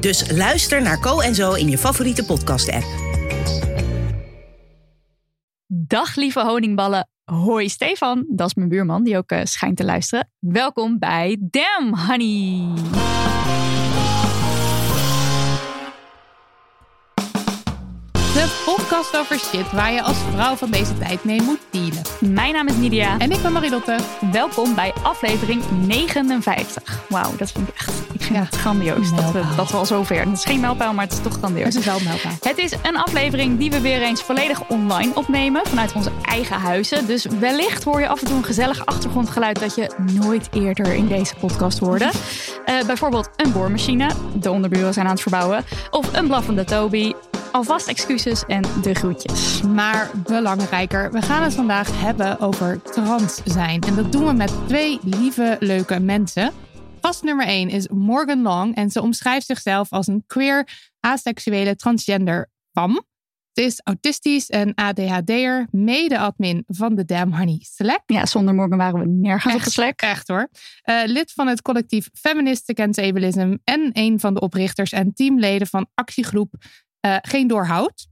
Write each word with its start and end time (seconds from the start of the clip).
Dus 0.00 0.30
luister 0.30 0.82
naar 0.82 1.00
Co 1.00 1.20
en 1.20 1.34
Zo 1.34 1.52
in 1.52 1.70
je 1.70 1.78
favoriete 1.78 2.24
podcast-app. 2.24 2.84
Dag 5.66 6.14
lieve 6.16 6.40
honingballen. 6.40 7.08
Hoi 7.24 7.68
Stefan, 7.68 8.26
dat 8.28 8.46
is 8.46 8.54
mijn 8.54 8.68
buurman 8.68 9.04
die 9.04 9.16
ook 9.16 9.32
uh, 9.32 9.40
schijnt 9.42 9.76
te 9.76 9.84
luisteren. 9.84 10.30
Welkom 10.38 10.98
bij 10.98 11.36
Damn 11.40 11.98
Honey. 11.98 12.64
De 18.36 18.62
podcast 18.64 19.16
over 19.16 19.38
shit 19.38 19.72
waar 19.72 19.92
je 19.92 20.02
als 20.02 20.16
vrouw 20.32 20.54
van 20.54 20.70
deze 20.70 20.98
tijd 20.98 21.24
mee 21.24 21.42
moet 21.42 21.60
dealen. 21.70 22.02
Mijn 22.20 22.52
naam 22.52 22.68
is 22.68 22.76
Nidia. 22.76 23.18
En 23.18 23.30
ik 23.30 23.42
ben 23.42 23.52
Marilotte. 23.52 23.98
Welkom 24.32 24.74
bij 24.74 24.92
aflevering 25.02 25.62
59. 25.86 27.02
Wauw, 27.08 27.36
dat 27.36 27.52
vind 27.52 27.68
ik 27.68 27.74
echt 27.74 28.06
ik 28.12 28.22
vind 28.22 28.34
ja. 28.34 28.44
het 28.44 28.56
grandioos 28.56 29.14
dat 29.14 29.32
we, 29.32 29.42
dat 29.56 29.70
we 29.70 29.76
al 29.76 29.86
zover. 29.86 30.18
Het 30.18 30.32
is 30.32 30.44
geen 30.44 30.60
mijlpaal, 30.60 30.94
maar 30.94 31.04
het 31.04 31.12
is 31.12 31.20
toch 31.20 31.32
grandioos. 31.32 31.66
Het 31.66 31.74
is 31.74 31.84
wel 31.84 32.00
mijlpaal. 32.04 32.32
Het 32.40 32.58
is 32.58 32.72
een 32.82 32.96
aflevering 32.96 33.58
die 33.58 33.70
we 33.70 33.80
weer 33.80 34.02
eens 34.02 34.22
volledig 34.22 34.68
online 34.68 35.14
opnemen. 35.14 35.66
Vanuit 35.66 35.92
onze 35.92 36.10
eigen 36.22 36.56
huizen. 36.56 37.06
Dus 37.06 37.26
wellicht 37.40 37.84
hoor 37.84 38.00
je 38.00 38.08
af 38.08 38.20
en 38.20 38.26
toe 38.26 38.36
een 38.36 38.44
gezellig 38.44 38.86
achtergrondgeluid 38.86 39.60
dat 39.60 39.74
je 39.74 39.90
nooit 40.12 40.48
eerder 40.52 40.94
in 40.94 41.06
deze 41.06 41.34
podcast 41.34 41.78
hoorde. 41.78 42.10
Uh, 42.66 42.84
bijvoorbeeld 42.86 43.30
een 43.36 43.52
boormachine. 43.52 44.10
De 44.34 44.50
onderburen 44.50 44.92
zijn 44.92 45.06
aan 45.06 45.12
het 45.12 45.22
verbouwen. 45.22 45.64
Of 45.90 46.12
een 46.12 46.26
blaffende 46.26 46.64
Toby. 46.64 47.12
Alvast 47.56 47.88
excuses 47.88 48.44
en 48.44 48.62
de 48.82 48.94
groetjes. 48.94 49.62
Maar 49.62 50.10
belangrijker, 50.26 51.12
we 51.12 51.22
gaan 51.22 51.42
het 51.42 51.54
vandaag 51.54 52.00
hebben 52.00 52.40
over 52.40 52.82
trans 52.82 53.40
zijn. 53.44 53.80
En 53.80 53.94
dat 53.94 54.12
doen 54.12 54.26
we 54.26 54.32
met 54.32 54.52
twee 54.66 54.98
lieve, 55.02 55.56
leuke 55.60 56.00
mensen. 56.00 56.52
Gast 57.00 57.22
nummer 57.22 57.46
1 57.46 57.68
is 57.68 57.88
Morgan 57.88 58.42
Long 58.42 58.74
en 58.74 58.90
ze 58.90 59.02
omschrijft 59.02 59.46
zichzelf 59.46 59.92
als 59.92 60.06
een 60.06 60.24
queer, 60.26 60.68
aseksuele, 61.00 61.76
transgender 61.76 62.50
fam. 62.72 63.04
Ze 63.52 63.62
is 63.62 63.80
autistisch 63.84 64.48
en 64.48 64.74
ADHD'er, 64.74 65.66
mede-admin 65.70 66.64
van 66.66 66.94
de 66.94 67.04
Damn 67.04 67.36
Honey 67.36 67.58
Slack. 67.60 68.02
Ja, 68.06 68.26
zonder 68.26 68.54
Morgan 68.54 68.78
waren 68.78 69.00
we 69.00 69.06
nergens 69.06 69.54
echt, 69.54 69.56
op 69.56 69.64
de 69.64 69.70
Slack. 69.70 70.00
Echt 70.00 70.28
hoor. 70.28 70.48
Uh, 70.84 71.02
lid 71.04 71.32
van 71.32 71.46
het 71.46 71.62
collectief 71.62 72.08
Feminist 72.12 72.70
Against 72.70 72.98
Ableism 72.98 73.56
en 73.64 73.90
een 73.92 74.20
van 74.20 74.34
de 74.34 74.40
oprichters 74.40 74.92
en 74.92 75.12
teamleden 75.14 75.66
van 75.66 75.86
actiegroep 75.94 76.54
uh, 77.06 77.16
Geen 77.22 77.46
Doorhoud. 77.46 78.06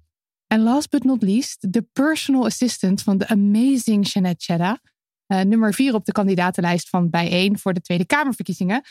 En 0.47 0.63
last 0.63 0.91
but 0.91 1.05
not 1.05 1.23
least, 1.23 1.73
de 1.73 1.87
personal 1.93 2.45
assistant 2.45 3.03
van 3.03 3.19
de 3.19 3.29
amazing 3.29 4.13
Jeanette 4.13 4.45
Chedda. 4.45 4.81
Uh, 5.29 5.41
nummer 5.41 5.75
vier 5.75 5.95
op 5.95 6.05
de 6.05 6.13
kandidatenlijst 6.13 6.89
van 6.89 7.11
Bijeen 7.11 7.59
voor 7.59 7.73
de 7.73 7.81
Tweede 7.81 8.07
Kamerverkiezingen. 8.07 8.83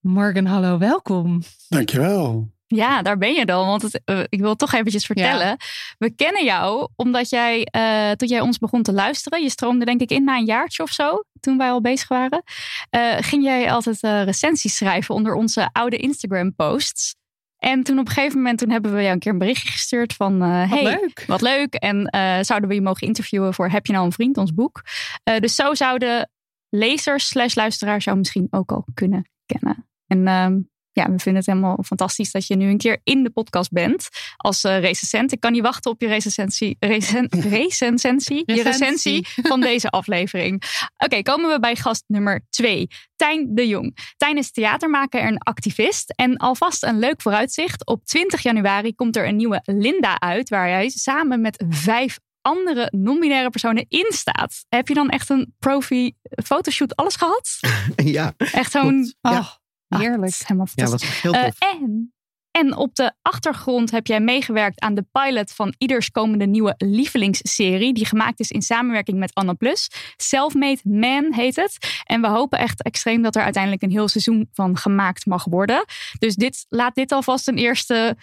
Morgan, 0.00 0.46
hallo, 0.46 0.78
welkom. 0.78 1.42
Dankjewel. 1.68 2.48
Ja, 2.66 3.02
daar 3.02 3.18
ben 3.18 3.32
je 3.32 3.46
dan. 3.46 3.66
Want 3.66 3.82
het, 3.82 4.00
uh, 4.04 4.20
ik 4.28 4.40
wil 4.40 4.56
toch 4.56 4.72
eventjes 4.72 5.06
vertellen. 5.06 5.46
Ja. 5.46 5.56
We 5.98 6.14
kennen 6.14 6.44
jou 6.44 6.88
omdat 6.96 7.28
jij, 7.28 7.68
uh, 7.76 8.10
toen 8.10 8.28
jij 8.28 8.40
ons 8.40 8.58
begon 8.58 8.82
te 8.82 8.92
luisteren, 8.92 9.42
je 9.42 9.50
stroomde 9.50 9.84
denk 9.84 10.00
ik 10.00 10.10
in 10.10 10.24
na 10.24 10.36
een 10.36 10.44
jaartje 10.44 10.82
of 10.82 10.90
zo, 10.90 11.24
toen 11.40 11.58
wij 11.58 11.70
al 11.70 11.80
bezig 11.80 12.08
waren, 12.08 12.42
uh, 12.90 13.16
ging 13.18 13.42
jij 13.42 13.72
altijd 13.72 14.00
recensies 14.00 14.76
schrijven 14.76 15.14
onder 15.14 15.34
onze 15.34 15.68
oude 15.72 15.96
Instagram 15.96 16.54
posts. 16.54 17.14
En 17.60 17.82
toen 17.82 17.98
op 17.98 18.06
een 18.06 18.12
gegeven 18.12 18.36
moment 18.36 18.58
toen 18.58 18.70
hebben 18.70 18.94
we 18.94 19.00
jou 19.00 19.12
een 19.12 19.18
keer 19.18 19.32
een 19.32 19.38
berichtje 19.38 19.70
gestuurd 19.70 20.12
van... 20.12 20.42
Uh, 20.42 20.70
wat 20.70 20.78
hey, 20.78 20.82
leuk. 20.82 21.24
Wat 21.26 21.40
leuk. 21.40 21.74
En 21.74 21.96
uh, 22.14 22.38
zouden 22.40 22.68
we 22.68 22.74
je 22.74 22.82
mogen 22.82 23.06
interviewen 23.06 23.54
voor 23.54 23.68
Heb 23.68 23.86
je 23.86 23.92
nou 23.92 24.04
een 24.04 24.12
vriend, 24.12 24.36
ons 24.36 24.54
boek. 24.54 24.82
Uh, 25.24 25.38
dus 25.38 25.54
zo 25.54 25.74
zouden 25.74 26.30
lezers 26.68 27.26
slash 27.26 27.54
luisteraars 27.54 28.04
jou 28.04 28.16
misschien 28.18 28.46
ook 28.50 28.72
al 28.72 28.84
kunnen 28.94 29.30
kennen. 29.46 29.88
En 30.06 30.69
ja, 30.92 31.10
we 31.10 31.18
vinden 31.18 31.34
het 31.34 31.46
helemaal 31.46 31.78
fantastisch 31.84 32.30
dat 32.30 32.46
je 32.46 32.56
nu 32.56 32.68
een 32.68 32.78
keer 32.78 33.00
in 33.02 33.22
de 33.22 33.30
podcast 33.30 33.70
bent 33.70 34.08
als 34.36 34.64
uh, 34.64 34.80
recensent. 34.80 35.32
Ik 35.32 35.40
kan 35.40 35.52
niet 35.52 35.62
wachten 35.62 35.90
op 35.90 36.00
je 36.00 36.06
recensie, 36.06 36.76
recen, 36.78 37.26
recensentie, 37.28 38.42
je 38.46 38.62
recensie 38.62 39.26
van 39.42 39.60
deze 39.60 39.90
aflevering. 40.00 40.54
Oké, 40.54 41.04
okay, 41.04 41.22
komen 41.22 41.50
we 41.50 41.60
bij 41.60 41.76
gast 41.76 42.04
nummer 42.06 42.44
twee. 42.50 42.88
Tijn 43.16 43.54
de 43.54 43.66
Jong. 43.66 43.96
Tijn 44.16 44.36
is 44.36 44.50
theatermaker 44.50 45.20
en 45.20 45.38
activist. 45.38 46.12
En 46.16 46.36
alvast 46.36 46.82
een 46.82 46.98
leuk 46.98 47.22
vooruitzicht. 47.22 47.86
Op 47.86 48.04
20 48.04 48.42
januari 48.42 48.94
komt 48.94 49.16
er 49.16 49.28
een 49.28 49.36
nieuwe 49.36 49.60
Linda 49.64 50.20
uit, 50.20 50.48
waar 50.48 50.68
hij 50.68 50.88
samen 50.88 51.40
met 51.40 51.64
vijf 51.68 52.18
andere 52.42 52.88
non-binaire 52.96 53.50
personen 53.50 53.86
in 53.88 54.06
staat. 54.08 54.64
Heb 54.68 54.88
je 54.88 54.94
dan 54.94 55.08
echt 55.08 55.28
een 55.28 55.54
profi 55.58 56.12
fotoshoot 56.44 56.96
alles 56.96 57.16
gehad? 57.16 57.58
ja. 58.16 58.34
Echt 58.36 58.70
zo'n... 58.70 59.14
Ja. 59.20 59.59
Heerlijk. 59.98 60.32
Ah, 60.32 60.46
helemaal 60.46 60.66
ja, 60.74 60.86
wat 60.86 61.02
heel 61.02 61.32
tof. 61.32 61.62
Uh, 61.62 61.70
en, 61.70 62.12
en 62.50 62.76
op 62.76 62.94
de 62.94 63.12
achtergrond 63.22 63.90
heb 63.90 64.06
jij 64.06 64.20
meegewerkt 64.20 64.80
aan 64.80 64.94
de 64.94 65.06
pilot 65.12 65.52
van 65.52 65.74
ieders 65.78 66.10
komende 66.10 66.46
nieuwe 66.46 66.74
lievelingsserie. 66.76 67.92
Die 67.92 68.06
gemaakt 68.06 68.40
is 68.40 68.50
in 68.50 68.62
samenwerking 68.62 69.18
met 69.18 69.34
Anna 69.34 69.52
Plus. 69.52 69.90
Selfmade 70.16 70.80
Man 70.82 71.32
heet 71.32 71.56
het. 71.56 72.02
En 72.04 72.20
we 72.20 72.26
hopen 72.26 72.58
echt 72.58 72.82
extreem 72.82 73.22
dat 73.22 73.36
er 73.36 73.42
uiteindelijk 73.42 73.82
een 73.82 73.90
heel 73.90 74.08
seizoen 74.08 74.48
van 74.52 74.76
gemaakt 74.76 75.26
mag 75.26 75.44
worden. 75.44 75.84
Dus 76.18 76.34
dit, 76.34 76.66
laat 76.68 76.94
dit 76.94 77.12
alvast 77.12 77.48
een 77.48 77.58
eerste 77.58 78.16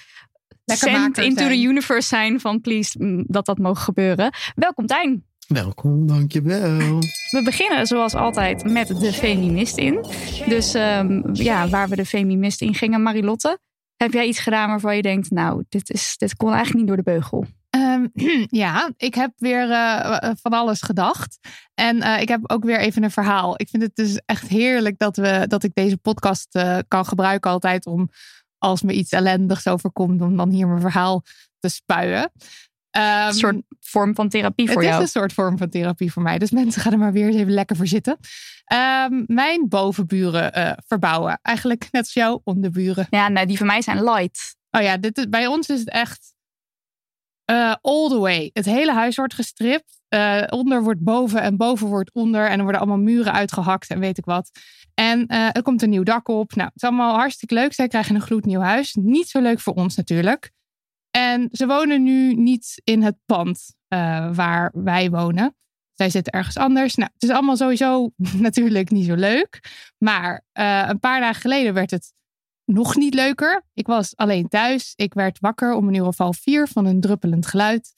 send 0.65 1.17
into 1.17 1.43
zijn. 1.43 1.49
the 1.49 1.61
universe 1.61 2.07
zijn 2.07 2.39
van 2.39 2.61
please 2.61 3.23
dat 3.27 3.45
dat 3.45 3.57
mogen 3.57 3.83
gebeuren. 3.83 4.33
Welkom 4.55 4.85
Tijn. 4.85 5.26
Welkom, 5.47 6.07
dankjewel. 6.07 6.99
We 7.29 7.41
beginnen 7.43 7.85
zoals 7.85 8.13
altijd 8.13 8.63
met 8.63 8.87
de 8.87 9.13
feminist 9.13 9.77
in. 9.77 10.05
Dus 10.47 10.73
um, 10.73 11.29
ja, 11.33 11.67
waar 11.67 11.89
we 11.89 11.95
de 11.95 12.05
feminist 12.05 12.61
in 12.61 12.73
gingen, 12.73 13.01
Marilotte. 13.01 13.59
Heb 13.95 14.13
jij 14.13 14.27
iets 14.27 14.39
gedaan 14.39 14.69
waarvan 14.69 14.95
je 14.95 15.01
denkt, 15.01 15.31
nou, 15.31 15.63
dit, 15.69 15.89
is, 15.89 16.17
dit 16.17 16.35
kon 16.35 16.53
eigenlijk 16.53 16.77
niet 16.77 16.87
door 16.87 16.97
de 16.97 17.11
beugel? 17.11 17.45
Um, 17.69 18.11
ja, 18.63 18.91
ik 18.97 19.15
heb 19.15 19.31
weer 19.37 19.69
uh, 19.69 20.17
van 20.41 20.51
alles 20.51 20.81
gedacht. 20.81 21.39
En 21.73 21.97
uh, 21.97 22.21
ik 22.21 22.27
heb 22.27 22.51
ook 22.51 22.63
weer 22.63 22.79
even 22.79 23.03
een 23.03 23.11
verhaal. 23.11 23.53
Ik 23.57 23.69
vind 23.69 23.83
het 23.83 23.95
dus 23.95 24.21
echt 24.25 24.47
heerlijk 24.47 24.97
dat, 24.97 25.17
we, 25.17 25.45
dat 25.47 25.63
ik 25.63 25.71
deze 25.73 25.97
podcast 25.97 26.55
uh, 26.55 26.77
kan 26.87 27.05
gebruiken 27.05 27.51
altijd 27.51 27.85
om 27.85 28.09
als 28.57 28.81
me 28.81 28.93
iets 28.93 29.11
ellendigs 29.11 29.67
overkomt, 29.67 30.21
om 30.21 30.37
dan 30.37 30.49
hier 30.49 30.67
mijn 30.67 30.81
verhaal 30.81 31.23
te 31.59 31.69
spuien. 31.69 32.31
Een 32.97 33.33
soort 33.33 33.55
vorm 33.79 34.15
van 34.15 34.29
therapie 34.29 34.65
voor 34.67 34.75
het 34.75 34.83
jou. 34.83 34.93
Het 34.93 35.07
is 35.07 35.13
een 35.13 35.21
soort 35.21 35.33
vorm 35.33 35.57
van 35.57 35.69
therapie 35.69 36.11
voor 36.11 36.21
mij. 36.21 36.37
Dus 36.37 36.51
mensen 36.51 36.81
gaan 36.81 36.91
er 36.91 36.97
maar 36.97 37.11
weer 37.11 37.27
eens 37.27 37.35
even 37.35 37.53
lekker 37.53 37.75
voor 37.75 37.87
zitten. 37.87 38.17
Um, 38.73 39.23
mijn 39.27 39.69
bovenburen 39.69 40.57
uh, 40.57 40.71
verbouwen. 40.87 41.39
Eigenlijk 41.41 41.87
net 41.91 42.01
als 42.01 42.13
jouw 42.13 42.41
onderburen. 42.43 43.07
Ja, 43.09 43.27
nee, 43.27 43.45
die 43.45 43.57
van 43.57 43.67
mij 43.67 43.81
zijn 43.81 44.03
light. 44.03 44.55
Oh 44.71 44.81
ja, 44.81 44.97
dit 44.97 45.17
is, 45.17 45.29
bij 45.29 45.47
ons 45.47 45.69
is 45.69 45.79
het 45.79 45.89
echt 45.89 46.35
uh, 47.51 47.75
all 47.81 48.09
the 48.09 48.19
way. 48.19 48.49
Het 48.53 48.65
hele 48.65 48.93
huis 48.93 49.15
wordt 49.15 49.33
gestript. 49.33 49.99
Uh, 50.09 50.43
onder 50.49 50.83
wordt 50.83 51.03
boven 51.03 51.41
en 51.41 51.57
boven 51.57 51.87
wordt 51.87 52.13
onder. 52.13 52.49
En 52.49 52.57
er 52.57 52.63
worden 52.63 52.81
allemaal 52.81 52.97
muren 52.97 53.33
uitgehakt 53.33 53.89
en 53.89 53.99
weet 53.99 54.17
ik 54.17 54.25
wat. 54.25 54.51
En 54.93 55.25
uh, 55.27 55.47
er 55.51 55.61
komt 55.61 55.81
een 55.81 55.89
nieuw 55.89 56.03
dak 56.03 56.27
op. 56.27 56.55
Nou, 56.55 56.67
het 56.73 56.75
is 56.81 56.89
allemaal 56.89 57.15
hartstikke 57.15 57.53
leuk. 57.53 57.73
Zij 57.73 57.87
krijgen 57.87 58.15
een 58.15 58.21
gloednieuw 58.21 58.59
huis. 58.59 58.93
Niet 58.93 59.29
zo 59.29 59.41
leuk 59.41 59.59
voor 59.59 59.73
ons 59.73 59.95
natuurlijk. 59.95 60.51
En 61.17 61.49
ze 61.51 61.67
wonen 61.67 62.03
nu 62.03 62.33
niet 62.33 62.81
in 62.83 63.03
het 63.03 63.15
pand 63.25 63.75
uh, 63.89 64.35
waar 64.35 64.71
wij 64.73 65.09
wonen. 65.09 65.55
Zij 65.93 66.09
zitten 66.09 66.33
ergens 66.33 66.57
anders. 66.57 66.95
Nou, 66.95 67.09
het 67.13 67.23
is 67.23 67.29
allemaal 67.29 67.57
sowieso 67.57 68.11
natuurlijk 68.47 68.91
niet 68.91 69.05
zo 69.05 69.15
leuk. 69.15 69.59
Maar 69.97 70.45
eh, 70.51 70.85
een 70.87 70.99
paar 70.99 71.19
dagen 71.19 71.41
geleden 71.41 71.73
werd 71.73 71.91
het 71.91 72.13
nog 72.65 72.95
niet 72.95 73.13
leuker. 73.13 73.63
Ik 73.73 73.87
was 73.87 74.15
alleen 74.15 74.47
thuis. 74.47 74.93
Ik 74.95 75.13
werd 75.13 75.39
wakker 75.39 75.73
om 75.73 75.87
een 75.87 75.93
uur 75.93 76.05
of 76.05 76.17
half 76.17 76.37
vier 76.37 76.67
van 76.67 76.85
een 76.85 77.01
druppelend 77.01 77.47
geluid. 77.47 77.93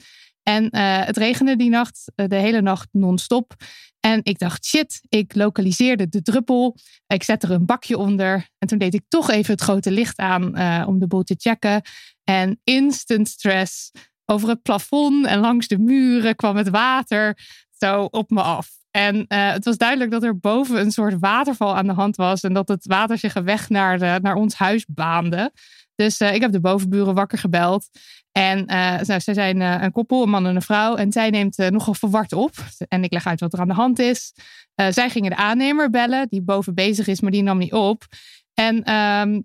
En 0.50 0.70
eh, 0.70 1.06
het 1.06 1.18
regende 1.18 1.56
die 1.56 1.70
nacht, 1.70 2.12
eh, 2.16 2.28
de 2.28 2.36
hele 2.36 2.62
nacht 2.62 2.88
non-stop. 2.92 3.54
En 4.00 4.20
ik 4.24 4.40
dacht, 4.40 4.66
shit, 4.66 5.02
ik 5.10 5.36
lokaliseerde 5.36 6.10
de 6.10 6.22
druppel. 6.22 6.78
Ik 7.08 7.24
zette 7.24 7.48
er 7.48 7.54
een 7.54 7.66
bakje 7.66 7.98
onder. 7.98 8.50
En 8.58 8.68
toen 8.68 8.78
deed 8.78 8.94
ik 8.94 9.04
toch 9.08 9.30
even 9.30 9.52
het 9.54 9.62
grote 9.62 9.92
licht 9.92 10.18
aan 10.18 10.56
eh, 10.56 10.84
om 10.88 11.00
de 11.00 11.08
boel 11.08 11.24
te 11.24 11.36
checken. 11.38 11.82
En 12.30 12.60
instant 12.64 13.28
stress. 13.28 13.92
Over 14.26 14.50
het 14.50 14.62
plafond 14.62 15.26
en 15.26 15.40
langs 15.40 15.68
de 15.68 15.80
muren 15.80 16.36
kwam 16.36 16.56
het 16.56 16.70
water 16.70 17.38
zo 17.78 18.04
op 18.04 18.30
me 18.30 18.42
af. 18.42 18.70
En 18.92 19.28
eh, 19.28 19.52
het 19.52 19.66
was 19.66 19.78
duidelijk 19.78 20.12
dat 20.12 20.24
er 20.24 20.40
boven 20.40 20.80
een 20.80 20.92
soort 20.92 21.20
waterval 21.20 21.76
aan 21.76 21.88
de 21.88 21.94
hand 21.94 22.16
was. 22.16 22.42
En 22.42 22.54
dat 22.54 22.68
het 22.68 22.86
water 22.86 23.18
zich 23.18 23.36
een 23.36 23.44
weg 23.44 23.70
naar, 23.70 24.00
de, 24.00 24.20
naar 24.22 24.36
ons 24.36 24.54
huis 24.54 24.86
baande. 24.86 25.52
Dus 25.96 26.20
eh, 26.20 26.34
ik 26.34 26.42
heb 26.42 26.52
de 26.52 26.60
bovenburen 26.60 27.14
wakker 27.14 27.38
gebeld. 27.38 27.90
En 28.32 28.66
eh 28.66 29.02
nou, 29.02 29.20
zij 29.20 29.34
zijn 29.34 29.62
eh, 29.62 29.82
een 29.82 29.92
koppel, 29.92 30.24
een 30.24 30.30
man 30.30 30.48
en 30.48 30.56
een 30.56 30.62
vrouw. 30.62 30.96
En 30.96 31.12
zij 31.12 31.30
neemt 31.30 31.58
nogal 31.58 31.94
verward 31.94 32.34
op. 32.34 32.52
En 32.88 33.04
ik 33.04 33.14
leg 33.14 33.28
uit 33.28 33.40
wat 33.40 33.54
er 33.54 33.60
aan 33.60 33.68
de 33.68 33.74
hand 33.74 34.00
is. 34.00 34.34
Zij 34.90 35.10
gingen 35.10 35.30
de 35.30 35.36
aannemer 35.36 35.90
bellen, 35.90 36.28
die 36.30 36.42
boven 36.42 36.74
bezig 36.74 37.08
is, 37.08 37.22
maar 37.22 37.32
die 37.32 37.44
nam 37.44 37.58
niet 37.58 37.74
op. 37.74 38.04
En 38.54 38.84
ehm, 38.84 39.40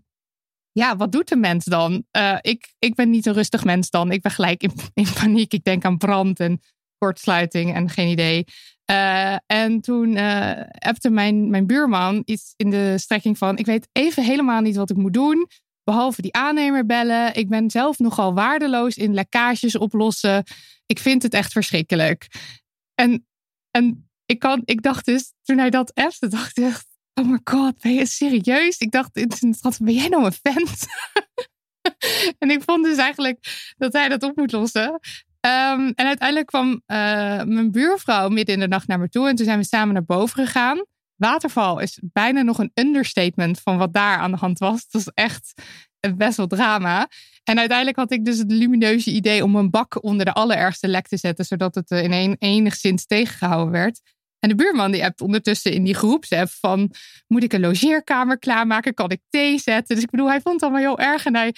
ja, 0.75 0.97
wat 0.97 1.13
doet 1.13 1.29
de 1.29 1.37
mens 1.37 1.65
dan? 1.65 2.05
Eh, 2.11 2.39
ik, 2.41 2.75
ik 2.79 2.95
ben 2.95 3.11
niet 3.11 3.27
een 3.27 3.33
rustig 3.33 3.65
mens 3.65 3.91
dan. 3.91 4.13
Ik 4.13 4.23
ben 4.23 4.33
gelijk 4.33 4.63
in, 4.95 5.07
paniek. 5.15 5.53
Ik 5.53 5.65
denk 5.65 5.85
aan 5.85 5.99
brand 5.99 6.41
en 6.41 6.61
kortsluiting 6.99 7.75
en 7.75 7.91
geen 7.91 8.09
idee. 8.09 8.45
Eh, 8.85 9.37
en 9.47 9.81
toen 9.81 10.17
eh 10.17 10.61
appte 10.79 11.11
mijn, 11.11 11.51
mijn 11.51 11.67
buurman 11.67 12.23
iets 12.25 12.55
in 12.57 12.71
de 12.71 12.95
strekking 12.99 13.39
van... 13.39 13.59
ik 13.59 13.67
weet 13.67 13.89
even 13.93 14.25
helemaal 14.25 14.61
niet 14.61 14.77
wat 14.77 14.91
ik 14.91 14.97
moet 14.97 15.13
doen... 15.13 15.49
behalve 15.85 16.23
die 16.23 16.35
aannemer 16.35 16.87
bellen. 16.87 17.35
Ik 17.35 17.49
ben 17.49 17.71
zelf 17.71 17.99
nogal 17.99 18.35
waardeloos 18.35 18.97
in 18.97 19.15
lekkages 19.15 19.77
oplossen. 19.77 20.45
Ik 20.87 20.99
vind 20.99 21.23
het 21.23 21.35
echt 21.35 21.53
verschrikkelijk. 21.53 22.27
En, 22.95 23.27
en 23.71 24.11
ik, 24.27 24.39
kan, 24.39 24.63
ik 24.65 24.83
dacht 24.83 25.05
dus, 25.05 25.33
toen 25.43 25.59
hij 25.59 25.71
dat 25.71 25.95
appte, 25.95 26.29
dacht 26.39 26.59
ik. 26.59 26.94
Oh 27.15 27.27
my 27.27 27.39
god, 27.45 27.81
ben 27.81 27.95
je 27.95 28.07
serieus? 28.07 28.79
Ik 28.79 28.91
dacht, 28.91 29.27
wat 29.61 29.79
ben 29.83 29.95
jij 29.95 30.09
nou 30.09 30.25
een 30.25 30.33
vent? 30.43 30.87
en 32.39 32.51
ik 32.51 32.63
vond 32.63 32.85
dus 32.85 32.97
eigenlijk 32.97 33.73
dat 33.77 33.93
hij 33.93 34.09
dat 34.09 34.23
op 34.23 34.37
moet 34.37 34.53
lossen. 34.53 35.01
Ehm, 35.41 35.93
en 35.95 36.07
uiteindelijk 36.07 36.47
kwam 36.47 36.83
eh, 36.87 36.97
mijn 37.43 37.71
buurvrouw 37.71 38.29
midden 38.29 38.55
in 38.55 38.61
de 38.61 38.69
nacht 38.69 38.87
naar 38.87 38.99
me 38.99 39.09
toe. 39.09 39.29
En 39.29 39.35
toen 39.35 39.45
zijn 39.45 39.59
we 39.59 39.65
samen 39.65 39.95
naar 39.95 40.05
boven 40.05 40.45
gegaan. 40.47 40.85
Waterval 41.17 41.79
is 41.79 41.99
bijna 42.03 42.43
nog 42.43 42.59
een 42.59 42.71
understatement 42.75 43.61
van 43.61 43.79
wat 43.79 43.93
daar 43.93 44.19
aan 44.19 44.31
de 44.31 44.37
hand 44.37 44.59
was. 44.59 44.83
Het 44.83 44.93
was 44.93 45.11
echt 45.15 45.63
best 46.17 46.37
wel 46.37 46.47
drama. 46.47 47.09
En 47.45 47.59
uiteindelijk 47.59 47.97
had 47.97 48.13
ik 48.13 48.25
dus 48.25 48.39
het 48.39 48.51
lumineuze 48.51 49.11
idee 49.11 49.45
om 49.45 49.57
een 49.57 49.71
bak 49.71 50.03
onder 50.03 50.25
de 50.25 50.33
allerergste 50.33 50.89
lek 50.89 51.07
te 51.07 51.17
zetten. 51.17 51.45
Zodat 51.45 51.75
het 51.75 51.91
eh, 51.91 52.03
in 52.03 52.13
een, 52.13 52.37
enigszins 52.39 53.07
tegengehouden 53.07 53.73
werd. 53.73 54.01
En 54.45 54.51
de 54.51 54.57
buurman 54.57 54.91
die 54.93 55.03
hebt 55.03 55.21
ondertussen 55.21 55.73
in 55.73 55.85
die 55.85 55.95
groepsapp 55.95 56.51
van... 56.51 56.91
moet 57.27 57.43
ik 57.43 57.53
een 57.53 57.61
logeerkamer 57.61 58.39
klaarmaken? 58.39 58.95
Kan 58.95 59.11
ik 59.11 59.21
thee 59.29 59.59
zetten? 59.59 59.95
Dus 59.95 60.05
ik 60.05 60.11
bedoel, 60.11 60.29
hij 60.29 60.41
vond 60.41 60.55
het 60.55 60.63
allemaal 60.63 60.81
heel 60.81 60.99
erg. 60.99 61.27
En 61.27 61.37
hij 61.37 61.55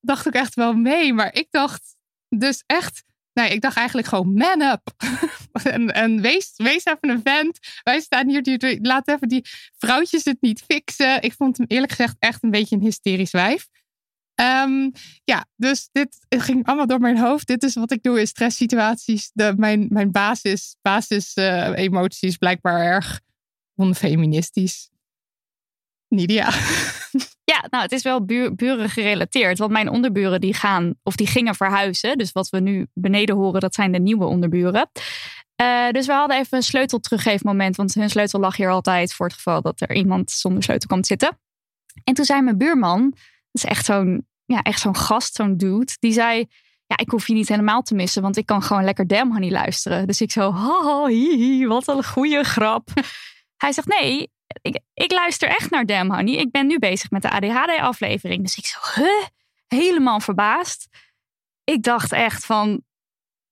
dacht 0.00 0.26
ook 0.26 0.32
echt 0.34 0.54
wel 0.54 0.72
mee. 0.72 1.12
Maar 1.12 1.34
ik 1.34 1.46
dacht 1.50 1.96
dus 2.28 2.62
echt... 2.66 3.04
Nee, 3.32 3.50
ik 3.50 3.60
dacht 3.60 3.76
eigenlijk 3.76 4.08
gewoon 4.08 4.34
man 4.34 4.60
up. 4.60 4.80
en 5.76 5.94
en 5.94 6.20
wees, 6.20 6.52
wees 6.56 6.84
even 6.84 7.08
een 7.08 7.20
vent. 7.24 7.58
Wij 7.82 8.00
staan 8.00 8.28
hier, 8.28 8.42
die- 8.42 8.78
laat 8.82 9.08
even 9.08 9.28
die 9.28 9.46
vrouwtjes 9.78 10.24
het 10.24 10.40
niet 10.40 10.64
fixen. 10.66 11.22
Ik 11.22 11.32
vond 11.32 11.56
hem 11.56 11.66
eerlijk 11.68 11.92
gezegd 11.92 12.16
echt 12.18 12.42
een 12.42 12.50
beetje 12.50 12.76
een 12.76 12.82
hysterisch 12.82 13.30
wijf. 13.30 13.68
Ehm, 14.36 14.90
ja, 15.24 15.46
dus 15.56 15.88
dit 15.92 16.16
ging 16.28 16.66
allemaal 16.66 16.86
door 16.86 17.00
mijn 17.00 17.18
hoofd. 17.18 17.46
Dit 17.46 17.62
is 17.62 17.74
wat 17.74 17.90
ik 17.90 18.02
doe 18.02 18.20
in 18.20 18.26
stresssituaties. 18.26 19.30
Mijn 19.56 19.86
mijn 19.88 20.10
basis, 20.12 20.76
basis 20.82 21.34
eh, 21.34 21.70
emoties 21.74 22.36
blijkbaar 22.36 22.80
erg 22.80 23.20
onfeministisch. 23.74 24.90
Nidia. 26.08 26.50
Ja, 27.52 27.66
nou, 27.70 27.82
het 27.82 27.92
is 27.92 28.02
wel 28.02 28.24
buur, 28.24 28.54
buren 28.54 28.90
gerelateerd. 28.90 29.58
Want 29.58 29.70
mijn 29.70 29.90
onderburen 29.90 30.40
die 30.40 30.54
gaan, 30.54 30.94
of 31.02 31.16
die 31.16 31.26
gingen 31.26 31.54
verhuizen. 31.54 32.18
Dus 32.18 32.32
wat 32.32 32.48
we 32.48 32.60
nu 32.60 32.86
beneden 32.94 33.36
horen, 33.36 33.60
dat 33.60 33.74
zijn 33.74 33.92
de 33.92 33.98
nieuwe 33.98 34.24
onderburen. 34.24 34.90
Eh, 35.56 35.90
dus 35.90 36.06
we 36.06 36.12
hadden 36.12 36.36
even 36.36 36.56
een 36.56 36.62
sleutel 36.62 36.98
teruggeefmoment. 36.98 37.76
Want 37.76 37.94
hun 37.94 38.10
sleutel 38.10 38.40
lag 38.40 38.56
hier 38.56 38.70
altijd 38.70 39.14
voor 39.14 39.26
het 39.26 39.34
geval 39.34 39.62
dat 39.62 39.80
er 39.80 39.94
iemand 39.94 40.30
zonder 40.30 40.62
sleutel 40.62 40.88
kwam 40.88 41.00
te 41.00 41.06
zitten. 41.06 41.38
En 42.04 42.14
toen 42.14 42.24
zei 42.24 42.42
mijn 42.42 42.58
buurman, 42.58 43.14
is 43.56 43.64
echt 43.64 43.84
zo'n 43.84 44.26
ja, 44.46 44.62
echt 44.62 44.80
zo'n 44.80 44.96
gast, 44.96 45.34
zo'n 45.34 45.56
dude. 45.56 45.96
Die 45.98 46.12
zei, 46.12 46.46
ja, 46.86 46.96
ik 46.96 47.10
hoef 47.10 47.26
je 47.26 47.34
niet 47.34 47.48
helemaal 47.48 47.82
te 47.82 47.94
missen. 47.94 48.22
Want 48.22 48.36
ik 48.36 48.46
kan 48.46 48.62
gewoon 48.62 48.84
lekker 48.84 49.06
Damn 49.06 49.32
Honey 49.32 49.50
luisteren. 49.50 50.06
Dus 50.06 50.20
ik 50.20 50.30
zo, 50.30 50.52
haha, 50.52 51.66
wat 51.66 51.88
een 51.88 52.04
goede 52.04 52.44
grap. 52.44 52.88
Hij 53.62 53.72
zegt, 53.72 53.88
nee, 53.88 54.30
ik, 54.62 54.80
ik 54.94 55.12
luister 55.12 55.48
echt 55.48 55.70
naar 55.70 55.86
Damn 55.86 56.14
Honey. 56.14 56.34
Ik 56.34 56.50
ben 56.50 56.66
nu 56.66 56.78
bezig 56.78 57.10
met 57.10 57.22
de 57.22 57.30
ADHD-aflevering. 57.30 58.42
Dus 58.42 58.56
ik 58.56 58.66
zo? 58.66 59.04
Helemaal 59.66 60.20
verbaasd. 60.20 60.88
Ik 61.64 61.82
dacht 61.82 62.12
echt 62.12 62.46
van, 62.46 62.82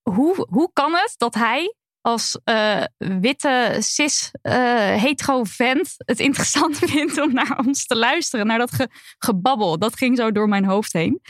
hoe, 0.02 0.46
hoe 0.50 0.70
kan 0.72 0.92
het 0.92 1.14
dat 1.16 1.34
hij 1.34 1.74
als 2.06 2.38
eh, 2.44 2.84
witte, 2.96 3.76
cis, 3.80 4.30
eh 4.42 4.94
hetero 5.02 5.44
vent 5.44 5.94
het 5.96 6.20
interessant 6.20 6.78
vindt 6.90 7.20
om 7.20 7.32
naar 7.32 7.58
ons 7.66 7.86
te 7.86 7.96
luisteren? 7.96 8.46
Naar 8.46 8.58
dat 8.58 8.72
ge- 8.72 8.88
gebabbel. 9.18 9.78
Dat 9.78 9.96
ging 9.96 10.16
zo 10.16 10.32
door 10.32 10.48
mijn 10.48 10.64
hoofd 10.64 10.92
heen. 10.92 11.20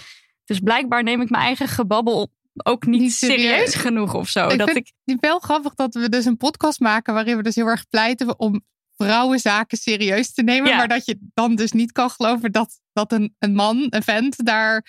Dus 0.44 0.58
blijkbaar 0.58 1.02
neem 1.02 1.20
ik 1.20 1.30
mijn 1.30 1.42
eigen 1.44 1.68
gebabbel 1.68 2.32
ook 2.64 2.86
niet, 2.86 3.00
Niet 3.00 3.12
serieus. 3.14 3.40
serieus 3.40 3.74
genoeg 3.74 4.14
of 4.14 4.28
zo. 4.28 4.48
ik 4.48 4.58
dat 4.58 4.70
vind 4.70 4.86
ik, 4.86 4.92
het 5.04 5.20
wel 5.20 5.38
grappig 5.38 5.74
dat 5.74 5.94
we 5.94 6.08
dus 6.08 6.24
een 6.24 6.36
podcast 6.36 6.80
maken 6.80 7.14
waarin 7.14 7.36
we 7.36 7.42
dus 7.42 7.54
heel 7.54 7.66
erg 7.66 7.88
pleiten 7.88 8.38
om 8.38 8.64
vrouwenzaken 8.96 9.78
serieus 9.78 10.32
te 10.32 10.42
nemen. 10.42 10.70
Ja. 10.70 10.76
Maar 10.76 10.88
dat 10.88 11.04
je 11.06 11.18
dan 11.34 11.54
dus 11.54 11.72
niet 11.72 11.92
kan 11.92 12.10
geloven 12.10 12.52
dat, 12.52 12.80
dat 12.92 13.12
een, 13.12 13.34
een 13.38 13.54
man, 13.54 13.86
een 13.90 14.02
vent, 14.02 14.44
daar 14.46 14.86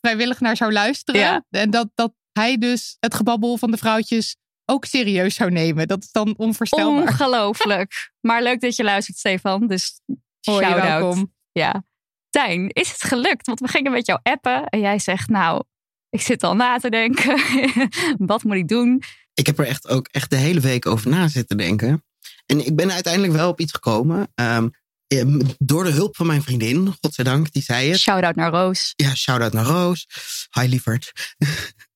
vrijwillig 0.00 0.40
naar 0.40 0.56
zou 0.56 0.72
luisteren. 0.72 1.20
Ja. 1.20 1.44
En 1.50 1.70
dat, 1.70 1.88
dat 1.94 2.12
hij 2.32 2.58
dus 2.58 2.96
het 3.00 3.14
gebabbel 3.14 3.56
van 3.56 3.70
de 3.70 3.76
vrouwtjes 3.76 4.36
ook 4.70 4.84
serieus 4.84 5.34
zou 5.34 5.50
nemen. 5.50 5.88
Dat 5.88 6.02
is 6.02 6.10
dan 6.10 6.34
onvoorstelbaar. 6.36 7.02
ongelooflijk. 7.02 8.10
maar 8.28 8.42
leuk 8.42 8.60
dat 8.60 8.76
je 8.76 8.84
luistert, 8.84 9.18
Stefan. 9.18 9.66
Dus 9.66 10.00
Hoi, 10.40 10.64
shout-out. 10.64 10.82
welkom. 10.82 11.34
Ja. 11.52 11.84
Tijn, 12.30 12.68
is 12.68 12.90
het 12.90 13.02
gelukt? 13.02 13.46
Want 13.46 13.60
we 13.60 13.68
gingen 13.68 13.92
met 13.92 14.06
jou 14.06 14.20
appen 14.22 14.64
en 14.66 14.80
jij 14.80 14.98
zegt, 14.98 15.28
nou, 15.28 15.62
ik 16.10 16.20
zit 16.20 16.42
al 16.42 16.54
na 16.54 16.78
te 16.78 16.90
denken. 16.90 17.40
Wat 18.32 18.42
moet 18.42 18.56
ik 18.56 18.68
doen? 18.68 19.02
Ik 19.34 19.46
heb 19.46 19.58
er 19.58 19.66
echt 19.66 19.88
ook 19.88 20.08
echt 20.10 20.30
de 20.30 20.36
hele 20.36 20.60
week 20.60 20.86
over 20.86 21.10
na 21.10 21.28
zitten 21.28 21.56
denken. 21.56 22.04
En 22.46 22.66
ik 22.66 22.76
ben 22.76 22.92
uiteindelijk 22.92 23.32
wel 23.32 23.48
op 23.48 23.60
iets 23.60 23.72
gekomen. 23.72 24.28
Ehm, 24.34 24.68
eh, 25.06 25.24
door 25.58 25.84
de 25.84 25.90
hulp 25.90 26.16
van 26.16 26.26
mijn 26.26 26.42
vriendin, 26.42 26.94
godzijdank, 27.00 27.52
die 27.52 27.62
zei 27.62 27.90
het. 27.90 27.98
Shout-out 27.98 28.34
naar 28.34 28.50
Roos. 28.50 28.92
Ja, 28.96 29.14
shout-out 29.14 29.52
naar 29.52 29.64
Roos. 29.64 30.06
Hi, 30.50 30.66
lieverd. 30.66 31.12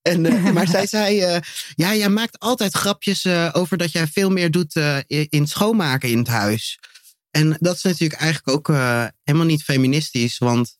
En, 0.03 0.25
eh, 0.25 0.51
maar 0.55 0.67
zij 0.67 0.87
zei, 0.87 1.21
eh, 1.21 1.39
ja, 1.75 1.95
jij 1.95 2.09
maakt 2.09 2.39
altijd 2.39 2.73
grapjes 2.73 3.25
eh, 3.25 3.49
over 3.53 3.77
dat 3.77 3.91
jij 3.91 4.07
veel 4.07 4.29
meer 4.29 4.51
doet 4.51 4.75
in 5.07 5.47
schoonmaken 5.47 6.09
in 6.09 6.17
het 6.17 6.27
huis. 6.27 6.79
En 7.31 7.57
dat 7.59 7.75
is 7.75 7.81
natuurlijk 7.81 8.21
eigenlijk 8.21 8.57
ook 8.57 8.67
helemaal 9.23 9.47
niet 9.47 9.63
feministisch, 9.63 10.37
want 10.37 10.77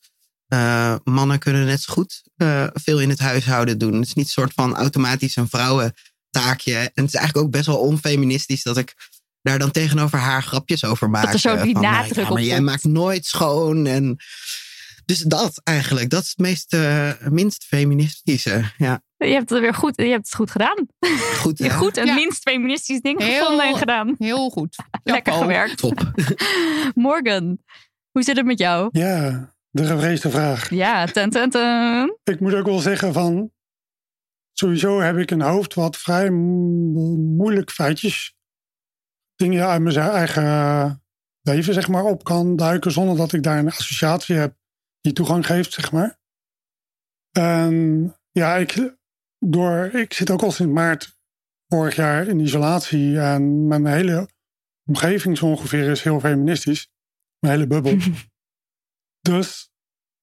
mannen 1.04 1.38
kunnen 1.38 1.66
net 1.66 1.80
zo 1.80 1.92
goed 1.92 2.22
veel 2.72 3.00
in 3.00 3.08
het 3.08 3.18
huishouden 3.18 3.78
doen. 3.78 3.94
Het 3.94 4.06
is 4.06 4.14
niet 4.14 4.24
een 4.24 4.30
soort 4.30 4.52
van 4.54 4.76
automatisch 4.76 5.36
een 5.36 5.48
vrouwentaakje. 5.48 6.76
En 6.76 7.04
het 7.04 7.06
is 7.06 7.14
eigenlijk 7.14 7.46
ook 7.46 7.50
best 7.50 7.66
wel 7.66 7.78
onfeministisch 7.78 8.62
dat 8.62 8.76
ik 8.76 8.94
daar 9.42 9.58
dan 9.58 9.70
tegenover 9.70 10.18
haar 10.18 10.42
grapjes 10.42 10.84
over 10.84 11.10
maak. 11.10 11.32
er 11.32 11.38
zo 11.38 11.62
die 11.62 11.78
nadruk 11.78 12.26
ja, 12.26 12.32
maar 12.32 12.42
jij 12.42 12.60
maakt 12.60 12.84
nooit 12.84 13.26
schoon 13.26 13.86
en... 13.86 14.16
Dus 15.04 15.18
dat 15.18 15.60
eigenlijk, 15.64 16.10
dat 16.10 16.22
is 16.22 16.28
het 16.28 16.38
meest, 16.38 16.72
eh, 16.72 17.10
minst 17.28 17.64
feministische. 17.64 18.72
Ja, 18.76 19.02
Je 19.16 19.26
hebt 19.26 19.50
het 19.50 19.60
weer 19.60 19.74
goed, 19.74 19.96
je 19.96 20.02
hebt 20.08 20.24
het 20.26 20.34
goed 20.34 20.50
gedaan. 20.50 20.86
goed. 21.36 21.58
Je 21.64 21.70
goed 21.70 21.96
een 21.96 22.06
Ja. 22.06 22.14
minst 22.14 22.42
feministisch 22.42 23.00
ding 23.00 23.18
Heel- 23.22 23.42
gevonden 23.42 23.66
en 23.66 23.76
gedaan. 23.76 24.14
Heel 24.18 24.50
goed. 24.50 24.76
Lekker 25.02 25.32
gewerkt. 25.32 25.76
Top. 25.78 26.12
Morgan, 26.94 27.58
hoe 28.10 28.22
zit 28.22 28.36
het 28.36 28.46
met 28.46 28.58
jou? 28.58 28.88
Ja, 28.92 29.48
de 29.70 29.84
gevreesde 29.86 30.30
vraag. 30.30 30.70
Ja, 30.70 31.06
ten, 31.06 31.30
ten, 31.30 31.50
ten. 31.50 32.18
Ik 32.24 32.40
moet 32.40 32.54
ook 32.54 32.66
wel 32.66 32.78
zeggen 32.78 33.12
van... 33.12 33.52
Sowieso 34.52 35.00
heb 35.00 35.16
ik 35.16 35.30
een 35.30 35.40
hoofd 35.42 35.74
wat 35.74 35.96
vrij 35.96 36.30
mo- 36.30 37.16
moeilijk 37.16 37.70
feitjes... 37.70 38.34
dingen 39.36 39.66
uit 39.66 39.82
mijn 39.82 39.96
eigen 39.96 41.02
leven 41.42 41.74
zeg 41.74 41.88
maar, 41.88 42.04
op 42.04 42.24
kan 42.24 42.56
duiken... 42.56 42.92
zonder 42.92 43.16
dat 43.16 43.32
ik 43.32 43.42
daar 43.42 43.58
een 43.58 43.68
associatie 43.70 44.36
heb 44.36 44.54
die 45.04 45.12
toegang 45.12 45.46
geeft, 45.46 45.72
zeg 45.72 45.92
maar. 45.92 46.18
En 47.30 48.16
ja, 48.30 48.56
ik, 48.56 48.96
door, 49.38 49.84
ik 49.84 50.12
zit 50.12 50.30
ook 50.30 50.42
al 50.42 50.50
sinds 50.50 50.72
maart 50.72 51.18
vorig 51.68 51.96
jaar 51.96 52.26
in 52.26 52.40
isolatie 52.40 53.20
en 53.20 53.66
mijn 53.66 53.86
hele 53.86 54.28
omgeving 54.84 55.38
zo 55.38 55.46
ongeveer 55.46 55.90
is 55.90 56.02
heel 56.02 56.20
feministisch. 56.20 56.88
Mijn 57.38 57.54
hele 57.54 57.66
bubbel. 57.66 57.96
dus 59.30 59.70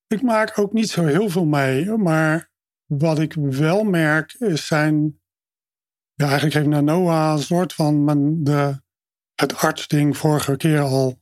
ik 0.08 0.22
maak 0.22 0.58
ook 0.58 0.74
niet 0.74 0.90
zo 0.90 1.06
heel 1.06 1.30
veel 1.30 1.46
mee. 1.46 1.98
Maar 1.98 2.52
wat 2.86 3.20
ik 3.20 3.34
wel 3.34 3.84
merk 3.84 4.34
is 4.34 4.68
zijn... 4.68 5.22
Ja, 6.14 6.26
eigenlijk 6.26 6.56
heeft 6.56 6.68
naar 6.68 6.84
Noah 6.84 7.32
een 7.32 7.44
soort 7.44 7.74
van 7.74 8.04
mijn, 8.04 8.44
de, 8.44 8.82
het 9.36 9.56
artsding 9.56 10.18
vorige 10.18 10.58
keer 10.58 10.80
al 10.80 11.21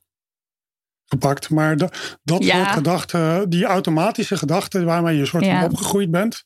gepakt. 1.10 1.50
Maar 1.50 1.78
de, 1.78 2.18
dat 2.24 2.44
Ja. 2.44 2.56
soort 2.56 2.70
gedachten, 2.76 3.50
die 3.50 3.66
automatische 3.66 4.38
gedachten 4.38 4.86
waarmee 4.86 5.18
je 5.18 5.26
soort 5.26 5.46
Ja. 5.46 5.60
van 5.62 5.70
opgegroeid 5.70 6.12
bent. 6.12 6.46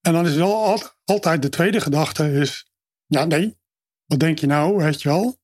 En 0.00 0.12
dan 0.12 0.26
is 0.26 0.34
wel 0.34 0.64
al- 0.64 0.82
altijd 1.04 1.42
de 1.42 1.48
tweede 1.48 1.80
gedachte 1.80 2.32
is, 2.32 2.66
ja 3.06 3.24
nee, 3.24 3.58
wat 4.06 4.20
denk 4.20 4.38
je 4.38 4.46
nou, 4.46 4.76
weet 4.76 5.02
je 5.02 5.08
wel? 5.08 5.38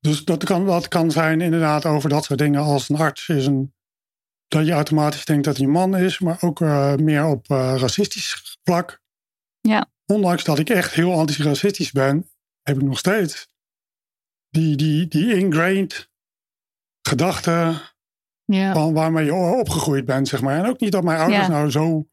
Dus 0.00 0.24
dat 0.24 0.44
kan, 0.44 0.66
dat 0.66 0.88
kan 0.88 1.10
zijn 1.10 1.40
inderdaad 1.40 1.84
over 1.86 2.08
dat 2.08 2.24
soort 2.24 2.38
dingen 2.38 2.60
als 2.62 2.88
een 2.88 2.96
arts 2.96 3.28
is 3.28 3.46
een, 3.46 3.74
dat 4.48 4.66
je 4.66 4.72
automatisch 4.72 5.24
denkt 5.24 5.44
dat 5.44 5.56
hij 5.56 5.66
een 5.66 5.72
man 5.72 5.96
is, 5.96 6.18
maar 6.18 6.36
ook 6.42 6.60
eh, 6.60 6.94
meer 6.94 7.24
op 7.24 7.50
eh, 7.50 7.74
racistisch 7.78 8.58
vlak. 8.62 9.02
Ja. 9.60 9.86
Ondanks 10.06 10.44
dat 10.44 10.58
ik 10.58 10.70
echt 10.70 10.92
heel 10.92 11.12
antiracistisch 11.12 11.92
ben, 11.92 12.30
heb 12.62 12.76
ik 12.76 12.82
nog 12.82 12.98
steeds 12.98 13.48
die, 14.48 14.76
die, 14.76 15.06
die 15.08 15.34
ingrained 15.34 16.10
gedachten 17.08 17.80
Ja. 18.44 18.72
van 18.72 18.92
waarmee 18.92 19.24
je 19.24 19.34
opgegroeid 19.34 20.04
bent, 20.04 20.28
zeg 20.28 20.40
maar. 20.40 20.58
En 20.58 20.66
ook 20.66 20.80
niet 20.80 20.92
dat 20.92 21.04
mijn 21.04 21.18
ouders 21.20 21.46
Ja. 21.46 21.48
nou 21.52 21.70
zo, 21.70 22.06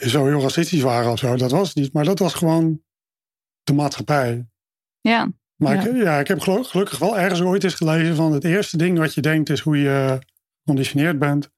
zo 0.00 0.26
heel 0.26 0.40
racistisch 0.40 0.80
waren 0.82 1.10
of 1.12 1.18
zo. 1.18 1.36
Dat 1.36 1.50
was 1.50 1.68
het 1.68 1.76
niet. 1.76 1.92
Maar 1.92 2.04
dat 2.04 2.18
was 2.18 2.34
gewoon 2.34 2.82
de 3.62 3.72
maatschappij. 3.72 4.46
Ja, 5.00 5.32
Maar 5.56 5.74
Ja. 5.74 5.84
Ik, 5.84 5.96
ja, 6.02 6.18
ik 6.18 6.28
heb 6.28 6.40
gelu- 6.40 6.62
gelukkig 6.64 6.98
wel 6.98 7.18
ergens 7.18 7.40
ooit 7.40 7.64
eens 7.64 7.74
gelezen 7.74 8.16
van 8.16 8.32
het 8.32 8.44
eerste 8.44 8.76
ding 8.76 8.98
wat 8.98 9.14
je 9.14 9.20
denkt 9.20 9.50
is 9.50 9.60
hoe 9.60 9.78
je 9.78 10.18
geconditioneerd 10.64 11.18
bent. 11.18 11.50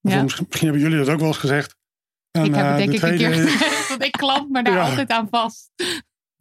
Ja. 0.00 0.22
Misschien, 0.22 0.46
hebben 0.50 0.80
jullie 0.80 0.98
dat 0.98 1.08
ook 1.08 1.18
wel 1.18 1.28
eens 1.28 1.36
gezegd. 1.36 1.76
En, 2.30 2.44
ik 2.44 2.54
heb 2.54 2.64
eh, 2.64 2.68
het 2.70 2.78
denk 2.78 2.90
de 2.90 2.96
ik 2.96 3.02
een 3.02 3.16
keer 3.16 3.30
is- 3.30 3.50
gezegd, 3.52 3.88
want 3.88 4.02
ik 4.04 4.12
klamp 4.12 4.50
me 4.50 4.62
daar 4.62 4.80
altijd 4.80 5.10
aan 5.10 5.28
vast. 5.30 5.70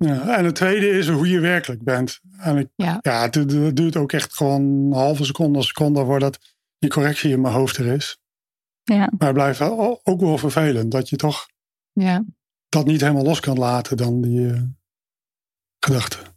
Ja, 0.05 0.37
en 0.37 0.45
het 0.45 0.55
tweede 0.55 0.89
is 0.89 1.07
hoe 1.07 1.29
je 1.29 1.39
werkelijk 1.39 1.83
bent. 1.83 2.19
En 2.37 2.57
ik, 2.57 2.67
Ja. 2.75 2.99
ja, 3.01 3.21
het, 3.21 3.35
het 3.35 3.75
duurt 3.75 3.95
ook 3.95 4.11
echt 4.11 4.33
gewoon 4.35 4.61
een 4.61 4.93
halve 4.93 5.25
seconde, 5.25 5.57
een 5.57 5.63
seconde 5.63 6.05
voordat 6.05 6.39
die 6.79 6.89
correctie 6.89 7.31
in 7.31 7.41
mijn 7.41 7.53
hoofd 7.53 7.77
er 7.77 7.85
is. 7.85 8.17
ja. 8.83 8.97
Maar 8.97 9.27
het 9.27 9.33
blijft 9.33 9.59
wel- 9.59 9.99
ook 10.03 10.19
wel 10.19 10.37
vervelend 10.37 10.91
dat 10.91 11.09
je 11.09 11.15
toch 11.15 11.47
Ja. 11.93 12.23
dat 12.69 12.85
niet 12.85 13.01
helemaal 13.01 13.23
los 13.23 13.39
kan 13.39 13.57
laten 13.57 13.97
dan 13.97 14.21
die 14.21 14.49
eh, 14.53 14.61
gedachten. 15.79 16.19
Het 16.19 16.29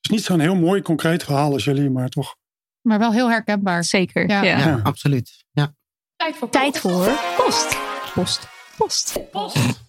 is 0.00 0.10
niet 0.10 0.22
zo'n 0.24 0.40
heel 0.40 0.54
mooi 0.54 0.82
concreet 0.82 1.22
verhaal 1.24 1.52
als 1.52 1.64
jullie, 1.64 1.90
maar 1.90 2.08
toch. 2.08 2.36
Maar 2.80 2.98
wel 2.98 3.12
heel 3.12 3.30
herkenbaar. 3.30 3.84
zeker. 3.84 4.28
Ja. 4.28 4.42
Ja. 4.42 4.58
Ja, 4.58 4.80
absoluut. 4.82 5.44
Ja. 5.50 5.74
Tijd 6.16 6.36
voor 6.36 6.48
Tijd 6.50 6.78
voor 6.78 7.10
post. 7.36 7.76
Post. 8.14 8.48
Post. 8.76 9.30
Post. 9.30 9.80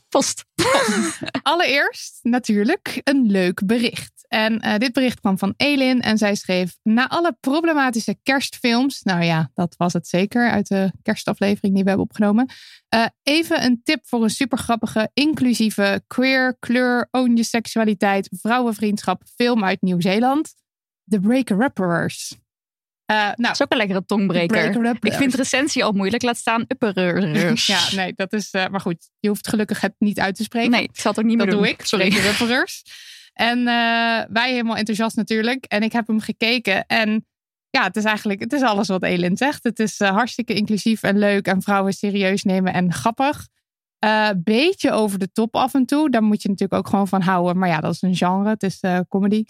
Allereerst 1.42 2.20
natuurlijk 2.22 3.02
een 3.04 3.32
leuk 3.32 3.66
bericht. 3.66 4.12
En 4.28 4.60
eh, 4.60 4.78
dit 4.78 4.94
bericht 4.94 5.20
kwam 5.20 5.38
van 5.38 5.54
Elin 5.58 6.02
en 6.02 6.18
zij 6.18 6.36
schreef... 6.36 6.78
Na 6.84 7.10
alle 7.10 7.38
problematische 7.40 8.18
kerstfilms... 8.24 9.02
Nou 9.02 9.24
ja, 9.24 9.52
dat 9.54 9.76
was 9.78 9.94
het 9.94 10.08
zeker 10.08 10.50
uit 10.50 10.68
de 10.68 10.92
kerstaflevering 11.02 11.74
die 11.74 11.84
we 11.84 11.90
hebben 11.90 12.08
opgenomen. 12.08 12.50
eh, 12.90 13.06
even 13.24 13.64
een 13.64 13.82
tip 13.84 14.08
voor 14.08 14.24
een 14.24 14.30
supergrappige, 14.30 15.10
inclusieve, 15.14 16.04
queer, 16.08 16.58
kleur, 16.60 17.08
own 17.12 17.36
je 17.36 17.44
seksualiteit, 17.44 18.30
vrouwenvriendschap 18.42 19.24
film 19.36 19.64
uit 19.64 19.82
Nieuw-Zeeland. 19.82 20.54
The 21.06 21.20
Breaker-Uppers. 21.20 22.43
Eh 23.06 23.16
nou, 23.16 23.36
Dat 23.36 23.52
is 23.52 23.62
ook 23.62 23.72
een 23.72 23.78
lekkere 23.78 24.06
tongbreker. 24.06 24.96
Ik 25.00 25.14
vind 25.14 25.34
recensie 25.34 25.84
al 25.84 25.92
moeilijk. 25.92 26.24
Laat 26.24 26.38
staan 26.38 26.66
upperers. 26.68 27.66
ja, 27.76 27.80
nee, 27.96 28.14
dat 28.16 28.34
is... 28.34 28.52
eh, 28.52 28.68
maar 28.68 28.82
goed, 28.82 29.10
je 29.20 29.28
hoeft 29.28 29.48
gelukkig 29.48 29.82
het 29.82 29.94
niet 29.98 30.20
uit 30.20 30.36
te 30.36 30.44
spreken. 30.44 30.72
Nee, 30.72 30.84
ik 30.84 31.00
zal 31.00 31.12
het 31.12 31.20
ook 31.20 31.26
niet 31.26 31.38
dat 31.38 31.48
meer 31.48 31.56
doen. 31.56 31.64
doe 31.66 31.74
ik. 31.74 31.86
Sorry. 31.86 32.10
Breaker-uppers. 32.10 32.84
En 33.34 33.58
eh, 33.60 34.24
wij 34.30 34.52
helemaal 34.52 34.76
enthousiast 34.76 35.16
natuurlijk. 35.16 35.66
En 35.66 35.84
ik 35.84 35.92
heb 35.92 36.08
hem 36.08 36.20
gekeken. 36.20 36.86
En 36.86 37.28
ja, 37.70 37.84
het 37.84 37.96
is 37.96 38.04
eigenlijk 38.04 38.40
het 38.40 38.54
is 38.54 38.62
alles 38.62 38.88
wat 38.88 39.04
Elin 39.04 39.38
zegt. 39.38 39.64
Het 39.64 39.80
is 39.80 40.00
hartstikke 40.00 40.54
inclusief 40.54 41.04
en 41.04 41.18
leuk. 41.18 41.48
En 41.48 41.62
vrouwen 41.62 41.94
serieus 41.94 42.44
nemen 42.44 42.74
en 42.74 42.94
grappig. 42.94 43.48
Beetje 44.38 44.92
over 44.92 45.20
de 45.20 45.32
top 45.32 45.56
af 45.56 45.74
en 45.74 45.86
toe. 45.86 46.10
Daar 46.10 46.24
moet 46.24 46.42
je 46.42 46.50
natuurlijk 46.50 46.80
ook 46.80 46.90
gewoon 46.90 47.08
van 47.08 47.22
houden. 47.22 47.58
Maar 47.58 47.70
ja, 47.70 47.80
dat 47.80 47.94
is 47.94 48.02
een 48.02 48.16
genre. 48.16 48.50
Het 48.50 48.64
is 48.64 48.80
comedy. 49.10 49.44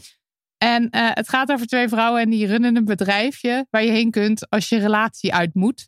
En 0.64 0.90
eh, 0.90 1.10
het 1.14 1.30
gaat 1.30 1.52
over 1.52 1.68
twee 1.68 1.88
vrouwen 1.88 2.22
en 2.22 2.30
die 2.30 2.48
runnen 2.48 2.76
een 2.76 2.86
bedrijfje 2.86 3.68
waar 3.70 3.84
je 3.84 3.92
heen 3.92 4.12
kunt 4.12 4.50
als 4.50 4.70
je 4.70 4.80
relatie 4.80 5.34
uit 5.34 5.54
moet. 5.54 5.88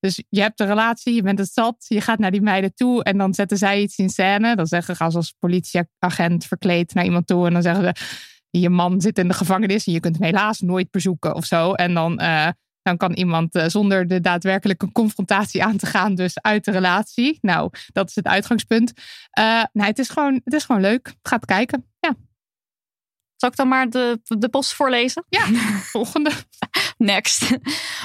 Dus 0.00 0.22
je 0.28 0.40
hebt 0.40 0.60
een 0.60 0.66
relatie, 0.66 1.14
je 1.14 1.22
bent 1.22 1.38
het 1.38 1.52
zat, 1.52 1.84
je 1.88 2.00
gaat 2.00 2.18
naar 2.18 2.30
die 2.30 2.40
meiden 2.40 2.74
toe 2.74 3.04
en 3.04 3.18
dan 3.18 3.34
zetten 3.34 3.58
zij 3.58 3.80
iets 3.80 3.96
in 3.96 4.08
scène. 4.08 4.56
Dan 4.56 4.66
zeggen 4.66 4.96
ze 4.96 5.04
als 5.04 5.34
politieagent 5.38 6.44
verkleed 6.44 6.94
naar 6.94 7.04
iemand 7.04 7.26
toe 7.26 7.46
en 7.46 7.52
dan 7.52 7.62
zeggen 7.62 7.84
ze 7.84 8.04
je 8.60 8.70
man 8.70 9.00
zit 9.00 9.18
in 9.18 9.28
de 9.28 9.34
gevangenis 9.34 9.86
en 9.86 9.92
je 9.92 10.00
kunt 10.00 10.16
hem 10.18 10.24
helaas 10.24 10.60
nooit 10.60 10.90
bezoeken 10.90 11.34
of 11.34 11.44
zo. 11.44 11.72
En 11.72 11.94
dan, 11.94 12.18
eh, 12.18 12.48
dan 12.82 12.96
kan 12.96 13.12
iemand 13.12 13.54
eh, 13.54 13.66
zonder 13.66 14.06
de 14.06 14.20
daadwerkelijke 14.20 14.92
confrontatie 14.92 15.64
aan 15.64 15.76
te 15.76 15.86
gaan 15.86 16.14
dus 16.14 16.40
uit 16.40 16.64
de 16.64 16.70
relatie. 16.70 17.38
Nou, 17.40 17.70
dat 17.92 18.08
is 18.08 18.14
het 18.14 18.26
uitgangspunt. 18.26 18.92
Nee, 19.72 19.86
het 19.86 19.98
is 19.98 20.08
gewoon, 20.08 20.40
het 20.44 20.54
is 20.54 20.64
gewoon 20.64 20.80
leuk. 20.80 21.14
Gaat 21.22 21.44
kijken. 21.44 21.86
Ja, 22.00 22.14
Zal 23.36 23.48
ik 23.48 23.56
dan 23.56 23.68
maar 23.68 23.90
de, 23.90 24.20
de 24.22 24.48
post 24.48 24.74
voorlezen? 24.74 25.24
ja. 25.28 25.46
volgende. 25.96 26.30
Next. 26.98 27.58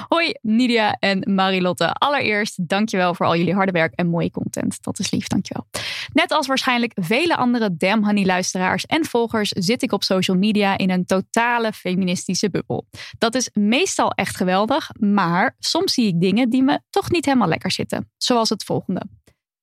Hoi 0.07 0.33
Nidia 0.41 0.97
en 1.00 1.33
Marilotte. 1.33 1.93
Allereerst 1.93 2.67
dankjewel 2.67 3.13
voor 3.13 3.25
al 3.25 3.35
jullie 3.35 3.53
harde 3.53 3.71
werk 3.71 3.93
en 3.95 4.07
mooie 4.07 4.31
content. 4.31 4.83
Dat 4.83 5.00
is 5.00 5.11
lief, 5.11 5.27
dankjewel. 5.27 5.67
Net 6.13 6.31
als 6.31 6.47
waarschijnlijk 6.47 6.91
vele 6.95 7.35
andere 7.35 7.77
Damn 7.77 8.05
Honey 8.05 8.25
luisteraars 8.25 8.85
en 8.85 9.05
volgers 9.05 9.50
zit 9.50 9.81
ik 9.81 9.91
op 9.91 10.03
social 10.03 10.38
media 10.38 10.77
in 10.77 10.89
een 10.89 11.05
totale 11.05 11.73
feministische 11.73 12.50
bubbel. 12.50 12.88
Dat 13.17 13.35
is 13.35 13.50
meestal 13.53 14.11
echt 14.11 14.38
geweldig, 14.38 14.89
maar 15.00 15.55
soms 15.59 15.93
zie 15.93 16.07
ik 16.07 16.19
dingen 16.19 16.50
die 16.50 16.63
me 16.63 16.79
toch 16.89 17.11
niet 17.11 17.25
helemaal 17.25 17.47
lekker 17.47 17.71
zitten. 17.71 18.11
Zoals 18.17 18.50
het 18.50 18.63
volgende. 18.63 19.01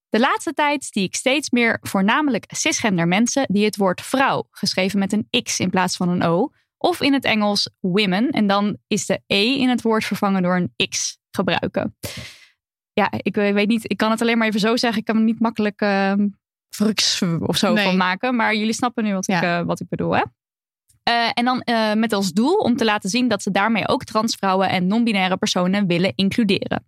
De 0.08 0.18
laatste 0.18 0.52
tijd 0.52 0.84
zie 0.84 1.02
ik 1.02 1.14
steeds 1.14 1.50
meer 1.50 1.78
voornamelijk 1.82 2.44
cisgender 2.48 3.08
mensen 3.08 3.46
die 3.48 3.64
het 3.64 3.76
woord 3.76 4.00
vrouw, 4.00 4.48
geschreven 4.50 4.98
met 4.98 5.12
een 5.12 5.42
X 5.42 5.60
in 5.60 5.70
plaats 5.70 5.96
van 5.96 6.08
een 6.08 6.22
O, 6.22 6.50
of 6.76 7.00
in 7.00 7.12
het 7.12 7.24
Engels 7.24 7.70
women. 7.80 8.30
En 8.30 8.46
dan 8.46 8.76
is 8.86 9.06
de 9.06 9.20
E 9.26 9.58
in 9.58 9.68
het 9.68 9.82
woord 9.82 10.04
vervangen 10.04 10.42
door 10.42 10.56
een 10.56 10.88
X 10.88 11.18
gebruiken. 11.30 11.96
Ja, 12.92 13.10
ik 13.10 13.34
weet 13.34 13.68
niet, 13.68 13.90
ik 13.90 13.96
kan 13.96 14.10
het 14.10 14.20
alleen 14.20 14.38
maar 14.38 14.46
even 14.46 14.60
zo 14.60 14.76
zeggen. 14.76 14.98
Ik 14.98 15.04
kan 15.04 15.16
er 15.16 15.22
niet 15.22 15.40
makkelijk 15.40 15.80
ehm 15.80 16.26
fruks 16.70 17.22
of 17.40 17.56
zo 17.56 17.72
Nee. 17.72 17.84
van 17.84 17.96
maken. 17.96 18.36
Maar 18.36 18.54
jullie 18.54 18.72
snappen 18.72 19.04
nu 19.04 19.12
wat, 19.14 19.28
ik, 19.28 19.40
eh, 19.42 19.60
wat 19.62 19.80
ik 19.80 19.88
bedoel, 19.88 20.16
hè? 20.16 20.22
Eh, 21.02 21.30
en 21.34 21.44
dan 21.44 21.60
eh, 21.60 21.92
met 21.94 22.12
als 22.12 22.32
doel 22.32 22.54
om 22.54 22.76
te 22.76 22.84
laten 22.84 23.10
zien 23.10 23.28
dat 23.28 23.42
ze 23.42 23.50
daarmee 23.50 23.88
ook 23.88 24.04
transvrouwen 24.04 24.68
en 24.68 24.86
non-binaire 24.86 25.36
personen 25.36 25.86
willen 25.86 26.12
includeren. 26.14 26.86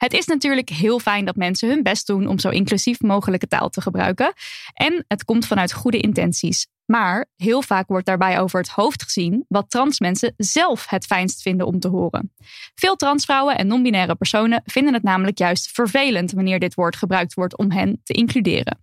Het 0.00 0.12
is 0.12 0.26
natuurlijk 0.26 0.68
heel 0.68 0.98
fijn 0.98 1.24
dat 1.24 1.36
mensen 1.36 1.68
hun 1.68 1.82
best 1.82 2.06
doen 2.06 2.26
om 2.26 2.38
zo 2.38 2.48
inclusief 2.48 3.00
mogelijke 3.00 3.46
taal 3.46 3.68
te 3.68 3.80
gebruiken. 3.80 4.32
En 4.72 5.04
het 5.08 5.24
komt 5.24 5.46
vanuit 5.46 5.72
goede 5.72 5.98
intenties. 5.98 6.66
Maar 6.84 7.26
heel 7.36 7.62
vaak 7.62 7.88
wordt 7.88 8.06
daarbij 8.06 8.40
over 8.40 8.60
het 8.60 8.68
hoofd 8.68 9.02
gezien 9.02 9.44
wat 9.48 9.70
trans 9.70 10.00
mensen 10.00 10.34
zelf 10.36 10.88
het 10.88 11.06
fijnst 11.06 11.42
vinden 11.42 11.66
om 11.66 11.80
te 11.80 11.88
horen. 11.88 12.32
Veel 12.74 12.96
transvrouwen 12.96 13.58
en 13.58 13.66
non-binaire 13.66 14.14
personen 14.14 14.62
vinden 14.64 14.94
het 14.94 15.02
namelijk 15.02 15.38
juist 15.38 15.70
vervelend 15.70 16.32
wanneer 16.32 16.58
dit 16.58 16.74
woord 16.74 16.96
gebruikt 16.96 17.34
wordt 17.34 17.56
om 17.56 17.70
hen 17.70 18.00
te 18.02 18.12
includeren. 18.12 18.78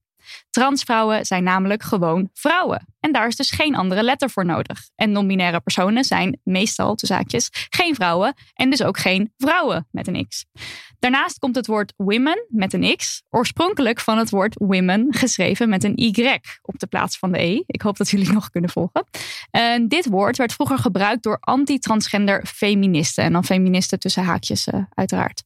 Transvrouwen 0.50 1.26
zijn 1.26 1.44
namelijk 1.44 1.84
gewoon 1.84 2.30
vrouwen. 2.34 2.88
En 3.00 3.12
daar 3.12 3.28
is 3.28 3.36
dus 3.36 3.52
geen 3.52 3.76
andere 3.76 4.04
letter 4.04 4.30
voor 4.30 4.46
nodig. 4.46 4.90
En 4.96 5.12
non-binaire 5.12 5.60
personen 5.60 6.04
zijn 6.04 6.40
meestal, 6.44 6.96
de 6.96 7.06
zaakjes, 7.06 7.50
geen 7.70 7.96
vrouwen 7.96 8.34
en 8.54 8.70
dus 8.70 8.84
ook 8.84 8.98
geen 8.98 9.34
vrouwen 9.38 9.88
met 9.92 10.08
een 10.08 10.28
X. 10.28 10.46
Daarnaast 11.00 11.39
komt 11.39 11.56
het 11.56 11.68
woord 11.68 11.94
women 11.98 12.46
met 12.50 12.74
een 12.74 12.96
X 12.96 13.24
oorspronkelijk 13.30 14.00
van 14.00 14.18
het 14.18 14.30
woord 14.30 14.56
women 14.58 15.08
geschreven 15.13 15.70
met 15.70 15.84
een 15.84 16.01
Y 16.01 16.39
op 16.62 16.80
de 16.80 16.88
plaats 16.88 17.18
van 17.18 17.32
de 17.32 17.39
E. 17.42 17.63
Ik 17.66 17.82
hoop 17.82 17.98
dat 17.98 18.10
jullie 18.10 18.32
nog 18.39 18.50
kunnen 18.50 18.70
volgen. 18.70 19.06
En 19.51 19.88
dit 19.88 20.06
woord 20.06 20.38
werd 20.38 20.54
vroeger 20.54 20.77
gebruikt 20.77 21.24
door 21.24 21.38
anti-transgender 21.39 22.46
feministen. 22.46 23.24
En 23.24 23.34
dan 23.34 23.46
feministen 23.46 24.00
tussen 24.00 24.24
haakjes 24.24 24.68
eh, 24.68 24.84
uiteraard. 24.94 25.44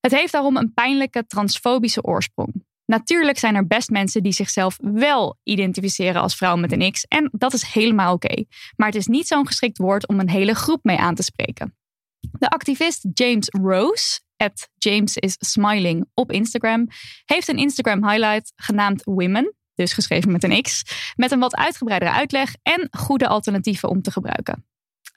Het 0.00 0.12
heeft 0.12 0.32
daarom 0.32 0.56
een 0.56 0.74
pijnlijke 0.74 1.26
transfobische 1.26 2.02
oorsprong. 2.02 2.64
Natuurlijk 2.86 3.38
zijn 3.38 3.54
er 3.54 3.66
best 3.66 3.90
mensen 3.90 4.22
die 4.22 4.32
zichzelf 4.32 4.78
wel 4.80 5.38
identificeren 5.42 6.22
als 6.22 6.36
vrouw 6.36 6.56
met 6.56 6.72
een 6.72 6.92
X. 6.92 7.04
En 7.04 7.28
dat 7.32 7.52
is 7.52 7.62
helemaal 7.62 8.14
oké. 8.14 8.44
Maar 8.76 8.86
het 8.86 8.96
is 8.96 9.06
niet 9.06 9.26
zo'n 9.26 9.46
geschikt 9.46 9.78
woord 9.78 10.08
om 10.08 10.20
een 10.20 10.30
hele 10.30 10.54
groep 10.54 10.84
mee 10.84 10.98
aan 10.98 11.14
te 11.14 11.22
spreken. 11.22 11.76
De 12.20 12.48
activist 12.48 13.06
James 13.12 13.48
Rose, 13.48 14.20
at 14.36 14.68
James 14.78 15.16
is 15.16 15.36
Smiling 15.38 16.06
op 16.14 16.32
Instagram, 16.32 16.88
heeft 17.24 17.48
een 17.48 17.58
Instagram 17.58 18.08
highlight 18.08 18.52
genaamd 18.56 19.04
Women. 19.04 19.54
dus 19.74 19.92
geschreven 19.92 20.32
met 20.32 20.44
een 20.44 20.62
X, 20.62 20.82
met 21.16 21.30
een 21.30 21.38
wat 21.38 21.56
uitgebreidere 21.56 22.10
uitleg 22.10 22.54
en 22.62 22.88
goede 22.90 23.28
alternatieven 23.28 23.88
om 23.88 24.02
te 24.02 24.10
gebruiken. 24.10 24.64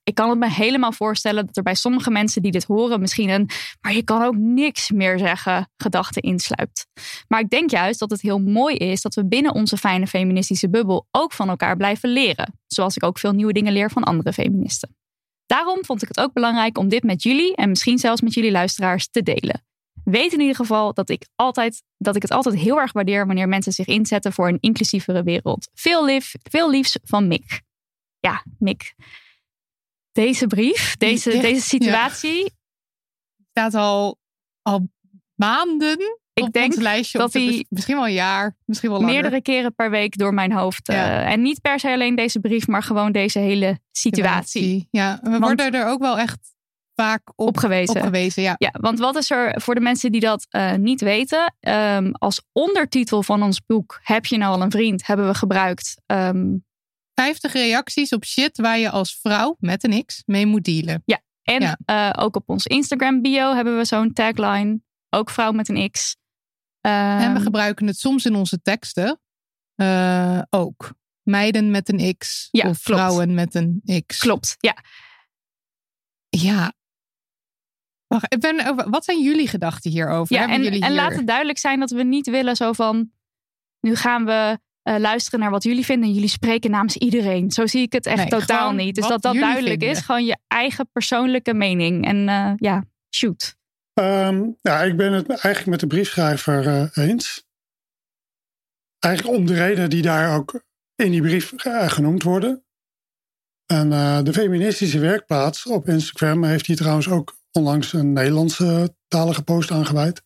Ik 0.04 0.16
kan 0.16 0.30
het 0.30 0.40
me 0.40 0.50
helemaal 0.50 0.92
voorstellen 0.92 1.46
dat 1.46 1.58
er 1.58 1.64
bij 1.64 1.76
sommige 1.76 2.12
mensen 2.12 2.42
die 2.42 2.52
dit 2.52 2.64
horen 2.64 3.00
misschien 3.00 3.30
een, 3.30 3.50
maar 3.82 3.94
je 3.94 4.04
kan 4.04 4.22
ook 4.22 4.36
niks 4.36 4.92
meer 4.92 5.20
zeggen, 5.20 5.70
gedachte 5.78 6.20
insluipt. 6.20 6.88
Maar 7.28 7.40
ik 7.40 7.50
denk 7.50 7.70
juist 7.70 8.00
dat 8.00 8.10
het 8.10 8.22
heel 8.22 8.40
mooi 8.40 8.76
is 8.76 9.02
dat 9.02 9.16
we 9.16 9.28
binnen 9.28 9.54
onze 9.54 9.78
fijne 9.78 10.08
feministische 10.08 10.70
bubbel 10.70 11.08
ook 11.12 11.34
van 11.34 11.50
elkaar 11.50 11.78
blijven 11.78 12.10
leren. 12.10 12.60
Zoals 12.68 12.96
ik 12.96 13.04
ook 13.04 13.20
veel 13.20 13.32
nieuwe 13.32 13.54
dingen 13.54 13.74
leer 13.74 13.92
van 13.92 14.04
andere 14.04 14.34
feministen. 14.34 14.99
Daarom 15.50 15.86
vond 15.86 16.02
ik 16.02 16.08
het 16.08 16.20
ook 16.20 16.34
belangrijk 16.34 16.78
om 16.78 16.90
dit 16.90 17.04
met 17.04 17.24
jullie 17.24 17.56
en 17.56 17.70
misschien 17.70 17.98
zelfs 17.98 18.22
met 18.22 18.34
jullie 18.34 18.52
luisteraars 18.52 19.10
te 19.10 19.24
delen. 19.24 19.66
Weet 20.04 20.34
in 20.34 20.40
ieder 20.40 20.56
geval 20.56 20.94
dat 20.94 21.10
ik, 21.10 21.28
altijd, 21.36 21.84
dat 21.98 22.16
ik 22.16 22.22
het 22.22 22.32
altijd 22.32 22.56
heel 22.56 22.80
erg 22.80 22.92
waardeer 22.92 23.26
wanneer 23.26 23.48
mensen 23.48 23.72
zich 23.72 23.86
inzetten 23.86 24.34
voor 24.34 24.48
een 24.48 24.58
inclusievere 24.60 25.24
wereld. 25.24 25.70
Veel, 25.74 26.06
lief, 26.06 26.34
veel 26.42 26.70
liefs 26.70 26.98
van 27.04 27.28
Mick. 27.28 27.62
Ja, 28.20 28.46
Mick. 28.60 28.94
Deze 30.12 30.48
brief, 30.48 30.98
deze, 30.98 31.36
Ja, 31.36 31.42
deze 31.42 31.68
situatie. 31.68 32.52
staat 33.50 33.74
al, 33.74 34.18
al 34.62 34.90
maanden 35.36 36.19
Ik 36.46 36.54
denk 36.54 36.76
lijstje. 36.76 37.18
dat 37.18 37.34
hij 37.34 37.66
misschien 37.70 37.96
wel 37.96 38.06
een 38.08 38.14
jaar, 38.14 38.56
misschien 38.66 38.90
wel 38.90 39.00
langer. 39.00 39.14
meerdere 39.14 39.42
keren 39.42 39.76
per 39.76 39.90
week 39.90 40.18
door 40.18 40.34
mijn 40.34 40.52
hoofd. 40.52 40.88
Ja. 40.88 41.24
eh, 41.26 41.32
en 41.32 41.42
niet 41.42 41.62
per 41.62 41.80
se 41.80 41.92
alleen 41.92 42.16
deze 42.16 42.40
brief, 42.40 42.68
maar 42.68 42.84
gewoon 42.84 43.12
deze 43.12 43.40
hele 43.40 43.80
situatie 43.92 44.88
Ja, 44.92 45.20
we 45.24 45.30
Want- 45.30 45.44
worden 45.44 45.72
er 45.72 45.86
ook 45.88 46.00
wel 46.02 46.18
echt 46.20 46.38
vaak 46.96 47.22
op, 47.36 47.48
opgewezen. 47.48 47.96
opgewezen. 47.96 48.44
Ja. 48.44 48.56
Ja, 48.58 48.70
want 48.80 49.00
wat 49.00 49.16
is 49.16 49.32
er 49.32 49.62
voor 49.62 49.76
de 49.76 49.82
mensen 49.82 50.12
die 50.12 50.22
dat 50.22 50.46
eh, 50.50 50.74
niet 50.74 51.02
weten? 51.02 51.56
ehm, 51.60 52.10
als 52.12 52.42
ondertitel 52.52 53.24
van 53.24 53.44
ons 53.44 53.62
boek 53.66 54.00
Heb 54.04 54.26
je 54.26 54.38
nou 54.38 54.56
al 54.56 54.62
een 54.62 54.72
vriend? 54.72 55.06
Hebben 55.06 55.28
we 55.28 55.34
gebruikt. 55.34 56.02
ehm, 56.06 56.56
50 57.14 57.54
reacties 57.54 58.14
op 58.14 58.26
shit 58.26 58.58
waar 58.58 58.80
je 58.80 58.90
als 58.90 59.20
vrouw 59.22 59.56
met 59.60 59.84
een 59.84 60.06
X 60.06 60.24
mee 60.26 60.46
moet 60.46 60.64
dealen. 60.64 61.04
en 61.44 61.62
Ja. 61.62 61.78
eh, 61.86 62.24
ook 62.24 62.36
op 62.36 62.50
ons 62.50 62.66
Instagram 62.66 63.22
bio 63.22 63.54
hebben 63.56 63.78
we 63.78 63.86
zo'n 63.86 64.14
tagline. 64.14 64.80
Ook 65.10 65.30
vrouw 65.30 65.52
met 65.52 65.70
een 65.70 65.92
X. 65.92 66.16
en 66.82 67.18
we 67.18 67.24
Ehm, 67.26 67.42
gebruiken 67.42 67.88
het 67.88 67.98
soms 68.00 68.26
in 68.26 68.36
onze 68.36 68.62
teksten 68.62 69.20
eh, 69.76 70.42
ook. 70.50 70.94
Meiden 71.24 71.72
met 71.72 71.90
een 71.90 72.16
X 72.18 72.48
Ja, 72.52 72.70
of 72.70 72.82
klopt. 72.84 73.00
vrouwen 73.00 73.34
met 73.34 73.56
een 73.56 73.82
X. 74.06 74.20
Klopt, 74.20 74.56
ja. 74.60 74.76
Ja. 76.30 76.74
Wacht, 78.08 78.34
ik 78.34 78.40
ben, 78.40 78.68
over- 78.68 78.90
wat 78.90 79.06
zijn 79.06 79.24
jullie 79.24 79.48
gedachten 79.48 79.92
hierover? 79.92 80.36
ja 80.36 80.48
en, 80.48 80.64
jullie 80.64 80.82
en 80.82 80.88
hier... 80.88 80.96
laat 80.96 81.16
het 81.16 81.28
duidelijk 81.28 81.58
zijn 81.58 81.80
dat 81.80 81.92
we 81.92 82.04
niet 82.04 82.30
willen 82.30 82.56
zo 82.56 82.74
van... 82.74 83.12
Nu 83.80 83.96
gaan 83.96 84.26
we 84.26 84.60
eh, 84.82 84.98
luisteren 84.98 85.40
naar 85.40 85.50
wat 85.52 85.64
jullie 85.64 85.86
vinden. 85.86 86.08
En 86.10 86.14
jullie 86.14 86.30
spreken 86.30 86.72
namens 86.72 86.96
iedereen. 86.98 87.52
Zo 87.52 87.66
zie 87.68 87.82
ik 87.82 87.94
het 87.94 88.06
echt 88.06 88.18
Nee, 88.18 88.28
totaal 88.28 88.72
niet. 88.72 88.96
Dus 88.96 89.08
dat 89.08 89.22
dat 89.22 89.34
duidelijk 89.34 89.70
vinden. 89.80 89.90
is. 89.90 90.00
Gewoon 90.00 90.26
je 90.26 90.38
eigen 90.48 90.90
persoonlijke 90.92 91.54
mening. 91.54 92.06
En 92.06 92.30
eh, 92.30 92.54
ja, 92.56 92.84
shoot. 93.16 93.56
Ehm, 94.00 94.50
ja, 94.62 94.84
ik 94.84 94.98
ben 94.98 95.14
het 95.14 95.30
eigenlijk 95.30 95.66
met 95.66 95.80
de 95.80 95.88
briefschrijver 95.88 96.68
eh, 96.68 97.08
eens. 97.08 97.48
Eigenlijk 99.00 99.38
om 99.38 99.46
de 99.46 99.54
reden 99.54 99.90
die 99.90 100.02
daar 100.02 100.36
ook 100.36 100.64
in 100.96 101.12
die 101.12 101.22
brief 101.22 101.54
eh, 101.54 101.90
genoemd 101.90 102.24
worden. 102.24 102.66
En 103.66 103.92
eh, 103.92 104.24
de 104.24 104.34
feministische 104.34 105.00
werkplaats 105.00 105.66
op 105.66 105.88
Instagram 105.88 106.44
heeft 106.44 106.66
hier 106.66 106.76
trouwens 106.76 107.10
ook 107.10 107.38
onlangs 107.52 107.94
een 107.94 108.14
Nederlandse 108.14 108.96
talige 109.08 109.44
post 109.44 109.72
aangeweid. 109.72 110.24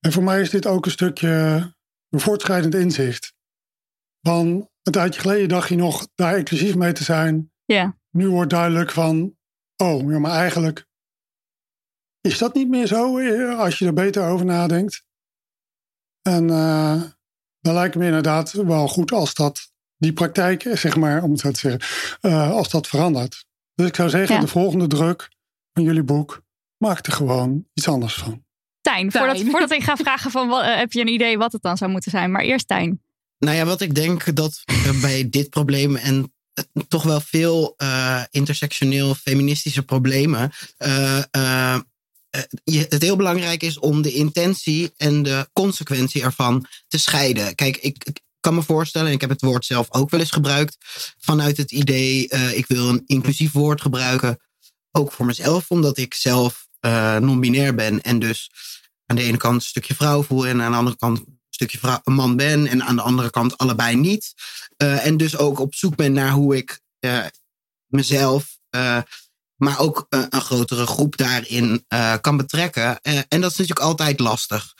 En 0.00 0.12
voor 0.12 0.22
mij 0.22 0.40
is 0.40 0.50
dit 0.50 0.66
ook 0.66 0.84
een 0.84 0.90
stukje 0.90 1.28
een 2.08 2.20
voortschrijdend 2.20 2.74
inzicht. 2.74 3.34
Van 4.20 4.70
een 4.82 4.92
tijdje 4.92 5.20
geleden 5.20 5.48
dacht 5.48 5.68
je 5.68 5.76
nog 5.76 6.08
daar 6.14 6.38
inclusief 6.38 6.74
mee 6.74 6.92
te 6.92 7.04
zijn. 7.04 7.52
Ja. 7.64 7.98
Nu 8.10 8.28
wordt 8.28 8.50
duidelijk 8.50 8.90
van, 8.90 9.36
oh, 9.76 10.10
ja, 10.10 10.18
maar 10.18 10.38
eigenlijk 10.40 10.86
is 12.26 12.38
dat 12.38 12.54
niet 12.54 12.68
meer 12.68 12.86
zo 12.86 13.18
eh, 13.18 13.58
als 13.58 13.78
je 13.78 13.86
er 13.86 13.92
beter 13.92 14.28
over 14.28 14.46
nadenkt. 14.46 15.04
En 16.22 16.50
eh, 16.50 17.02
dan 17.60 17.74
lijkt 17.74 17.94
me 17.94 18.04
inderdaad 18.04 18.52
wel 18.52 18.88
goed 18.88 19.12
als 19.12 19.34
dat, 19.34 19.70
die 19.96 20.12
praktijk, 20.12 20.62
zeg 20.72 20.96
maar, 20.96 21.22
om 21.22 21.30
het 21.30 21.40
zo 21.40 21.50
te 21.50 21.58
zeggen, 21.58 21.80
eh, 22.20 22.50
als 22.50 22.68
dat 22.70 22.86
verandert. 22.88 23.44
Dus 23.74 23.86
ik 23.88 23.94
zou 23.96 24.08
zeggen, 24.08 24.34
Ja. 24.34 24.40
de 24.40 24.46
volgende 24.48 24.86
druk 24.86 25.28
van 25.72 25.82
jullie 25.82 26.02
boek, 26.02 26.42
maak 26.76 27.06
er 27.06 27.12
gewoon 27.12 27.66
iets 27.74 27.88
anders 27.88 28.14
van. 28.14 28.44
Tijn, 28.80 29.10
Tijn. 29.10 29.12
Voordat, 29.12 29.50
voordat 29.50 29.70
ik 29.70 29.82
ga 29.82 29.96
vragen 29.96 30.30
van... 30.30 30.48
wat- 30.48 30.64
heb 30.64 30.92
je 30.92 31.00
een 31.00 31.08
idee 31.08 31.38
wat 31.38 31.52
het 31.52 31.62
dan 31.62 31.76
zou 31.76 31.90
moeten 31.90 32.10
zijn? 32.10 32.30
Maar 32.30 32.42
eerst 32.42 32.68
Tijn. 32.68 33.02
Nou 33.38 33.56
ja, 33.56 33.64
wat 33.64 33.80
ik 33.80 33.94
denk 33.94 34.34
dat 34.36 34.62
bij 35.00 35.28
dit 35.30 35.50
probleem 35.50 35.96
en 35.96 36.34
toch 36.88 37.02
wel 37.02 37.20
veel 37.20 37.74
eh, 37.76 38.22
intersectioneel 38.30 39.14
feministische 39.14 39.82
problemen. 39.82 40.50
eh, 40.76 41.18
eh, 41.18 41.24
eh, 41.30 41.80
je- 42.64 42.86
het 42.88 43.02
heel 43.02 43.16
belangrijk 43.16 43.62
is 43.62 43.78
om 43.78 44.02
de 44.02 44.12
intentie 44.12 44.92
en 44.96 45.22
de 45.22 45.48
consequentie 45.52 46.22
ervan 46.22 46.66
te 46.88 46.98
scheiden. 46.98 47.54
Kijk, 47.54 47.76
ik, 47.76 48.20
kan 48.40 48.54
me 48.54 48.62
voorstellen, 48.62 49.08
en 49.08 49.14
ik 49.14 49.20
heb 49.20 49.30
het 49.30 49.40
woord 49.40 49.64
zelf 49.64 49.86
ook 49.90 50.10
wel 50.10 50.20
eens 50.20 50.30
gebruikt, 50.30 50.76
vanuit 51.18 51.56
het 51.56 51.72
idee, 51.72 52.28
eh, 52.28 52.56
ik 52.56 52.66
wil 52.66 52.88
een 52.88 53.02
inclusief 53.06 53.52
woord 53.52 53.80
gebruiken, 53.80 54.38
ook 54.90 55.12
voor 55.12 55.26
mezelf, 55.26 55.70
omdat 55.70 55.98
ik 55.98 56.14
zelf 56.14 56.66
eh, 56.80 57.16
non-binair 57.16 57.74
ben 57.74 58.02
en 58.02 58.18
dus 58.18 58.50
aan 59.06 59.16
de 59.16 59.22
ene 59.22 59.36
kant 59.36 59.54
een 59.54 59.68
stukje 59.68 59.94
vrouw 59.94 60.22
voel 60.22 60.46
en 60.46 60.62
aan 60.62 60.70
de 60.70 60.76
andere 60.76 60.96
kant 60.96 61.18
een 61.18 61.38
stukje 61.50 62.00
man 62.04 62.36
ben 62.36 62.66
en 62.66 62.82
aan 62.84 62.96
de 62.96 63.02
andere 63.02 63.30
kant 63.30 63.58
allebei 63.58 63.96
niet. 63.96 64.34
Eh, 64.76 65.06
en 65.06 65.16
dus 65.16 65.36
ook 65.36 65.58
op 65.58 65.74
zoek 65.74 65.96
ben 65.96 66.12
naar 66.12 66.30
hoe 66.30 66.56
ik 66.56 66.80
eh, 66.98 67.26
mezelf, 67.86 68.58
eh, 68.70 69.02
maar 69.56 69.78
ook 69.78 70.06
eh, 70.08 70.22
een 70.28 70.40
grotere 70.40 70.86
groep 70.86 71.16
daarin 71.16 71.84
eh, 71.88 72.14
kan 72.20 72.36
betrekken. 72.36 73.00
Eh, 73.00 73.18
en 73.28 73.40
dat 73.40 73.50
is 73.50 73.56
natuurlijk 73.56 73.86
altijd 73.86 74.20
lastig. 74.20 74.74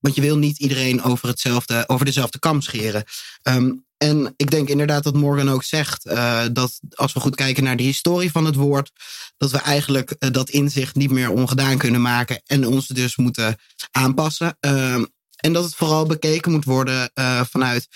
Want 0.00 0.14
je 0.14 0.20
wil 0.20 0.38
niet 0.38 0.58
iedereen 0.58 1.02
over, 1.02 1.28
hetzelfde, 1.28 1.84
over 1.86 2.04
dezelfde 2.04 2.38
kam 2.38 2.60
scheren. 2.60 3.04
Ehm, 3.42 3.72
en 3.96 4.34
ik 4.36 4.50
denk 4.50 4.68
inderdaad 4.68 5.04
dat 5.04 5.14
Morgan 5.14 5.50
ook 5.50 5.62
zegt 5.62 6.04
dat 6.52 6.80
als 6.94 7.12
we 7.12 7.20
goed 7.20 7.34
kijken 7.34 7.64
naar 7.64 7.76
de 7.76 7.82
historie 7.82 8.30
van 8.30 8.44
het 8.44 8.54
woord, 8.54 8.90
dat 9.36 9.50
we 9.50 9.58
eigenlijk 9.58 10.32
dat 10.32 10.50
inzicht 10.50 10.94
niet 10.94 11.10
meer 11.10 11.30
ongedaan 11.30 11.78
kunnen 11.78 12.00
maken 12.00 12.42
en 12.46 12.66
ons 12.66 12.86
dus 12.86 13.16
moeten 13.16 13.56
aanpassen. 13.90 14.56
Ehm, 14.60 15.04
en 15.36 15.52
dat 15.52 15.64
het 15.64 15.74
vooral 15.74 16.06
bekeken 16.06 16.52
moet 16.52 16.64
worden 16.64 17.10
vanuit. 17.50 17.88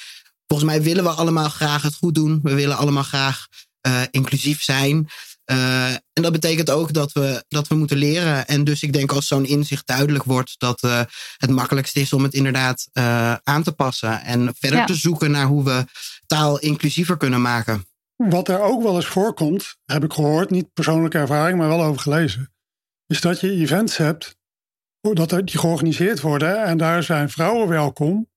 Volgens 0.47 0.71
mij 0.71 0.83
willen 0.83 1.05
we 1.05 1.11
allemaal 1.11 1.49
graag 1.49 1.83
het 1.83 1.95
goed 1.95 2.15
doen. 2.15 2.41
We 2.43 2.55
willen 2.55 2.77
allemaal 2.77 3.03
graag 3.03 3.47
inclusief 4.11 4.63
zijn. 4.63 5.09
Eh, 5.47 5.91
en 5.93 6.23
dat 6.23 6.33
betekent 6.33 6.71
ook 6.71 6.93
dat 6.93 7.13
we, 7.13 7.45
dat 7.49 7.69
we 7.69 7.75
moeten 7.75 7.97
leren. 7.97 8.47
En 8.47 8.65
dus 8.65 8.83
ik 8.83 8.93
denk 8.93 9.13
als 9.13 9.27
zo'n 9.27 9.45
inzicht 9.47 9.87
duidelijk 9.87 10.25
wordt, 10.25 10.55
dat 10.59 10.83
eh, 10.83 11.03
het 11.37 11.51
makkelijkst 11.51 11.97
is 11.97 12.13
om 12.13 12.23
het 12.23 12.35
inderdaad 12.35 12.89
eh, 12.93 13.35
aan 13.43 13.63
te 13.63 13.73
passen. 13.73 14.23
En 14.23 14.55
verder 14.59 14.79
Ja. 14.79 14.85
te 14.85 14.95
zoeken 14.95 15.31
naar 15.31 15.47
hoe 15.47 15.65
we 15.65 15.85
taal 16.27 16.59
inclusiever 16.59 17.17
kunnen 17.17 17.41
maken. 17.41 17.87
Wat 18.17 18.49
er 18.49 18.61
ook 18.61 18.83
wel 18.83 18.97
eens 18.97 19.07
voorkomt, 19.07 19.77
heb 19.85 20.05
ik 20.05 20.13
gehoord, 20.13 20.51
niet 20.51 20.73
persoonlijke 20.73 21.19
ervaring, 21.19 21.59
maar 21.59 21.69
wel 21.69 21.83
over 21.83 22.01
gelezen, 22.01 22.53
is 23.07 23.21
dat 23.21 23.41
je 23.41 23.51
events 23.51 23.97
hebt 23.97 24.37
dat 25.01 25.33
er, 25.33 25.45
die 25.45 25.59
georganiseerd 25.59 26.21
worden 26.21 26.65
en 26.65 26.79
daar 26.79 27.03
zijn 27.03 27.31
vrouwen 27.31 27.69
welkom 27.69 28.29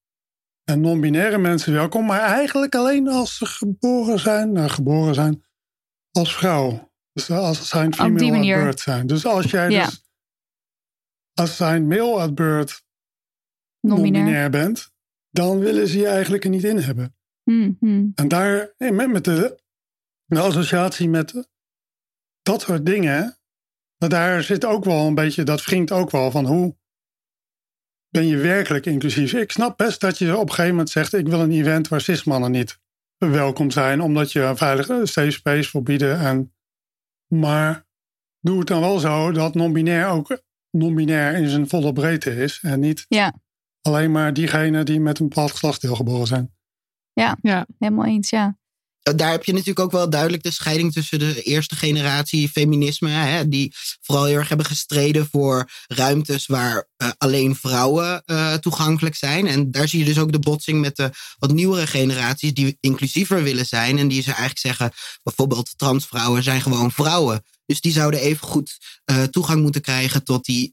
en 0.64 0.82
non-binaire 0.82 1.38
mensen 1.38 1.74
welkom, 1.74 2.06
maar 2.06 2.20
eigenlijk 2.20 2.76
alleen 2.76 3.08
als 3.08 3.38
ze 3.38 3.46
geboren 3.46 4.20
zijn, 4.20 4.52
nou, 4.52 4.70
geboren 4.70 5.14
zijn 5.14 5.46
als 6.12 6.36
vrouw. 6.36 6.89
Dus 7.28 7.38
als 7.38 7.70
zijn 7.70 7.94
female 7.94 8.38
at 8.38 8.64
birth 8.64 8.80
zijn. 8.80 9.08
Dus 9.08 9.26
als 9.26 9.52
jij 9.52 9.70
Ja. 9.70 9.86
dus 9.86 10.04
als 11.34 11.56
zijn 11.56 11.88
male 11.88 12.20
at 12.20 12.36
birth 12.36 12.84
Non-binair. 13.82 14.24
non-binair 14.24 14.50
bent, 14.50 14.92
dan 15.30 15.60
willen 15.60 15.88
ze 15.88 15.98
je 15.98 16.08
eigenlijk 16.08 16.44
er 16.44 16.50
niet 16.50 16.64
in 16.64 16.78
hebben. 16.78 17.16
Hmm, 17.44 17.78
hmm. 17.80 18.12
En 18.16 18.28
daar, 18.28 18.74
met, 18.78 19.24
de, 19.24 19.62
de 20.26 20.40
associatie 20.40 21.10
met 21.10 21.50
dat 22.42 22.62
soort 22.62 22.86
dingen, 22.86 23.38
dat 23.98 24.10
daar 24.10 24.44
zit 24.44 24.66
ook 24.66 24.84
wel 24.84 25.08
een 25.08 25.16
beetje, 25.16 25.44
dat 25.44 25.66
wringt 25.66 25.92
ook 25.92 26.12
wel 26.12 26.32
van 26.32 26.46
hoe 26.46 26.78
ben 28.10 28.28
je 28.28 28.38
werkelijk 28.38 28.86
inclusief. 28.86 29.34
Ik 29.34 29.52
snap 29.52 29.78
best 29.78 30.00
dat 30.00 30.18
je 30.18 30.38
op 30.38 30.42
een 30.42 30.50
gegeven 30.50 30.70
moment 30.70 30.90
zegt, 30.90 31.14
ik 31.14 31.28
wil 31.28 31.40
een 31.40 31.52
event 31.52 31.88
waar 31.88 32.02
cismannen 32.02 32.52
niet 32.52 32.80
welkom 33.18 33.72
zijn, 33.72 34.02
omdat 34.02 34.32
je 34.32 34.42
een 34.42 34.58
veilige 34.58 35.06
safe 35.06 35.32
space 35.32 35.70
wil 35.72 35.82
bieden. 35.82 36.20
En, 36.20 36.54
maar 37.30 37.86
doe 38.40 38.60
het 38.60 38.68
dan 38.68 38.80
wel 38.80 39.00
zo 39.00 39.32
dat 39.32 39.54
non-binair 39.56 40.08
ook 40.08 40.42
non-binair 40.72 41.36
in 41.36 41.50
zijn 41.50 41.70
volle 41.70 41.94
breedte 41.94 42.36
is 42.36 42.60
en 42.62 42.80
niet 42.80 43.06
Ja. 43.08 43.34
alleen 43.82 44.12
maar 44.12 44.34
diegenen 44.34 44.86
die 44.86 45.00
met 45.00 45.20
een 45.20 45.30
bepaald 45.30 45.52
geslachtsdeel 45.52 45.96
geboren 45.96 46.28
zijn. 46.28 46.54
Helemaal 47.80 48.06
eens, 48.06 48.30
ja. 48.30 48.58
Daar 49.02 49.32
heb 49.32 49.44
je 49.44 49.52
natuurlijk 49.52 49.80
ook 49.80 49.92
wel 49.92 50.10
duidelijk 50.10 50.44
de 50.44 50.52
scheiding 50.52 50.94
tussen 50.94 51.20
de 51.20 51.42
eerste 51.42 51.76
generatie 51.76 52.50
feminisme, 52.50 53.10
hè, 53.10 53.48
die 53.48 53.76
vooral 54.02 54.26
heel 54.26 54.38
erg 54.38 54.48
hebben 54.48 54.66
gestreden 54.66 55.28
voor 55.32 55.70
ruimtes 55.88 56.46
waar 56.46 56.88
eh, 56.96 57.10
alleen 57.18 57.56
vrouwen 57.56 58.24
uh, 58.26 58.54
toegankelijk 58.54 59.16
zijn. 59.16 59.48
En 59.48 59.72
daar 59.72 59.88
zie 59.88 60.00
je 60.00 60.06
dus 60.06 60.20
ook 60.20 60.32
de 60.32 60.40
botsing 60.40 60.82
met 60.82 60.96
de 60.96 61.10
wat 61.38 61.52
nieuwere 61.52 61.88
generaties 61.88 62.54
die 62.54 62.78
inclusiever 62.80 63.44
willen 63.44 63.66
zijn. 63.66 63.98
En 63.98 64.08
die 64.08 64.22
ze 64.22 64.30
eigenlijk 64.30 64.60
zeggen, 64.60 64.92
bijvoorbeeld 65.24 65.78
transvrouwen 65.78 66.44
zijn 66.44 66.62
gewoon 66.62 66.92
vrouwen. 66.92 67.44
Dus 67.70 67.82
die 67.82 67.92
zouden 67.92 68.20
even 68.20 68.48
goed 68.48 68.78
uh, 69.06 69.24
toegang 69.24 69.62
moeten 69.62 69.82
krijgen 69.82 70.24
tot 70.24 70.46
die, 70.46 70.72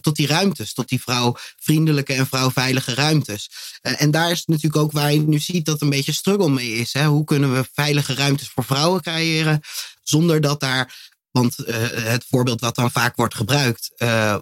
tot 0.00 0.16
die 0.16 0.26
ruimtes. 0.26 0.72
Tot 0.72 0.88
die 0.88 1.00
vrouwvriendelijke 1.00 2.12
en 2.12 2.26
vrouwveilige 2.26 2.94
ruimtes. 2.94 3.50
en 3.80 4.10
daar 4.10 4.30
is 4.30 4.44
natuurlijk 4.44 4.82
ook 4.82 4.92
waar 4.92 5.12
je 5.12 5.20
nu 5.20 5.38
ziet 5.38 5.64
dat 5.64 5.80
een 5.80 5.90
beetje 5.90 6.12
struggle 6.12 6.48
mee 6.48 6.74
is. 6.74 6.92
Hè? 6.92 7.06
Hoe 7.06 7.24
kunnen 7.24 7.54
we 7.54 7.68
veilige 7.72 8.14
ruimtes 8.14 8.48
voor 8.48 8.64
vrouwen 8.64 9.02
creëren 9.02 9.60
zonder 10.02 10.40
dat 10.40 10.60
daar 10.60 11.10
want 11.30 11.56
het 11.56 12.24
voorbeeld 12.28 12.60
wat 12.60 12.74
dan 12.74 12.90
vaak 12.90 13.16
wordt 13.16 13.34
gebruikt, 13.34 13.92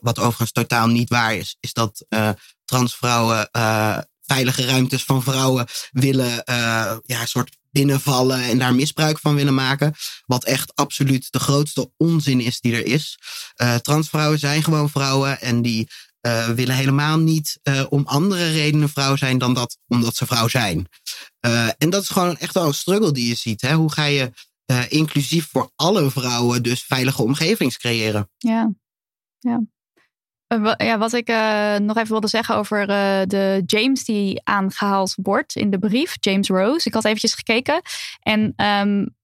wat 0.00 0.18
overigens 0.18 0.52
totaal 0.52 0.86
niet 0.86 1.08
waar 1.08 1.34
is, 1.34 1.56
is 1.60 1.72
dat 1.72 2.06
transvrouwen 2.64 3.48
veilige 4.22 4.64
ruimtes 4.64 5.04
van 5.04 5.22
vrouwen 5.22 5.66
willen, 5.90 6.42
ja, 7.04 7.20
een 7.20 7.28
soort 7.28 7.57
binnenvallen 7.70 8.42
en 8.42 8.58
daar 8.58 8.74
misbruik 8.74 9.18
van 9.18 9.34
willen 9.34 9.54
maken. 9.54 9.94
Wat 10.26 10.44
echt 10.44 10.76
absoluut 10.76 11.32
de 11.32 11.38
grootste 11.38 11.92
onzin 11.96 12.40
is 12.40 12.60
die 12.60 12.74
er 12.74 12.86
is. 12.86 13.18
transvrouwen 13.82 14.38
zijn 14.38 14.62
gewoon 14.62 14.90
vrouwen 14.90 15.40
en 15.40 15.62
die 15.62 15.88
willen 16.54 16.74
helemaal 16.74 17.18
niet 17.18 17.60
om 17.88 18.06
andere 18.06 18.50
redenen 18.50 18.88
vrouw 18.88 19.16
zijn 19.16 19.38
dan 19.38 19.54
dat 19.54 19.78
omdat 19.86 20.16
ze 20.16 20.26
vrouw 20.26 20.48
zijn. 20.48 20.88
en 21.78 21.90
dat 21.90 22.02
is 22.02 22.08
gewoon 22.08 22.36
echt 22.36 22.54
wel 22.54 22.66
een 22.66 22.74
struggle 22.74 23.12
die 23.12 23.28
je 23.28 23.34
ziet. 23.34 23.60
Hè? 23.60 23.74
Hoe 23.74 23.92
ga 23.92 24.04
je 24.04 24.32
inclusief 24.88 25.48
voor 25.50 25.70
alle 25.76 26.10
vrouwen 26.10 26.62
dus 26.62 26.82
veilige 26.82 27.22
omgevings 27.22 27.76
creëren. 27.76 28.30
Ja, 28.38 28.72
ja. 29.38 29.62
Uh, 30.48 30.72
ja, 30.76 30.98
wat 30.98 31.12
ik 31.12 31.30
uh, 31.30 31.76
nog 31.76 31.96
even 31.96 32.08
wilde 32.08 32.28
zeggen 32.28 32.54
over 32.56 32.86
de 33.28 33.62
James 33.66 34.04
die 34.04 34.40
aangehaald 34.44 35.14
wordt 35.22 35.56
in 35.56 35.70
de 35.70 35.78
brief, 35.78 36.16
James 36.20 36.48
Rose. 36.48 36.88
Ik 36.88 36.94
had 36.94 37.04
eventjes 37.04 37.34
gekeken. 37.34 37.80
En 38.22 38.54
um, 38.56 39.14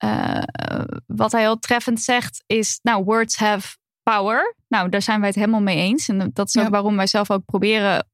wat 1.07 1.33
hij 1.33 1.41
heel 1.41 1.59
treffend 1.59 2.01
zegt 2.01 2.43
is, 2.47 2.79
nou, 2.83 3.05
words 3.05 3.37
have 3.37 3.77
power. 4.03 4.57
Nou, 4.69 4.89
daar 4.89 5.03
zijn 5.03 5.19
wij 5.19 5.29
het 5.29 5.39
helemaal 5.39 5.61
mee 5.61 5.77
eens. 5.77 6.09
En 6.09 6.31
dat 6.33 6.49
is 6.49 6.57
ook 6.57 6.69
waarom 6.69 6.97
wij 6.97 7.07
zelf 7.07 7.31
ook 7.31 7.45
proberen 7.45 8.07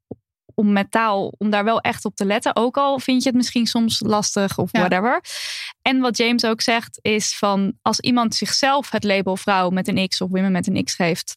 om 0.55 0.73
met 0.73 0.91
taal, 0.91 1.35
om 1.39 1.51
daar 1.51 1.65
wel 1.65 1.81
echt 1.81 2.05
op 2.05 2.17
te 2.17 2.25
letten. 2.25 2.57
Ook 2.57 2.77
al 2.77 2.99
vind 2.99 3.23
je 3.23 3.29
het 3.29 3.39
misschien 3.39 3.67
soms 3.67 4.01
lastig 4.05 4.59
of 4.59 4.71
whatever. 4.73 5.21
En 5.83 6.01
wat 6.01 6.17
James 6.17 6.45
ook 6.45 6.61
zegt 6.61 6.99
is 7.03 7.37
van 7.37 7.73
als 7.83 8.01
iemand 8.01 8.35
zichzelf 8.35 8.91
het 8.91 9.05
label 9.05 9.37
vrouw 9.37 9.71
met 9.71 9.89
een 9.89 10.09
X 10.09 10.21
of 10.21 10.31
women 10.31 10.53
met 10.53 10.67
een 10.67 10.85
X 10.85 10.95
geeft, 10.95 11.37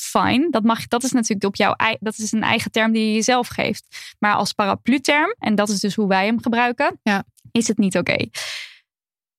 fine. 0.00 0.50
Dat, 0.50 0.62
mag, 0.62 0.86
dat 0.86 1.02
is 1.02 1.12
natuurlijk 1.12 1.44
op 1.44 1.56
jouw 1.56 1.74
dat 2.00 2.18
is 2.18 2.32
een 2.32 2.42
eigen 2.42 2.70
term 2.70 2.92
die 2.92 3.06
je 3.06 3.14
jezelf 3.14 3.48
geeft. 3.48 4.14
Maar 4.18 4.34
als 4.34 4.52
paraplu-term, 4.52 5.34
en 5.38 5.54
dat 5.54 5.68
is 5.68 5.80
dus 5.80 5.94
hoe 5.94 6.08
wij 6.08 6.26
hem 6.26 6.42
gebruiken, 6.42 7.00
ja. 7.02 7.24
is 7.52 7.68
het 7.68 7.78
niet 7.78 7.98
oké. 7.98 8.26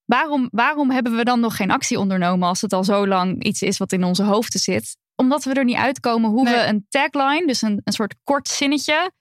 Waarom, 0.06 0.47
waarom 0.52 0.91
hebben 0.91 1.15
we 1.15 1.24
dan 1.24 1.39
nog 1.39 1.56
geen 1.56 1.71
actie 1.71 2.00
ondernomen 2.00 2.47
als 2.47 2.62
het 2.62 2.74
al 2.74 2.84
zo 2.84 3.08
lang 3.08 3.43
iets 3.43 3.62
is 3.62 3.78
wat 3.78 3.91
in 3.91 4.04
onze 4.04 4.24
hoofden 4.24 4.60
zit? 4.60 4.97
Omdat 5.15 5.43
we 5.43 5.54
er 5.54 5.63
niet 5.63 5.76
uitkomen 5.76 6.30
hoe 6.30 6.45
we 6.45 6.65
een 6.65 6.86
tagline, 6.89 7.47
dus 7.47 7.62
een, 7.62 7.82
een 7.84 7.93
soort 7.93 8.15
kort 8.24 8.47
zinnetje, 8.47 9.12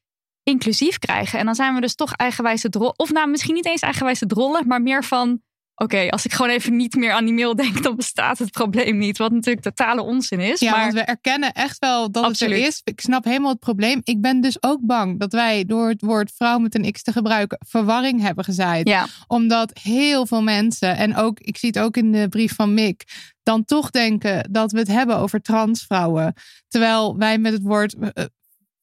inclusief 0.42 0.98
krijgen. 0.98 1.38
En 1.38 1.44
dan 1.44 1.54
zijn 1.54 1.74
we 1.74 1.80
dus 1.80 1.94
toch 1.94 2.12
eigenwijze 2.12 2.68
drollen. 2.68 2.98
Of 2.98 3.10
nou, 3.10 3.28
misschien 3.28 3.54
niet 3.54 3.66
eens 3.66 3.80
eigenwijze 3.80 4.26
drollen, 4.26 4.66
maar 4.66 4.82
meer 4.82 5.04
van... 5.04 5.40
Oké, 5.82 6.08
als 6.08 6.24
ik 6.24 6.32
gewoon 6.32 6.50
even 6.50 6.76
niet 6.76 6.94
meer 6.94 7.12
aan 7.12 7.24
die 7.24 7.34
mail 7.34 7.54
denk, 7.54 7.82
dan 7.82 7.96
bestaat 7.96 8.38
het 8.38 8.50
probleem 8.50 8.98
niet. 8.98 9.18
Wat 9.18 9.32
natuurlijk 9.32 9.64
totale 9.64 10.02
onzin 10.02 10.40
is. 10.40 10.60
Ja, 10.60 10.70
maar... 10.70 10.80
want 10.80 10.92
we 10.92 11.00
erkennen 11.00 11.52
echt 11.52 11.78
wel 11.78 12.10
dat 12.10 12.26
het 12.26 12.40
er 12.40 12.52
is. 12.52 12.80
Ik 12.84 13.00
snap 13.00 13.24
helemaal 13.24 13.50
het 13.50 13.58
probleem. 13.58 14.00
Ik 14.04 14.20
ben 14.20 14.40
dus 14.40 14.62
ook 14.62 14.80
bang 14.82 15.18
dat 15.20 15.32
wij 15.32 15.64
door 15.64 15.88
het 15.88 16.00
woord 16.00 16.32
vrouw 16.36 16.58
met 16.58 16.74
een 16.74 16.92
x 16.92 17.02
te 17.02 17.12
gebruiken 17.12 17.58
verwarring 17.66 18.20
hebben 18.20 18.44
gezaaid. 18.44 18.88
Ja. 18.88 19.06
Omdat 19.26 19.78
heel 19.82 20.26
veel 20.26 20.42
mensen, 20.42 20.96
en 20.96 21.16
ook, 21.16 21.40
ik 21.40 21.56
zie 21.56 21.68
het 21.68 21.78
ook 21.78 21.96
in 21.96 22.12
de 22.12 22.28
brief 22.28 22.54
van 22.54 22.74
Mick, 22.74 23.04
dan 23.42 23.64
toch 23.64 23.90
denken 23.90 24.52
dat 24.52 24.72
we 24.72 24.78
het 24.78 24.88
hebben 24.88 25.16
over 25.16 25.42
transvrouwen. 25.42 26.34
Terwijl 26.68 27.16
wij 27.16 27.38
met 27.38 27.52
het 27.52 27.62
woord 27.62 27.94
uh, 28.00 28.08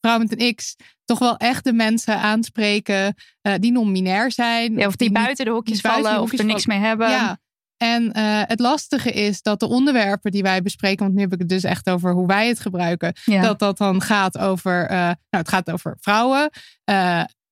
vrouw 0.07 0.19
met 0.19 0.41
een 0.41 0.55
X 0.55 0.75
toch 1.05 1.19
wel 1.19 1.37
echt 1.37 1.63
de 1.63 1.73
mensen 1.73 2.17
aanspreken 2.17 3.15
uh, 3.41 3.53
die 3.59 3.71
non-binair 3.71 4.31
zijn. 4.31 4.77
Ja, 4.77 4.87
of 4.87 4.95
die, 4.95 5.09
die 5.09 5.17
buiten 5.23 5.45
de 5.45 5.51
hokjes 5.51 5.81
vallen 5.81 6.21
of 6.21 6.33
er 6.33 6.45
niks 6.45 6.65
mee 6.65 6.79
hebben. 6.79 7.09
Ja. 7.09 7.37
En 7.77 8.03
uh, 8.03 8.41
het 8.45 8.59
lastige 8.59 9.11
is 9.11 9.41
dat 9.41 9.59
de 9.59 9.67
onderwerpen 9.67 10.31
die 10.31 10.41
wij 10.41 10.61
bespreken, 10.61 11.03
want 11.03 11.15
nu 11.15 11.21
heb 11.21 11.33
ik 11.33 11.39
het 11.39 11.49
dus 11.49 11.63
echt 11.63 11.89
over 11.89 12.13
hoe 12.13 12.27
wij 12.27 12.47
het 12.47 12.59
gebruiken, 12.59 13.13
ja. 13.25 13.41
dat 13.41 13.59
dat 13.59 13.77
dan 13.77 14.01
gaat 14.01 14.37
over, 14.37 14.83
uh, 14.83 14.97
nou, 14.97 15.15
het 15.29 15.49
gaat 15.49 15.71
over 15.71 15.97
vrouwen 15.99 16.49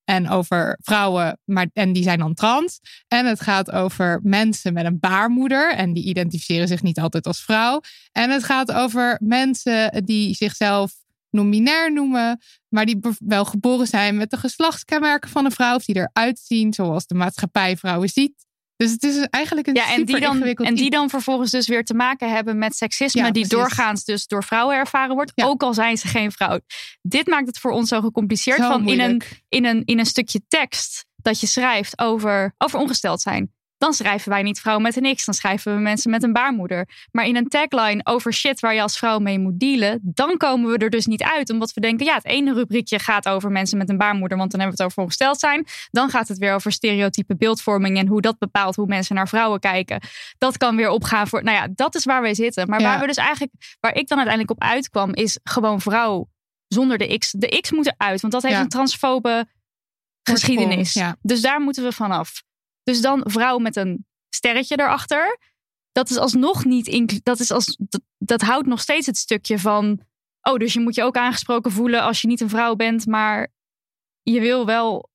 en 0.04 0.30
over 0.30 0.80
vrouwen, 0.82 1.40
maar, 1.44 1.68
en 1.74 1.94
die 1.94 2.04
zijn 2.04 2.20
dan 2.20 2.34
trans. 2.34 2.80
En 3.08 3.26
het 3.26 3.42
gaat 3.42 3.72
over 3.72 4.20
mensen 4.24 4.74
met 4.74 4.86
een 4.86 5.00
baarmoeder 5.00 5.74
en 5.74 5.94
die 5.94 6.04
identificeren 6.04 6.68
zich 6.68 6.82
niet 6.82 7.00
altijd 7.00 7.28
als 7.28 7.44
vrouw. 7.44 7.82
En 8.12 8.30
het 8.30 8.44
gaat 8.44 8.72
over 8.72 9.20
mensen 9.24 10.06
die 10.06 10.36
zichzelf 10.36 10.94
non-binair 11.36 11.94
noemen, 11.94 12.42
maar 12.70 12.86
die 12.86 13.00
wel 13.20 13.46
geboren 13.46 13.88
zijn 13.88 14.18
met 14.18 14.30
de 14.30 14.38
geslachtskenmerken 14.38 15.30
van 15.30 15.46
een 15.46 15.52
vrouw, 15.52 15.76
of 15.76 15.86
die 15.86 15.96
eruit 15.96 16.40
zien 16.40 16.74
zoals 16.74 17.08
de 17.08 17.16
maatschappij 17.16 17.78
vrouwen 17.78 18.10
ziet. 18.10 18.46
Dus 18.78 18.92
het 18.92 19.04
is 19.04 19.28
eigenlijk 19.30 19.68
een 19.68 19.74
ja, 19.74 19.94
en 19.94 20.06
die 20.06 20.20
dan, 20.20 20.44
En 20.44 20.76
die 20.76 20.90
dan 20.90 21.10
vervolgens 21.10 21.52
dus 21.52 21.68
weer 21.68 21.84
te 21.84 21.94
maken 21.94 22.32
hebben 22.32 22.58
met 22.58 22.76
seksisme, 22.76 23.22
ja, 23.22 23.32
die 23.32 23.48
doorgaans 23.48 24.04
dus 24.04 24.28
door 24.28 24.44
vrouwen 24.44 24.76
ervaren 24.76 25.16
wordt, 25.16 25.32
ja. 25.36 25.46
ook 25.46 25.64
al 25.64 25.74
zijn 25.74 25.98
ze 25.98 26.08
geen 26.08 26.32
vrouw. 26.32 26.60
Dit 27.02 27.28
maakt 27.28 27.48
het 27.48 27.60
voor 27.60 27.72
ons 27.72 27.90
zo 27.90 28.02
gecompliceerd 28.02 28.58
zo 28.58 28.68
van 28.68 28.88
in 28.88 29.00
een, 29.00 29.22
in, 29.50 29.66
een, 29.66 29.82
in 29.86 30.00
een 30.00 30.06
stukje 30.06 30.42
tekst 30.48 31.06
dat 31.16 31.40
je 31.40 31.48
schrijft 31.48 32.00
over, 32.00 32.54
over 32.58 32.80
ongesteld 32.80 33.22
zijn 33.22 33.54
dan 33.86 33.94
schrijven 33.94 34.30
wij 34.30 34.42
niet 34.42 34.60
vrouw 34.60 34.80
met 34.80 34.96
een 34.96 35.16
X. 35.16 35.26
Dan 35.26 35.34
schrijven 35.34 35.76
we 35.76 35.82
mensen 35.82 36.12
met 36.12 36.24
een 36.24 36.34
baarmoeder. 36.34 36.88
Maar 37.12 37.26
in 37.26 37.36
een 37.36 37.48
tagline 37.48 38.02
over 38.04 38.34
shit 38.34 38.60
waar 38.60 38.74
je 38.74 38.82
als 38.82 38.98
vrouw 38.98 39.20
mee 39.20 39.40
moet 39.40 39.60
dealen, 39.60 40.00
dan 40.04 40.38
komen 40.38 40.72
we 40.72 40.78
er 40.78 40.90
dus 40.90 41.06
niet 41.06 41.24
uit. 41.24 41.50
Omdat 41.50 41.74
we 41.74 41.82
denken, 41.82 42.06
ja, 42.06 42.16
het 42.16 42.26
ene 42.26 42.54
rubriekje 42.54 43.00
gaat 43.00 43.28
over 43.28 43.52
mensen 43.52 43.78
met 43.78 43.90
een 43.90 43.98
baarmoeder, 43.98 44.38
want 44.38 44.52
dan 44.52 44.60
hebben 44.60 44.78
we 44.78 44.84
het 44.84 44.92
over 44.92 45.04
ongesteld 45.04 45.40
zijn. 45.40 45.66
Dan 45.92 46.10
gaat 46.10 46.28
het 46.28 46.38
weer 46.38 46.54
over 46.54 46.72
stereotype 46.72 47.36
beeldvorming 47.36 47.98
en 47.98 48.08
hoe 48.08 48.22
dat 48.22 48.38
bepaalt 48.38 48.76
hoe 48.76 48.88
mensen 48.88 49.16
naar 49.16 49.28
vrouwen 49.28 49.60
kijken. 49.60 50.00
Dat 50.38 50.58
kan 50.58 50.76
weer 50.76 50.90
opgaan 50.90 51.28
voor, 51.28 51.44
nou 51.44 51.58
ja, 51.58 51.68
dat 51.76 51.96
is 51.96 52.06
waar 52.06 52.22
wij 52.22 52.34
zitten. 52.34 52.70
Maar 52.70 52.80
ja. 52.80 52.86
waar 52.86 53.00
we 53.00 53.08
dus 53.08 53.18
eigenlijk, 53.18 53.52
waar 53.80 53.96
ik 53.96 54.08
dan 54.08 54.18
uiteindelijk 54.18 54.62
op 54.62 54.68
uitkwam, 54.68 55.14
is 55.14 55.40
gewoon 55.44 55.82
vrouw 55.82 56.30
zonder 56.68 56.98
de 56.98 57.18
X. 57.18 57.32
De 57.32 57.60
X 57.62 57.72
moet 57.72 57.86
eruit, 57.86 58.22
want 58.22 58.34
dat 58.34 58.42
heeft 58.42 58.56
ja. 58.56 58.62
een 58.62 58.70
transfobe 58.70 59.48
geschiedenis. 60.24 60.94
Ja. 60.94 61.16
Dus 61.22 61.42
daar 61.42 61.62
moeten 61.62 61.84
we 61.84 61.92
vanaf. 61.92 62.44
Dus 62.86 63.02
dan 63.02 63.22
vrouw 63.26 63.58
met 63.58 63.76
een 63.76 64.06
sterretje 64.30 64.80
erachter. 64.80 65.40
Dat 65.92 66.10
is 66.10 66.18
alsnog 66.18 66.66
niet. 66.66 67.20
Dat, 67.24 67.40
is 67.40 67.52
als, 67.52 67.78
dat, 68.18 68.42
houdt 68.42 68.68
nog 68.68 68.82
steeds 68.82 69.06
het 69.06 69.18
stukje 69.18 69.60
van. 69.60 70.02
Oh, 70.42 70.58
dus 70.58 70.74
je 70.74 70.80
moet 70.80 70.96
je 70.96 71.04
ook 71.04 71.18
aangesproken 71.18 71.72
voelen 71.72 72.02
als 72.02 72.22
je 72.22 72.28
niet 72.28 72.42
een 72.42 72.50
vrouw 72.50 72.76
bent, 72.76 73.06
maar 73.06 73.48
je 74.22 74.40
wil 74.40 74.66
wel 74.66 75.10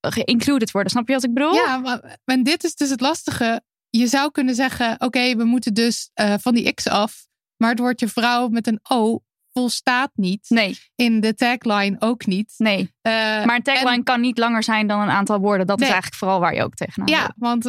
geïncluded 0.00 0.70
worden. 0.70 0.90
Snap 0.90 1.08
je 1.08 1.14
wat 1.14 1.24
ik 1.24 1.34
bedoel? 1.34 1.54
Ja, 1.54 1.76
maar, 1.76 2.18
en 2.24 2.42
dit 2.42 2.64
is 2.64 2.74
dus 2.74 2.90
het 2.90 3.00
lastige. 3.00 3.62
Je 3.90 4.06
zou 4.06 4.30
kunnen 4.30 4.54
zeggen: 4.54 5.00
oké, 5.00 5.36
we 5.36 5.44
moeten 5.44 5.74
dus 5.74 6.10
uh, 6.14 6.34
van 6.38 6.54
die 6.54 6.74
X 6.74 6.88
af. 6.88 7.26
Maar 7.56 7.70
het 7.70 7.78
woordje 7.78 8.08
vrouw 8.08 8.48
met 8.48 8.66
een 8.66 8.80
O 8.82 9.20
volstaat 9.58 10.10
niet. 10.14 10.46
Nee. 10.48 10.78
In 10.94 11.20
de 11.20 11.34
tagline 11.34 11.96
ook 11.98 12.26
niet. 12.26 12.54
Nee. 12.56 12.80
Uh, 12.80 13.12
maar 13.44 13.56
een 13.56 13.62
tagline 13.62 13.90
en, 13.90 14.02
kan 14.02 14.20
niet 14.20 14.38
langer 14.38 14.62
zijn 14.62 14.86
dan 14.86 15.00
een 15.00 15.10
aantal 15.10 15.38
woorden. 15.38 15.66
Dat 15.66 15.78
nee. 15.78 15.86
is 15.86 15.92
eigenlijk 15.92 16.22
vooral 16.22 16.40
waar 16.40 16.54
je 16.54 16.62
ook 16.62 16.74
tegenaan 16.74 17.08
Ja, 17.08 17.34
want, 17.36 17.66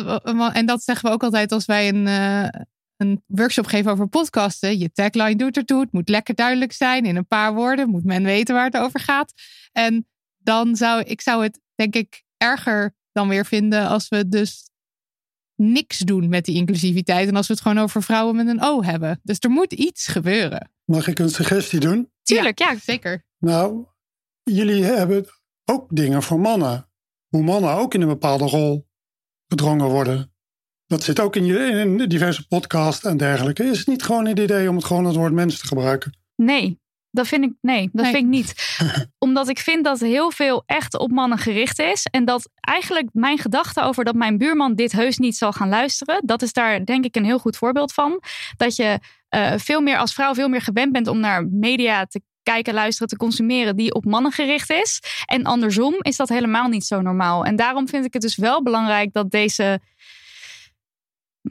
en 0.54 0.66
dat 0.66 0.84
zeggen 0.84 1.08
we 1.08 1.14
ook 1.14 1.24
altijd 1.24 1.52
als 1.52 1.66
wij 1.66 1.88
een, 1.88 2.06
uh, 2.06 2.62
een 2.98 3.24
workshop 3.26 3.66
geven 3.66 3.92
over 3.92 4.08
podcasten. 4.08 4.78
Je 4.78 4.92
tagline 4.92 5.36
doet 5.36 5.58
ertoe. 5.58 5.82
Het 5.82 5.92
moet 5.92 6.10
lekker 6.10 6.36
duidelijk 6.36 6.72
zijn. 6.72 7.06
In 7.06 7.16
een 7.16 7.28
paar 7.28 7.54
woorden 7.54 7.90
moet 7.90 8.06
men 8.06 8.24
weten 8.24 8.56
waar 8.56 8.66
het 8.66 8.78
over 8.78 9.00
gaat. 9.00 9.34
En 9.72 10.08
dan 10.38 10.76
zou 10.76 11.02
ik 11.02 11.22
zou 11.22 11.44
het 11.44 11.60
denk 11.76 11.96
ik 11.96 12.24
erger 12.38 12.96
dan 13.12 13.28
weer 13.28 13.46
vinden 13.46 13.88
als 13.88 14.10
we 14.10 14.28
dus 14.28 14.70
niks 15.56 15.98
doen 15.98 16.30
met 16.30 16.46
die 16.46 16.56
inclusiviteit. 16.56 17.28
En 17.28 17.36
als 17.36 17.48
we 17.48 17.54
het 17.54 17.62
gewoon 17.62 17.78
over 17.78 18.04
vrouwen 18.04 18.36
met 18.36 18.48
een 18.48 18.62
O 18.62 18.84
hebben. 18.84 19.20
Dus 19.24 19.38
er 19.40 19.50
moet 19.50 19.74
iets 19.74 20.08
gebeuren. 20.08 20.72
Mag 20.92 21.08
ik 21.08 21.20
een 21.20 21.30
suggestie 21.30 21.80
doen? 21.80 22.12
Tuurlijk, 22.24 22.60
ja, 22.60 22.72
ja 22.72 22.78
zeker. 22.80 23.24
Nou, 23.40 23.86
jullie 24.44 24.84
hebben 24.84 25.26
ook 25.66 25.86
dingen 25.96 26.24
voor 26.24 26.40
mannen. 26.40 26.90
Hoe 27.28 27.44
mannen 27.44 27.72
ook 27.74 27.94
in 27.94 28.02
een 28.02 28.08
bepaalde 28.08 28.46
rol 28.46 28.88
gedrongen 29.48 29.88
worden. 29.90 30.34
Dat 30.86 31.04
zit 31.04 31.20
ook 31.20 31.36
in, 31.36 31.46
je, 31.46 31.60
in 31.60 32.08
diverse 32.08 32.48
podcasts 32.48 33.06
en 33.06 33.18
dergelijke. 33.18 33.64
Is 33.64 33.78
het 33.78 33.88
niet 33.88 34.04
gewoon 34.04 34.26
het 34.26 34.40
idee 34.40 34.70
om 34.70 34.76
het 34.76 34.86
gewoon 34.86 35.06
het 35.06 35.16
woord 35.16 35.34
mens 35.34 35.60
te 35.60 35.68
gebruiken? 35.68 36.18
Nee, 36.36 36.80
dat 37.12 37.28
vind 37.28 37.44
ik, 37.44 37.54
nee, 37.62 37.90
dat 37.92 38.04
Nee. 38.04 38.12
vind 38.14 38.24
ik 38.24 38.30
niet. 38.30 38.78
Omdat 39.26 39.48
ik 39.50 39.60
vind 39.60 39.84
dat 39.84 40.00
heel 40.00 40.32
veel 40.32 40.64
echt 40.66 40.98
op 40.98 41.12
mannen 41.12 41.38
gericht 41.38 41.80
is. 41.80 42.06
En 42.12 42.26
dat 42.26 42.50
eigenlijk 42.60 43.10
mijn 43.12 43.38
gedachte 43.38 43.82
over 43.82 44.06
dat 44.06 44.16
mijn 44.16 44.38
buurman 44.38 44.76
dit 44.76 44.92
heus 44.92 45.18
niet 45.18 45.38
zal 45.38 45.52
gaan 45.52 45.70
luisteren. 45.70 46.22
Dat 46.26 46.42
is 46.42 46.54
daar 46.54 46.86
denk 46.86 47.06
ik 47.06 47.16
een 47.16 47.26
heel 47.26 47.40
goed 47.40 47.58
voorbeeld 47.58 47.94
van. 47.94 48.22
Dat 48.58 48.76
je 48.76 49.00
eh, 49.30 49.54
veel 49.58 49.82
meer 49.82 49.98
als 49.98 50.14
vrouw 50.14 50.34
veel 50.34 50.50
meer 50.50 50.62
gewend 50.62 50.92
bent 50.92 51.08
om 51.08 51.20
naar 51.20 51.48
media 51.48 52.06
te 52.06 52.22
kijken, 52.44 52.74
luisteren, 52.74 53.08
te 53.08 53.18
consumeren 53.18 53.76
die 53.76 53.94
op 53.94 54.06
mannen 54.06 54.32
gericht 54.32 54.70
is. 54.70 55.02
En 55.26 55.44
andersom 55.44 55.96
is 56.00 56.16
dat 56.16 56.30
helemaal 56.30 56.68
niet 56.68 56.86
zo 56.86 57.02
normaal. 57.02 57.46
En 57.46 57.56
daarom 57.56 57.88
vind 57.88 58.06
ik 58.06 58.14
het 58.14 58.22
dus 58.22 58.36
wel 58.36 58.64
belangrijk 58.64 59.14
dat 59.14 59.32
deze 59.32 59.80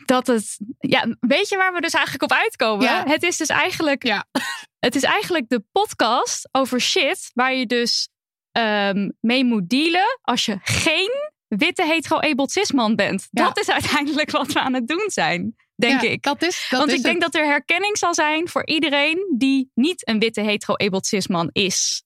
dat 0.04 0.26
het. 0.26 0.58
Ja, 0.78 1.16
weet 1.20 1.48
je 1.48 1.56
waar 1.56 1.72
we 1.72 1.80
dus 1.80 1.92
eigenlijk 1.92 2.32
op 2.32 2.38
uitkomen? 2.38 2.84
Ja. 2.84 3.04
Het 3.06 3.22
is 3.22 3.36
dus 3.36 3.48
eigenlijk. 3.48 4.02
Ja. 4.02 4.24
Het 4.78 4.94
is 4.94 5.02
eigenlijk 5.02 5.48
de 5.48 5.64
podcast 5.72 6.48
over 6.52 6.80
shit 6.80 7.30
waar 7.34 7.54
je 7.54 7.66
dus 7.66 8.08
ehm, 8.52 9.10
mee 9.20 9.44
moet 9.44 9.68
dealen 9.68 10.18
als 10.22 10.44
je 10.44 10.58
geen 10.62 11.10
witte 11.48 11.84
hetero-abled 11.84 12.50
cisman 12.50 12.96
bent. 12.96 13.28
Ja. 13.30 13.44
Dat 13.44 13.58
is 13.58 13.70
uiteindelijk 13.70 14.30
wat 14.30 14.52
we 14.52 14.60
aan 14.60 14.74
het 14.74 14.88
doen 14.88 15.04
zijn, 15.06 15.56
denk 15.76 16.02
Ja, 16.02 16.08
ik. 16.08 16.22
Dat 16.22 16.42
is, 16.42 16.66
dat 16.70 16.78
Want 16.78 16.90
is 16.92 16.96
ik 16.98 17.02
denk 17.04 17.20
dat 17.20 17.34
er 17.34 17.44
herkenning 17.46 17.98
zal 17.98 18.14
zijn 18.14 18.48
voor 18.48 18.66
iedereen 18.66 19.34
die 19.38 19.70
niet 19.74 20.08
een 20.08 20.18
witte 20.18 20.40
hetero-abled 20.40 21.06
cisman 21.06 21.48
is. 21.52 22.02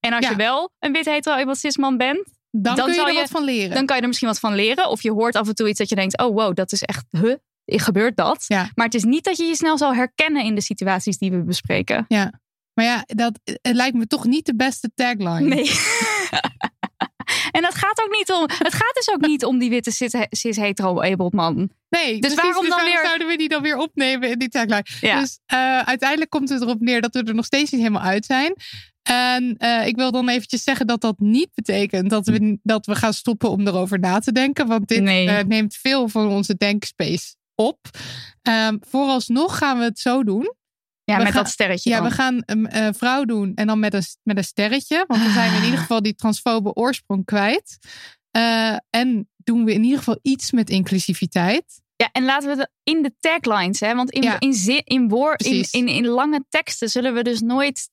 En 0.00 0.12
als 0.12 0.24
Ja. 0.24 0.30
je 0.30 0.36
wel 0.36 0.72
een 0.78 0.92
witte 0.92 1.10
hetero-abled 1.10 1.58
cisman 1.58 1.96
bent, 1.96 2.24
dan, 2.50 2.76
dan 2.76 2.84
kun 2.84 2.94
je 2.94 3.00
er 3.00 3.12
je- 3.12 3.18
wat 3.18 3.30
van 3.30 3.44
leren. 3.44 3.74
dan 3.74 3.86
kan 3.86 3.96
je 3.96 4.02
er 4.02 4.08
misschien 4.08 4.28
wat 4.28 4.38
van 4.38 4.54
leren. 4.54 4.88
Of 4.88 5.02
je 5.02 5.12
hoort 5.12 5.34
af 5.36 5.48
en 5.48 5.54
toe 5.54 5.68
iets 5.68 5.78
dat 5.78 5.88
je 5.88 5.94
denkt: 5.94 6.18
oh 6.18 6.34
wow, 6.34 6.54
dat 6.54 6.72
is 6.72 6.82
echt, 6.82 7.04
huh, 7.10 7.34
gebeurt 7.64 8.16
dat? 8.16 8.44
Ja. 8.46 8.70
Maar 8.74 8.84
het 8.84 8.94
is 8.94 9.04
niet 9.04 9.24
dat 9.24 9.36
je 9.36 9.44
je 9.44 9.54
snel 9.56 9.78
zal 9.78 9.94
herkennen 9.94 10.44
in 10.44 10.54
de 10.54 10.60
situaties 10.60 11.18
die 11.18 11.30
we 11.30 11.42
bespreken. 11.42 12.04
Ja. 12.08 12.40
Maar 12.74 12.84
ja, 12.84 13.02
dat 13.06 13.40
het 13.44 13.74
lijkt 13.74 13.96
me 13.96 14.06
toch 14.06 14.24
niet 14.24 14.46
de 14.46 14.56
beste 14.56 14.90
tagline. 14.94 15.40
Nee. 15.40 15.64
en 17.56 17.62
dat 17.62 17.74
gaat 17.74 18.00
ook 18.04 18.10
niet 18.18 18.32
om. 18.32 18.42
Het 18.42 18.74
gaat 18.74 18.94
dus 18.94 19.10
ook 19.10 19.20
niet 19.26 19.44
om 19.44 19.58
die 19.58 19.70
witte 19.70 19.90
cis- 19.90 20.26
cis-hetero-abled 20.30 21.32
man. 21.32 21.70
Nee, 21.88 22.20
Dus 22.20 22.34
precies, 22.34 22.36
waarom 22.36 22.68
dan 22.68 22.84
weer- 22.84 23.00
zouden 23.04 23.26
we 23.26 23.36
die 23.36 23.48
dan 23.48 23.62
weer 23.62 23.76
opnemen 23.76 24.30
in 24.30 24.38
die 24.38 24.48
tagline? 24.48 24.84
Ja. 25.00 25.20
Dus 25.20 25.38
eh, 25.46 25.78
uiteindelijk 25.78 26.30
komt 26.30 26.48
het 26.48 26.62
erop 26.62 26.80
neer 26.80 27.00
dat 27.00 27.14
we 27.14 27.22
er 27.22 27.34
nog 27.34 27.44
steeds 27.44 27.70
niet 27.70 27.80
helemaal 27.80 28.02
uit 28.02 28.24
zijn. 28.24 28.54
En 29.02 29.54
eh, 29.58 29.86
ik 29.86 29.96
wil 29.96 30.10
dan 30.10 30.28
eventjes 30.28 30.62
zeggen 30.62 30.86
dat 30.86 31.00
dat 31.00 31.18
niet 31.18 31.48
betekent 31.54 32.10
dat 32.10 32.26
we, 32.26 32.58
dat 32.62 32.86
we 32.86 32.94
gaan 32.94 33.12
stoppen 33.12 33.50
om 33.50 33.66
erover 33.66 33.98
na 33.98 34.18
te 34.18 34.32
denken. 34.32 34.66
Want 34.66 34.88
dit 34.88 35.02
Nee. 35.02 35.28
eh, 35.28 35.44
neemt 35.44 35.74
veel 35.74 36.08
van 36.08 36.28
onze 36.28 36.56
denkspace 36.56 37.34
op. 37.54 37.78
Ehm, 38.42 38.76
vooralsnog 38.80 39.58
gaan 39.58 39.78
we 39.78 39.84
het 39.84 39.98
zo 39.98 40.24
doen. 40.24 40.54
Ja, 41.06 41.16
We 41.16 41.22
met 41.22 41.32
gaan- 41.32 41.42
dat 41.42 41.52
sterretje. 41.52 41.90
Ja, 41.90 41.96
dan. 42.00 42.08
we 42.08 42.14
gaan 42.14 42.42
een 42.46 42.66
eh, 42.66 42.88
vrouw 42.96 43.24
doen 43.24 43.52
en 43.54 43.66
dan 43.66 43.78
met 43.78 43.94
een, 43.94 44.02
met 44.22 44.36
een 44.36 44.44
sterretje. 44.44 45.04
Want 45.06 45.22
dan 45.22 45.32
zijn 45.32 45.50
we 45.50 45.56
in 45.56 45.64
ieder 45.64 45.78
geval 45.78 46.02
die 46.02 46.14
transfobe 46.14 46.72
oorsprong 46.74 47.24
kwijt. 47.24 47.78
Eh, 48.30 48.76
en 48.90 49.28
doen 49.36 49.64
we 49.64 49.72
in 49.72 49.82
ieder 49.82 49.98
geval 49.98 50.18
iets 50.22 50.52
met 50.52 50.70
inclusiviteit. 50.70 51.82
Ja, 51.96 52.08
en 52.12 52.24
laten 52.24 52.48
we 52.50 52.56
het 52.60 52.70
in 52.82 53.02
de 53.02 53.14
taglines, 53.20 53.80
hè? 53.80 53.94
Want 53.94 54.10
in, 54.10 54.22
Ja. 54.22 54.40
in, 54.40 54.52
zin, 54.54 54.82
in, 54.84 55.08
woord, 55.08 55.42
in, 55.42 55.66
in, 55.70 55.88
in 55.88 56.06
lange 56.06 56.44
teksten 56.48 56.88
zullen 56.88 57.14
we 57.14 57.22
dus 57.22 57.40
nooit 57.40 57.88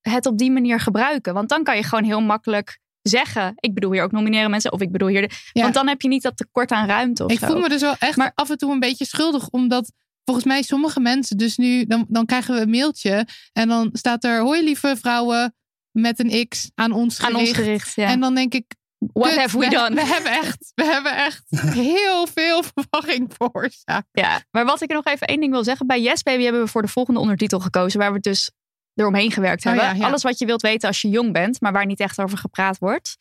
het 0.00 0.26
op 0.26 0.38
die 0.38 0.50
manier 0.50 0.80
gebruiken. 0.80 1.34
Want 1.34 1.48
dan 1.48 1.62
kan 1.64 1.76
je 1.76 1.82
gewoon 1.82 2.04
heel 2.04 2.20
makkelijk 2.20 2.78
zeggen: 3.02 3.52
ik 3.56 3.74
bedoel 3.74 3.92
hier 3.92 4.02
ook 4.02 4.12
nomineren 4.12 4.50
mensen, 4.50 4.72
of 4.72 4.80
ik 4.80 4.92
bedoel 4.92 5.08
hier. 5.08 5.28
De, 5.28 5.34
Ja. 5.52 5.62
Want 5.62 5.74
dan 5.74 5.88
heb 5.88 6.00
je 6.02 6.08
niet 6.08 6.22
dat 6.22 6.36
tekort 6.36 6.70
aan 6.70 6.86
ruimte. 6.86 7.24
Of 7.24 7.30
Ik 7.30 7.38
zo. 7.38 7.46
voel 7.46 7.58
me 7.60 7.68
dus 7.68 7.80
wel 7.80 7.96
echt 7.98 8.16
Maar- 8.16 8.32
af 8.34 8.50
en 8.50 8.56
toe 8.58 8.72
een 8.72 8.80
beetje 8.80 9.04
schuldig, 9.04 9.48
omdat 9.48 9.92
volgens 10.28 10.46
mij 10.46 10.62
sommige 10.62 11.00
mensen 11.00 11.36
dus 11.36 11.56
nu, 11.56 11.84
dan, 11.86 12.06
dan 12.08 12.26
krijgen 12.26 12.54
we 12.54 12.60
een 12.60 12.70
mailtje 12.70 13.26
en 13.52 13.68
dan 13.68 13.88
staat 13.92 14.24
er, 14.24 14.40
hoi 14.40 14.62
lieve 14.64 14.96
vrouwen 15.00 15.54
met 15.90 16.18
een 16.18 16.48
X 16.48 16.70
aan 16.74 16.92
ons 16.92 17.20
aan 17.20 17.30
gericht. 17.30 17.48
ons 17.48 17.58
gericht. 17.58 17.94
Ja. 17.94 18.06
En 18.08 18.20
dan 18.20 18.34
denk 18.34 18.54
ik, 18.54 18.74
What 18.98 19.28
kut, 19.30 19.40
have 19.40 19.58
we 19.58 19.68
done? 19.68 19.94
We 19.94 20.04
hebben 20.06 20.32
echt, 20.32 20.72
we 20.74 20.84
hebben 20.84 21.16
echt 21.16 21.44
heel 21.90 22.26
veel 22.26 22.62
verwarring 22.74 23.32
veroorzaakt. 23.36 24.08
Ja, 24.12 24.42
maar 24.50 24.64
wat 24.64 24.82
ik 24.82 24.92
nog 24.92 25.04
even 25.04 25.26
één 25.26 25.40
ding 25.40 25.52
wil 25.52 25.64
zeggen. 25.64 25.86
Bij 25.86 26.00
Yes 26.00 26.22
Baby 26.22 26.42
hebben 26.42 26.62
we 26.62 26.68
voor 26.68 26.82
de 26.82 26.88
volgende 26.88 27.20
ondertitel 27.20 27.60
gekozen. 27.60 27.98
Waar 28.00 28.12
we 28.12 28.20
dus 28.20 28.50
eromheen 28.94 29.30
gewerkt 29.30 29.66
Oh 29.66 29.72
hebben. 29.72 29.84
ja, 29.84 29.94
ja. 29.94 30.06
Alles 30.06 30.22
wat 30.22 30.38
je 30.38 30.46
wilt 30.46 30.62
weten 30.62 30.88
als 30.88 31.00
je 31.00 31.08
jong 31.08 31.32
bent. 31.32 31.60
Maar 31.60 31.72
waar 31.72 31.86
niet 31.86 32.00
echt 32.00 32.20
over 32.20 32.38
gepraat 32.38 32.78
wordt. 32.78 33.16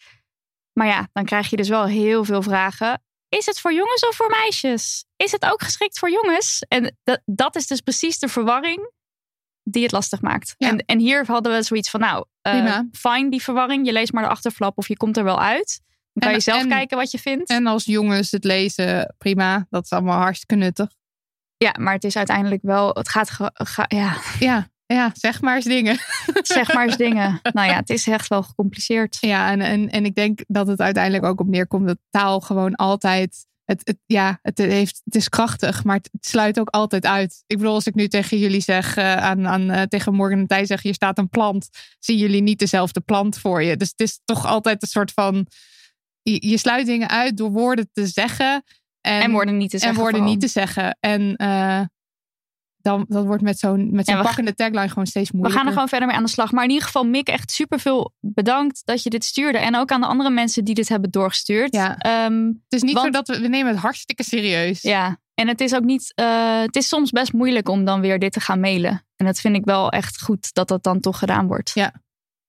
Maar 0.74 0.88
ja, 0.88 1.08
dan 1.14 1.26
krijg 1.26 1.50
je 1.50 1.56
dus 1.56 1.70
wel 1.70 1.86
heel 1.86 2.24
veel 2.24 2.42
vragen. 2.42 3.02
Is 3.30 3.46
het 3.46 3.60
voor 3.60 3.74
jongens 3.74 4.08
of 4.08 4.16
voor 4.16 4.30
meisjes? 4.30 5.06
Is 5.16 5.32
het 5.32 5.46
ook 5.46 5.62
geschikt 5.64 6.00
voor 6.00 6.12
jongens? 6.12 6.64
En 6.68 6.98
dat, 7.04 7.22
dat 7.26 7.56
is 7.56 7.68
dus 7.68 7.82
precies 7.82 8.20
de 8.20 8.28
verwarring 8.28 8.92
die 9.64 9.84
het 9.84 9.92
lastig 9.92 10.22
maakt. 10.22 10.56
Ja. 10.58 10.68
En, 10.70 10.78
en 10.78 11.00
hier 11.00 11.26
hadden 11.26 11.54
we 11.56 11.62
zoiets 11.64 11.90
van, 11.90 12.00
nou, 12.00 12.26
eh, 12.42 12.52
Prima. 12.54 12.88
fine 12.92 13.30
die 13.30 13.42
verwarring. 13.42 13.86
Je 13.86 13.92
leest 13.94 14.12
maar 14.14 14.24
de 14.24 14.30
achterflap 14.30 14.78
of 14.78 14.88
je 14.88 14.98
komt 14.98 15.18
er 15.18 15.24
wel 15.24 15.40
uit. 15.42 15.82
Dan 15.88 16.22
kan 16.22 16.30
En- 16.30 16.36
je 16.38 16.40
zelf 16.44 16.62
en- 16.62 16.70
kijken 16.70 16.98
wat 16.98 17.12
je 17.12 17.20
vindt. 17.20 17.50
En 17.50 17.66
als 17.68 17.86
jongens 17.86 18.32
het 18.32 18.44
lezen, 18.44 19.16
prima. 19.18 19.68
Dat 19.70 19.84
is 19.84 19.92
allemaal 19.92 20.20
hartstikke 20.20 20.56
nuttig. 20.56 20.90
ja, 21.58 21.76
maar 21.80 21.94
het 21.94 22.04
is 22.04 22.16
uiteindelijk 22.18 22.62
wel, 22.62 22.90
het 22.94 23.10
gaat, 23.10 23.30
ge- 23.30 23.52
ga- 23.54 23.86
ja, 23.88 24.18
Ja, 24.40 24.70
ja, 24.88 25.12
zeg 25.14 25.42
maar 25.42 25.56
eens 25.56 25.66
dingen. 25.66 25.98
zeg 26.58 26.74
maar 26.74 26.86
eens 26.86 26.98
dingen. 26.98 27.40
Nou 27.54 27.68
ja, 27.68 27.76
het 27.76 27.90
is 27.90 28.08
echt 28.08 28.28
wel 28.28 28.44
gecompliceerd. 28.44 29.18
Ja, 29.20 29.52
en, 29.52 29.62
en, 29.62 29.90
en 29.90 30.06
ik 30.06 30.16
denk 30.16 30.44
dat 30.48 30.68
het 30.68 30.80
uiteindelijk 30.80 31.26
ook 31.26 31.40
op 31.40 31.48
neerkomt 31.48 31.88
dat 31.88 31.98
taal 32.10 32.40
gewoon 32.40 32.76
altijd. 32.76 33.46
Het, 33.66 33.82
het, 33.84 33.98
ja, 34.06 34.40
het, 34.42 34.58
heeft, 34.58 35.02
het 35.04 35.16
is 35.16 35.30
krachtig, 35.30 35.84
maar 35.84 35.96
het, 35.96 36.10
het 36.12 36.26
sluit 36.26 36.60
ook 36.60 36.70
altijd 36.70 37.06
uit. 37.06 37.44
Ik 37.48 37.58
bedoel, 37.58 37.74
als 37.74 37.88
ik 37.88 37.96
nu 37.96 38.08
tegen 38.08 38.38
jullie 38.38 38.62
zeg, 38.62 38.98
eh, 38.98 39.16
aan, 39.16 39.48
aan, 39.48 39.70
eh, 39.70 39.82
tegen 39.82 40.14
Morgan 40.14 40.40
en 40.40 40.48
Thij 40.48 40.66
zeg, 40.66 40.82
hier 40.82 40.94
staat 40.94 41.18
een 41.18 41.30
plant, 41.30 41.70
zien 42.00 42.18
jullie 42.18 42.42
niet 42.42 42.60
dezelfde 42.60 43.00
plant 43.00 43.38
voor 43.38 43.64
je. 43.64 43.78
Dus 43.78 43.90
het 43.90 44.00
is 44.00 44.20
toch 44.26 44.46
altijd 44.46 44.82
een 44.82 44.88
soort 44.88 45.12
van. 45.12 45.48
Je, 46.22 46.50
je 46.50 46.58
sluit 46.58 46.86
dingen 46.86 47.10
uit 47.10 47.38
door 47.38 47.52
woorden 47.52 47.90
te 47.94 48.08
zeggen. 48.08 48.64
En, 49.02 49.22
En 49.22 49.32
woorden 49.32 49.58
niet 49.58 49.70
te 49.70 49.76
en 49.76 49.82
zeggen. 49.82 50.00
woorden 50.00 50.20
vooral. 50.20 50.36
niet 50.36 50.42
te 50.42 50.60
zeggen. 50.60 50.98
En 51.00 51.36
dan, 52.88 53.06
dat 53.08 53.26
wordt 53.26 53.42
met 53.44 53.60
zo'n 53.60 53.90
met 53.92 54.06
zo'n 54.06 54.16
Ja, 54.16 54.22
we- 54.22 54.28
pakkende 54.28 54.54
tagline 54.56 54.90
gewoon 54.90 55.06
steeds 55.08 55.30
We 55.32 55.38
moeilijker. 55.38 55.58
gaan 55.60 55.68
er 55.68 55.74
gewoon 55.74 55.90
verder 55.90 56.08
mee 56.08 56.18
aan 56.18 56.24
de 56.24 56.30
slag. 56.30 56.52
Maar 56.52 56.64
in 56.64 56.70
ieder 56.70 56.86
geval, 56.86 57.04
Mick, 57.04 57.28
echt 57.28 57.52
superveel 57.52 58.14
bedankt 58.20 58.82
dat 58.86 59.04
je 59.04 59.10
dit 59.10 59.24
stuurde. 59.24 59.58
En 59.58 59.76
ook 59.76 59.92
aan 59.92 60.02
de 60.02 60.08
andere 60.08 60.30
mensen 60.30 60.66
die 60.66 60.76
dit 60.76 60.90
hebben 60.90 61.12
doorgestuurd. 61.12 61.74
Ja. 61.76 61.98
Ehm, 61.98 62.46
Het 62.46 62.56
is 62.70 62.82
niet 62.82 62.94
Want- 62.94 63.06
zo 63.06 63.12
dat 63.12 63.28
we, 63.28 63.40
we 63.42 63.48
nemen 63.48 63.72
het 63.72 63.82
hartstikke 63.82 64.24
serieus. 64.24 64.82
ja. 64.82 65.20
En 65.34 65.48
het 65.48 65.62
is 65.62 65.76
ook 65.76 65.84
niet. 65.84 66.12
eh, 66.16 66.60
het 66.62 66.76
is 66.76 66.88
soms 66.88 67.12
best 67.12 67.34
moeilijk 67.34 67.70
om 67.70 67.86
dan 67.86 68.02
weer 68.02 68.20
dit 68.20 68.32
te 68.32 68.40
gaan 68.40 68.60
mailen. 68.60 69.06
En 69.16 69.26
dat 69.26 69.40
vind 69.40 69.56
ik 69.56 69.66
wel 69.66 69.90
echt 69.92 70.22
goed 70.22 70.54
dat 70.54 70.68
dat 70.68 70.84
dan 70.84 71.00
toch 71.00 71.20
gedaan 71.20 71.48
wordt. 71.48 71.72
Ja. 71.74 71.94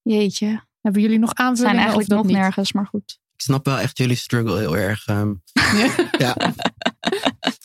Jeetje. 0.03 0.67
Hebben 0.81 1.03
jullie 1.03 1.19
nog 1.19 1.29
We 1.31 1.35
zijn 1.37 1.49
aanvullingen 1.49 1.81
eigenlijk 1.81 2.11
of 2.11 2.17
nog 2.17 2.27
niet? 2.27 2.37
nergens, 2.37 2.73
maar 2.73 2.87
goed. 2.87 3.19
Ik 3.39 3.45
snap 3.45 3.65
wel 3.65 3.79
echt 3.79 3.99
jullie 3.99 4.17
struggle 4.17 4.59
heel 4.59 4.77
erg. 4.77 5.07
ehm, 5.07 5.35
ja. 6.25 6.37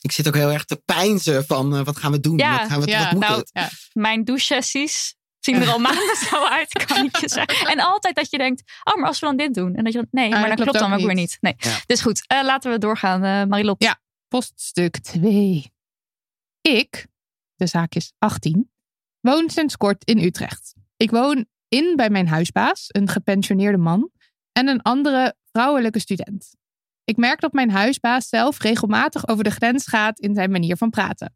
Ik 0.02 0.12
zit 0.12 0.28
ook 0.28 0.36
heel 0.36 0.52
erg 0.52 0.66
te 0.66 0.82
pijnzen 0.86 1.46
van 1.46 1.76
eh, 1.76 1.84
wat 1.86 1.98
gaan 1.98 2.12
we 2.12 2.20
doen? 2.20 2.38
Ja, 2.38 2.60
wat, 2.60 2.68
gaan 2.68 2.82
we, 2.82 2.88
ja, 2.88 3.04
wat 3.04 3.12
moet 3.12 3.22
nou, 3.22 3.40
het? 3.40 3.50
Ja. 3.54 3.70
Mijn 3.94 4.24
douche-sessies 4.24 5.16
zien 5.40 5.62
er 5.62 5.70
al 5.70 5.80
maanden 5.90 6.16
zo 6.30 6.46
uit, 6.46 6.86
kan 6.86 7.06
ik 7.06 7.18
je 7.18 7.30
zeggen. 7.30 7.68
En 7.68 7.80
altijd 7.80 8.16
dat 8.16 8.30
je 8.30 8.38
denkt, 8.38 8.64
oh, 8.84 8.96
maar 8.96 9.08
als 9.08 9.20
we 9.20 9.26
dan 9.26 9.38
dit 9.38 9.54
doen. 9.54 9.76
En 9.76 9.84
dat 9.84 9.94
je 9.94 10.00
dan, 10.00 10.08
nee, 10.12 10.34
Ah, 10.34 10.40
maar 10.40 10.48
dat 10.50 10.56
klopt 10.56 10.70
klopt 10.70 10.80
dan 10.80 10.94
ook 10.94 11.00
ook 11.00 11.06
weer 11.06 11.16
niet. 11.16 11.38
Nee. 11.42 11.56
Ja. 11.58 11.80
Dus 11.86 12.02
goed, 12.02 12.24
eh, 12.28 12.44
laten 12.44 12.72
we 12.72 12.78
doorgaan. 12.78 13.24
eh 13.24 13.44
Marilot. 13.50 13.84
Ja. 13.84 14.00
Poststuk 14.28 14.98
2. 14.98 15.72
Ik, 16.62 17.08
de 17.56 17.68
zaak 17.68 17.96
is 17.96 18.14
18, 18.20 18.72
woon 19.20 19.50
sinds 19.50 19.78
kort 19.78 20.04
in 20.04 20.20
Utrecht. 20.20 20.74
Ik 20.98 21.12
woon 21.12 21.46
in 21.68 21.94
bij 21.96 22.10
mijn 22.10 22.28
huisbaas, 22.28 22.86
een 22.88 23.10
gepensioneerde 23.10 23.78
man, 23.78 24.10
en 24.52 24.68
een 24.68 24.82
andere 24.82 25.36
vrouwelijke 25.54 26.00
student. 26.00 26.56
Ik 27.04 27.18
merk 27.18 27.40
dat 27.40 27.54
mijn 27.54 27.72
huisbaas 27.72 28.30
zelf 28.30 28.60
regelmatig 28.60 29.28
over 29.28 29.44
de 29.44 29.52
grens 29.52 29.88
gaat 29.88 30.20
in 30.20 30.36
zijn 30.36 30.52
manier 30.52 30.78
van 30.78 30.90
praten. 30.90 31.36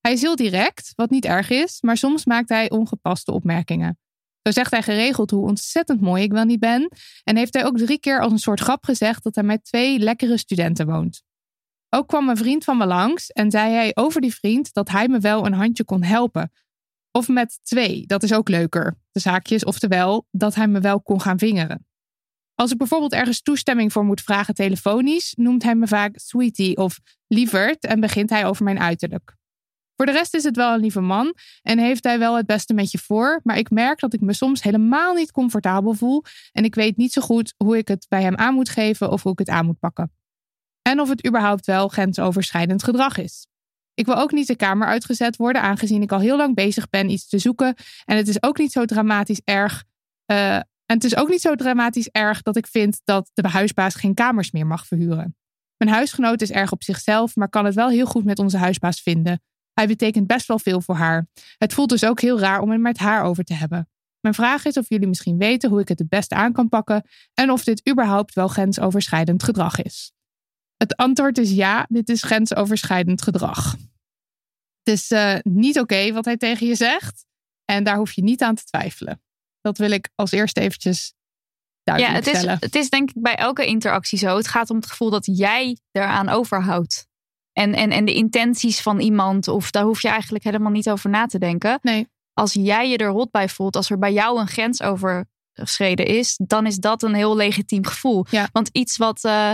Hij 0.00 0.12
is 0.12 0.20
heel 0.20 0.36
direct, 0.36 0.92
wat 0.94 1.10
niet 1.10 1.24
erg 1.24 1.50
is, 1.50 1.80
maar 1.80 1.96
soms 1.96 2.24
maakt 2.24 2.48
hij 2.48 2.70
ongepaste 2.70 3.32
opmerkingen. 3.32 3.98
Zo 4.42 4.52
zegt 4.52 4.70
hij 4.70 4.82
geregeld 4.82 5.30
hoe 5.30 5.46
ontzettend 5.46 6.00
mooi 6.00 6.22
ik 6.22 6.32
wel 6.32 6.44
niet 6.44 6.60
ben, 6.60 6.90
en 7.24 7.36
heeft 7.36 7.54
hij 7.54 7.64
ook 7.64 7.78
drie 7.78 8.00
keer 8.00 8.20
als 8.20 8.32
een 8.32 8.38
soort 8.38 8.60
grap 8.60 8.84
gezegd 8.84 9.22
dat 9.22 9.34
hij 9.34 9.44
met 9.44 9.64
twee 9.64 9.98
lekkere 9.98 10.36
studenten 10.36 10.86
woont. 10.86 11.22
Ook 11.88 12.08
kwam 12.08 12.28
een 12.28 12.36
vriend 12.36 12.64
van 12.64 12.76
me 12.76 12.86
langs 12.86 13.30
en 13.30 13.50
zei 13.50 13.72
hij 13.72 13.90
over 13.94 14.20
die 14.20 14.34
vriend 14.34 14.72
dat 14.72 14.88
hij 14.88 15.08
me 15.08 15.18
wel 15.18 15.46
een 15.46 15.52
handje 15.52 15.84
kon 15.84 16.02
helpen. 16.02 16.52
Of 17.10 17.28
met 17.28 17.58
twee, 17.62 18.06
dat 18.06 18.22
is 18.22 18.32
ook 18.32 18.48
leuker. 18.48 18.98
De 19.10 19.20
zaakjes, 19.20 19.64
oftewel 19.64 20.26
dat 20.30 20.54
hij 20.54 20.68
me 20.68 20.80
wel 20.80 21.02
kon 21.02 21.20
gaan 21.20 21.38
vingeren. 21.38 21.87
Als 22.60 22.70
ik 22.70 22.78
bijvoorbeeld 22.78 23.12
ergens 23.12 23.42
toestemming 23.42 23.92
voor 23.92 24.04
moet 24.04 24.20
vragen 24.20 24.54
telefonisch, 24.54 25.32
noemt 25.36 25.62
hij 25.62 25.74
me 25.74 25.86
vaak 25.86 26.18
sweetie 26.18 26.76
of 26.76 26.98
lieverd 27.26 27.84
en 27.84 28.00
begint 28.00 28.30
hij 28.30 28.46
over 28.46 28.64
mijn 28.64 28.80
uiterlijk. 28.80 29.36
Voor 29.96 30.06
de 30.06 30.12
rest 30.12 30.34
is 30.34 30.44
het 30.44 30.56
wel 30.56 30.74
een 30.74 30.80
lieve 30.80 31.00
man 31.00 31.34
en 31.62 31.78
heeft 31.78 32.04
hij 32.04 32.18
wel 32.18 32.36
het 32.36 32.46
beste 32.46 32.74
met 32.74 32.90
je 32.90 32.98
voor, 32.98 33.40
maar 33.42 33.58
ik 33.58 33.70
merk 33.70 34.00
dat 34.00 34.14
ik 34.14 34.20
me 34.20 34.32
soms 34.32 34.62
helemaal 34.62 35.14
niet 35.14 35.32
comfortabel 35.32 35.94
voel 35.94 36.22
en 36.52 36.64
ik 36.64 36.74
weet 36.74 36.96
niet 36.96 37.12
zo 37.12 37.22
goed 37.22 37.54
hoe 37.56 37.76
ik 37.76 37.88
het 37.88 38.06
bij 38.08 38.22
hem 38.22 38.36
aan 38.36 38.54
moet 38.54 38.68
geven 38.68 39.10
of 39.10 39.22
hoe 39.22 39.32
ik 39.32 39.38
het 39.38 39.48
aan 39.48 39.66
moet 39.66 39.78
pakken. 39.78 40.12
En 40.82 41.00
of 41.00 41.08
het 41.08 41.26
überhaupt 41.26 41.66
wel 41.66 41.88
grensoverschrijdend 41.88 42.82
gedrag 42.82 43.18
is. 43.18 43.46
Ik 43.94 44.06
wil 44.06 44.16
ook 44.16 44.32
niet 44.32 44.46
de 44.46 44.56
kamer 44.56 44.88
uitgezet 44.88 45.36
worden, 45.36 45.62
aangezien 45.62 46.02
ik 46.02 46.12
al 46.12 46.20
heel 46.20 46.36
lang 46.36 46.54
bezig 46.54 46.88
ben 46.88 47.10
iets 47.10 47.28
te 47.28 47.38
zoeken. 47.38 47.74
En 48.04 48.16
het 48.16 48.28
is 48.28 48.42
ook 48.42 48.58
niet 48.58 48.72
zo 48.72 48.84
dramatisch 48.84 49.40
erg. 49.44 49.84
eh, 50.24 50.60
en 50.88 50.94
het 50.94 51.04
is 51.04 51.16
ook 51.16 51.28
niet 51.28 51.40
zo 51.40 51.54
dramatisch 51.54 52.08
erg 52.08 52.42
dat 52.42 52.56
ik 52.56 52.66
vind 52.66 53.00
dat 53.04 53.30
de 53.34 53.48
huisbaas 53.48 53.94
geen 53.94 54.14
kamers 54.14 54.50
meer 54.50 54.66
mag 54.66 54.86
verhuren. 54.86 55.36
Mijn 55.76 55.90
huisgenoot 55.90 56.40
is 56.40 56.50
erg 56.50 56.72
op 56.72 56.82
zichzelf, 56.82 57.36
maar 57.36 57.48
kan 57.48 57.64
het 57.64 57.74
wel 57.74 57.88
heel 57.88 58.06
goed 58.06 58.24
met 58.24 58.38
onze 58.38 58.56
huisbaas 58.56 59.00
vinden. 59.00 59.42
Hij 59.72 59.86
betekent 59.86 60.26
best 60.26 60.46
wel 60.46 60.58
veel 60.58 60.80
voor 60.80 60.94
haar. 60.94 61.26
Het 61.58 61.74
voelt 61.74 61.88
dus 61.88 62.04
ook 62.04 62.20
heel 62.20 62.38
raar 62.38 62.60
om 62.60 62.70
het 62.70 62.80
met 62.80 62.98
haar 62.98 63.22
over 63.22 63.44
te 63.44 63.54
hebben. 63.54 63.88
Mijn 64.20 64.34
vraag 64.34 64.64
is 64.64 64.76
of 64.76 64.88
jullie 64.88 65.08
misschien 65.08 65.38
weten 65.38 65.70
hoe 65.70 65.80
ik 65.80 65.88
het 65.88 65.98
het 65.98 66.08
beste 66.08 66.34
aan 66.34 66.52
kan 66.52 66.68
pakken 66.68 67.08
en 67.34 67.50
of 67.50 67.64
dit 67.64 67.88
überhaupt 67.88 68.34
wel 68.34 68.48
grensoverschrijdend 68.48 69.42
gedrag 69.42 69.82
is. 69.82 70.12
Het 70.76 70.96
antwoord 70.96 71.38
is 71.38 71.50
ja, 71.50 71.86
dit 71.88 72.08
is 72.08 72.22
grensoverschrijdend 72.22 73.22
gedrag. 73.22 73.72
Het 74.82 74.94
is 74.94 75.10
uh, 75.10 75.38
niet 75.42 75.78
oké 75.78 76.12
wat 76.12 76.24
hij 76.24 76.36
tegen 76.36 76.66
je 76.66 76.74
zegt 76.74 77.26
en 77.64 77.84
daar 77.84 77.96
hoef 77.96 78.12
je 78.12 78.22
niet 78.22 78.42
aan 78.42 78.54
te 78.54 78.64
twijfelen. 78.64 79.22
Dat 79.68 79.78
wil 79.78 79.90
ik 79.90 80.08
als 80.14 80.30
eerste 80.30 80.60
eventjes 80.60 81.14
ja, 81.96 82.12
het 82.12 82.26
is, 82.26 82.44
het 82.44 82.74
is 82.74 82.90
denk 82.90 83.10
ik 83.10 83.22
bij 83.22 83.34
elke 83.34 83.66
interactie 83.66 84.18
zo. 84.18 84.36
Het 84.36 84.48
gaat 84.48 84.70
om 84.70 84.76
het 84.76 84.86
gevoel 84.86 85.10
dat 85.10 85.26
jij 85.32 85.78
eraan 85.92 86.28
overhoudt. 86.28 87.06
En, 87.52 87.74
en, 87.74 87.90
en 87.90 88.04
de 88.04 88.14
intenties 88.14 88.80
van 88.80 89.00
iemand, 89.00 89.48
of 89.48 89.70
daar 89.70 89.82
hoef 89.82 90.02
je 90.02 90.08
eigenlijk 90.08 90.44
helemaal 90.44 90.70
niet 90.70 90.90
over 90.90 91.10
na 91.10 91.26
te 91.26 91.38
denken. 91.38 91.78
Nee. 91.82 92.08
Als 92.32 92.52
jij 92.52 92.90
je 92.90 92.96
er 92.96 93.08
rot 93.08 93.30
bij 93.30 93.48
voelt, 93.48 93.76
als 93.76 93.90
er 93.90 93.98
bij 93.98 94.12
jou 94.12 94.40
een 94.40 94.48
grens 94.48 94.82
overschreden 94.82 96.06
is, 96.06 96.40
dan 96.42 96.66
is 96.66 96.76
dat 96.76 97.02
een 97.02 97.14
heel 97.14 97.36
legitiem 97.36 97.86
gevoel. 97.86 98.26
Ja. 98.30 98.48
Want 98.52 98.68
iets 98.72 98.96
wat, 98.96 99.24
uh, 99.24 99.52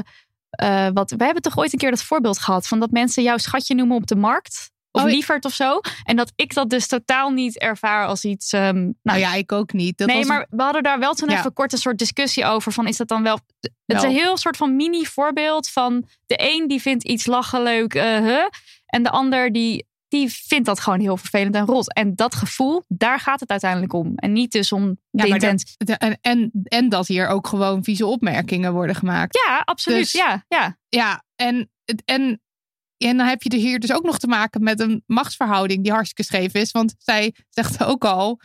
uh, 0.62 0.88
wat. 0.92 1.10
We 1.10 1.24
hebben 1.24 1.42
toch 1.42 1.58
ooit 1.58 1.72
een 1.72 1.78
keer 1.78 1.90
dat 1.90 2.02
voorbeeld 2.02 2.38
gehad 2.38 2.66
van 2.66 2.80
dat 2.80 2.90
mensen 2.90 3.22
jouw 3.22 3.38
schatje 3.38 3.74
noemen 3.74 3.96
op 3.96 4.06
de 4.06 4.16
markt. 4.16 4.70
Of 4.94 5.02
Oh, 5.02 5.08
lieverd 5.08 5.44
of 5.44 5.52
zo. 5.52 5.80
En 6.02 6.16
dat 6.16 6.32
ik 6.36 6.54
dat 6.54 6.70
dus 6.70 6.86
totaal 6.86 7.30
niet 7.30 7.58
ervaar 7.58 8.06
als 8.06 8.24
iets. 8.24 8.52
um, 8.52 8.60
nou, 8.60 8.94
Nou 9.02 9.18
ja, 9.18 9.34
ik 9.34 9.52
ook 9.52 9.72
niet. 9.72 9.98
Dat 9.98 10.06
nee, 10.08 10.16
was- 10.16 10.26
maar 10.26 10.46
we 10.50 10.62
hadden 10.62 10.82
daar 10.82 10.98
wel 10.98 11.14
toen 11.14 11.28
Ja. 11.30 11.38
even 11.38 11.52
kort 11.52 11.72
een 11.72 11.78
soort 11.78 11.98
discussie 11.98 12.44
over. 12.44 12.72
Van 12.72 12.86
is 12.86 12.96
dat 12.96 13.08
dan 13.08 13.22
wel. 13.22 13.38
Het 13.86 13.96
is 13.96 14.02
een 14.02 14.10
heel 14.10 14.36
soort 14.36 14.56
van 14.56 14.76
mini 14.76 15.04
voorbeeld 15.06 15.68
van 15.68 16.04
de 16.26 16.36
een 16.54 16.68
die 16.68 16.80
vindt 16.80 17.04
iets 17.04 17.26
lachen 17.26 17.62
leuk. 17.62 17.92
huh, 17.92 18.44
en 18.86 19.02
de 19.02 19.10
ander 19.10 19.52
die, 19.52 19.86
die 20.08 20.30
vindt 20.30 20.66
dat 20.66 20.80
gewoon 20.80 21.00
heel 21.00 21.16
vervelend 21.16 21.54
en 21.54 21.66
rot. 21.66 21.94
En 21.94 22.14
dat 22.14 22.34
gevoel, 22.34 22.82
daar 22.88 23.20
gaat 23.20 23.40
het 23.40 23.50
uiteindelijk 23.50 23.92
om. 23.92 24.12
En 24.16 24.32
niet 24.32 24.52
dus 24.52 24.72
om 24.72 24.98
de 25.10 25.26
Ja, 25.26 25.38
de- 25.78 25.94
en, 25.98 26.18
en, 26.20 26.50
en 26.64 26.88
dat 26.88 27.06
hier 27.06 27.26
ook 27.28 27.46
gewoon 27.46 27.84
vieze 27.84 28.06
opmerkingen 28.06 28.72
worden 28.72 28.96
gemaakt. 28.96 29.38
Ja, 29.46 29.62
absoluut. 29.64 29.98
Dus- 29.98 30.12
ja, 30.12 30.44
ja. 30.48 30.76
Ja, 30.88 31.24
en, 31.36 31.70
en, 32.04 32.40
en 33.08 33.16
dan 33.16 33.26
heb 33.26 33.42
je 33.42 33.48
er 33.50 33.58
hier 33.58 33.78
dus 33.78 33.92
ook 33.92 34.04
nog 34.04 34.18
te 34.18 34.26
maken 34.26 34.62
met 34.62 34.80
een 34.80 35.02
machtsverhouding 35.06 35.82
die 35.82 35.92
hartstikke 35.92 36.22
scheef 36.22 36.54
is. 36.54 36.70
Want 36.70 36.94
zij 36.98 37.34
zegt 37.50 37.84
ook 37.84 38.04
al: 38.04 38.40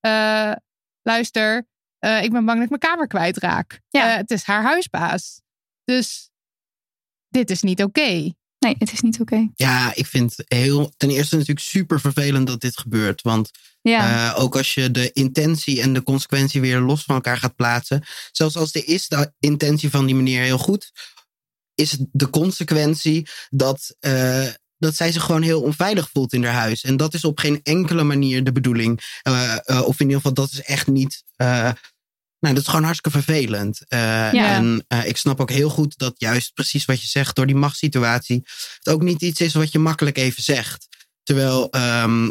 eh, 0.00 0.52
luister, 1.02 1.66
eh, 1.98 2.22
ik 2.22 2.30
ben 2.32 2.44
bang 2.44 2.54
dat 2.56 2.64
ik 2.64 2.68
mijn 2.80 2.92
kamer 2.92 3.06
kwijtraak. 3.06 3.80
Ja. 3.88 4.10
Eh, 4.10 4.16
het 4.16 4.30
is 4.30 4.42
haar 4.42 4.62
huisbaas. 4.62 5.40
Dus 5.84 6.30
dit 7.28 7.50
is 7.50 7.62
niet 7.62 7.82
oké. 7.82 8.32
Nee, 8.58 8.74
het 8.78 8.92
is 8.92 9.00
niet 9.00 9.20
oké. 9.20 9.48
Ja, 9.54 9.94
ik 9.94 10.06
vind 10.06 10.34
heel, 10.44 10.92
ten 10.96 11.10
eerste 11.10 11.34
natuurlijk 11.34 11.66
super 11.66 12.00
vervelend 12.00 12.46
dat 12.46 12.60
dit 12.60 12.78
gebeurt. 12.78 13.22
Want 13.22 13.50
Ja. 13.82 14.32
eh, 14.34 14.42
ook 14.42 14.56
als 14.56 14.74
je 14.74 14.90
de 14.90 15.12
intentie 15.12 15.80
en 15.82 15.92
de 15.92 16.02
consequentie 16.02 16.60
weer 16.60 16.80
los 16.80 17.04
van 17.04 17.14
elkaar 17.14 17.36
gaat 17.36 17.56
plaatsen. 17.56 18.02
Zelfs 18.32 18.56
als 18.56 18.72
de 18.72 18.84
is 18.84 19.08
de 19.08 19.32
intentie 19.38 19.90
van 19.90 20.06
die 20.06 20.14
meneer 20.14 20.42
heel 20.42 20.58
goed. 20.58 20.92
Is 21.80 21.96
de 22.12 22.30
consequentie 22.30 23.28
dat, 23.50 23.96
eh, 24.00 24.46
dat 24.78 24.94
zij 24.94 25.12
zich 25.12 25.22
gewoon 25.22 25.42
heel 25.42 25.62
onveilig 25.62 26.08
voelt 26.12 26.32
in 26.32 26.44
haar 26.44 26.54
huis. 26.54 26.82
En 26.82 26.96
dat 26.96 27.14
is 27.14 27.24
op 27.24 27.38
geen 27.38 27.60
enkele 27.62 28.02
manier 28.02 28.44
de 28.44 28.52
bedoeling. 28.52 29.18
Eh, 29.22 29.56
eh, 29.64 29.82
of 29.82 30.00
in 30.00 30.06
ieder 30.06 30.16
geval, 30.16 30.34
dat 30.34 30.52
is 30.52 30.62
echt 30.62 30.86
niet. 30.86 31.22
nou, 32.40 32.54
dat 32.54 32.62
is 32.62 32.68
gewoon 32.70 32.84
hartstikke 32.84 33.22
vervelend. 33.22 33.84
Ja. 33.88 34.32
En 34.32 34.84
ik 35.04 35.16
snap 35.16 35.40
ook 35.40 35.50
heel 35.50 35.68
goed 35.68 35.98
dat 35.98 36.14
juist 36.16 36.54
precies 36.54 36.84
wat 36.84 37.00
je 37.00 37.06
zegt, 37.06 37.36
door 37.36 37.46
die 37.46 37.56
machtssituatie, 37.56 38.42
het 38.78 38.94
ook 38.94 39.02
niet 39.02 39.22
iets 39.22 39.40
is 39.40 39.54
wat 39.54 39.72
je 39.72 39.78
makkelijk 39.78 40.18
even 40.18 40.42
zegt. 40.42 40.88
Terwijl, 41.22 41.70
ehm, 41.70 42.30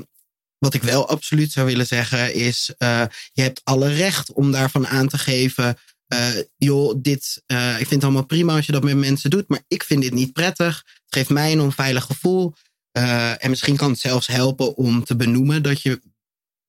wat 0.60 0.74
ik 0.74 0.84
wel 0.84 1.10
absoluut 1.10 1.52
zou 1.52 1.66
willen 1.66 1.88
zeggen, 1.88 2.34
is: 2.34 2.74
eh, 2.78 3.04
je 3.34 3.42
hebt 3.42 3.62
alle 3.64 3.94
recht 3.94 4.34
om 4.34 4.52
daarvan 4.52 4.88
aan 4.88 5.08
te 5.08 5.18
geven. 5.18 5.78
Eh, 6.10 6.30
joh, 6.58 6.95
dit, 7.02 7.43
eh, 7.45 7.72
ik 7.72 7.78
vind 7.88 7.89
het 7.89 8.04
allemaal 8.04 8.26
prima 8.26 8.56
als 8.56 8.65
je 8.65 8.72
dat 8.72 8.84
met 8.84 8.98
mensen 8.98 9.30
doet, 9.30 9.48
maar 9.48 9.63
ik 9.67 9.84
vind 9.84 10.02
dit 10.02 10.13
niet 10.13 10.34
prettig. 10.34 10.84
Het 10.86 11.13
geeft 11.13 11.30
mij 11.30 11.52
een 11.52 11.60
onveilig 11.60 12.04
gevoel. 12.04 12.54
Eh, 12.91 13.43
en 13.43 13.50
misschien 13.50 13.76
kan 13.76 13.91
het 13.91 14.00
zelfs 14.00 14.28
helpen 14.28 14.76
om 14.76 15.04
te 15.04 15.15
benoemen 15.15 15.63
dat 15.63 15.82
je 15.82 16.02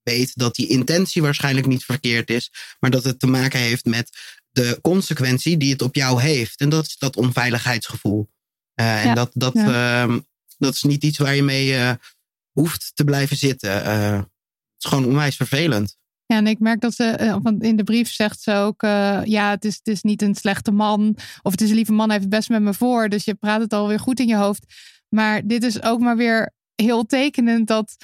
weet 0.02 0.32
dat 0.34 0.54
die 0.54 0.68
intentie 0.68 1.22
waarschijnlijk 1.22 1.66
niet 1.66 1.84
verkeerd 1.84 2.30
is, 2.30 2.50
maar 2.80 2.90
dat 2.90 3.04
het 3.04 3.18
te 3.18 3.26
maken 3.26 3.60
heeft 3.60 3.84
met 3.84 4.10
de 4.50 4.78
consequentie 4.82 5.56
die 5.56 5.72
het 5.72 5.82
op 5.82 5.94
jou 5.94 6.22
heeft. 6.22 6.60
En 6.60 6.68
dat 6.68 6.86
is 6.86 6.98
dat 6.98 7.16
onveiligheidsgevoel. 7.16 8.30
En 8.74 9.14
dat, 9.14 9.30
dat, 9.32 9.54
ehm, 9.54 10.18
dat 10.58 10.74
is 10.74 10.82
niet 10.82 11.04
iets 11.04 11.18
waar 11.18 11.34
je 11.34 11.42
mee 11.42 11.96
hoeft 12.52 12.92
te 12.94 13.04
blijven 13.04 13.36
zitten. 13.36 13.70
Het 13.84 14.26
is 14.78 14.88
gewoon 14.88 15.06
onwijs 15.06 15.36
vervelend. 15.36 15.98
Ja, 16.30 16.36
en 16.36 16.46
ik 16.46 16.58
merk 16.58 16.80
dat 16.80 16.94
ze, 16.94 17.04
eh, 17.04 17.36
want 17.42 17.62
in 17.62 17.76
de 17.76 17.84
brief 17.84 18.12
zegt 18.12 18.40
ze 18.40 18.52
ook, 18.52 18.82
eh, 18.82 19.20
ja, 19.24 19.50
het 19.50 19.64
is, 19.64 19.76
het 19.76 19.86
is 19.86 20.02
niet 20.02 20.22
een 20.22 20.34
slechte 20.34 20.70
man. 20.70 21.16
Of 21.42 21.50
het 21.50 21.60
is 21.60 21.68
een 21.68 21.74
lieve 21.74 21.92
man, 21.92 22.04
hij 22.04 22.14
heeft 22.18 22.28
het 22.28 22.34
best 22.34 22.48
met 22.48 22.62
me 22.62 22.74
voor. 22.74 23.08
Dus 23.08 23.24
je 23.24 23.34
praat 23.34 23.60
het 23.60 23.72
alweer 23.72 24.00
goed 24.00 24.20
in 24.20 24.26
je 24.26 24.36
hoofd. 24.36 24.64
Maar 25.08 25.46
dit 25.46 25.62
is 25.62 25.82
ook 25.82 26.00
maar 26.00 26.16
weer 26.16 26.52
heel 26.74 27.06
tekenend 27.06 27.66
dat 27.66 27.96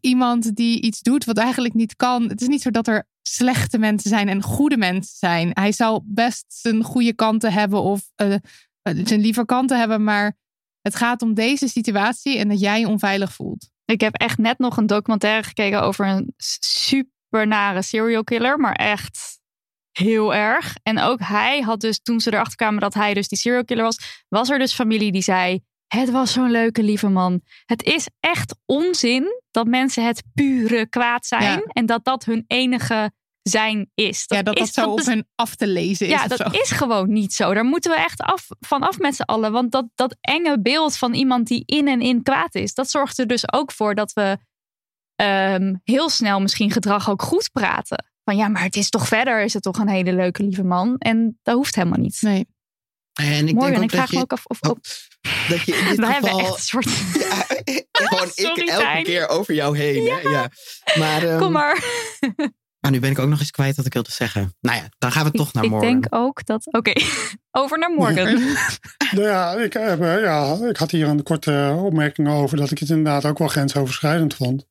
iemand 0.00 0.54
die 0.54 0.80
iets 0.80 1.00
doet 1.00 1.24
wat 1.24 1.38
eigenlijk 1.38 1.74
niet 1.74 1.96
kan. 1.96 2.28
Het 2.28 2.40
is 2.40 2.48
niet 2.48 2.62
zo 2.62 2.70
dat 2.70 2.86
er 2.86 3.06
slechte 3.22 3.78
mensen 3.78 4.10
zijn 4.10 4.28
en 4.28 4.42
goede 4.42 4.76
mensen 4.76 5.16
zijn. 5.16 5.50
Hij 5.52 5.72
zou 5.72 6.00
best 6.04 6.44
zijn 6.48 6.82
goede 6.82 7.14
kanten 7.14 7.52
hebben 7.52 7.82
of 7.82 8.02
eh, 8.14 8.34
zijn 8.82 9.20
lieve 9.20 9.44
kanten 9.44 9.78
hebben. 9.78 10.04
Maar 10.04 10.36
het 10.80 10.96
gaat 10.96 11.22
om 11.22 11.34
deze 11.34 11.68
situatie 11.68 12.38
en 12.38 12.48
dat 12.48 12.60
jij 12.60 12.80
je 12.80 12.88
onveilig 12.88 13.32
voelt. 13.32 13.70
Ik 13.84 14.00
heb 14.00 14.14
echt 14.14 14.38
net 14.38 14.58
nog 14.58 14.76
een 14.76 14.86
documentaire 14.86 15.42
gekeken 15.42 15.82
over 15.82 16.06
een 16.06 16.34
super 16.36 17.14
nare 17.44 17.82
serial 17.82 18.24
killer. 18.24 18.58
Maar 18.58 18.74
echt 18.74 19.40
heel 19.92 20.34
erg. 20.34 20.76
En 20.82 20.98
ook 20.98 21.20
hij 21.20 21.60
had 21.60 21.80
dus, 21.80 22.00
toen 22.02 22.20
ze 22.20 22.32
erachter 22.32 22.56
kwamen 22.56 22.80
dat 22.80 22.94
hij 22.94 23.14
dus 23.14 23.28
die 23.28 23.38
serial 23.38 23.64
killer 23.64 23.84
was, 23.84 24.24
was 24.28 24.50
er 24.50 24.58
dus 24.58 24.74
familie 24.74 25.12
die 25.12 25.22
zei: 25.22 25.60
Het 25.86 26.10
was 26.10 26.32
zo'n 26.32 26.50
leuke, 26.50 26.82
lieve 26.82 27.08
man. 27.08 27.40
Het 27.64 27.82
is 27.82 28.08
echt 28.20 28.56
onzin 28.64 29.42
dat 29.50 29.66
mensen 29.66 30.06
het 30.06 30.22
pure 30.34 30.86
kwaad 30.88 31.26
zijn. 31.26 31.42
Ja. 31.42 31.62
En 31.66 31.86
dat 31.86 32.04
dat 32.04 32.24
hun 32.24 32.44
enige 32.46 33.10
zijn 33.48 33.90
is. 33.94 34.24
ja, 34.26 34.42
dat 34.42 34.56
dat 34.56 34.66
is, 34.66 34.72
zo 34.72 34.90
op 34.90 35.04
hen 35.04 35.28
af 35.34 35.54
te 35.54 35.66
lezen 35.66 36.06
is. 36.06 36.12
ja, 36.12 36.26
dat 36.26 36.38
zo. 36.38 36.60
is 36.60 36.70
gewoon 36.70 37.12
niet 37.12 37.32
zo. 37.32 37.54
Daar 37.54 37.64
moeten 37.64 37.90
we 37.90 37.96
echt 37.96 38.20
af, 38.20 38.46
van 38.60 38.82
af 38.82 38.98
met 38.98 39.14
z'n 39.14 39.22
allen. 39.22 39.52
Want 39.52 39.72
dat, 39.72 39.86
dat 39.94 40.16
enge 40.20 40.60
beeld 40.60 40.96
van 40.96 41.14
iemand 41.14 41.46
die 41.46 41.62
in 41.66 41.88
en 41.88 42.00
in 42.00 42.22
kwaad 42.22 42.54
is, 42.54 42.74
dat 42.74 42.90
zorgt 42.90 43.18
er 43.18 43.26
dus 43.26 43.52
ook 43.52 43.72
voor 43.72 43.94
dat 43.94 44.12
we 44.12 44.38
ehm, 45.16 45.74
heel 45.84 46.08
snel 46.10 46.40
misschien 46.40 46.70
gedrag 46.70 47.10
ook 47.10 47.22
goed 47.22 47.50
praten. 47.52 48.04
Van 48.24 48.36
ja, 48.36 48.48
maar 48.48 48.62
het 48.62 48.76
is 48.76 48.90
toch 48.90 49.08
verder, 49.08 49.42
is 49.42 49.52
het 49.54 49.62
toch 49.62 49.78
een 49.78 49.88
hele 49.88 50.12
leuke 50.12 50.42
lieve 50.42 50.64
man. 50.64 50.96
En 50.98 51.38
dat 51.42 51.54
hoeft 51.54 51.74
helemaal 51.74 51.98
niet. 51.98 52.18
Nee. 52.20 52.46
En 53.12 53.48
ik 53.48 53.54
Morgen, 53.54 53.70
denk 53.70 53.76
ook 53.76 53.82
ik 53.82 53.90
vraag 53.90 54.00
dat 54.00 54.10
me 54.10 54.16
je, 54.16 54.22
ook 54.22 54.32
af 54.32 54.44
of... 54.46 54.58
Oh, 54.60 54.70
of- 54.70 55.08
dat 55.48 55.60
je 55.62 55.76
in 55.76 55.84
dit 55.88 55.96
we 56.06 56.06
hebben 56.06 56.30
geval... 56.30 56.46
echt 56.46 56.54
een 56.56 56.62
soort... 56.62 56.84
Ja, 57.22 57.46
gewoon 58.06 58.28
Sorry, 58.34 58.62
ik 58.62 58.68
elke 58.68 58.82
Tijn. 58.84 59.04
keer 59.04 59.28
over 59.28 59.54
jou 59.54 59.78
heen. 59.78 60.06
Hè? 60.10 60.28
Ja. 60.28 60.50
Maar, 60.98 61.22
ehm, 61.22 61.38
Kom 61.38 61.52
maar. 61.52 61.84
ah, 62.80 62.90
nu 62.90 63.00
ben 63.00 63.10
ik 63.10 63.18
ook 63.18 63.28
nog 63.28 63.38
eens 63.40 63.50
kwijt 63.50 63.76
wat 63.76 63.86
ik 63.86 63.92
wilde 63.92 64.10
zeggen. 64.10 64.54
Nou 64.60 64.76
ja, 64.76 64.88
dan 64.98 65.12
gaan 65.12 65.24
we 65.24 65.30
toch 65.30 65.52
naar 65.52 65.64
ik 65.64 65.70
morgen. 65.70 65.88
denk 65.88 66.06
ook 66.10 66.44
dat... 66.46 66.66
Oké, 66.72 66.92
over 67.50 67.78
naar 67.78 67.90
morgen. 67.90 68.42
Nou 69.10 69.26
ja, 69.26 69.52
ik, 69.52 69.72
heb, 69.72 70.00
eh, 70.00 70.20
ja, 70.20 70.56
ik 70.68 70.76
had 70.76 70.90
hier 70.90 71.08
een 71.08 71.22
korte 71.22 71.74
opmerking 71.78 72.28
over 72.28 72.56
dat 72.56 72.70
ik 72.70 72.78
het 72.78 72.88
inderdaad 72.88 73.24
ook 73.24 73.38
wel 73.38 73.48
grensoverschrijdend 73.48 74.34
vond. 74.34 74.66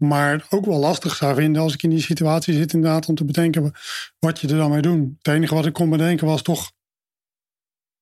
Maar 0.00 0.46
ook 0.50 0.64
wel 0.64 0.78
lastig 0.78 1.16
zou 1.16 1.34
vinden 1.34 1.62
als 1.62 1.74
ik 1.74 1.82
in 1.82 1.90
die 1.90 2.00
situatie 2.02 2.54
zit 2.54 2.72
inderdaad 2.72 3.06
om 3.08 3.14
te 3.14 3.24
bedenken 3.24 3.72
wat 4.18 4.40
je 4.40 4.48
er 4.48 4.56
dan 4.56 4.70
mee 4.70 4.80
doet. 4.82 5.08
Het 5.22 5.34
enige 5.34 5.54
wat 5.54 5.66
ik 5.66 5.72
kon 5.72 5.90
bedenken 5.90 6.26
was 6.26 6.42
toch 6.42 6.70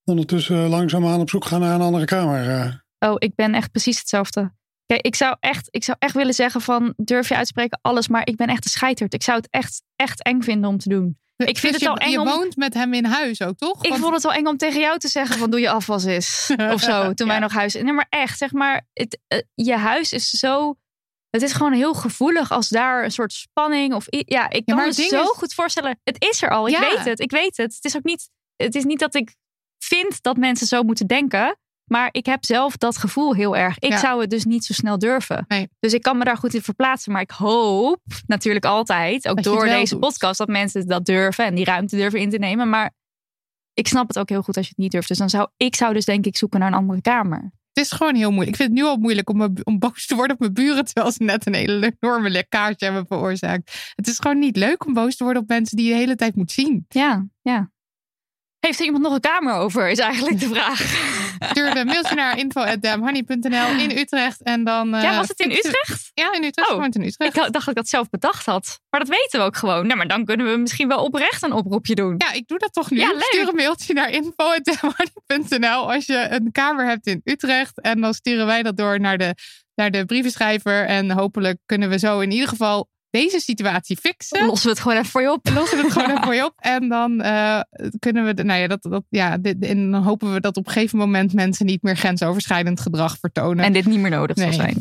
ondertussen 0.05 0.69
langzaamaan 0.69 1.21
op 1.21 1.31
zoek 1.31 1.45
gaan 1.45 1.61
naar 1.61 1.75
een 1.75 1.81
andere 1.81 2.05
kamer. 2.05 2.51
eh. 2.51 3.11
Oh, 3.11 3.15
ik 3.19 3.35
ben 3.35 3.55
echt 3.55 3.71
precies 3.71 3.99
hetzelfde. 3.99 4.53
Kijk, 4.87 5.07
ik 5.07 5.15
zou 5.15 5.37
echt, 5.41 5.69
ik 5.71 5.85
zou 5.85 5.97
echt 6.01 6.15
willen 6.15 6.35
zeggen 6.35 6.61
van 6.61 6.93
durf 6.97 7.29
je 7.29 7.37
uitspreken 7.37 7.79
alles, 7.83 8.09
maar 8.09 8.27
ik 8.27 8.37
ben 8.37 8.47
echt 8.47 8.65
een 8.65 8.71
scheiterd. 8.71 9.15
Ik 9.15 9.23
zou 9.23 9.37
het 9.39 9.49
echt, 9.51 9.83
echt 9.97 10.23
eng 10.23 10.41
vinden 10.43 10.71
om 10.71 10.79
te 10.79 10.89
doen. 10.89 11.19
Ik 11.37 11.59
vind 11.59 11.61
Dus 11.63 11.71
het 11.73 11.81
je, 11.81 11.87
wel 11.87 11.97
eng 11.97 12.11
Je 12.11 12.21
om- 12.21 12.27
woont 12.27 12.57
met 12.57 12.75
hem 12.75 12.95
in 12.95 13.05
huis 13.05 13.43
ook, 13.43 13.57
toch? 13.57 13.83
Ik 13.85 13.89
Want- 13.91 14.01
vond 14.03 14.15
het 14.15 14.23
wel 14.23 14.33
eng 14.33 14.47
om 14.47 14.57
tegen 14.57 14.81
jou 14.81 14.99
te 14.99 15.09
zeggen 15.09 15.39
van 15.39 15.51
doe 15.51 15.61
je 15.61 15.71
afwas 15.71 16.05
eens 16.05 16.51
of 16.75 16.81
zo. 16.81 17.13
Toen 17.15 17.29
wij 17.29 17.39
nog 17.39 17.53
huis. 17.53 17.75
Nee, 17.75 17.93
maar 17.93 18.07
echt, 18.09 18.39
zeg 18.39 18.53
maar, 18.53 18.87
het, 18.93 19.19
eh, 19.27 19.39
je 19.55 19.77
huis 19.77 20.13
is 20.13 20.31
zo. 20.31 20.75
Het 21.31 21.43
is 21.43 21.53
gewoon 21.53 21.73
heel 21.73 21.95
gevoelig 21.95 22.51
als 22.51 22.69
daar 22.69 23.05
een 23.05 23.11
soort 23.11 23.33
spanning 23.33 23.95
of 23.95 24.05
ja, 24.09 24.51
ik 24.51 24.67
kan 24.67 24.77
me 24.77 24.93
zo 24.93 25.03
is- 25.03 25.29
goed 25.29 25.55
voorstellen. 25.55 26.01
Het 26.05 26.25
is 26.25 26.43
er 26.43 26.51
al. 26.51 26.69
Ik 26.69 26.79
weet 26.79 27.05
het. 27.05 27.21
Ik 27.21 27.31
weet 27.31 27.57
het. 27.57 27.75
Het 27.75 27.85
is 27.85 27.97
ook 27.97 28.05
niet. 28.05 28.31
Het 28.57 28.75
is 28.75 28.85
niet 28.85 28.99
dat 28.99 29.15
ik 29.15 29.35
vind 29.85 30.23
dat 30.23 30.37
mensen 30.37 30.67
zo 30.67 30.83
moeten 30.83 31.07
denken. 31.07 31.59
Maar 31.85 32.09
ik 32.13 32.27
heb 32.27 32.45
zelf 32.45 32.77
dat 32.77 32.97
gevoel 32.97 33.35
heel 33.35 33.57
erg. 33.57 33.79
Ik 33.79 33.91
Ja. 33.91 33.99
zou 33.99 34.21
het 34.21 34.31
dus 34.31 34.45
niet 34.45 34.65
zo 34.65 34.73
snel 34.73 34.99
durven. 34.99 35.45
Nee. 35.49 35.69
Dus 35.81 35.93
ik 35.95 36.03
kan 36.03 36.19
me 36.19 36.25
daar 36.25 36.37
goed 36.37 36.55
in 36.55 36.63
verplaatsen. 36.63 37.13
Maar 37.13 37.23
ik 37.23 37.31
hoop 37.31 38.01
natuurlijk 38.27 38.65
altijd, 38.65 39.29
ook 39.29 39.35
Dat 39.37 39.45
door 39.45 39.65
deze 39.65 39.93
doet. 39.93 40.01
podcast, 40.01 40.39
dat 40.39 40.49
mensen 40.49 40.87
dat 40.87 41.05
durven 41.05 41.45
en 41.45 41.55
die 41.55 41.65
ruimte 41.65 41.97
durven 41.97 42.21
in 42.21 42.31
te 42.31 42.39
nemen. 42.39 42.69
Maar 42.69 42.93
ik 43.75 43.89
snap 43.89 44.09
het 44.09 44.19
ook 44.19 44.29
heel 44.29 44.43
goed 44.43 44.57
als 44.57 44.65
je 44.67 44.71
het 44.71 44.83
niet 44.83 44.93
durft. 44.93 45.09
Dus 45.09 45.19
dan 45.19 45.31
zou 45.31 45.49
ik 45.57 45.75
zou 45.77 45.93
dus 45.95 46.05
denk 46.05 46.27
ik 46.27 46.37
zoeken 46.37 46.59
naar 46.61 46.69
een 46.69 46.75
andere 46.79 47.01
kamer. 47.01 47.53
Het 47.79 47.87
is 47.87 47.93
gewoon 47.93 48.15
heel 48.15 48.31
moeilijk. 48.31 48.49
Ik 48.49 48.57
vind 48.57 48.69
het 48.69 48.79
nu 48.79 48.85
al 48.85 48.97
moeilijk 48.97 49.31
om, 49.31 49.55
om 49.65 49.79
boos 49.79 50.07
te 50.07 50.15
worden 50.15 50.35
op 50.35 50.41
mijn 50.41 50.53
buren 50.53 50.85
terwijl 50.85 51.13
ze 51.13 51.23
net 51.23 51.47
een 51.47 51.55
hele 51.55 51.97
enorme 52.01 52.31
lekkage 52.31 52.85
hebben 52.85 53.07
veroorzaakt. 53.07 53.93
Het 53.95 54.09
is 54.09 54.19
gewoon 54.19 54.39
niet 54.39 54.57
leuk 54.57 54.87
om 54.87 54.93
boos 54.93 55.17
te 55.17 55.25
worden 55.25 55.43
op 55.43 55.49
mensen 55.49 55.77
die 55.77 55.87
je 55.87 55.93
de 55.93 55.99
hele 55.99 56.15
tijd 56.15 56.37
moet 56.37 56.51
zien. 56.51 56.85
Ja, 56.89 57.27
ja. 57.43 57.71
Heeft 58.59 58.79
er 58.79 58.85
iemand 58.85 59.03
nog 59.03 59.15
een 59.15 59.21
kamer 59.21 59.53
over, 59.53 59.89
is 59.89 59.99
eigenlijk 59.99 60.41
de 60.41 60.49
vraag. 60.49 61.17
Stuur 61.39 61.77
een 61.77 61.87
mailtje 61.87 62.15
naar 62.15 62.39
info.damhoney.nl 62.39 63.69
in 63.79 63.99
Utrecht 63.99 64.43
en 64.43 64.65
dan... 64.65 64.95
eh, 64.95 65.03
ja, 65.03 65.17
was 65.17 65.29
het 65.29 65.41
in 65.41 65.51
Utrecht? 65.51 66.11
Ja, 66.15 66.33
in 66.33 66.45
Utrecht. 66.45 66.71
Oh. 66.71 66.85
In 66.85 67.03
Utrecht. 67.03 67.21
Ik 67.21 67.35
dacht 67.35 67.53
dat 67.53 67.69
ik 67.69 67.75
dat 67.75 67.89
zelf 67.89 68.11
bedacht 68.11 68.47
had. 68.47 68.81
Maar 68.91 69.01
dat 69.01 69.09
weten 69.09 69.41
we 69.41 69.47
ook 69.47 69.57
gewoon. 69.57 69.87
Nou, 69.87 69.97
maar 69.97 70.09
dan 70.09 70.25
kunnen 70.25 70.51
we 70.51 70.57
misschien 70.57 70.89
wel 70.89 71.05
oprecht 71.05 71.43
een 71.43 71.53
oproepje 71.53 71.95
doen. 71.95 72.15
Ja, 72.19 72.33
ik 72.33 72.47
doe 72.47 72.59
dat 72.59 72.73
toch 72.73 72.91
nu. 72.91 72.99
Ja. 72.99 73.13
Stuur 73.19 73.49
een 73.49 73.55
mailtje 73.55 73.95
naar 73.95 74.11
info.damhoney.nl 74.11 75.93
als 75.93 76.07
je 76.07 76.27
een 76.31 76.53
kamer 76.53 76.87
hebt 76.87 77.07
in 77.07 77.21
Utrecht. 77.25 77.81
En 77.81 78.01
dan 78.01 78.15
sturen 78.15 78.47
wij 78.47 78.63
dat 78.63 78.77
door 78.77 79.01
naar 79.01 79.19
de, 79.19 79.35
naar 79.75 79.91
de 79.91 80.05
brievenschrijver. 80.05 80.87
En 80.87 81.11
hopelijk 81.11 81.59
kunnen 81.67 81.89
we 81.89 81.99
zo 81.99 82.21
in 82.21 82.31
ieder 82.31 82.49
geval 82.49 82.89
deze 83.11 83.41
situatie 83.41 83.97
fixen. 83.97 84.47
Lossen 84.47 84.67
we 84.67 84.73
het 84.73 84.81
gewoon 84.81 84.99
even 84.99 85.11
voor 85.11 85.23
je 85.23 85.33
op. 85.33 85.49
lossen 85.55 85.77
we 85.77 85.83
het 85.83 85.93
gewoon 85.93 86.11
even 86.11 86.23
voor 86.23 86.35
je 86.35 86.45
op. 86.45 86.55
En 86.79 86.89
dan 86.89 87.21
eh, 87.21 87.61
kunnen 87.99 88.25
we, 88.25 88.43
nou 88.43 88.61
ja, 88.61 88.67
dat, 88.67 88.83
dat, 88.83 89.03
ja 89.09 89.39
dit, 89.39 89.57
en 89.61 89.91
dan 89.91 90.03
hopen 90.03 90.33
we 90.33 90.41
dat 90.41 90.57
op 90.57 90.67
een 90.67 90.73
gegeven 90.73 90.99
moment 90.99 91.33
mensen 91.33 91.67
niet 91.67 91.83
meer 91.83 91.97
grensoverschrijdend 91.97 92.81
gedrag 92.81 93.19
vertonen. 93.19 93.65
En 93.65 93.73
dit 93.73 93.87
niet 93.87 93.99
meer 93.99 94.11
nodig 94.11 94.39
zal 94.39 94.53
zijn. 94.53 94.77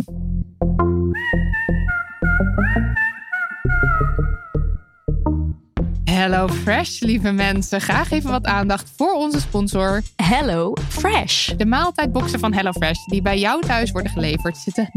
Hello 6.18 6.48
Fresh, 6.48 7.00
lieve 7.02 7.32
mensen. 7.32 7.82
Graag 7.82 8.12
even 8.12 8.32
wat 8.32 8.46
aandacht 8.46 8.92
voor 8.96 9.14
onze 9.14 9.40
sponsor. 9.40 10.02
Hello 10.16 10.74
Fresh. 10.90 11.48
De 11.48 11.66
maaltijdboxen 11.66 12.40
van 12.40 12.54
HelloFresh 12.54 13.06
die 13.06 13.22
bij 13.22 13.40
jou 13.40 13.62
thuis 13.62 13.92
worden 13.92 14.12
geleverd 14.12 14.58
zitten 14.58 14.90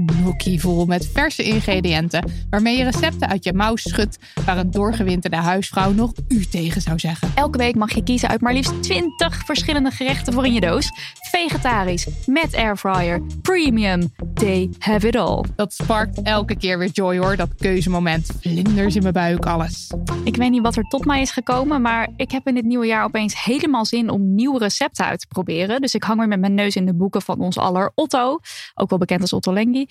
vol 0.59 0.87
met 0.87 1.11
verse 1.13 1.43
ingrediënten 1.43 2.33
waarmee 2.51 2.77
je 2.77 2.85
recepten 2.85 3.29
uit 3.29 3.45
je 3.45 3.53
mouw 3.53 3.77
schudt 3.77 4.19
waar 4.45 4.59
een 4.59 4.71
doorgewinterde 4.71 5.37
huisvrouw 5.37 5.93
nog 5.93 6.13
u 6.29 6.45
tegen 6.45 6.81
zou 6.81 6.99
zeggen. 6.99 7.29
Elke 7.35 7.59
week 7.59 7.75
mag 7.75 7.95
je 7.95 8.03
kiezen 8.03 8.29
uit 8.29 8.41
maar 8.41 8.53
liefst 8.53 8.83
20 8.83 9.45
verschillende 9.45 9.91
gerechten 9.91 10.33
voor 10.33 10.47
in 10.47 10.53
je 10.53 10.61
doos. 10.61 10.91
Vegetarisch, 11.31 12.07
met 12.27 12.55
airfryer, 12.55 13.23
premium. 13.43 14.13
They 14.35 14.71
have 14.79 15.07
it 15.07 15.17
all. 15.17 15.45
Dat 15.57 15.75
sparkt 15.75 16.23
elke 16.23 16.57
keer 16.57 16.79
weer 16.79 16.91
joy 16.93 17.19
hoor, 17.19 17.37
dat 17.37 17.55
keuzemoment. 17.55 18.31
Vlinders 18.41 18.95
in 18.95 19.03
mijn 19.03 19.15
buik, 19.15 19.47
alles. 19.47 19.91
Ik 20.25 20.37
weet 20.37 20.51
niet 20.51 20.63
wat 20.63 20.77
er 20.77 20.85
tot 20.85 21.05
is 21.19 21.31
gekomen, 21.31 21.83
maar 21.83 22.09
ik 22.17 22.31
heb 22.31 22.47
in 22.47 22.55
dit 22.55 22.65
nieuwe 22.65 22.87
jaar 22.87 23.05
opeens 23.05 23.45
helemaal 23.45 23.85
zin 23.85 24.11
om 24.11 24.35
nieuwe 24.35 24.59
recepten 24.59 25.05
uit 25.05 25.21
te 25.21 25.27
proberen. 25.27 25.81
Dus 25.81 25.95
ik 25.95 26.03
hang 26.03 26.19
weer 26.19 26.29
met 26.29 26.41
mijn 26.41 26.55
neus 26.55 26.77
in 26.77 26.87
de 26.87 26.95
boeken 26.95 27.23
van 27.23 27.41
ons 27.41 27.59
aller 27.59 27.93
Otto, 27.95 28.39
ook 28.75 28.91
wel 28.91 28.99
bekend 28.99 29.21
als 29.21 29.33
Otto 29.33 29.53
Lengi. 29.53 29.87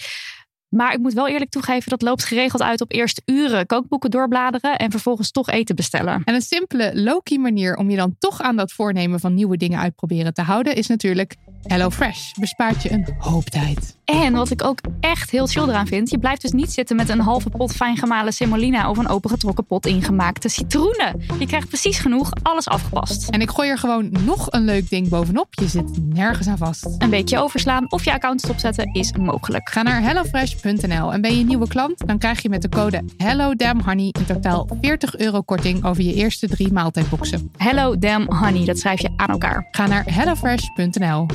Maar 0.70 0.94
ik 0.94 1.00
moet 1.00 1.14
wel 1.14 1.28
eerlijk 1.28 1.52
toegeven, 1.52 1.90
dat 1.90 2.02
loopt 2.02 2.24
geregeld 2.24 2.62
uit 2.62 2.82
op 2.82 2.92
eerst 2.92 3.22
uren 3.26 3.66
kookboeken 3.66 4.12
doorbladeren 4.12 4.78
en 4.78 4.92
vervolgens 4.92 5.32
toch 5.32 5.50
eten 5.50 5.76
bestellen. 5.76 6.22
En 6.24 6.34
een 6.34 6.42
simpele 6.42 6.92
low-key 7.02 7.38
manier 7.38 7.76
om 7.76 7.90
je 7.90 7.98
dan 7.98 8.16
toch 8.20 8.42
aan 8.42 8.56
dat 8.56 8.72
voornemen 8.72 9.20
van 9.20 9.34
nieuwe 9.34 9.58
dingen 9.58 9.80
uitproberen 9.80 10.34
te 10.34 10.42
houden 10.42 10.76
is 10.76 10.88
natuurlijk 10.88 11.36
HelloFresh. 11.64 12.32
Bespaart 12.40 12.84
je 12.84 12.92
een 12.92 13.08
hoop 13.18 13.50
tijd. 13.50 13.98
En 14.06 14.34
wat 14.34 14.52
ik 14.52 14.64
ook 14.64 14.80
echt 15.00 15.30
heel 15.30 15.48
chill 15.48 15.64
eraan 15.64 15.88
vind, 15.88 16.10
je 16.10 16.18
blijft 16.18 16.42
dus 16.42 16.52
niet 16.52 16.72
zitten 16.72 16.96
met 16.96 17.10
een 17.10 17.20
halve 17.20 17.50
pot 17.50 17.72
fijn 17.72 17.98
gemalen 17.98 18.34
semolina 18.34 18.90
of 18.90 18.98
een 18.98 19.08
opengetrokken 19.08 19.66
pot 19.66 19.86
ingemaakte 19.86 20.50
citroenen. 20.50 21.22
Je 21.40 21.46
krijgt 21.46 21.68
precies 21.68 22.00
genoeg, 22.00 22.32
alles 22.44 22.68
afgepast. 22.68 23.30
En 23.30 23.42
ik 23.42 23.50
gooi 23.50 23.70
er 23.70 23.78
gewoon 23.78 24.12
nog 24.26 24.52
een 24.52 24.66
leuk 24.66 24.90
ding 24.90 25.10
bovenop. 25.10 25.48
Je 25.50 25.68
zit 25.68 26.14
nergens 26.14 26.48
aan 26.48 26.58
vast. 26.58 26.96
Een 26.98 27.10
beetje 27.10 27.40
overslaan 27.40 27.92
of 27.92 28.06
je 28.06 28.14
account 28.14 28.42
stopzetten 28.42 28.94
is 28.94 29.12
mogelijk. 29.12 29.70
Ga 29.70 29.82
naar 29.82 30.02
hellofresh.nl 30.02 31.14
en 31.14 31.22
ben 31.22 31.34
je 31.34 31.40
een 31.40 31.48
nieuwe 31.48 31.68
klant? 31.68 32.08
Dan 32.08 32.18
krijg 32.18 32.42
je 32.42 32.50
met 32.50 32.62
de 32.62 32.70
code 32.70 33.04
HelloDamnHoney 33.18 34.10
in 34.12 34.26
totaal 34.26 34.68
40 34.82 35.18
euro 35.18 35.42
korting 35.42 35.86
over 35.86 36.04
je 36.04 36.14
eerste 36.14 36.48
drie 36.48 36.72
maaltijdboxen. 36.72 37.52
Hello 37.58 37.98
damn 37.98 38.34
honey, 38.34 38.66
dat 38.66 38.80
schrijf 38.80 39.02
je 39.02 39.10
aan 39.16 39.30
elkaar. 39.30 39.68
Ga 39.72 39.88
naar 39.88 40.04
hellofresh.nl. 40.14 41.26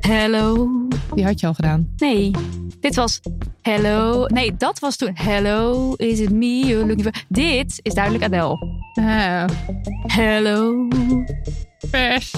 Hello. 0.00 0.68
Die 1.14 1.24
had 1.24 1.40
je 1.40 1.46
al 1.46 1.54
gedaan. 1.54 1.88
Nee, 1.96 2.30
dit 2.80 2.94
was 2.94 3.20
hello. 3.62 4.26
Nee, 4.26 4.56
dat 4.56 4.78
was 4.78 4.96
toen 4.96 5.10
hello, 5.14 5.92
is 5.96 6.20
it 6.20 6.30
me 6.30 6.66
you're 6.66 6.86
looking 6.86 7.02
for? 7.02 7.24
Dit 7.28 7.80
is 7.82 7.94
duidelijk 7.94 8.24
Adele. 8.24 8.56
Ah, 8.94 9.44
Hello. 10.06 10.88
fresh. 11.88 12.32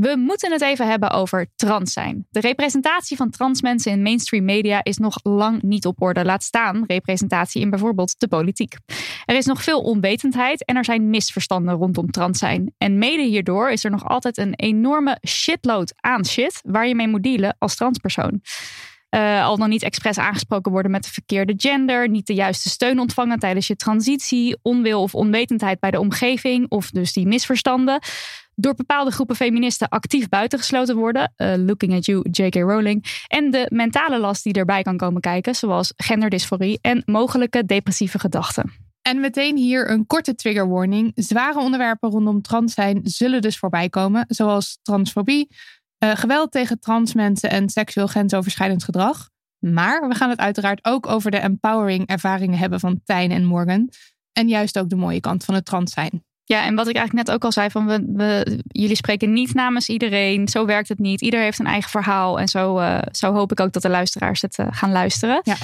We 0.00 0.16
moeten 0.16 0.52
het 0.52 0.62
even 0.62 0.88
hebben 0.88 1.10
over 1.10 1.46
trans 1.56 1.92
zijn. 1.92 2.26
De 2.30 2.40
representatie 2.40 3.16
van 3.16 3.30
trans 3.30 3.62
mensen 3.62 3.92
in 3.92 4.02
mainstream 4.02 4.44
media 4.44 4.84
is 4.84 4.96
nog 4.96 5.18
lang 5.22 5.62
niet 5.62 5.86
op 5.86 6.02
orde. 6.02 6.24
Laat 6.24 6.42
staan 6.42 6.84
representatie 6.86 7.60
in 7.60 7.70
bijvoorbeeld 7.70 8.14
de 8.18 8.28
politiek. 8.28 8.76
Er 9.24 9.36
is 9.36 9.46
nog 9.46 9.62
veel 9.62 9.80
onwetendheid 9.80 10.64
en 10.64 10.76
er 10.76 10.84
zijn 10.84 11.10
misverstanden 11.10 11.74
rondom 11.74 12.10
trans 12.10 12.38
zijn. 12.38 12.74
En 12.78 12.98
mede 12.98 13.22
hierdoor 13.22 13.70
is 13.70 13.84
er 13.84 13.90
nog 13.90 14.08
altijd 14.08 14.38
een 14.38 14.54
enorme 14.54 15.18
shitload 15.28 15.94
aan 15.96 16.26
shit 16.26 16.60
waar 16.62 16.86
je 16.86 16.94
mee 16.94 17.08
moet 17.08 17.22
dealen 17.22 17.56
als 17.58 17.76
transpersoon. 17.76 18.40
Eh, 19.10 19.44
al 19.44 19.56
dan 19.56 19.68
niet 19.68 19.82
expres 19.82 20.18
aangesproken 20.18 20.72
worden 20.72 20.90
met 20.90 21.04
de 21.04 21.10
verkeerde 21.10 21.54
gender, 21.56 22.08
niet 22.08 22.26
de 22.26 22.34
juiste 22.34 22.68
steun 22.68 22.98
ontvangen 22.98 23.38
tijdens 23.38 23.66
je 23.66 23.76
transitie, 23.76 24.58
onwil 24.62 25.02
of 25.02 25.14
onwetendheid 25.14 25.80
bij 25.80 25.90
de 25.90 26.00
omgeving 26.00 26.66
of 26.68 26.90
dus 26.90 27.12
die 27.12 27.26
misverstanden 27.26 28.00
door 28.54 28.74
bepaalde 28.74 29.10
groepen 29.10 29.36
feministen 29.36 29.88
actief 29.88 30.28
buitengesloten 30.28 30.96
worden. 30.96 31.32
eh, 31.36 31.54
looking 31.56 31.94
at 31.94 32.06
you, 32.06 32.28
J.K. 32.30 32.54
Rowling. 32.54 33.24
En 33.26 33.50
de 33.50 33.66
mentale 33.72 34.18
last 34.18 34.44
die 34.44 34.52
erbij 34.52 34.82
kan 34.82 34.96
komen 34.96 35.20
kijken, 35.20 35.54
zoals 35.54 35.92
genderdysforie 35.96 36.78
en 36.80 37.02
mogelijke 37.06 37.64
depressieve 37.64 38.18
gedachten. 38.18 38.72
En 39.02 39.20
meteen 39.20 39.56
hier 39.56 39.90
een 39.90 40.06
korte 40.06 40.34
trigger 40.34 40.68
warning. 40.68 41.12
Zware 41.14 41.58
onderwerpen 41.58 42.10
rondom 42.10 42.42
trans 42.42 42.74
zijn 42.74 43.00
zullen 43.02 43.42
dus 43.42 43.58
voorbij 43.58 43.88
komen, 43.88 44.24
zoals 44.28 44.78
transfobie, 44.82 45.48
eh, 46.00 46.10
geweld 46.16 46.52
tegen 46.52 46.80
trans 46.80 47.14
mensen 47.14 47.50
en 47.50 47.68
seksueel 47.68 48.06
grensoverschrijdend 48.06 48.84
gedrag. 48.84 49.30
Maar 49.58 50.08
we 50.08 50.14
gaan 50.14 50.30
het 50.30 50.38
uiteraard 50.38 50.84
ook 50.84 51.06
over 51.06 51.30
de 51.30 51.38
empowering 51.38 52.06
ervaringen 52.06 52.58
hebben 52.58 52.80
van 52.80 53.00
Tijn 53.04 53.30
en 53.30 53.44
Morgan. 53.44 53.90
En 54.32 54.48
juist 54.48 54.78
ook 54.78 54.88
de 54.88 54.96
mooie 54.96 55.20
kant 55.20 55.44
van 55.44 55.54
het 55.54 55.64
trans 55.64 55.92
zijn. 55.92 56.24
Ja, 56.44 56.64
en 56.64 56.74
wat 56.74 56.88
ik 56.88 56.96
eigenlijk 56.96 57.26
net 57.26 57.36
ook 57.36 57.44
al 57.44 57.52
zei, 57.52 57.70
van 57.70 57.86
we, 57.86 58.04
we, 58.12 58.60
jullie 58.68 58.96
spreken 58.96 59.32
niet 59.32 59.54
namens 59.54 59.88
iedereen. 59.88 60.48
Zo 60.48 60.66
werkt 60.66 60.88
het 60.88 60.98
niet. 60.98 61.20
Ieder 61.20 61.40
heeft 61.40 61.58
een 61.58 61.66
eigen 61.66 61.90
verhaal. 61.90 62.40
En 62.40 62.48
zo, 62.48 62.78
eh, 62.78 62.98
zo 63.10 63.32
hoop 63.32 63.52
ik 63.52 63.60
ook 63.60 63.72
dat 63.72 63.82
de 63.82 63.88
luisteraars 63.88 64.42
het 64.42 64.58
eh, 64.58 64.66
gaan 64.70 64.92
luisteren. 64.92 65.40
Ja. 65.42 65.56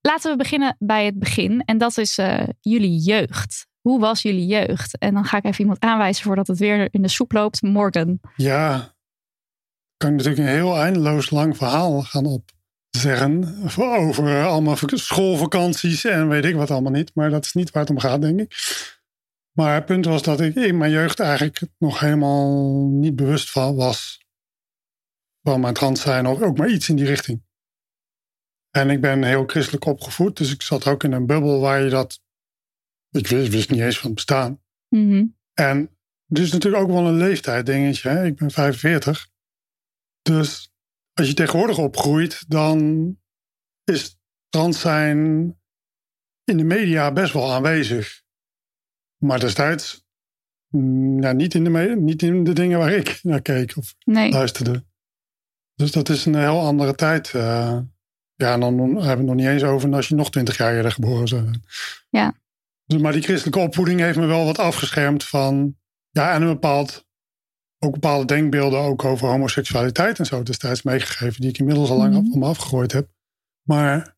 Laten 0.00 0.30
we 0.30 0.36
beginnen 0.36 0.76
bij 0.78 1.04
het 1.04 1.18
begin. 1.18 1.62
En 1.64 1.78
dat 1.78 1.98
is 1.98 2.18
eh, 2.18 2.42
jullie 2.60 2.98
jeugd. 2.98 3.66
Hoe 3.80 4.00
was 4.00 4.22
jullie 4.22 4.46
jeugd? 4.46 4.98
En 4.98 5.14
dan 5.14 5.24
ga 5.24 5.36
ik 5.36 5.44
even 5.44 5.60
iemand 5.60 5.80
aanwijzen 5.80 6.24
voordat 6.24 6.46
het 6.46 6.58
weer 6.58 6.88
in 6.90 7.02
de 7.02 7.08
soep 7.08 7.32
loopt. 7.32 7.62
Morgan. 7.62 8.18
Ja, 8.36 8.93
kan 9.96 10.10
ik 10.10 10.16
natuurlijk 10.16 10.48
een 10.48 10.54
heel 10.54 10.76
eindeloos 10.76 11.30
lang 11.30 11.56
verhaal 11.56 12.02
gaan 12.02 12.26
opzeggen. 12.26 13.62
Over 13.76 14.26
eh, 14.26 14.46
allemaal 14.46 14.76
vak- 14.76 14.98
schoolvakanties 14.98 16.04
en 16.04 16.28
weet 16.28 16.44
ik 16.44 16.54
wat 16.54 16.70
allemaal 16.70 16.92
niet. 16.92 17.14
Maar 17.14 17.30
dat 17.30 17.44
is 17.44 17.52
niet 17.52 17.70
waar 17.70 17.82
het 17.82 17.90
om 17.90 17.98
gaat, 17.98 18.20
denk 18.20 18.40
ik. 18.40 18.54
Maar 19.52 19.74
het 19.74 19.86
punt 19.86 20.04
was 20.04 20.22
dat 20.22 20.40
ik 20.40 20.54
in 20.54 20.76
mijn 20.76 20.90
jeugd 20.90 21.20
eigenlijk 21.20 21.60
nog 21.78 22.00
helemaal 22.00 22.72
niet 22.88 23.16
bewust 23.16 23.50
van 23.50 23.74
was. 23.74 24.22
Van 25.42 25.60
mijn 25.60 25.74
trans 25.74 26.00
zijn 26.00 26.26
of 26.26 26.42
ook 26.42 26.58
maar 26.58 26.68
iets 26.68 26.88
in 26.88 26.96
die 26.96 27.06
richting. 27.06 27.42
En 28.70 28.90
ik 28.90 29.00
ben 29.00 29.22
heel 29.22 29.46
christelijk 29.46 29.84
opgevoed. 29.84 30.36
Dus 30.36 30.52
ik 30.52 30.62
zat 30.62 30.86
ook 30.86 31.04
in 31.04 31.12
een 31.12 31.26
bubbel 31.26 31.60
waar 31.60 31.82
je 31.82 31.90
dat... 31.90 32.22
Ik 33.10 33.26
wist, 33.26 33.50
wist 33.50 33.70
niet 33.70 33.80
eens 33.80 33.98
van 33.98 34.06
het 34.06 34.14
bestaan. 34.14 34.62
Mhm. 34.88 35.24
En 35.52 35.78
het 36.28 36.38
is 36.38 36.52
natuurlijk 36.52 36.82
ook 36.82 36.90
wel 36.90 37.06
een 37.06 37.16
leeftijd 37.16 37.66
dingetje. 37.66 38.08
Hè? 38.08 38.24
Ik 38.24 38.36
ben 38.36 38.50
45. 38.50 39.28
Dus 40.30 40.72
als 41.12 41.26
je 41.28 41.34
tegenwoordig 41.34 41.78
opgroeit, 41.78 42.44
dan 42.48 42.78
is 43.84 44.18
trans 44.48 44.80
zijn 44.80 45.18
in 46.44 46.56
de 46.56 46.64
media 46.64 47.12
best 47.12 47.32
wel 47.32 47.52
aanwezig. 47.52 48.22
Maar 49.16 49.40
destijds 49.40 50.04
ja, 51.20 51.32
niet, 51.32 51.54
in 51.54 51.64
de 51.64 51.96
niet 52.00 52.22
in 52.22 52.44
de 52.44 52.52
dingen 52.52 52.78
waar 52.78 52.92
ik 52.92 53.18
naar 53.22 53.42
keek 53.42 53.76
of 53.76 53.94
Nee. 54.04 54.30
luisterde. 54.30 54.84
Dus 55.74 55.92
dat 55.92 56.08
is 56.08 56.24
een 56.26 56.34
heel 56.34 56.60
andere 56.60 56.94
tijd. 56.94 57.34
eh. 57.34 57.78
ja, 58.34 58.52
en 58.52 58.60
dan 58.60 58.78
hebben 58.78 59.00
we 59.00 59.06
het 59.08 59.22
nog 59.22 59.34
niet 59.34 59.46
eens 59.46 59.62
over 59.62 59.94
als 59.94 60.08
je 60.08 60.14
nog 60.14 60.30
20 60.30 60.56
jaar 60.56 60.74
eerder 60.74 60.92
geboren 60.92 61.28
zou 61.28 61.42
zijn. 61.42 61.62
Ja. 62.08 62.34
Dus, 62.84 63.00
maar 63.00 63.12
die 63.12 63.22
christelijke 63.22 63.58
opvoeding 63.58 64.00
heeft 64.00 64.18
me 64.18 64.26
wel 64.26 64.44
wat 64.44 64.58
afgeschermd 64.58 65.24
van. 65.24 65.78
Ja, 66.10 66.32
en 66.34 66.42
een 66.42 66.48
bepaald. 66.48 67.06
Ook 67.84 67.92
bepaalde 67.92 68.24
denkbeelden 68.24 68.80
ook 68.80 69.04
over 69.04 69.28
homoseksualiteit 69.28 70.18
en 70.18 70.26
zo 70.26 70.42
destijds 70.42 70.82
meegegeven, 70.82 71.40
die 71.40 71.50
ik 71.50 71.58
inmiddels 71.58 71.90
al 71.90 71.96
lang 71.96 72.16
af- 72.16 72.30
van 72.30 72.38
me 72.38 72.46
afgegooid 72.46 72.92
heb. 72.92 73.08
Maar 73.62 74.16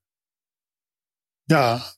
Ja, 1.45 1.95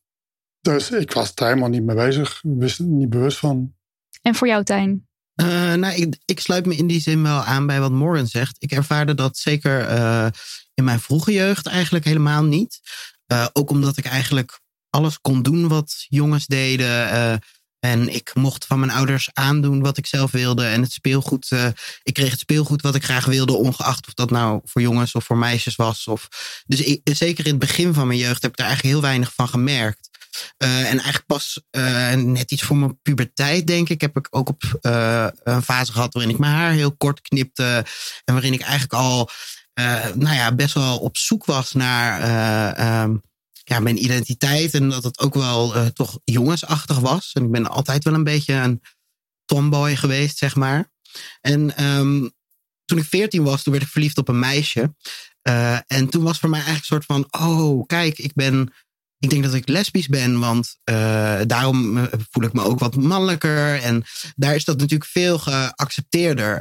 dus 0.60 0.90
ik 0.90 1.12
was 1.12 1.32
er 1.34 1.46
helemaal 1.46 1.68
niet 1.68 1.82
mee 1.82 1.96
bezig. 1.96 2.40
Wist 2.42 2.78
niet 2.78 3.10
bewust 3.10 3.38
van. 3.38 3.74
En 4.22 4.34
voor 4.34 4.48
jou, 4.48 4.64
Tijn? 4.64 5.08
Uh, 5.40 5.74
nou, 5.74 5.94
ik, 5.94 6.18
ik, 6.24 6.40
sluit 6.40 6.66
me 6.66 6.76
in 6.76 6.86
die 6.86 7.00
zin 7.00 7.22
wel 7.22 7.42
aan 7.44 7.66
bij 7.66 7.80
wat 7.80 7.90
Morgan 7.90 8.26
zegt. 8.26 8.56
Ik 8.58 8.72
ervaarde 8.72 9.14
dat 9.14 9.36
zeker 9.36 9.90
uh, 9.90 10.26
in 10.74 10.84
mijn 10.84 11.00
vroege 11.00 11.32
jeugd 11.32 11.66
eigenlijk 11.66 12.04
helemaal 12.04 12.44
niet. 12.44 12.80
Uh, 13.32 13.46
ook 13.52 13.70
omdat 13.70 13.96
ik 13.96 14.04
eigenlijk 14.04 14.60
alles 14.90 15.20
kon 15.20 15.42
doen 15.42 15.68
wat 15.68 16.06
jongens 16.08 16.46
deden. 16.46 17.40
En 17.80 18.14
ik 18.14 18.30
mocht 18.34 18.66
van 18.66 18.78
mijn 18.78 18.92
ouders 18.92 19.28
aandoen 19.32 19.80
wat 19.80 19.96
ik 19.96 20.06
zelf 20.06 20.30
wilde. 20.30 20.66
En 20.66 20.82
het 20.82 20.92
speelgoed, 20.92 21.50
ik 22.02 22.14
kreeg 22.14 22.30
het 22.30 22.40
speelgoed 22.40 22.82
wat 22.82 22.94
ik 22.94 23.04
graag 23.04 23.24
wilde, 23.24 23.52
ongeacht 23.52 24.06
of 24.06 24.14
dat 24.14 24.30
nou 24.30 24.60
voor 24.64 24.82
jongens 24.82 25.14
of 25.14 25.24
voor 25.24 25.36
meisjes 25.36 25.76
was. 25.76 26.06
Of, 26.06 26.28
dus 26.66 26.98
zeker 27.04 27.44
in 27.44 27.50
het 27.50 27.60
begin 27.60 27.94
van 27.94 28.06
mijn 28.06 28.18
jeugd 28.18 28.42
heb 28.42 28.50
ik 28.50 28.56
daar 28.56 28.66
eigenlijk 28.66 28.96
heel 28.96 29.04
weinig 29.08 29.32
van 29.34 29.48
gemerkt. 29.48 30.08
Uh, 30.58 30.78
en 30.78 30.84
eigenlijk 30.84 31.26
pas 31.26 31.60
uh, 31.70 32.12
net 32.12 32.50
iets 32.50 32.62
voor 32.62 32.76
mijn 32.76 33.00
puberteit, 33.02 33.66
denk 33.66 33.88
ik, 33.88 34.00
heb 34.00 34.16
ik 34.16 34.26
ook 34.30 34.48
op 34.48 34.78
uh, 34.82 35.26
een 35.42 35.62
fase 35.62 35.92
gehad 35.92 36.12
waarin 36.12 36.32
ik 36.32 36.38
mijn 36.38 36.52
haar 36.52 36.72
heel 36.72 36.96
kort 36.96 37.20
knipte. 37.20 37.84
En 38.24 38.34
waarin 38.34 38.52
ik 38.52 38.60
eigenlijk 38.60 38.92
al, 38.92 39.30
nou 40.14 40.34
ja, 40.34 40.54
best 40.54 40.74
wel 40.74 40.98
op 40.98 41.16
zoek 41.16 41.44
was 41.44 41.72
naar 41.72 43.02
um, 43.02 43.22
ja, 43.68 43.80
mijn 43.80 44.04
identiteit. 44.04 44.74
En 44.74 44.88
dat 44.88 45.04
het 45.04 45.18
ook 45.18 45.34
wel 45.34 45.92
toch 45.92 46.18
jongensachtig 46.24 46.98
was. 46.98 47.30
En 47.32 47.44
ik 47.44 47.50
ben 47.50 47.66
altijd 47.66 48.04
wel 48.04 48.14
een 48.14 48.24
beetje 48.24 48.54
een 48.54 48.82
tomboy 49.44 49.96
geweest, 49.96 50.38
zeg 50.38 50.56
maar. 50.56 50.92
En 51.40 51.84
um, 51.84 52.30
toen 52.84 52.98
ik 52.98 53.04
veertien 53.04 53.42
was, 53.42 53.62
toen 53.62 53.72
werd 53.72 53.84
ik 53.84 53.90
verliefd 53.90 54.18
op 54.18 54.28
een 54.28 54.38
meisje. 54.38 54.94
en 55.86 56.08
toen 56.08 56.22
was 56.22 56.38
voor 56.38 56.48
mij 56.48 56.60
eigenlijk 56.60 56.90
een 56.90 57.02
soort 57.02 57.30
van: 57.30 57.48
oh, 57.48 57.86
kijk, 57.86 58.18
ik 58.18 58.34
ben 58.34 58.72
ik 59.18 59.30
denk 59.30 59.44
dat 59.44 59.54
ik 59.54 59.68
lesbisch 59.68 60.06
ben, 60.06 60.38
want 60.38 60.78
uh, 60.90 61.40
daarom 61.46 61.98
eh, 61.98 62.04
voel 62.30 62.44
ik 62.44 62.52
me 62.52 62.62
ook 62.62 62.78
wat 62.78 62.96
mannelijker. 62.96 63.82
En 63.82 64.04
daar 64.36 64.54
is 64.54 64.64
dat 64.64 64.78
natuurlijk 64.78 65.10
veel 65.10 65.38
geaccepteerder. 65.38 66.60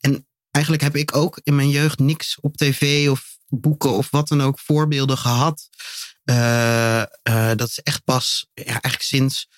En 0.00 0.26
eigenlijk 0.50 0.84
heb 0.84 0.96
ik 0.96 1.16
ook 1.16 1.40
in 1.42 1.54
mijn 1.54 1.68
jeugd 1.68 1.98
niks 1.98 2.38
op 2.40 2.56
tv 2.56 3.08
of 3.10 3.38
boeken 3.48 3.90
of 3.90 4.10
wat 4.10 4.28
dan 4.28 4.42
ook 4.42 4.58
voorbeelden 4.58 5.18
gehad. 5.18 5.68
Uh, 6.24 7.02
dat 7.54 7.68
is 7.68 7.80
echt 7.82 8.04
pas 8.04 8.46
ja, 8.54 8.64
eigenlijk 8.64 9.02
sinds 9.02 9.48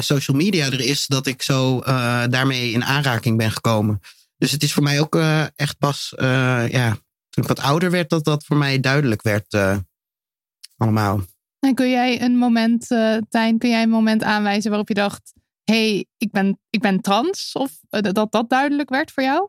social 0.00 0.36
media 0.36 0.66
er 0.66 0.80
is 0.80 1.06
dat 1.06 1.26
ik 1.26 1.42
zo 1.42 1.80
daarmee 2.28 2.70
in 2.70 2.84
aanraking 2.84 3.36
ben 3.36 3.50
gekomen. 3.50 4.00
Dus 4.36 4.50
het 4.50 4.62
is 4.62 4.72
voor 4.72 4.82
mij 4.82 5.00
ook 5.00 5.16
echt 5.56 5.78
pas, 5.78 6.12
ja, 6.68 6.88
toen 7.30 7.42
ik 7.44 7.48
wat 7.48 7.60
ouder 7.60 7.90
werd, 7.90 8.10
dat 8.10 8.24
dat 8.24 8.44
voor 8.44 8.56
mij 8.56 8.80
duidelijk 8.80 9.22
werd 9.22 9.56
allemaal. 10.76 11.20
En 11.64 11.74
kun 11.74 11.90
jij 11.90 12.22
een 12.22 12.36
moment, 12.36 12.90
uh, 12.90 13.16
Tijn, 13.28 13.58
kun 13.58 13.70
jij 13.70 13.82
een 13.82 13.88
moment 13.88 14.22
aanwijzen 14.22 14.70
waarop 14.70 14.88
je 14.88 14.94
dacht: 14.94 15.32
hé, 15.64 15.74
hey, 15.74 16.06
ik, 16.16 16.30
ben, 16.30 16.60
ik 16.70 16.80
ben 16.80 17.00
trans? 17.00 17.50
Of 17.52 17.72
uh, 17.90 18.00
dat 18.00 18.32
dat 18.32 18.50
duidelijk 18.50 18.88
werd 18.88 19.10
voor 19.10 19.22
jou? 19.22 19.48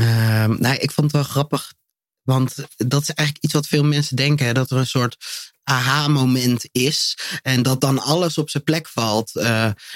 Uh, 0.00 0.46
nou, 0.46 0.74
ik 0.74 0.90
vond 0.90 1.06
het 1.06 1.12
wel 1.12 1.30
grappig. 1.30 1.72
Want 2.22 2.54
dat 2.76 3.02
is 3.02 3.10
eigenlijk 3.10 3.44
iets 3.44 3.54
wat 3.54 3.66
veel 3.66 3.84
mensen 3.84 4.16
denken: 4.16 4.54
dat 4.54 4.70
er 4.70 4.76
een 4.76 4.86
soort 4.86 5.16
aha-moment 5.64 6.68
is. 6.72 7.18
En 7.42 7.62
dat 7.62 7.80
dan 7.80 7.98
alles 7.98 8.38
op 8.38 8.50
zijn 8.50 8.62
plek 8.62 8.88
valt. 8.88 9.30
Uh, 9.34 9.44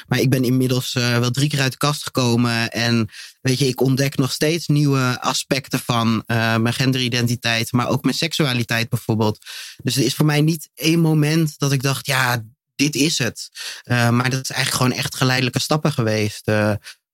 maar 0.06 0.18
ik 0.18 0.30
ben 0.30 0.44
inmiddels 0.44 0.94
uh, 0.94 1.18
wel 1.18 1.30
drie 1.30 1.48
keer 1.48 1.60
uit 1.60 1.72
de 1.72 1.78
kast 1.78 2.02
gekomen. 2.02 2.70
En 2.70 3.08
weet 3.40 3.58
je, 3.58 3.66
ik 3.66 3.80
ontdek 3.80 4.16
nog 4.16 4.32
steeds 4.32 4.66
nieuwe 4.66 5.20
aspecten 5.20 5.78
van 5.78 6.22
uh, 6.26 6.56
mijn 6.56 6.74
genderidentiteit. 6.74 7.72
Maar 7.72 7.88
ook 7.88 8.02
mijn 8.02 8.14
seksualiteit 8.14 8.88
bijvoorbeeld. 8.88 9.38
Dus 9.82 9.94
het 9.94 10.04
is 10.04 10.14
voor 10.14 10.26
mij 10.26 10.40
niet 10.40 10.70
één 10.74 11.00
moment 11.00 11.58
dat 11.58 11.72
ik 11.72 11.82
dacht, 11.82 12.06
ja, 12.06 12.44
dit 12.74 12.94
is 12.94 13.18
het. 13.18 13.48
maar 13.84 14.30
dat 14.30 14.42
is 14.42 14.50
eigenlijk 14.50 14.82
gewoon 14.82 14.92
echt 14.92 15.16
geleidelijke 15.16 15.60
stappen 15.60 15.92
geweest. 15.92 16.50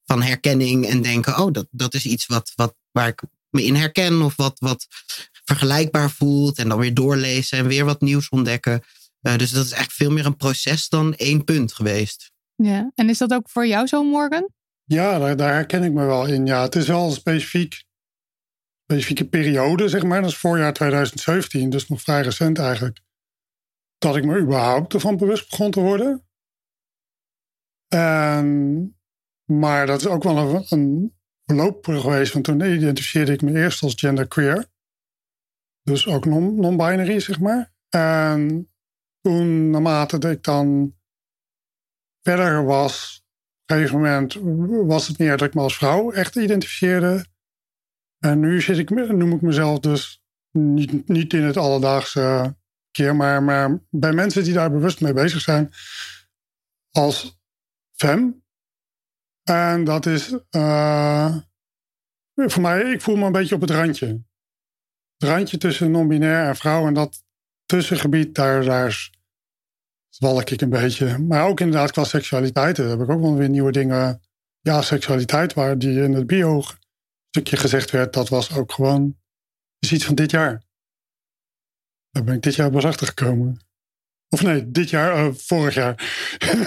van 0.04 0.22
herkenning 0.22 0.88
en 0.88 1.02
denken, 1.02 1.38
oh, 1.38 1.52
dat, 1.52 1.66
dat 1.70 1.94
is 1.94 2.04
iets 2.04 2.26
wat, 2.26 2.52
wat, 2.54 2.74
waar 2.90 3.08
ik 3.08 3.22
me 3.52 3.64
in 3.64 3.74
herken. 3.74 4.22
Of 4.22 4.36
wat, 4.36 4.58
wat 4.58 4.86
vergelijkbaar 5.44 6.10
voelt. 6.10 6.58
En 6.58 6.68
dan 6.68 6.78
weer 6.78 6.94
doorlezen 6.94 7.58
en 7.58 7.66
weer 7.66 7.84
wat 7.84 8.00
nieuws 8.00 8.28
ontdekken. 8.28 8.82
Uh, 9.22 9.36
dus 9.36 9.50
dat 9.50 9.64
is 9.64 9.72
eigenlijk 9.72 9.92
veel 9.92 10.10
meer 10.10 10.26
een 10.26 10.36
proces 10.36 10.88
dan 10.88 11.14
één 11.14 11.44
punt 11.44 11.72
geweest. 11.72 12.32
Ja, 12.54 12.90
en 12.94 13.08
is 13.08 13.18
dat 13.18 13.32
ook 13.32 13.50
voor 13.50 13.66
jou 13.66 13.86
zo, 13.86 14.04
Morgan? 14.04 14.48
Ja, 14.84 15.18
daar, 15.18 15.36
daar 15.36 15.52
herken 15.52 15.82
ik 15.82 15.92
me 15.92 16.04
wel 16.04 16.26
in. 16.26 16.46
Ja, 16.46 16.62
het 16.62 16.74
is 16.74 16.86
wel 16.86 17.06
een 17.06 17.12
specifiek, 17.12 17.84
specifieke 18.84 19.28
periode, 19.28 19.88
zeg 19.88 20.02
maar. 20.02 20.20
Dat 20.20 20.30
is 20.30 20.36
voorjaar 20.36 20.72
2017, 20.72 21.70
dus 21.70 21.88
nog 21.88 22.00
vrij 22.00 22.22
recent 22.22 22.58
eigenlijk. 22.58 23.00
Dat 23.98 24.16
ik 24.16 24.24
me 24.24 24.40
überhaupt 24.40 24.94
ervan 24.94 25.16
bewust 25.16 25.50
begon 25.50 25.70
te 25.70 25.80
worden. 25.80 26.26
En, 27.88 28.98
maar 29.44 29.86
dat 29.86 30.00
is 30.00 30.06
ook 30.06 30.22
wel 30.22 30.36
een, 30.36 30.66
een 30.68 31.16
verloop 31.56 31.86
geweest. 31.86 32.32
Want 32.32 32.44
toen 32.44 32.60
identificeerde 32.60 33.32
ik 33.32 33.42
me 33.42 33.52
eerst 33.52 33.82
als 33.82 33.94
genderqueer. 33.94 34.66
Dus 35.82 36.06
ook 36.06 36.24
non-binary, 36.24 37.20
zeg 37.20 37.40
maar. 37.40 37.72
En 37.88 38.70
toen, 39.20 39.70
naarmate 39.70 40.30
ik 40.30 40.42
dan 40.42 40.94
verder 42.22 42.64
was, 42.64 43.24
op 43.62 43.70
een 43.70 43.76
gegeven 43.76 44.00
moment 44.00 44.34
was 44.88 45.08
het 45.08 45.18
meer 45.18 45.36
dat 45.36 45.48
ik 45.48 45.54
me 45.54 45.60
als 45.60 45.76
vrouw 45.76 46.12
echt 46.12 46.36
identificeerde. 46.36 47.26
En 48.18 48.40
nu 48.40 48.60
ik, 48.60 48.90
noem 48.90 49.32
ik 49.32 49.40
mezelf 49.40 49.78
dus 49.78 50.22
niet, 50.50 51.08
niet 51.08 51.32
in 51.32 51.42
het 51.42 51.56
alledaagse 51.56 52.56
keer, 52.90 53.16
maar, 53.16 53.42
maar 53.42 53.82
bij 53.90 54.12
mensen 54.12 54.44
die 54.44 54.52
daar 54.52 54.70
bewust 54.70 55.00
mee 55.00 55.12
bezig 55.12 55.40
zijn, 55.40 55.72
als 56.90 57.40
fem. 57.92 58.41
En 59.42 59.84
dat 59.84 60.06
is 60.06 60.36
uh, 60.50 61.36
voor 62.34 62.62
mij, 62.62 62.80
ik 62.80 63.00
voel 63.00 63.16
me 63.16 63.26
een 63.26 63.32
beetje 63.32 63.54
op 63.54 63.60
het 63.60 63.70
randje 63.70 64.22
randje 65.22 65.58
tussen 65.58 65.90
non-binair 65.90 66.48
en 66.48 66.56
vrouw. 66.56 66.86
En 66.86 66.94
dat 66.94 67.24
tussengebied, 67.66 68.34
daar, 68.34 68.64
daar 68.64 69.10
zwalk 70.08 70.50
ik 70.50 70.60
een 70.60 70.70
beetje. 70.70 71.18
Maar 71.18 71.46
ook 71.46 71.60
inderdaad 71.60 71.92
qua 71.92 72.04
seksualiteit. 72.04 72.76
Daar 72.76 72.88
heb 72.88 73.00
ik 73.00 73.10
ook 73.10 73.20
wel 73.20 73.36
weer 73.36 73.48
nieuwe 73.48 73.72
dingen. 73.72 74.20
Ja, 74.60 74.82
seksualiteit, 74.82 75.54
waar 75.54 75.78
die 75.78 76.02
in 76.02 76.12
het 76.12 76.26
bio 76.26 76.62
stukje 77.28 77.56
gezegd 77.56 77.90
werd, 77.90 78.12
dat 78.12 78.28
was 78.28 78.56
ook 78.56 78.72
gewoon 78.72 79.20
is 79.78 79.92
iets 79.92 80.04
van 80.04 80.14
dit 80.14 80.30
jaar. 80.30 80.62
Daar 82.10 82.24
ben 82.24 82.34
ik 82.34 82.42
dit 82.42 82.54
jaar 82.54 82.70
pas 82.70 82.84
achter 82.84 83.06
gekomen. 83.06 83.60
Of 84.32 84.42
nee, 84.42 84.70
dit 84.70 84.90
jaar, 84.90 85.26
uh, 85.26 85.32
vorig 85.36 85.74
jaar. 85.74 85.94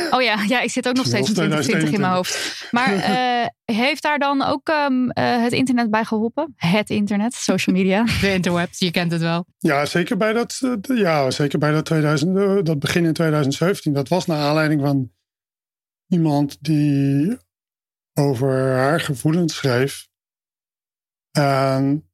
Oh 0.10 0.22
ja, 0.22 0.44
ja, 0.48 0.62
ik 0.62 0.72
zit 0.72 0.88
ook 0.88 0.96
nog 0.96 1.06
steeds 1.06 1.28
met 1.28 1.36
2020 1.36 1.92
in 1.92 2.00
mijn 2.00 2.14
hoofd. 2.14 2.68
Maar 2.72 2.94
uh, 2.96 3.76
heeft 3.78 4.02
daar 4.04 4.20
dan 4.20 4.44
ook 4.44 4.70
um, 4.70 5.04
uh, 5.04 5.42
het 5.42 5.52
internet 5.52 5.90
bij 5.90 6.04
geholpen? 6.04 6.54
Het 6.56 6.90
internet, 6.90 7.34
social 7.34 7.76
media. 7.76 8.04
De 8.22 8.34
interwebs, 8.34 8.80
je 8.80 8.92
kent 8.92 9.12
het 9.12 9.22
wel. 9.22 9.46
Ja, 9.58 9.86
zeker 9.86 10.18
bij 10.18 10.34
dat, 10.34 10.62
ja, 10.82 11.32
zeker 11.32 11.60
bij 11.60 11.72
dat, 11.72 11.86
2000, 11.86 12.66
dat 12.66 12.80
begin 12.80 13.06
in 13.06 13.14
2017. 13.14 13.94
Dat 13.94 14.08
was 14.08 14.26
naar 14.26 14.40
aanleiding 14.40 14.82
van 14.82 15.12
iemand 16.08 16.58
die 16.64 17.38
over 18.14 18.76
haar 18.76 19.00
gevoelens 19.00 19.56
schreef. 19.56 20.08
En 21.32 22.10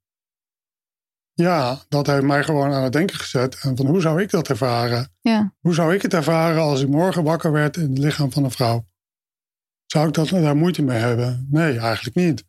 ja, 1.34 1.78
dat 1.88 2.06
heeft 2.06 2.22
mij 2.22 2.44
gewoon 2.44 2.72
aan 2.72 2.82
het 2.82 2.92
denken 2.92 3.16
gezet. 3.16 3.58
En 3.60 3.76
van 3.76 3.86
hoe 3.86 4.00
zou 4.00 4.22
ik 4.22 4.30
dat 4.30 4.48
ervaren? 4.48 5.12
Ja. 5.20 5.54
Hoe 5.60 5.74
zou 5.74 5.94
ik 5.94 6.02
het 6.02 6.14
ervaren 6.14 6.62
als 6.62 6.82
ik 6.82 6.88
morgen 6.88 7.24
wakker 7.24 7.52
werd 7.52 7.76
in 7.76 7.90
het 7.90 7.98
lichaam 7.98 8.32
van 8.32 8.44
een 8.44 8.50
vrouw? 8.50 8.86
Zou 9.86 10.08
ik 10.08 10.14
dat, 10.14 10.28
daar 10.28 10.56
moeite 10.56 10.82
mee 10.82 10.98
hebben? 10.98 11.46
Nee, 11.50 11.78
eigenlijk 11.78 12.16
niet. 12.16 12.44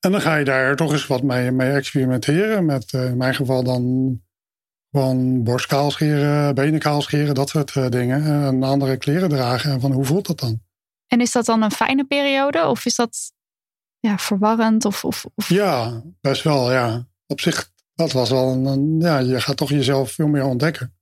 En 0.00 0.12
dan 0.12 0.20
ga 0.20 0.36
je 0.36 0.44
daar 0.44 0.76
toch 0.76 0.92
eens 0.92 1.06
wat 1.06 1.22
mee, 1.22 1.50
mee 1.50 1.72
experimenteren. 1.72 2.64
Met 2.64 2.92
uh, 2.92 3.04
in 3.04 3.16
mijn 3.16 3.34
geval 3.34 3.62
dan 3.62 4.20
gewoon 4.90 5.42
borstkaal 5.42 5.90
scheren, 5.90 6.54
benen 6.54 7.34
dat 7.34 7.48
soort 7.48 7.74
uh, 7.74 7.88
dingen. 7.88 8.46
En 8.46 8.62
andere 8.62 8.96
kleren 8.96 9.28
dragen. 9.28 9.70
En 9.70 9.80
van 9.80 9.92
hoe 9.92 10.04
voelt 10.04 10.26
dat 10.26 10.40
dan? 10.40 10.60
En 11.06 11.20
is 11.20 11.32
dat 11.32 11.44
dan 11.44 11.62
een 11.62 11.70
fijne 11.70 12.04
periode? 12.04 12.66
Of 12.66 12.84
is 12.84 12.94
dat 12.94 13.32
ja, 13.98 14.18
verwarrend? 14.18 14.84
Of, 14.84 15.04
of, 15.04 15.26
of... 15.34 15.48
Ja, 15.48 16.02
best 16.20 16.42
wel, 16.42 16.72
ja 16.72 17.10
op 17.32 17.40
zich, 17.40 17.72
dat 17.94 18.12
was 18.12 18.30
wel 18.30 18.52
een, 18.52 19.00
ja, 19.00 19.18
je 19.18 19.40
gaat 19.40 19.56
toch 19.56 19.70
jezelf 19.70 20.10
veel 20.10 20.26
meer 20.26 20.44
ontdekken. 20.44 20.96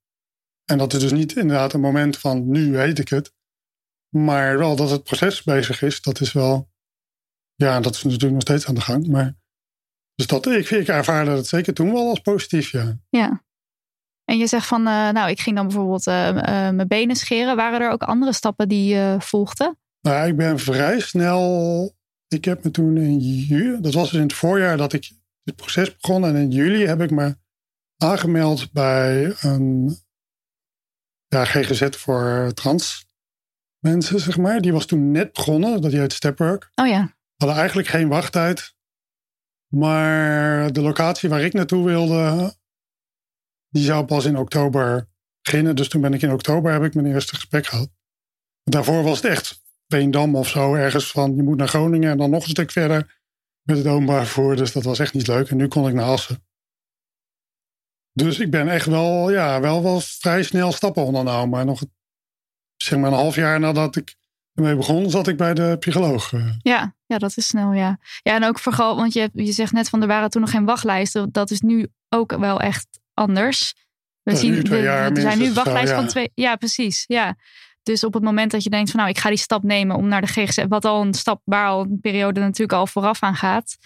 En 0.64 0.78
dat 0.78 0.92
is 0.92 1.00
dus 1.00 1.12
niet 1.12 1.36
inderdaad 1.36 1.72
een 1.72 1.80
moment 1.80 2.18
van 2.18 2.48
nu 2.48 2.72
weet 2.72 2.98
ik 2.98 3.08
het. 3.08 3.34
Maar 4.08 4.58
wel 4.58 4.76
dat 4.76 4.90
het 4.90 5.04
proces 5.04 5.42
bezig 5.42 5.82
is, 5.82 6.02
dat 6.02 6.20
is 6.20 6.32
wel, 6.32 6.70
ja, 7.54 7.80
dat 7.80 7.94
is 7.94 8.02
natuurlijk 8.02 8.32
nog 8.32 8.42
steeds 8.42 8.66
aan 8.66 8.74
de 8.74 8.80
gang. 8.80 9.06
Maar 9.06 9.38
dus 10.14 10.26
dat, 10.26 10.46
ik, 10.46 10.70
ik 10.70 10.88
ervaarde 10.88 11.30
het 11.30 11.46
zeker 11.46 11.74
toen 11.74 11.92
wel 11.92 12.08
als 12.08 12.20
positief, 12.20 12.70
ja. 12.70 12.98
Ja. 13.08 13.44
En 14.24 14.38
je 14.38 14.46
zegt 14.46 14.66
van, 14.66 14.80
uh, 14.80 15.10
nou, 15.10 15.30
ik 15.30 15.40
ging 15.40 15.56
dan 15.56 15.66
bijvoorbeeld 15.66 16.06
uh, 16.06 16.28
uh, 16.28 16.42
mijn 16.70 16.88
benen 16.88 17.16
scheren. 17.16 17.56
Waren 17.56 17.80
er 17.80 17.90
ook 17.90 18.02
andere 18.02 18.32
stappen 18.32 18.68
die 18.68 18.94
je 18.94 19.16
volgden? 19.18 19.78
Nou, 20.00 20.28
ik 20.28 20.36
ben 20.36 20.58
vrij 20.58 21.00
snel. 21.00 21.96
Ik 22.28 22.44
heb 22.44 22.64
me 22.64 22.70
toen 22.70 22.96
in 22.96 23.18
juli, 23.18 23.80
dat 23.80 23.94
was 23.94 24.10
dus 24.10 24.18
in 24.18 24.26
het 24.26 24.32
voorjaar 24.32 24.76
dat 24.76 24.92
ik 24.92 25.10
het 25.44 25.56
proces 25.56 25.96
begonnen. 25.96 26.34
En 26.34 26.42
in 26.42 26.50
juli 26.50 26.86
heb 26.86 27.00
ik 27.00 27.10
me 27.10 27.36
aangemeld 27.96 28.72
bij 28.72 29.34
een 29.40 29.96
ja, 31.26 31.44
GGZ 31.44 31.88
voor 31.90 32.50
trans 32.54 33.06
mensen, 33.78 34.20
zeg 34.20 34.36
maar. 34.36 34.60
Die 34.60 34.72
was 34.72 34.86
toen 34.86 35.10
net 35.10 35.32
begonnen, 35.32 35.80
dat 35.80 35.90
die 35.90 36.00
heet 36.00 36.12
Stepwork. 36.12 36.70
Oh 36.74 36.86
ja. 36.86 37.14
Hadden 37.36 37.58
eigenlijk 37.58 37.88
geen 37.88 38.08
wachttijd. 38.08 38.74
Maar 39.68 40.72
de 40.72 40.80
locatie 40.80 41.28
waar 41.28 41.42
ik 41.42 41.52
naartoe 41.52 41.84
wilde, 41.84 42.54
die 43.68 43.84
zou 43.84 44.04
pas 44.04 44.24
in 44.24 44.36
oktober 44.36 45.08
beginnen. 45.42 45.76
Dus 45.76 45.88
toen 45.88 46.00
ben 46.00 46.14
ik 46.14 46.22
in 46.22 46.32
oktober, 46.32 46.72
heb 46.72 46.82
ik 46.82 46.94
mijn 46.94 47.06
eerste 47.06 47.34
gesprek 47.34 47.66
gehad. 47.66 47.90
Daarvoor 48.62 49.02
was 49.02 49.22
het 49.22 49.30
echt 49.30 49.62
Veendam 49.86 50.36
of 50.36 50.48
zo, 50.48 50.74
ergens 50.74 51.10
van 51.10 51.36
je 51.36 51.42
moet 51.42 51.56
naar 51.56 51.68
Groningen 51.68 52.10
en 52.10 52.18
dan 52.18 52.30
nog 52.30 52.42
een 52.42 52.50
stuk 52.50 52.70
verder 52.70 53.19
met 53.70 53.84
het 53.84 53.92
openbaar 53.92 54.24
vervoer. 54.24 54.56
Dus 54.56 54.72
dat 54.72 54.84
was 54.84 54.98
echt 54.98 55.14
niet 55.14 55.26
leuk. 55.26 55.50
En 55.50 55.56
nu 55.56 55.68
kon 55.68 55.88
ik 55.88 55.94
naar 55.94 56.04
Assen. 56.04 56.44
Dus 58.12 58.38
ik 58.38 58.50
ben 58.50 58.68
echt 58.68 58.86
wel, 58.86 59.30
ja, 59.30 59.60
wel, 59.60 59.82
wel 59.82 60.00
vrij 60.00 60.42
snel 60.42 60.72
stappen 60.72 61.04
ondernomen. 61.04 61.48
Maar 61.48 61.64
nog 61.64 61.82
zeg 62.76 62.98
maar 62.98 63.10
een 63.10 63.16
half 63.16 63.34
jaar 63.34 63.60
nadat 63.60 63.96
ik 63.96 64.14
ermee 64.54 64.76
begon, 64.76 65.10
zat 65.10 65.28
ik 65.28 65.36
bij 65.36 65.54
de 65.54 65.76
psycholoog. 65.78 66.32
eh. 66.32 66.52
Ja, 66.62 66.94
ja, 67.06 67.18
dat 67.18 67.36
is 67.36 67.46
snel, 67.46 67.72
ja. 67.72 67.98
Ja, 68.22 68.34
en 68.34 68.44
ook 68.44 68.58
vooral, 68.58 68.96
want 68.96 69.12
je, 69.12 69.30
je 69.32 69.52
zegt 69.52 69.72
net 69.72 69.88
van 69.88 70.00
er 70.02 70.08
waren 70.08 70.30
toen 70.30 70.40
nog 70.40 70.50
geen 70.50 70.64
wachtlijsten. 70.64 71.32
Dat 71.32 71.50
is 71.50 71.60
nu 71.60 71.88
ook 72.08 72.36
wel 72.36 72.60
echt 72.60 72.86
anders. 73.14 73.74
We 74.22 74.36
zien, 74.36 74.52
nu 74.52 74.62
twee 74.62 74.82
jaar 74.82 75.10
er 75.10 75.20
zijn 75.20 75.38
nu 75.38 75.52
wachtlijsten 75.52 75.94
ja. 75.94 76.00
van 76.00 76.06
twee. 76.10 76.30
Ja, 76.34 76.56
precies. 76.56 77.04
Ja. 77.06 77.36
Dus 77.90 78.04
op 78.04 78.14
het 78.14 78.22
moment 78.22 78.50
dat 78.50 78.62
je 78.62 78.70
denkt 78.70 78.90
van 78.90 79.00
nou, 79.00 79.12
ik 79.12 79.18
ga 79.18 79.28
die 79.28 79.38
stap 79.38 79.62
nemen 79.62 79.96
om 79.96 80.08
naar 80.08 80.20
de 80.20 80.26
GGZ, 80.26 80.64
wat 80.68 80.84
al 80.84 81.02
een 81.02 81.14
stap 81.14 81.42
waar 81.44 81.66
al 81.66 81.80
een 81.80 82.00
periode 82.00 82.40
natuurlijk 82.40 82.72
al 82.72 82.86
vooraf 82.86 83.22
aan 83.22 83.34
gaat, 83.34 83.76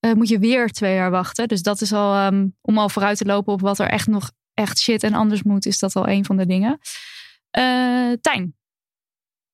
eh, 0.00 0.12
moet 0.12 0.28
je 0.28 0.38
weer 0.38 0.68
twee 0.68 0.94
jaar 0.94 1.10
wachten. 1.10 1.48
Dus 1.48 1.62
dat 1.62 1.80
is 1.80 1.92
al 1.92 2.14
ehm, 2.14 2.46
om 2.60 2.78
al 2.78 2.88
vooruit 2.88 3.18
te 3.18 3.24
lopen 3.24 3.52
op 3.52 3.60
wat 3.60 3.78
er 3.78 3.88
echt 3.88 4.06
nog 4.06 4.30
echt 4.54 4.78
shit 4.78 5.02
en 5.02 5.14
anders 5.14 5.42
moet, 5.42 5.66
is 5.66 5.78
dat 5.78 5.96
al 5.96 6.08
een 6.08 6.24
van 6.24 6.36
de 6.36 6.46
dingen. 6.46 6.78
Eh 7.50 8.12
Tijn, 8.20 8.56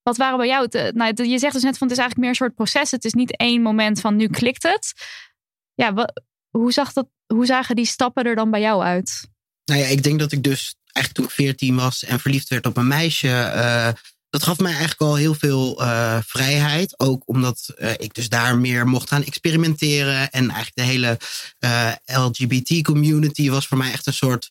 wat 0.02 0.16
waren 0.16 0.38
bij 0.38 0.46
jou? 0.46 0.66
het, 0.70 0.94
nou, 0.94 1.24
je 1.24 1.38
zegt 1.38 1.54
dus 1.54 1.62
net 1.62 1.78
van 1.78 1.88
het 1.88 1.96
is 1.96 2.02
eigenlijk 2.02 2.18
meer 2.18 2.28
een 2.28 2.34
soort 2.34 2.54
proces. 2.54 2.90
Het 2.90 3.04
is 3.04 3.12
niet 3.12 3.36
één 3.36 3.62
moment 3.62 4.00
van 4.00 4.16
nu 4.16 4.28
klikt 4.28 4.62
het. 4.62 4.92
Ja, 5.74 6.08
hoe, 6.50 6.72
zag 6.72 6.92
dat, 6.92 7.08
hoe 7.26 7.46
zagen 7.46 7.76
die 7.76 7.84
stappen 7.84 8.24
er 8.24 8.34
dan 8.34 8.50
bij 8.50 8.60
jou 8.60 8.82
uit? 8.82 9.30
Nou 9.64 9.80
ja, 9.80 9.86
ik 9.86 10.02
denk 10.02 10.18
dat 10.18 10.32
ik 10.32 10.42
dus 10.42 10.74
eigenlijk 10.92 11.14
toen 11.14 11.24
ik 11.24 11.30
14 11.30 11.76
was 11.76 12.04
en 12.04 12.20
verliefd 12.20 12.48
werd 12.48 12.66
op 12.66 12.76
een 12.76 12.88
meisje. 12.88 13.28
eh, 13.28 13.88
dat 14.30 14.42
gaf 14.42 14.58
mij 14.58 14.70
eigenlijk 14.70 15.00
al 15.00 15.14
heel 15.14 15.34
veel 15.34 15.82
eh, 15.82 16.18
vrijheid. 16.26 17.00
Ook 17.00 17.22
omdat 17.26 17.72
eh, 17.76 17.90
ik 17.96 18.14
dus 18.14 18.28
daar 18.28 18.58
meer 18.58 18.86
mocht 18.86 19.08
gaan 19.08 19.24
experimenteren. 19.24 20.30
En 20.30 20.50
eigenlijk 20.50 20.74
de 20.74 20.82
hele 20.82 21.18
LGBT-community 22.04 23.50
was 23.50 23.66
voor 23.66 23.78
mij 23.78 23.92
echt 23.92 24.06
een 24.06 24.12
soort 24.12 24.50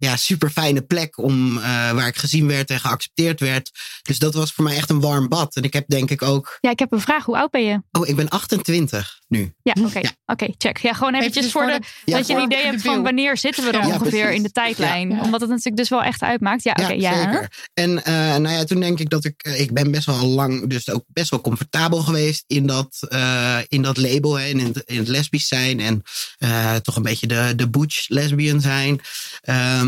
ja, 0.00 0.16
super 0.16 0.50
fijne 0.50 0.82
plek 0.82 1.18
om, 1.18 1.56
eh, 1.56 1.62
waar 1.90 2.06
ik 2.06 2.16
gezien 2.16 2.46
werd 2.46 2.70
en 2.70 2.80
geaccepteerd 2.80 3.40
werd. 3.40 3.70
Dus 4.02 4.18
dat 4.18 4.34
was 4.34 4.52
voor 4.52 4.64
mij 4.64 4.76
echt 4.76 4.90
een 4.90 5.00
warm 5.00 5.28
bad. 5.28 5.56
En 5.56 5.62
ik 5.62 5.72
heb 5.72 5.88
denk 5.88 6.10
ik 6.10 6.22
ook. 6.22 6.58
Ja, 6.60 6.70
ik 6.70 6.78
heb 6.78 6.92
een 6.92 7.00
vraag. 7.00 7.24
Hoe 7.24 7.36
oud 7.36 7.50
ben 7.50 7.64
je? 7.64 7.82
Oh, 7.92 8.08
ik 8.08 8.16
ben 8.16 8.28
28 8.28 9.18
nu. 9.28 9.54
Ja, 9.62 9.74
oké. 9.84 9.98
Ja. 9.98 10.10
Oké, 10.26 10.46
check. 10.58 10.78
Ja, 10.78 10.92
gewoon 10.92 11.14
eventjes 11.14 11.44
Eventjes 11.44 11.52
voor 11.62 11.72
de, 11.72 11.80
de- 12.04 12.10
Ja, 12.10 12.16
dat 12.16 12.26
je 12.26 12.34
een 12.34 12.42
idee 12.42 12.62
de 12.62 12.66
hebt 12.68 12.82
van 12.82 13.02
wanneer 13.02 13.36
zitten 13.36 13.64
we 13.64 13.72
dan 13.72 13.80
Ja, 13.80 13.86
ongeveer 13.86 14.10
precies. 14.10 14.36
in 14.36 14.42
de 14.42 14.50
tijdlijn. 14.50 15.10
Ja. 15.10 15.20
Omdat 15.22 15.40
het 15.40 15.48
natuurlijk 15.50 15.76
dus 15.76 15.88
wel 15.88 16.02
echt 16.02 16.22
uitmaakt. 16.22 16.62
Ja, 16.62 16.76
oké. 16.80 16.92
ja, 16.92 17.22
zeker. 17.24 17.52
En 17.74 18.04
eh, 18.04 18.14
nou 18.14 18.48
ja, 18.48 18.64
toen 18.64 18.80
denk 18.80 18.98
ik 19.00 19.10
dat 19.10 19.24
ik, 19.24 19.42
eh, 19.42 19.60
ik 19.60 19.72
ben 19.72 19.90
best 19.90 20.06
wel 20.06 20.26
lang, 20.26 20.68
dus 20.68 20.90
ook 20.90 21.04
best 21.06 21.30
wel 21.30 21.40
comfortabel 21.40 21.98
geweest 22.02 22.44
in 22.46 22.66
dat, 22.66 22.96
eh, 23.08 23.58
in 23.68 23.82
dat 23.82 23.96
label 23.96 24.38
hè, 24.38 24.44
en 24.48 24.58
in 24.60 24.66
het, 24.66 24.82
in 24.86 24.98
het 24.98 25.08
lesbisch 25.08 25.48
zijn 25.48 25.80
en 25.80 26.02
eh, 26.38 26.76
toch 26.76 26.96
een 26.96 27.02
beetje 27.02 27.26
de, 27.26 27.52
de 27.56 27.70
butch 27.70 28.08
lesbian 28.08 28.60
zijn. 28.60 29.00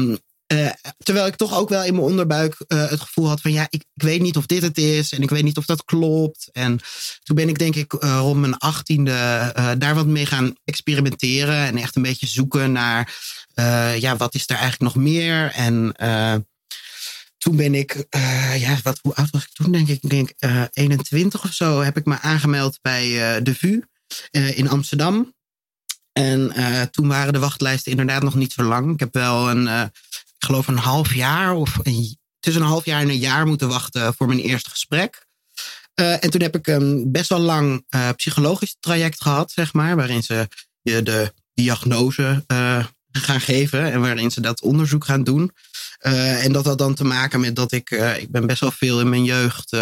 Ehm, 0.03 0.17
eh, 0.47 0.71
terwijl 0.99 1.27
ik 1.27 1.37
toch 1.37 1.55
ook 1.55 1.69
wel 1.69 1.85
in 1.85 1.95
mijn 1.95 2.07
onderbuik 2.07 2.55
eh, 2.67 2.89
het 2.89 3.01
gevoel 3.01 3.29
had 3.29 3.41
van 3.41 3.53
ja, 3.53 3.67
ik, 3.71 3.85
ik 3.95 4.03
weet 4.03 4.21
niet 4.21 4.37
of 4.37 4.47
dit 4.47 4.63
het 4.63 4.79
is 4.79 5.13
en 5.13 5.23
ik 5.23 5.31
weet 5.31 5.43
niet 5.43 5.57
of 5.57 5.65
dat 5.65 5.85
klopt. 5.85 6.49
En 6.53 6.81
toen 7.23 7.37
ben 7.37 7.49
ik 7.49 7.59
denk 7.59 7.75
ik 7.75 7.93
eh, 7.93 8.19
rond 8.21 8.41
mijn 8.41 8.59
achttiende 8.59 9.13
daar 9.79 9.95
wat 9.95 10.07
mee 10.07 10.27
gaan 10.27 10.55
experimenteren 10.65 11.67
en 11.67 11.77
echt 11.77 11.97
een 11.97 12.03
beetje 12.03 12.27
zoeken 12.27 12.73
naar 12.73 13.15
ja, 13.99 14.17
wat 14.17 14.35
is 14.35 14.43
er 14.47 14.57
eigenlijk 14.57 14.95
nog 14.95 15.05
meer 15.05 15.51
en 15.51 15.95
toen 17.39 17.57
ben 17.57 17.75
ik, 17.75 18.07
ja, 18.59 18.79
wat, 18.83 18.99
hoe 19.03 19.15
oud 19.15 19.31
was 19.31 19.43
ik 19.43 19.53
toen? 19.53 19.73
Denk 19.73 19.89
ik, 19.89 20.09
denk 20.09 20.33
eh 20.39 20.65
21 20.73 21.45
of 21.45 21.53
zo, 21.53 21.81
heb 21.81 21.97
ik 21.97 22.05
me 22.05 22.21
aangemeld 22.21 22.79
bij 22.83 23.03
de 23.43 23.55
VU 23.55 23.83
eh, 24.31 24.59
in 24.59 24.69
Amsterdam. 24.69 25.35
En 26.13 26.53
eh, 26.53 26.83
toen 26.83 27.09
waren 27.09 27.33
de 27.33 27.39
wachtlijsten 27.39 27.91
inderdaad 27.91 28.23
nog 28.23 28.35
niet 28.35 28.53
zo 28.53 28.63
lang. 28.63 28.93
Ik 28.93 29.01
heb 29.01 29.15
wel 29.15 29.51
een, 29.51 29.69
eh, 29.69 29.83
ik 30.39 30.47
geloof 30.47 30.67
een 30.67 30.79
half 30.79 31.15
jaar 31.15 31.55
of 31.55 31.79
een, 31.83 32.17
tussen 32.41 32.63
een 32.63 32.69
half 32.69 32.85
jaar 32.85 33.01
en 33.01 33.09
een 33.09 33.19
jaar 33.19 33.47
moeten 33.47 33.69
wachten 33.69 34.15
voor 34.15 34.27
mijn 34.27 34.41
eerste 34.41 34.71
gesprek. 34.71 35.27
Eh, 35.95 36.25
en 36.25 36.31
toen 36.31 36.43
heb 36.43 36.57
ik 36.57 36.67
een 36.67 37.13
best 37.13 37.29
wel 37.29 37.41
lang 37.41 37.85
psychologisch 38.17 38.77
traject 38.81 39.23
gehad, 39.23 39.51
zeg 39.51 39.73
maar, 39.73 39.97
waarin 39.97 40.23
ze 40.23 40.49
je 40.83 41.03
de 41.03 41.33
diagnose 41.55 42.45
gaan 43.13 43.41
geven 43.41 43.93
en 43.93 44.01
waarin 44.01 44.31
ze 44.31 44.41
dat 44.41 44.61
onderzoek 44.61 45.05
gaan 45.05 45.25
doen. 45.25 45.53
En 45.99 46.53
dat 46.53 46.65
had 46.65 46.79
dan 46.79 46.95
te 46.95 47.05
maken 47.05 47.41
met 47.41 47.57
dat 47.57 47.73
ik, 47.73 47.91
ik 48.19 48.31
ben 48.31 48.47
best 48.47 48.61
wel 48.61 48.71
veel 48.71 49.01
in 49.01 49.09
mijn 49.09 49.25
jeugd, 49.25 49.73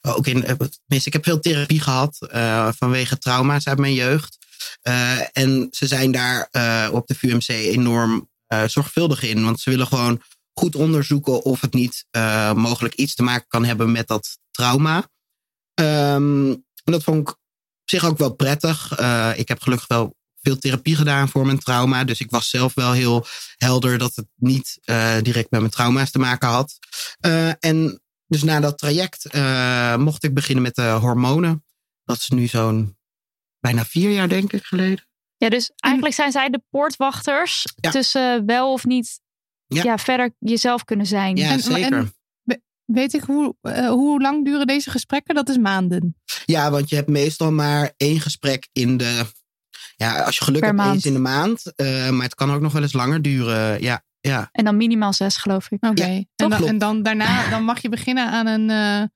eh, 0.00 0.14
ook 0.14 0.26
in, 0.26 0.42
tenminste, 0.42 1.08
ik 1.08 1.12
heb 1.12 1.24
veel 1.24 1.40
therapie 1.40 1.80
gehad 1.80 2.26
eh, 2.30 2.68
vanwege 2.76 3.18
trauma's 3.18 3.66
uit 3.66 3.78
mijn 3.78 3.94
jeugd. 3.94 4.38
Eh, 4.82 5.20
en 5.32 5.68
ze 5.70 5.86
zijn 5.86 6.12
daar 6.12 6.48
eh, 6.50 6.88
op 6.92 7.06
de 7.06 7.14
VUMC 7.14 7.48
enorm 7.48 8.28
eh, 8.46 8.64
zorgvuldig 8.66 9.22
in, 9.22 9.44
want 9.44 9.60
ze 9.60 9.70
willen 9.70 9.86
gewoon 9.86 10.22
goed 10.52 10.74
onderzoeken 10.74 11.44
of 11.44 11.60
het 11.60 11.72
niet 11.72 12.06
mogelijk 12.54 12.94
iets 12.94 13.14
te 13.14 13.22
maken 13.22 13.48
kan 13.48 13.64
hebben 13.64 13.92
met 13.92 14.08
dat 14.08 14.38
trauma. 14.50 15.08
Ehm, 15.74 16.50
en 16.84 16.92
dat 16.92 17.02
vond 17.02 17.20
ik 17.20 17.28
op 17.28 17.38
zich 17.84 18.04
ook 18.04 18.18
wel 18.18 18.34
prettig. 18.34 18.90
Ik 19.36 19.48
heb 19.48 19.62
gelukkig 19.62 19.88
wel 19.88 20.16
veel 20.42 20.58
therapie 20.58 20.96
gedaan 20.96 21.28
voor 21.28 21.46
mijn 21.46 21.58
trauma. 21.58 22.04
Dus 22.04 22.20
ik 22.20 22.30
was 22.30 22.50
zelf 22.50 22.74
wel 22.74 22.92
heel 22.92 23.26
helder 23.56 23.98
dat 23.98 24.14
het 24.14 24.26
niet 24.36 24.78
direct 25.22 25.50
met 25.50 25.60
mijn 25.60 25.70
trauma's 25.70 26.10
te 26.10 26.18
maken 26.18 26.48
had. 26.48 26.78
En 27.60 28.02
dus 28.26 28.42
na 28.42 28.60
dat 28.60 28.78
traject 28.78 29.34
mocht 29.98 30.24
ik 30.24 30.34
beginnen 30.34 30.62
met 30.62 30.74
de 30.74 30.88
hormonen. 30.88 31.64
Dat 32.04 32.16
is 32.16 32.28
nu 32.28 32.46
zo'n 32.46 32.98
bijna 33.60 33.84
vier 33.84 34.10
jaar, 34.10 34.28
denk 34.28 34.52
ik, 34.52 34.64
geleden. 34.64 35.04
Ja, 35.36 35.48
dus 35.48 35.72
eigenlijk 35.76 36.14
zijn 36.14 36.32
zij 36.32 36.48
de 36.48 36.62
poortwachters 36.70 37.64
Ja. 37.76 37.90
tussen 37.90 38.46
wel 38.46 38.72
of 38.72 38.84
niet 38.84 39.20
Ja. 39.66 39.82
ja. 39.82 39.98
verder 39.98 40.34
jezelf 40.38 40.84
kunnen 40.84 41.06
zijn. 41.06 41.36
Ja, 41.36 41.50
En- 41.50 41.60
zeker. 41.60 41.92
en- 41.92 42.12
Weet 42.84 43.14
ik 43.14 43.22
hoe, 43.22 43.54
eh, 43.60 43.88
hoe 43.88 44.20
lang 44.20 44.44
duren 44.44 44.66
deze 44.66 44.90
gesprekken? 44.90 45.34
Dat 45.34 45.48
is 45.48 45.56
maanden. 45.58 46.16
Ja, 46.44 46.70
want 46.70 46.88
je 46.88 46.96
hebt 46.96 47.08
meestal 47.08 47.52
maar 47.52 47.92
één 47.96 48.20
gesprek 48.20 48.68
in 48.72 48.96
de. 48.96 49.24
Ja, 49.96 50.22
als 50.22 50.36
je 50.38 50.44
geluk 50.44 50.58
Per 50.60 50.68
hebt, 50.68 50.80
maand. 50.80 50.94
eens 50.94 51.06
in 51.06 51.12
de 51.12 51.18
maand. 51.18 51.72
Eh, 51.76 52.10
maar 52.10 52.24
het 52.24 52.34
kan 52.34 52.50
ook 52.52 52.60
nog 52.60 52.72
wel 52.72 52.82
eens 52.82 52.92
langer 52.92 53.22
duren. 53.22 53.82
Ja, 53.82 54.02
ja. 54.20 54.48
En 54.52 54.64
dan 54.64 54.76
minimaal 54.76 55.12
zes, 55.12 55.36
geloof 55.36 55.70
ik. 55.70 55.84
Oké. 55.86 56.24
Ja, 56.34 56.60
en 56.66 56.78
dan 56.78 57.02
daarna 57.02 57.50
dan 57.50 57.64
mag 57.64 57.82
je 57.82 57.88
beginnen 57.88 58.30
aan 58.30 58.46
een, 58.46 58.70
eh, 58.70 59.08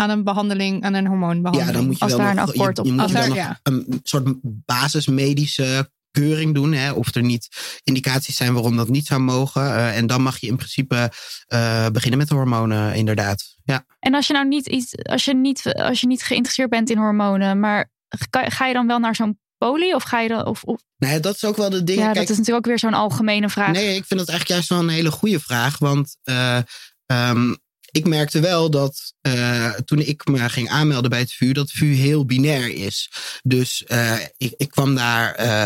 aan 0.00 0.10
een 0.10 0.24
behandeling, 0.24 0.82
aan 0.84 0.94
een 0.94 1.06
hormoonbehandeling. 1.06 1.70
ja, 1.70 1.76
dan 1.76 1.86
moet 1.86 1.98
je 1.98 2.04
Als 2.04 2.12
wel 2.12 2.20
daar 2.20 2.34
nog, 2.34 2.42
een 2.44 2.50
akkoord 2.50 2.76
je, 2.76 2.82
op 2.82 2.86
je 2.88 2.92
moet 2.92 3.02
Als 3.02 3.12
daar- 3.12 3.28
nog 3.28 3.36
ja. 3.36 3.60
een 3.62 4.00
soort 4.02 4.28
basismedische 4.42 5.90
keuring 6.10 6.54
doen. 6.54 6.72
Hè, 6.72 6.92
of 6.92 7.14
er 7.14 7.22
niet 7.22 7.48
indicaties 7.84 8.36
zijn 8.36 8.52
waarom 8.52 8.76
dat 8.76 8.88
niet 8.88 9.06
zou 9.06 9.20
mogen. 9.20 9.62
Eh, 9.62 9.96
en 9.96 10.06
dan 10.06 10.22
mag 10.22 10.38
je 10.38 10.46
in 10.46 10.56
principe 10.56 11.12
eh, 11.46 11.86
beginnen 11.88 12.18
met 12.18 12.28
de 12.28 12.34
hormonen, 12.34 12.94
inderdaad. 12.94 13.56
Ja. 13.64 13.84
En 13.98 14.14
als 14.14 14.26
je 14.26 14.32
nou 14.32 14.48
niet 14.48 14.66
iets, 14.66 14.96
als 15.02 15.24
je 15.24 15.34
niet, 15.34 15.72
als 15.74 16.00
je 16.00 16.06
niet 16.06 16.22
geïnteresseerd 16.22 16.70
bent 16.70 16.90
in 16.90 16.98
hormonen, 16.98 17.60
maar 17.60 17.90
ga, 18.30 18.48
ga 18.50 18.66
je 18.66 18.72
dan 18.74 18.86
wel 18.86 18.98
naar 18.98 19.14
zo'n 19.16 19.38
poli 19.58 19.94
of 19.94 20.02
ga 20.02 20.20
je 20.20 20.28
dan, 20.28 20.46
of, 20.46 20.62
of 20.62 20.80
ja, 20.96 21.18
dat 21.18 21.34
is 21.34 21.44
ook 21.44 21.56
wel 21.56 21.70
de 21.70 21.84
dingen. 21.84 22.02
ja, 22.02 22.12
Kijk, 22.12 22.20
dat 22.26 22.30
is 22.30 22.36
natuurlijk 22.38 22.66
ook 22.66 22.70
weer 22.72 22.78
zo'n 22.78 22.94
algemene 22.94 23.48
vraag. 23.48 23.72
Nee, 23.72 23.94
ik 23.96 24.04
vind 24.04 24.20
dat 24.20 24.28
eigenlijk 24.28 24.48
juist 24.48 24.68
wel 24.68 24.78
een 24.78 24.88
hele 24.88 25.10
goede 25.10 25.40
vraag. 25.40 25.78
Want 25.78 26.16
eh, 26.22 26.58
ehm, 27.06 27.54
ik 27.90 28.06
merkte 28.06 28.40
wel 28.40 28.70
dat 28.70 29.14
eh, 29.20 29.72
toen 29.72 29.98
ik 29.98 30.28
me 30.28 30.48
ging 30.48 30.68
aanmelden 30.68 31.10
bij 31.10 31.18
het 31.18 31.32
VU, 31.32 31.52
dat 31.52 31.70
VU 31.70 31.94
heel 31.94 32.24
binair 32.24 32.74
is. 32.74 33.10
Dus 33.42 33.84
eh, 33.84 34.18
ik, 34.36 34.54
ik 34.56 34.68
kwam 34.68 34.94
daar 34.94 35.34
eh, 35.34 35.62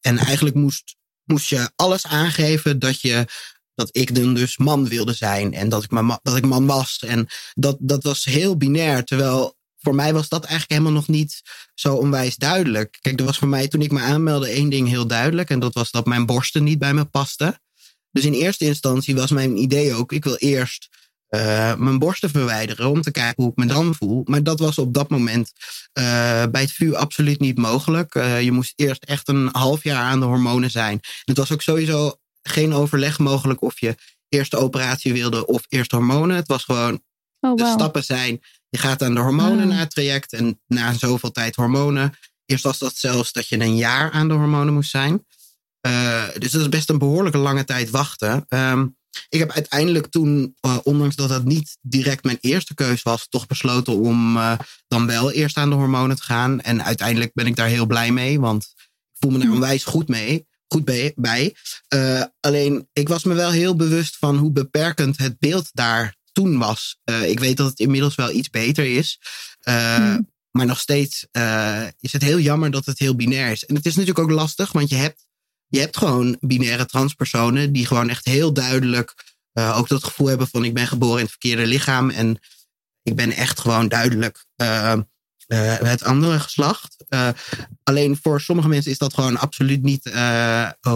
en 0.00 0.18
eigenlijk 0.18 0.56
moest, 0.56 0.96
moest 1.24 1.48
je 1.48 1.70
alles 1.76 2.06
aangeven 2.06 2.78
dat 2.78 3.00
je. 3.00 3.26
Dat 3.74 3.88
ik 3.92 4.14
dan 4.14 4.34
dus 4.34 4.56
man 4.56 4.88
wilde 4.88 5.12
zijn 5.12 5.54
en 5.54 5.68
dat 5.68 5.84
ik, 5.84 5.90
ma- 5.90 6.20
dat 6.22 6.36
ik 6.36 6.44
man 6.44 6.66
was. 6.66 6.98
En 7.06 7.28
dat, 7.54 7.76
dat 7.80 8.02
was 8.02 8.24
heel 8.24 8.56
binair. 8.56 9.04
Terwijl 9.04 9.56
voor 9.78 9.94
mij 9.94 10.12
was 10.12 10.28
dat 10.28 10.40
eigenlijk 10.44 10.70
helemaal 10.70 10.92
nog 10.92 11.08
niet 11.08 11.42
zo 11.74 11.94
onwijs 11.94 12.36
duidelijk. 12.36 12.98
Kijk, 13.00 13.18
er 13.18 13.26
was 13.26 13.38
voor 13.38 13.48
mij 13.48 13.68
toen 13.68 13.82
ik 13.82 13.90
me 13.90 14.00
aanmeldde 14.00 14.48
één 14.48 14.70
ding 14.70 14.88
heel 14.88 15.06
duidelijk. 15.06 15.50
En 15.50 15.58
dat 15.58 15.74
was 15.74 15.90
dat 15.90 16.06
mijn 16.06 16.26
borsten 16.26 16.64
niet 16.64 16.78
bij 16.78 16.94
me 16.94 17.04
pasten. 17.04 17.60
Dus 18.10 18.24
in 18.24 18.32
eerste 18.32 18.64
instantie 18.64 19.14
was 19.14 19.30
mijn 19.30 19.56
idee 19.56 19.94
ook, 19.94 20.12
ik 20.12 20.24
wil 20.24 20.36
eerst 20.36 20.88
eh, 21.28 21.74
mijn 21.74 21.98
borsten 21.98 22.30
verwijderen 22.30 22.88
om 22.88 23.02
te 23.02 23.10
kijken 23.10 23.42
hoe 23.42 23.52
ik 23.52 23.58
me 23.58 23.66
dan 23.66 23.94
voel. 23.94 24.22
Maar 24.24 24.42
dat 24.42 24.58
was 24.58 24.78
op 24.78 24.94
dat 24.94 25.08
moment 25.08 25.52
eh, 25.92 26.02
bij 26.50 26.60
het 26.60 26.72
VU 26.72 26.94
absoluut 26.94 27.40
niet 27.40 27.58
mogelijk. 27.58 28.14
Eh, 28.14 28.42
je 28.42 28.52
moest 28.52 28.72
eerst 28.76 29.04
echt 29.04 29.28
een 29.28 29.48
half 29.52 29.82
jaar 29.82 30.02
aan 30.02 30.20
de 30.20 30.26
hormonen 30.26 30.70
zijn. 30.70 30.92
En 30.92 31.00
het 31.24 31.36
was 31.36 31.52
ook 31.52 31.62
sowieso 31.62 32.18
geen 32.42 32.72
overleg 32.72 33.18
mogelijk 33.18 33.62
of 33.62 33.80
je 33.80 33.94
eerste 34.28 34.56
operatie 34.56 35.12
wilde 35.12 35.46
of 35.46 35.64
eerst 35.68 35.90
hormonen. 35.90 36.36
Het 36.36 36.48
was 36.48 36.64
gewoon, 36.64 37.02
Oh, 37.40 37.56
de 37.56 37.66
stappen 37.66 38.04
zijn, 38.04 38.40
je 38.68 38.78
gaat 38.78 39.02
aan 39.02 39.14
de 39.14 39.20
hormonen 39.20 39.60
Ah. 39.60 39.74
na 39.74 39.74
het 39.74 39.90
traject 39.90 40.32
en 40.32 40.60
na 40.66 40.92
zoveel 40.92 41.30
tijd 41.30 41.56
hormonen. 41.56 42.14
Eerst 42.44 42.64
was 42.64 42.78
dat 42.78 42.96
zelfs 42.96 43.32
dat 43.32 43.48
je 43.48 43.60
een 43.60 43.76
jaar 43.76 44.10
aan 44.10 44.28
de 44.28 44.34
hormonen 44.34 44.74
moest 44.74 44.90
zijn. 44.90 45.26
Dus 46.38 46.50
dat 46.50 46.60
is 46.60 46.68
best 46.68 46.90
een 46.90 46.98
behoorlijke 46.98 47.38
lange 47.38 47.64
tijd 47.64 47.90
wachten. 47.90 48.44
Ehm, 48.48 48.86
ik 49.28 49.38
heb 49.38 49.50
uiteindelijk 49.50 50.06
toen, 50.06 50.56
eh, 50.60 50.78
ondanks 50.82 51.16
dat 51.16 51.28
dat 51.28 51.44
niet 51.44 51.78
direct 51.80 52.24
mijn 52.24 52.38
eerste 52.40 52.74
keus 52.74 53.02
was, 53.02 53.26
toch 53.28 53.46
besloten 53.46 53.96
om 53.96 54.36
eh, 54.36 54.58
dan 54.88 55.06
wel 55.06 55.32
eerst 55.32 55.56
aan 55.56 55.70
de 55.70 55.76
hormonen 55.76 56.16
te 56.16 56.22
gaan. 56.22 56.60
En 56.60 56.84
uiteindelijk 56.84 57.34
ben 57.34 57.46
ik 57.46 57.56
daar 57.56 57.68
heel 57.68 57.86
blij 57.86 58.12
mee, 58.12 58.40
want 58.40 58.64
ik 58.76 59.16
voel 59.18 59.30
me 59.30 59.38
daar 59.38 59.50
onwijs 59.50 59.84
goed 59.84 60.08
mee. 60.08 60.46
Goed 60.66 60.84
bij. 61.14 61.54
Eh, 61.88 62.22
alleen, 62.40 62.88
ik 62.92 63.08
was 63.08 63.24
me 63.24 63.34
wel 63.34 63.50
heel 63.50 63.76
bewust 63.76 64.16
van 64.16 64.36
hoe 64.36 64.52
beperkend 64.52 65.18
het 65.18 65.38
beeld 65.38 65.70
daar 65.72 66.16
toen 66.32 66.58
was. 66.58 66.98
Ik 67.22 67.40
weet 67.40 67.56
dat 67.56 67.68
het 67.68 67.78
inmiddels 67.78 68.14
wel 68.14 68.30
iets 68.30 68.50
beter 68.50 68.84
is. 68.84 69.18
Hmm. 69.60 70.30
Maar 70.50 70.66
nog 70.66 70.78
steeds 70.78 71.26
is 72.00 72.12
het 72.12 72.22
heel 72.22 72.38
jammer 72.38 72.70
dat 72.70 72.86
het 72.86 72.98
heel 72.98 73.14
binair 73.14 73.50
is. 73.50 73.64
En 73.64 73.74
het 73.74 73.86
is 73.86 73.96
natuurlijk 73.96 74.28
ook 74.28 74.30
lastig, 74.30 74.72
want 74.72 74.88
je 74.88 74.96
hebt, 74.96 75.27
je 75.68 75.80
hebt 75.80 75.96
gewoon 75.96 76.36
binaire 76.40 76.86
transpersonen 76.86 77.72
die 77.72 77.86
gewoon 77.86 78.08
echt 78.08 78.24
heel 78.24 78.52
duidelijk 78.52 79.36
eh, 79.52 79.78
ook 79.78 79.88
dat 79.88 80.04
gevoel 80.04 80.26
hebben 80.26 80.48
van 80.48 80.64
ik 80.64 80.74
ben 80.74 80.86
geboren 80.86 81.16
in 81.16 81.22
het 81.22 81.30
verkeerde 81.30 81.66
lichaam 81.66 82.10
en 82.10 82.38
ik 83.02 83.16
ben 83.16 83.30
echt 83.30 83.60
gewoon 83.60 83.88
duidelijk 83.88 84.46
eh, 84.56 84.92
eh, 84.92 85.00
het 85.78 86.04
andere 86.04 86.40
geslacht. 86.40 87.04
Alleen 87.82 88.18
voor 88.22 88.40
sommige 88.40 88.68
mensen 88.68 88.90
is 88.90 88.98
dat 88.98 89.14
gewoon 89.14 89.38
absoluut 89.38 89.82
niet 89.82 90.04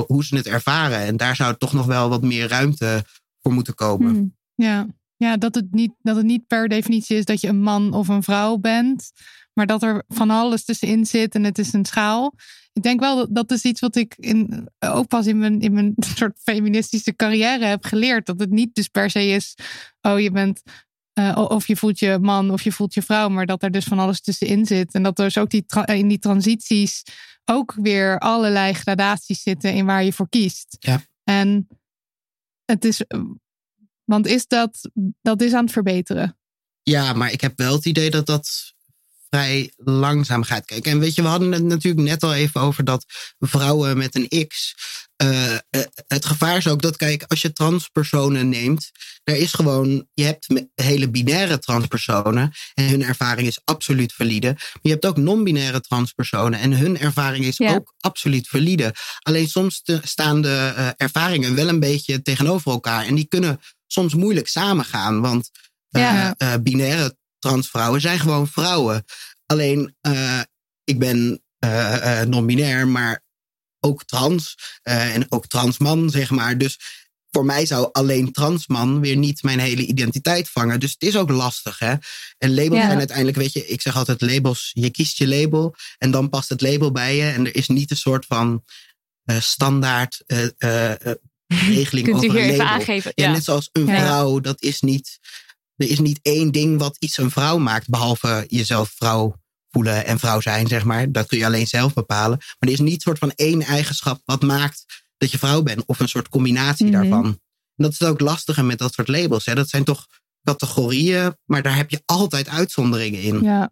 hoe 0.06 0.24
ze 0.24 0.36
het 0.36 0.46
ervaren. 0.46 0.98
En 0.98 1.16
daar 1.16 1.36
zou 1.36 1.56
toch 1.56 1.72
nog 1.72 1.86
wel 1.86 2.08
wat 2.08 2.22
meer 2.22 2.48
ruimte 2.48 3.04
voor 3.40 3.52
moeten 3.52 3.74
komen. 3.74 4.10
Hmm. 4.14 4.36
Ja, 4.54 4.86
ja 5.16 5.36
dat, 5.36 5.54
het 5.54 5.66
niet, 5.70 5.92
dat 6.02 6.16
het 6.16 6.24
niet 6.24 6.46
per 6.46 6.68
definitie 6.68 7.16
is 7.16 7.24
dat 7.24 7.40
je 7.40 7.48
een 7.48 7.62
man 7.62 7.92
of 7.92 8.08
een 8.08 8.22
vrouw 8.22 8.56
bent. 8.56 9.12
Maar 9.52 9.66
dat 9.66 9.82
er 9.82 10.04
van 10.08 10.30
alles 10.30 10.64
tussenin 10.64 11.06
zit 11.06 11.34
en 11.34 11.44
het 11.44 11.58
is 11.58 11.72
een 11.72 11.84
schaal. 11.84 12.34
Ik 12.72 12.82
denk 12.82 13.00
wel 13.00 13.16
dat 13.16 13.28
dat 13.30 13.50
is 13.50 13.62
iets 13.62 13.80
wat 13.80 13.96
ik 13.96 14.14
in, 14.16 14.68
ook 14.78 15.08
pas 15.08 15.26
in 15.26 15.38
mijn, 15.38 15.60
in 15.60 15.72
mijn 15.72 15.94
soort 16.16 16.38
feministische 16.42 17.16
carrière 17.16 17.64
heb 17.64 17.84
geleerd. 17.84 18.26
Dat 18.26 18.40
het 18.40 18.50
niet 18.50 18.74
dus 18.74 18.88
per 18.88 19.10
se 19.10 19.26
is, 19.26 19.54
oh 20.00 20.20
je 20.20 20.30
bent, 20.30 20.62
eh, 21.12 21.46
of 21.48 21.66
je 21.66 21.76
voelt 21.76 21.98
je 21.98 22.18
man 22.20 22.50
of 22.50 22.62
je 22.62 22.72
voelt 22.72 22.94
je 22.94 23.02
vrouw. 23.02 23.28
Maar 23.28 23.46
dat 23.46 23.62
er 23.62 23.70
dus 23.70 23.84
van 23.84 23.98
alles 23.98 24.20
tussenin 24.20 24.66
zit. 24.66 24.94
En 24.94 25.02
dat 25.02 25.18
er 25.18 25.24
dus 25.24 25.38
ook 25.38 25.50
die 25.50 25.64
in 25.84 26.08
die 26.08 26.18
transities 26.18 27.02
ook 27.44 27.74
weer 27.74 28.18
allerlei 28.18 28.72
gradaties 28.72 29.42
zitten 29.42 29.74
in 29.74 29.86
waar 29.86 30.04
je 30.04 30.12
voor 30.12 30.28
kiest. 30.28 30.76
Ja. 30.78 31.02
En 31.24 31.68
het 32.64 32.84
is, 32.84 33.04
want 34.04 34.26
is 34.26 34.46
dat, 34.46 34.90
dat 35.22 35.42
is 35.42 35.52
aan 35.52 35.64
het 35.64 35.72
verbeteren. 35.72 36.36
Ja, 36.82 37.12
maar 37.12 37.32
ik 37.32 37.40
heb 37.40 37.52
wel 37.56 37.74
het 37.74 37.86
idee 37.86 38.10
dat 38.10 38.26
dat 38.26 38.71
vrij 39.36 39.72
langzaam 39.76 40.42
gaat. 40.42 40.64
Kijk, 40.64 40.86
en 40.86 40.98
weet 40.98 41.14
je, 41.14 41.22
we 41.22 41.28
hadden 41.28 41.52
het 41.52 41.62
natuurlijk 41.62 42.02
net 42.08 42.22
al 42.22 42.34
even 42.34 42.60
over 42.60 42.84
dat 42.84 43.04
vrouwen 43.38 43.96
met 43.98 44.14
een 44.14 44.46
X. 44.48 44.74
eh, 45.16 45.54
eh, 45.54 45.60
het 46.06 46.24
gevaar 46.24 46.56
is 46.56 46.68
ook 46.68 46.82
dat, 46.82 46.96
kijk, 46.96 47.24
als 47.26 47.42
je 47.42 47.52
transpersonen 47.52 48.48
neemt, 48.48 48.90
er 49.24 49.36
is 49.36 49.52
gewoon, 49.52 50.06
je 50.14 50.24
hebt 50.24 50.46
hele 50.74 51.10
binaire 51.10 51.58
transpersonen 51.58 52.52
en 52.74 52.88
hun 52.88 53.02
ervaring 53.02 53.46
is 53.46 53.60
absoluut 53.64 54.12
valide. 54.12 54.46
Maar 54.52 54.78
je 54.82 54.90
hebt 54.90 55.06
ook 55.06 55.16
non-binaire 55.16 55.80
transpersonen 55.80 56.60
en 56.60 56.72
hun 56.76 56.98
ervaring 56.98 57.44
is 57.44 57.56
Ja. 57.56 57.74
ook 57.74 57.94
absoluut 58.00 58.48
valide. 58.48 58.94
Alleen 59.20 59.48
soms 59.48 59.82
te- 59.82 60.00
staan 60.02 60.42
de 60.42 60.72
eh, 60.76 60.88
ervaringen 60.96 61.54
wel 61.54 61.68
een 61.68 61.80
beetje 61.80 62.22
tegenover 62.22 62.72
elkaar 62.72 63.04
en 63.06 63.14
die 63.14 63.26
kunnen 63.28 63.60
soms 63.86 64.14
moeilijk 64.14 64.48
samengaan, 64.48 65.20
want 65.20 65.50
Ja. 65.88 66.34
eh, 66.36 66.54
binaire 66.62 67.16
transvrouwen 67.42 68.00
zijn 68.00 68.18
gewoon 68.18 68.48
vrouwen. 68.48 69.04
Alleen, 69.46 69.96
eh, 70.00 70.40
ik 70.84 70.98
ben 70.98 71.42
eh, 71.58 72.20
eh, 72.20 72.28
non-binair, 72.28 72.88
maar 72.88 73.22
ook 73.80 74.04
trans. 74.04 74.54
en 74.82 75.26
ook 75.28 75.46
transman, 75.46 76.10
zeg 76.10 76.30
maar. 76.30 76.58
Dus 76.58 76.78
voor 77.30 77.44
mij 77.44 77.66
zou 77.66 77.88
alleen 77.92 78.32
transman 78.32 79.00
weer 79.00 79.16
niet 79.16 79.42
mijn 79.42 79.58
hele 79.58 79.86
identiteit 79.86 80.48
vangen. 80.48 80.80
Dus 80.80 80.90
het 80.92 81.02
is 81.02 81.16
ook 81.16 81.30
lastig, 81.30 81.78
hè. 81.78 81.94
En 82.38 82.54
labels 82.54 82.80
Ja. 82.80 82.86
zijn 82.86 82.98
uiteindelijk, 82.98 83.36
weet 83.36 83.52
je, 83.52 83.66
ik 83.66 83.80
zeg 83.80 83.96
altijd 83.96 84.20
labels. 84.20 84.70
Je 84.72 84.90
kiest 84.90 85.18
je 85.18 85.28
label 85.28 85.74
en 85.98 86.10
dan 86.10 86.28
past 86.28 86.48
het 86.48 86.60
label 86.60 86.92
bij 86.92 87.16
je. 87.16 87.22
En 87.30 87.46
er 87.46 87.54
is 87.56 87.68
niet 87.68 87.90
een 87.90 87.96
soort 87.96 88.26
van 88.26 88.64
standaard 89.38 90.22
regeling 91.46 92.06
Kunt 92.06 92.16
over 92.16 92.30
hier 92.30 92.42
een 92.42 92.44
even 92.50 92.56
label. 92.56 92.66
aangeven? 92.66 93.12
Ja, 93.14 93.24
Ja. 93.26 93.32
net 93.32 93.44
zoals 93.44 93.68
een 93.72 93.86
Ja. 93.86 94.00
vrouw, 94.00 94.40
dat 94.40 94.62
is 94.62 94.80
niet. 94.80 95.18
Er 95.76 95.90
is 95.90 95.98
niet 96.00 96.18
één 96.22 96.50
ding 96.52 96.78
wat 96.78 96.96
iets 96.98 97.18
een 97.18 97.30
vrouw 97.30 97.58
maakt, 97.58 97.88
behalve 97.88 98.44
jezelf 98.48 98.92
vrouw 98.96 99.34
voelen 99.70 100.06
en 100.06 100.18
vrouw 100.18 100.40
zijn, 100.40 100.66
zeg 100.66 100.84
maar. 100.84 101.12
Dat 101.12 101.26
kun 101.26 101.38
je 101.38 101.46
alleen 101.46 101.66
zelf 101.66 101.92
bepalen. 101.94 102.36
Maar 102.38 102.56
er 102.58 102.70
is 102.70 102.80
niet 102.80 103.02
soort 103.02 103.18
van 103.18 103.32
één 103.36 103.62
eigenschap 103.62 104.20
wat 104.24 104.42
maakt 104.42 104.84
dat 105.16 105.30
je 105.30 105.38
vrouw 105.38 105.62
bent, 105.62 105.84
of 105.86 106.00
een 106.00 106.08
soort 106.08 106.28
combinatie 106.28 106.86
Mhm. 106.86 106.94
daarvan. 106.94 107.24
En 107.24 107.84
dat 107.84 107.92
is 107.92 108.02
ook 108.02 108.20
lastiger 108.20 108.64
met 108.64 108.78
dat 108.78 108.92
soort 108.94 109.08
labels. 109.08 109.46
Hè. 109.46 109.54
Dat 109.54 109.68
zijn 109.68 109.84
toch 109.84 110.06
categorieën, 110.44 111.36
maar 111.44 111.62
daar 111.62 111.76
heb 111.76 111.90
je 111.90 112.02
altijd 112.04 112.48
uitzonderingen 112.48 113.22
in. 113.22 113.42
Ja. 113.42 113.70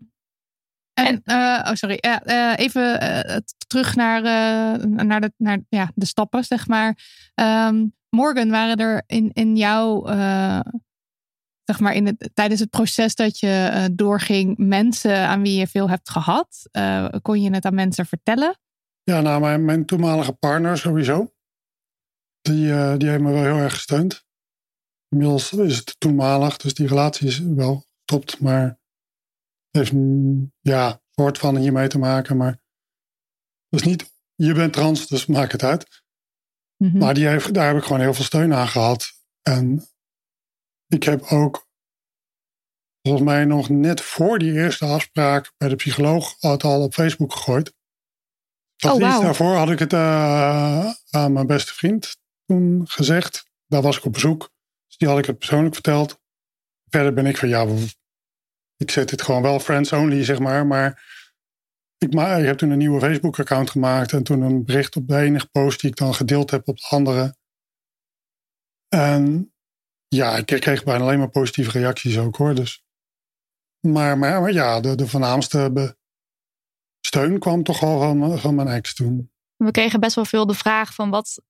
En, 0.94 1.20
eh, 1.24 1.36
oh 1.70 1.72
sorry, 1.74 1.98
Ja, 2.00 2.22
eh, 2.22 2.64
even 2.64 3.00
eh, 3.00 3.36
terug 3.66 3.94
naar, 3.94 4.22
naar, 5.06 5.20
de, 5.20 5.32
naar 5.36 5.58
ja, 5.68 5.90
de 5.94 6.06
stappen, 6.06 6.44
zeg 6.44 6.66
maar. 6.66 6.98
Ehm, 7.34 7.86
Morgan, 8.10 8.50
waren 8.50 8.76
er 8.76 9.02
in, 9.06 9.30
in 9.32 9.56
jouw, 9.56 10.02
zeg 11.70 11.80
maar, 11.80 11.94
in 11.94 12.06
het, 12.06 12.30
tijdens 12.34 12.60
het 12.60 12.70
proces 12.70 13.14
dat 13.14 13.38
je 13.38 13.68
eh, 13.72 13.84
doorging, 13.92 14.56
mensen 14.58 15.16
aan 15.16 15.42
wie 15.42 15.58
je 15.58 15.66
veel 15.66 15.88
hebt 15.88 16.10
gehad? 16.10 16.68
Eh, 16.70 17.08
kon 17.22 17.40
je 17.40 17.50
het 17.50 17.64
aan 17.64 17.74
mensen 17.74 18.06
vertellen? 18.06 18.58
Ja, 19.02 19.20
nou, 19.20 19.40
mijn, 19.40 19.64
mijn 19.64 19.86
toenmalige 19.86 20.32
partner 20.32 20.78
sowieso. 20.78 21.32
Die, 22.40 22.72
eh, 22.72 22.96
die 22.96 23.08
heeft 23.08 23.22
me 23.22 23.32
wel 23.32 23.42
heel 23.42 23.62
erg 23.62 23.72
gesteund. 23.72 24.24
Inmiddels 25.08 25.52
is 25.52 25.76
het 25.76 25.94
toenmalig, 25.98 26.56
dus 26.56 26.74
die 26.74 26.86
relatie 26.86 27.26
is 27.26 27.38
wel 27.38 27.84
gestopt. 27.96 28.40
Maar 28.40 28.78
heeft 29.70 29.92
ja, 30.60 31.00
soort 31.10 31.38
van 31.38 31.56
hiermee 31.56 31.88
te 31.88 31.98
maken. 31.98 32.36
Maar 32.36 32.58
dus 33.68 33.82
niet, 33.82 34.12
je 34.34 34.54
bent 34.54 34.72
trans, 34.72 35.06
dus 35.06 35.26
maak 35.26 35.52
het 35.52 35.62
uit. 35.62 36.02
Mhm. 36.76 36.98
Maar 36.98 37.14
die 37.14 37.26
heeft, 37.26 37.54
daar 37.54 37.66
heb 37.66 37.76
ik 37.76 37.82
gewoon 37.82 38.00
heel 38.00 38.14
veel 38.14 38.24
steun 38.24 38.54
aan 38.54 38.68
gehad. 38.68 39.12
En 39.42 39.88
ik 40.90 41.02
heb 41.02 41.22
ook 41.22 41.68
volgens 43.02 43.24
mij 43.24 43.44
nog 43.44 43.68
net 43.68 44.00
voor 44.00 44.38
die 44.38 44.52
eerste 44.52 44.84
afspraak 44.84 45.52
bij 45.56 45.68
de 45.68 45.76
psycholoog 45.76 46.36
het 46.40 46.62
al 46.62 46.82
op 46.82 46.94
Facebook 46.94 47.32
gegooid. 47.32 47.74
Dat 48.76 48.92
Oh, 48.92 49.00
daarvoor 49.00 49.54
had 49.54 49.70
ik 49.70 49.78
het 49.78 49.92
eh, 49.92 50.90
aan 51.10 51.32
mijn 51.32 51.46
beste 51.46 51.74
vriend 51.74 52.16
toen 52.44 52.88
gezegd. 52.88 53.50
Daar 53.66 53.82
was 53.82 53.96
ik 53.96 54.04
op 54.04 54.12
bezoek. 54.12 54.50
Dus 54.86 54.96
die 54.96 55.08
had 55.08 55.18
ik 55.18 55.24
het 55.24 55.38
persoonlijk 55.38 55.74
verteld. 55.74 56.20
Verder 56.88 57.12
ben 57.12 57.26
ik 57.26 57.36
van 57.36 57.48
ja, 57.48 57.66
ik 58.76 58.90
zet 58.90 59.08
dit 59.08 59.22
gewoon 59.22 59.42
wel 59.42 59.60
friends 59.60 59.92
only, 59.92 60.24
zeg 60.24 60.38
maar. 60.38 60.66
Maar 60.66 61.08
ik, 61.98 62.14
ma 62.14 62.36
ik 62.36 62.44
heb 62.44 62.58
toen 62.58 62.70
een 62.70 62.78
nieuwe 62.78 63.00
Facebook-account 63.00 63.70
gemaakt. 63.70 64.12
En 64.12 64.22
toen 64.22 64.40
een 64.40 64.64
bericht 64.64 64.96
op 64.96 65.08
de 65.08 65.16
ene 65.16 65.40
gepost 65.40 65.80
die 65.80 65.90
ik 65.90 65.96
dan 65.96 66.14
gedeeld 66.14 66.50
heb 66.50 66.68
op 66.68 66.76
de 66.76 66.86
andere. 66.88 67.36
En 68.88 69.52
ja, 70.14 70.36
ik 70.36 70.46
kreeg 70.46 70.84
bijna 70.84 71.04
alleen 71.04 71.18
maar 71.18 71.30
positieve 71.30 71.70
reacties 71.70 72.18
ook 72.18 72.36
hoor. 72.36 72.54
Dus. 72.54 72.84
Maar, 73.80 74.18
maar, 74.18 74.40
maar 74.40 74.52
ja, 74.52 74.80
de, 74.80 74.94
de 74.94 75.06
voornaamste 75.06 75.96
steun 77.00 77.38
kwam 77.38 77.62
toch 77.62 77.80
wel 77.80 77.98
van, 77.98 78.38
van 78.38 78.54
mijn 78.54 78.68
ex 78.68 78.94
toen. 78.94 79.32
We 79.56 79.70
kregen 79.70 80.00
best 80.00 80.14
wel 80.14 80.24
veel 80.24 80.46
de 80.46 80.54
vraag 80.54 80.94
van 80.94 81.10
wat, 81.10 81.42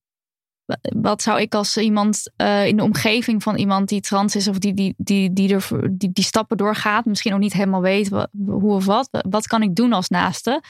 wat 0.96 1.22
zou 1.22 1.40
ik 1.40 1.54
als 1.54 1.76
iemand 1.76 2.32
eh, 2.36 2.66
in 2.66 2.76
de 2.76 2.82
omgeving 2.82 3.42
van 3.42 3.56
iemand 3.56 3.88
die 3.88 4.00
trans 4.00 4.36
is 4.36 4.48
of 4.48 4.58
die 4.58 4.74
die, 4.74 4.94
die, 4.96 5.32
die, 5.32 5.54
er, 5.54 5.68
die, 5.98 6.12
die 6.12 6.24
stappen 6.24 6.56
doorgaat, 6.56 7.04
misschien 7.04 7.32
ook 7.32 7.40
niet 7.40 7.52
helemaal 7.52 7.82
weet 7.82 8.08
hoe 8.46 8.74
of 8.74 8.84
wat. 8.84 9.08
Wat 9.28 9.46
kan 9.46 9.62
ik 9.62 9.74
doen 9.74 9.92
als 9.92 10.08
naaste? 10.08 10.62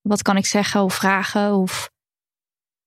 Wat 0.00 0.22
kan 0.22 0.36
ik 0.36 0.46
zeggen 0.46 0.82
of 0.82 0.94
vragen? 0.94 1.54
Of 1.54 1.90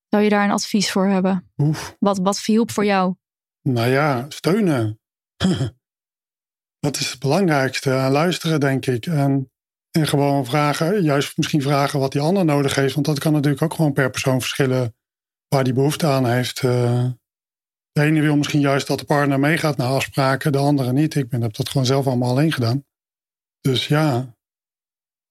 zou 0.10 0.24
je 0.24 0.30
daar 0.30 0.44
een 0.44 0.52
advies 0.52 0.92
voor 0.92 1.08
hebben? 1.08 1.52
Oef. 1.58 1.96
Wat, 2.00 2.18
wat 2.18 2.40
hielp 2.40 2.72
voor 2.72 2.86
jou? 2.86 3.16
Nou 3.62 3.90
ja, 3.90 4.26
steunen. 4.30 5.00
dat 6.86 6.98
is 6.98 7.12
het 7.12 7.20
belangrijkste. 7.20 7.92
En 7.92 8.12
luisteren, 8.12 8.60
denk 8.60 8.86
ik. 8.86 9.06
En, 9.06 9.52
en 9.92 10.08
gewoon 10.08 10.46
vragen, 10.46 11.02
juist 11.02 11.38
misschien 11.38 11.62
vragen 11.62 12.00
wat 12.00 12.12
die 12.12 12.22
ander 12.22 12.46
nodig 12.46 12.76
heeft. 12.76 12.94
Want 12.94 13.06
dat 13.06 13.20
kan 13.20 13.34
natuurlijk 13.34 13.62
ook 13.62 13.74
gewoon 13.74 13.94
per 13.94 14.10
persoon 14.10 14.40
verschillen 14.40 14.96
waar 15.48 15.64
die 15.64 15.74
behoefte 15.74 16.08
aan 16.08 16.26
heeft. 16.26 16.64
Eh, 16.64 17.10
de 17.92 18.02
ene 18.02 18.22
wil 18.22 18.36
misschien 18.36 18.60
juist 18.60 18.88
dat 18.88 19.00
de 19.00 19.06
partner 19.06 19.40
meegaat 19.40 19.78
naar 19.78 19.88
afspraken, 19.88 20.52
de 20.52 20.58
andere 20.58 20.92
niet. 20.92 21.16
Ik 21.16 21.30
ben, 21.30 21.42
heb 21.42 21.54
dat 21.54 21.70
gewoon 21.70 21.86
zelf 21.86 22.08
allemaal 22.08 22.30
alleen 22.30 22.52
gedaan. 22.52 22.86
Dus 23.62 23.88
ja, 23.88 24.36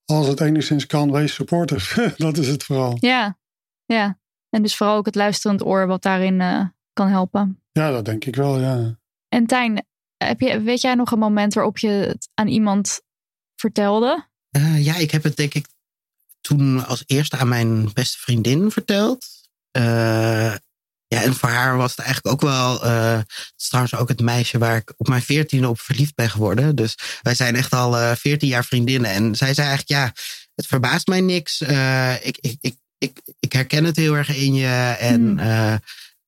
als 0.05 0.26
het 0.26 0.41
enigszins 0.41 0.87
kan, 0.87 1.12
wees 1.12 1.35
supportive. 1.35 2.14
dat 2.16 2.37
is 2.37 2.49
het 2.49 2.62
vooral. 2.62 2.97
Ja, 3.01 3.39
ja. 3.85 4.18
En 4.49 4.62
dus 4.62 4.76
vooral 4.76 4.97
ook 4.97 5.07
het 5.07 5.14
luisterend 5.14 5.64
oor 5.64 5.87
wat 5.87 6.03
daarin 6.03 6.41
eh, 6.41 6.64
kan 6.93 7.09
helpen. 7.09 7.62
Ja, 7.81 7.91
dat 7.91 8.05
denk 8.05 8.24
ik 8.24 8.37
wel, 8.37 8.61
ja. 8.61 8.99
En 9.28 9.47
Tijn, 9.47 9.87
heb 10.16 10.41
je, 10.41 10.61
weet 10.61 10.81
jij 10.81 10.95
nog 10.95 11.11
een 11.11 11.18
moment 11.18 11.55
waarop 11.55 11.78
je 11.78 11.89
het 11.89 12.28
aan 12.35 12.49
iemand 12.49 13.01
vertelde? 13.57 14.28
Eh, 14.51 14.85
ja, 14.85 14.97
ik 14.97 15.11
heb 15.11 15.22
het 15.22 15.37
denk 15.37 15.55
ik 15.55 15.66
toen 16.41 16.87
als 16.87 17.03
eerste 17.07 17.37
aan 17.37 17.49
mijn 17.49 17.93
beste 17.93 18.18
vriendin 18.18 18.70
verteld. 18.70 19.26
Eh, 19.70 20.55
ja, 21.07 21.22
en 21.22 21.35
voor 21.35 21.49
haar 21.49 21.76
was 21.76 21.91
het 21.97 22.05
eigenlijk 22.05 22.35
ook 22.35 22.51
wel. 22.51 22.85
eh, 22.85 23.16
het 23.16 23.53
is 23.57 23.68
trouwens 23.68 23.95
ook 23.95 24.09
het 24.09 24.20
meisje 24.20 24.59
waar 24.59 24.76
ik 24.76 24.95
op 24.97 25.09
mijn 25.09 25.22
veertiende 25.22 25.68
op 25.68 25.81
verliefd 25.81 26.14
ben 26.14 26.31
geworden. 26.31 26.76
Dus 26.76 26.95
wij 27.22 27.35
zijn 27.35 27.57
echt 27.57 27.72
al 27.72 28.16
veertien 28.16 28.49
jaar 28.49 28.64
vriendinnen. 28.64 29.11
En 29.11 29.37
zij 29.37 29.55
zei 29.55 29.68
eigenlijk: 29.68 29.99
Ja, 30.01 30.12
het 30.55 30.66
verbaast 30.66 31.07
mij 31.07 31.20
niks. 31.20 31.61
Eh, 31.61 32.26
ik, 32.26 32.39
ik, 32.41 32.57
ik, 32.61 32.76
ik, 32.99 33.20
ik 33.41 33.53
herken 33.53 33.85
het 33.85 33.97
heel 33.97 34.14
erg 34.14 34.37
in 34.37 34.55
je. 34.55 34.97
En 34.99 35.39
Hmm. 35.39 35.81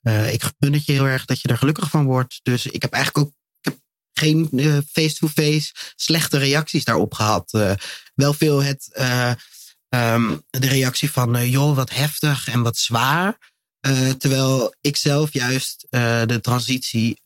Eh, 0.03 0.33
ik 0.33 0.43
gun 0.43 0.73
het 0.73 0.87
je 0.87 0.93
heel 0.93 1.07
erg 1.07 1.25
dat 1.25 1.41
je 1.41 1.49
er 1.49 1.59
gelukkig 1.59 1.91
van 1.91 2.05
wordt. 2.05 2.41
Dus 2.43 2.67
ik 2.67 2.83
heb 2.83 2.93
eigenlijk 2.93 3.27
ook 3.27 3.35
ik 3.61 3.73
heb 3.73 3.79
geen 4.13 4.49
eh, 4.57 4.79
face-to-face 4.93 5.73
slechte 5.97 6.39
reacties 6.39 6.85
daarop 6.85 7.15
gehad. 7.15 7.53
Eh, 7.53 7.73
wel 8.15 8.35
veel 8.35 8.63
het, 8.63 8.89
eh, 8.93 9.33
ehm, 9.89 10.37
de 10.51 10.69
reactie 10.69 11.11
van, 11.11 11.51
joh, 11.51 11.77
wat 11.77 11.91
heftig 11.91 12.49
en 12.49 12.63
wat 12.63 12.77
zwaar. 12.77 13.51
Terwijl 14.19 14.75
ik 14.81 14.97
zelf 14.97 15.33
juist 15.33 15.87
de 15.91 16.39
transitie 16.43 17.21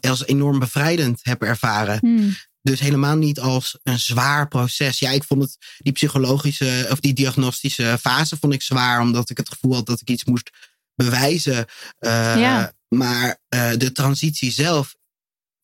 als 0.00 0.26
enorm 0.26 0.58
bevrijdend 0.58 1.20
heb 1.22 1.42
ervaren. 1.42 1.98
Hmm. 1.98 2.36
Dus 2.62 2.80
helemaal 2.80 3.16
niet 3.16 3.40
als 3.40 3.78
een 3.82 3.98
zwaar 3.98 4.48
proces. 4.48 4.98
Ja, 4.98 5.10
ik 5.10 5.24
vond 5.24 5.42
het 5.42 5.56
die 5.78 5.92
psychologische 5.92 6.86
of 6.90 7.00
die 7.00 7.12
diagnostische 7.12 7.98
fase 8.00 8.36
vond 8.36 8.52
ik 8.52 8.62
zwaar, 8.62 9.00
omdat 9.00 9.30
ik 9.30 9.36
het 9.36 9.48
gevoel 9.48 9.74
had 9.74 9.86
dat 9.86 10.00
ik 10.00 10.10
iets 10.10 10.24
moest 10.24 10.50
bewijzen. 10.94 11.66
Eh, 11.98 12.36
Ja. 12.40 12.72
Maar 12.88 13.38
eh, 13.48 13.70
de 13.76 13.92
transitie 13.92 14.50
zelf 14.50 14.96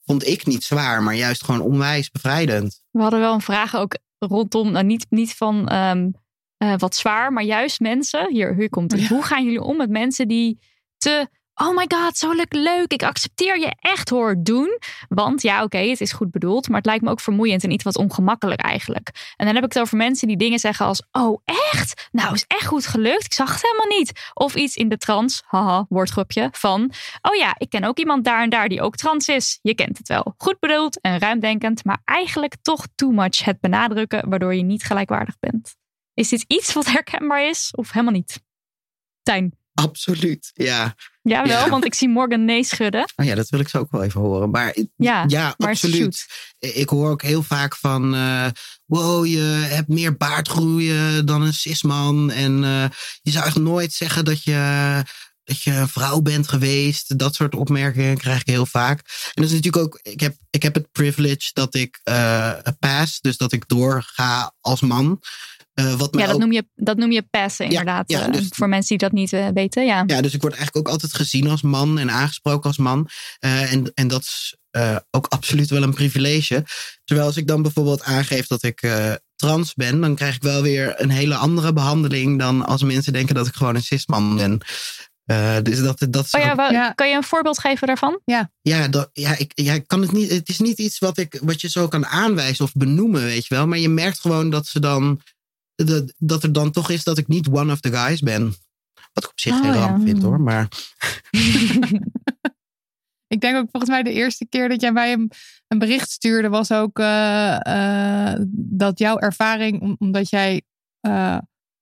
vond 0.05 0.27
ik 0.27 0.47
niet 0.47 0.65
zwaar, 0.65 1.03
maar 1.03 1.15
juist 1.15 1.45
gewoon 1.45 1.61
onwijs 1.61 2.11
bevrijdend. 2.11 2.83
We 2.91 3.01
hadden 3.01 3.21
wel 3.21 3.35
een 3.35 3.41
vraag 3.41 3.77
ook 3.77 3.97
rondom, 4.19 4.71
nou 4.71 4.85
niet, 4.85 5.07
niet 5.09 5.35
van 5.35 5.69
ehm, 5.69 6.11
eh, 6.57 6.75
wat 6.77 6.95
zwaar, 6.95 7.33
maar 7.33 7.43
juist 7.45 7.81
mensen. 7.81 8.33
Hier, 8.33 8.55
hier 8.55 8.69
komt 8.69 8.93
het. 8.93 9.01
Ja. 9.01 9.09
Hoe 9.09 9.23
gaan 9.23 9.45
jullie 9.45 9.63
om 9.63 9.77
met 9.77 9.91
mensen 9.91 10.29
die 10.29 10.59
te, 10.97 11.29
oh 11.61 11.77
my 11.77 11.85
god, 11.89 12.17
zo 12.17 12.33
leuk, 12.33 12.53
leuk, 12.53 12.93
ik 12.93 13.03
accepteer 13.03 13.59
je 13.59 13.75
echt 13.81 14.09
hoor, 14.09 14.37
doen. 14.39 14.79
Want 15.09 15.43
ja, 15.43 15.63
oké, 15.63 15.79
het 15.79 16.01
is 16.01 16.13
goed 16.13 16.31
bedoeld, 16.31 16.69
maar 16.69 16.77
het 16.77 16.87
lijkt 16.87 17.05
me 17.05 17.11
ook 17.11 17.21
vermoeiend 17.21 17.65
en 17.65 17.71
iets 17.71 17.85
wat 17.85 17.97
ongemakkelijk 17.97 18.61
eigenlijk. 18.61 19.35
En 19.37 19.47
dan 19.47 19.55
heb 19.55 19.65
ik 19.65 19.73
het 19.73 19.83
over 19.83 19.97
mensen 19.97 20.29
die 20.29 20.37
dingen 20.37 20.59
zeggen 20.59 20.87
als, 20.87 21.03
oh 21.13 21.43
echt? 21.45 22.09
Nou, 22.13 22.35
is 22.35 22.45
echt 22.47 22.67
goed 22.67 22.87
gelukt, 22.87 23.25
ik 23.25 23.33
zag 23.33 23.53
het 23.53 23.63
helemaal 23.63 23.99
niet. 23.99 24.31
Of 24.35 24.55
iets 24.55 24.77
in 24.77 24.89
de 24.89 24.97
trans, 24.97 25.43
haha, 25.47 25.87
woordgrupje, 25.89 26.49
van, 26.53 26.93
oh 27.23 27.35
ja, 27.35 27.55
ik 27.59 27.71
ken 27.71 27.85
ook 27.85 27.99
iemand 27.99 28.25
daar 28.25 28.43
en 28.43 28.51
daar 28.51 28.69
die 28.69 28.83
ook 28.83 28.97
trans 28.97 29.29
is. 29.29 29.59
Je 29.63 29.75
kent 29.75 29.99
het 29.99 30.09
wel. 30.09 30.35
Goed 30.37 30.61
bedoeld 30.61 31.01
en 31.01 31.19
ruimdenkend, 31.19 31.85
maar 31.85 32.03
eigenlijk 32.05 32.57
toch 32.63 32.87
too 32.95 33.11
much 33.11 33.45
het 33.45 33.61
benadrukken, 33.61 34.29
waardoor 34.29 34.55
je 34.55 34.63
niet 34.63 34.85
gelijkwaardig 34.85 35.39
bent. 35.39 35.77
Is 36.15 36.29
dit 36.29 36.45
iets 36.47 36.73
wat 36.73 36.87
herkenbaar 36.87 37.49
is 37.49 37.71
of 37.77 37.93
helemaal 37.93 38.13
niet? 38.13 38.43
Tijn. 39.23 39.58
Absoluut. 39.79 40.51
Ja. 40.55 40.95
Ja, 41.23 41.43
wel, 41.47 41.59
Ja. 41.59 41.69
want 41.69 41.85
ik 41.85 41.95
zie 41.95 42.09
Morgan 42.09 42.45
nee 42.45 42.65
schudden. 42.65 43.13
Oh 43.17 43.27
ja, 43.27 43.35
dat 43.35 43.49
wil 43.49 43.61
ik 43.61 43.69
zo 43.69 43.79
ook 43.79 43.91
wel 43.91 44.03
even 44.03 44.21
horen. 44.21 44.51
Maar 44.51 44.77
Ja, 44.97 45.25
ja, 45.27 45.55
maar 45.57 45.69
absoluut. 45.69 46.27
Ik 46.59 46.89
hoor 46.89 47.11
ook 47.11 47.23
heel 47.23 47.43
vaak 47.43 47.77
van, 47.77 48.15
eh, 48.15 48.47
wow, 48.85 49.27
je 49.27 49.41
hebt 49.69 49.89
meer 49.89 50.17
baardgroeien 50.17 51.27
dan 51.27 51.43
een 51.43 51.55
cisman. 51.55 52.31
En 52.31 52.65
eh, 52.65 52.85
je 53.23 53.31
zou 53.31 53.47
echt 53.47 53.59
nooit 53.59 53.93
zeggen 53.93 54.25
dat 54.25 54.43
je, 54.43 55.03
dat 55.45 55.63
je 55.63 55.73
een 55.73 55.89
vrouw 55.89 56.21
bent 56.21 56.49
geweest. 56.49 57.19
Dat 57.19 57.35
soort 57.35 57.55
opmerkingen 57.55 58.17
krijg 58.19 58.41
ik 58.41 58.47
heel 58.47 58.67
vaak. 58.67 58.99
En 59.35 59.43
dat 59.43 59.51
is 59.51 59.57
natuurlijk 59.57 59.85
ook, 59.85 59.99
ik 60.03 60.21
heb, 60.21 60.35
ik 60.51 60.63
heb 60.63 60.75
het 60.75 60.93
privilege 60.93 61.51
dat 61.53 61.75
ik 61.75 62.01
eh 62.03 62.53
pass, 62.79 63.21
dus 63.21 63.37
dat 63.37 63.53
ik 63.53 63.69
doorga 63.69 64.55
als 64.61 64.81
man. 64.81 65.21
Eh, 65.79 65.95
wat 65.95 66.09
Ja, 66.19 66.25
dat 66.27 66.35
ook 66.35 66.41
noem 66.41 66.53
je, 66.53 66.69
dat 66.75 66.97
noem 66.97 67.13
je 67.13 67.23
passen 67.31 67.65
Ja, 67.65 67.71
inderdaad. 67.71 68.11
ja, 68.11 68.27
eh, 68.27 68.33
dus- 68.33 68.47
voor 68.49 68.69
mensen 68.69 68.89
die 68.89 69.09
dat 69.09 69.13
niet 69.13 69.33
eh, 69.33 69.49
weten, 69.55 69.87
ja. 69.87 70.05
Ja, 70.07 70.21
dus 70.21 70.35
ik 70.35 70.41
word 70.41 70.55
eigenlijk 70.55 70.87
ook 70.87 70.93
altijd 70.93 71.15
gezien 71.15 71.49
als 71.51 71.63
man 71.63 71.99
en 71.99 72.11
aangesproken 72.11 72.69
als 72.69 72.77
man. 72.79 73.09
Eh, 73.39 73.73
en, 73.73 73.91
en 73.95 74.09
dat 74.09 74.23
is 74.23 74.57
eh, 74.71 74.97
ook 75.11 75.27
absoluut 75.27 75.71
wel 75.71 75.83
een 75.83 75.95
privilege. 75.95 76.65
Terwijl 77.05 77.27
als 77.29 77.37
ik 77.37 77.47
dan 77.47 77.63
bijvoorbeeld 77.63 78.03
aangeef 78.03 78.47
dat 78.47 78.63
ik 78.63 78.83
eh, 78.83 79.13
trans 79.37 79.75
ben, 79.75 80.01
dan 80.01 80.15
krijg 80.15 80.35
ik 80.35 80.43
wel 80.43 80.63
weer 80.63 80.95
een 81.01 81.11
hele 81.11 81.35
andere 81.35 81.73
behandeling 81.73 82.39
dan 82.39 82.67
als 82.67 82.83
mensen 82.83 83.13
denken 83.13 83.35
dat 83.35 83.47
ik 83.47 83.55
gewoon 83.55 83.75
een 83.75 83.83
cisman 83.83 84.37
ben. 84.37 84.61
Eh, 85.25 85.57
dus 85.63 85.79
dat, 85.81 86.07
dat 86.11 86.25
is 86.25 86.35
Oh 86.35 86.41
ja, 86.41 86.71
Ja. 86.71 86.93
kan 86.93 87.09
je 87.09 87.17
een 87.17 87.23
voorbeeld 87.23 87.59
geven 87.59 87.87
daarvan? 87.87 88.21
ja, 88.63 88.89
dat, 88.89 89.11
ja, 89.13 89.37
ik, 89.39 89.53
ja, 89.55 89.73
ik 89.73 89.87
kan 89.87 90.01
het 90.01 90.13
niet. 90.13 90.31
Het 90.31 90.49
is 90.49 90.59
niet 90.59 90.79
iets 90.79 90.99
wat, 90.99 91.19
ik, 91.19 91.39
wat 91.43 91.61
je 91.61 91.69
zo 91.71 91.89
kan 91.89 92.07
aanwijzen 92.07 92.65
of 92.65 92.73
benoemen, 92.73 93.23
weet 93.23 93.47
je 93.47 93.55
wel. 93.55 93.67
Maar 93.67 93.79
je 93.79 93.89
merkt 93.89 94.21
gewoon 94.21 94.51
dat 94.51 94.67
ze 94.67 94.81
dan. 94.81 95.21
Dat, 95.85 96.13
dat 96.19 96.43
er 96.43 96.53
dan 96.53 96.71
toch 96.71 96.91
is 96.91 97.05
dat 97.05 97.19
ik 97.19 97.29
niet 97.29 97.49
one 97.49 97.73
of 97.73 97.81
the 97.81 97.93
guys 97.93 98.21
ben. 98.21 98.45
Wat 99.13 99.25
ik 99.25 99.31
op 99.31 99.41
zich 99.41 99.53
Oh, 99.53 99.61
geen 99.61 99.73
ja. 99.73 99.79
ramp 99.87 100.03
vind 100.03 100.23
hoor. 100.23 100.41
Maar 100.41 100.69
Ik 103.27 103.41
denk 103.41 103.57
ook 103.57 103.69
volgens 103.71 103.91
mij 103.93 104.03
de 104.03 104.13
eerste 104.13 104.47
keer 104.47 104.69
dat 104.69 104.81
jij 104.81 104.93
mij 104.93 105.13
een, 105.13 105.31
een 105.69 105.79
bericht 105.79 106.11
stuurde, 106.11 106.49
was 106.49 106.73
ook 106.73 106.99
eh, 106.99 108.31
eh, 108.33 108.41
dat 108.51 108.99
jouw 108.99 109.19
ervaring, 109.19 109.81
om- 109.81 109.97
omdat 109.99 110.31
jij 110.31 110.63
eh, 111.01 111.39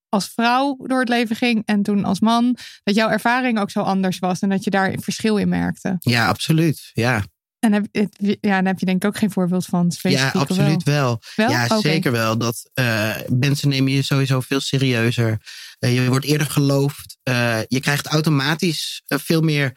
als 0.09 0.29
vrouw 0.29 0.77
door 0.83 0.99
het 0.99 1.09
leven 1.09 1.35
ging 1.35 1.61
en 1.65 1.83
toen 1.83 2.05
als 2.05 2.19
man, 2.19 2.57
dat 2.83 2.95
jouw 2.95 3.09
ervaring 3.09 3.59
ook 3.59 3.71
zo 3.71 3.81
anders 3.81 4.19
was 4.19 4.39
en 4.39 4.49
dat 4.49 4.63
je 4.63 4.69
daar 4.69 4.93
een 4.93 5.01
verschil 5.01 5.37
in 5.37 5.49
merkte. 5.49 5.95
ja, 5.99 6.27
absoluut. 6.27 6.89
Ja, 6.93 7.23
En 7.67 7.73
heb, 7.73 7.85
het- 7.91 8.37
ja, 8.41 8.55
daar 8.57 8.63
heb 8.63 8.79
je 8.79 8.85
denk 8.85 9.03
ik 9.03 9.09
ook 9.09 9.17
geen 9.17 9.31
voorbeeld 9.31 9.65
van. 9.65 9.91
ja 10.01 10.31
absoluut 10.33 10.83
wel. 10.83 11.21
Wel? 11.35 11.49
Ja, 11.49 11.67
zeker 11.81 12.11
wel. 12.11 12.37
Dat 12.37 12.69
eh, 12.73 13.15
mensen 13.27 13.69
nemen 13.69 13.91
je 13.91 14.01
sowieso 14.01 14.39
veel 14.41 14.59
serieuzer. 14.59 15.37
Eh, 15.79 15.93
je 15.95 16.07
wordt 16.09 16.25
eerder 16.25 16.49
geloofd. 16.49 17.17
Eh, 17.23 17.59
je 17.67 17.79
krijgt 17.79 18.07
automatisch 18.07 19.01
veel 19.07 19.41
meer 19.41 19.73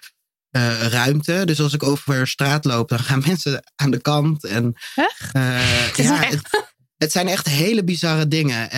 ruimte. 0.91 1.43
Dus 1.45 1.61
als 1.61 1.75
ik 1.75 1.83
over 1.83 2.29
straat 2.29 2.65
loop, 2.65 2.89
dan 2.89 2.99
gaan 2.99 3.23
mensen 3.27 3.63
aan 3.77 3.91
de 3.91 4.01
kant. 4.01 4.45
En, 4.45 4.75
Echt? 4.95 5.33
ja, 5.97 6.23
echt- 6.25 6.33
het, 6.33 6.75
het 6.97 7.13
zijn 7.13 7.29
echt 7.29 7.47
hele 7.49 7.85
bizarre 7.85 8.29
dingen. 8.29 8.71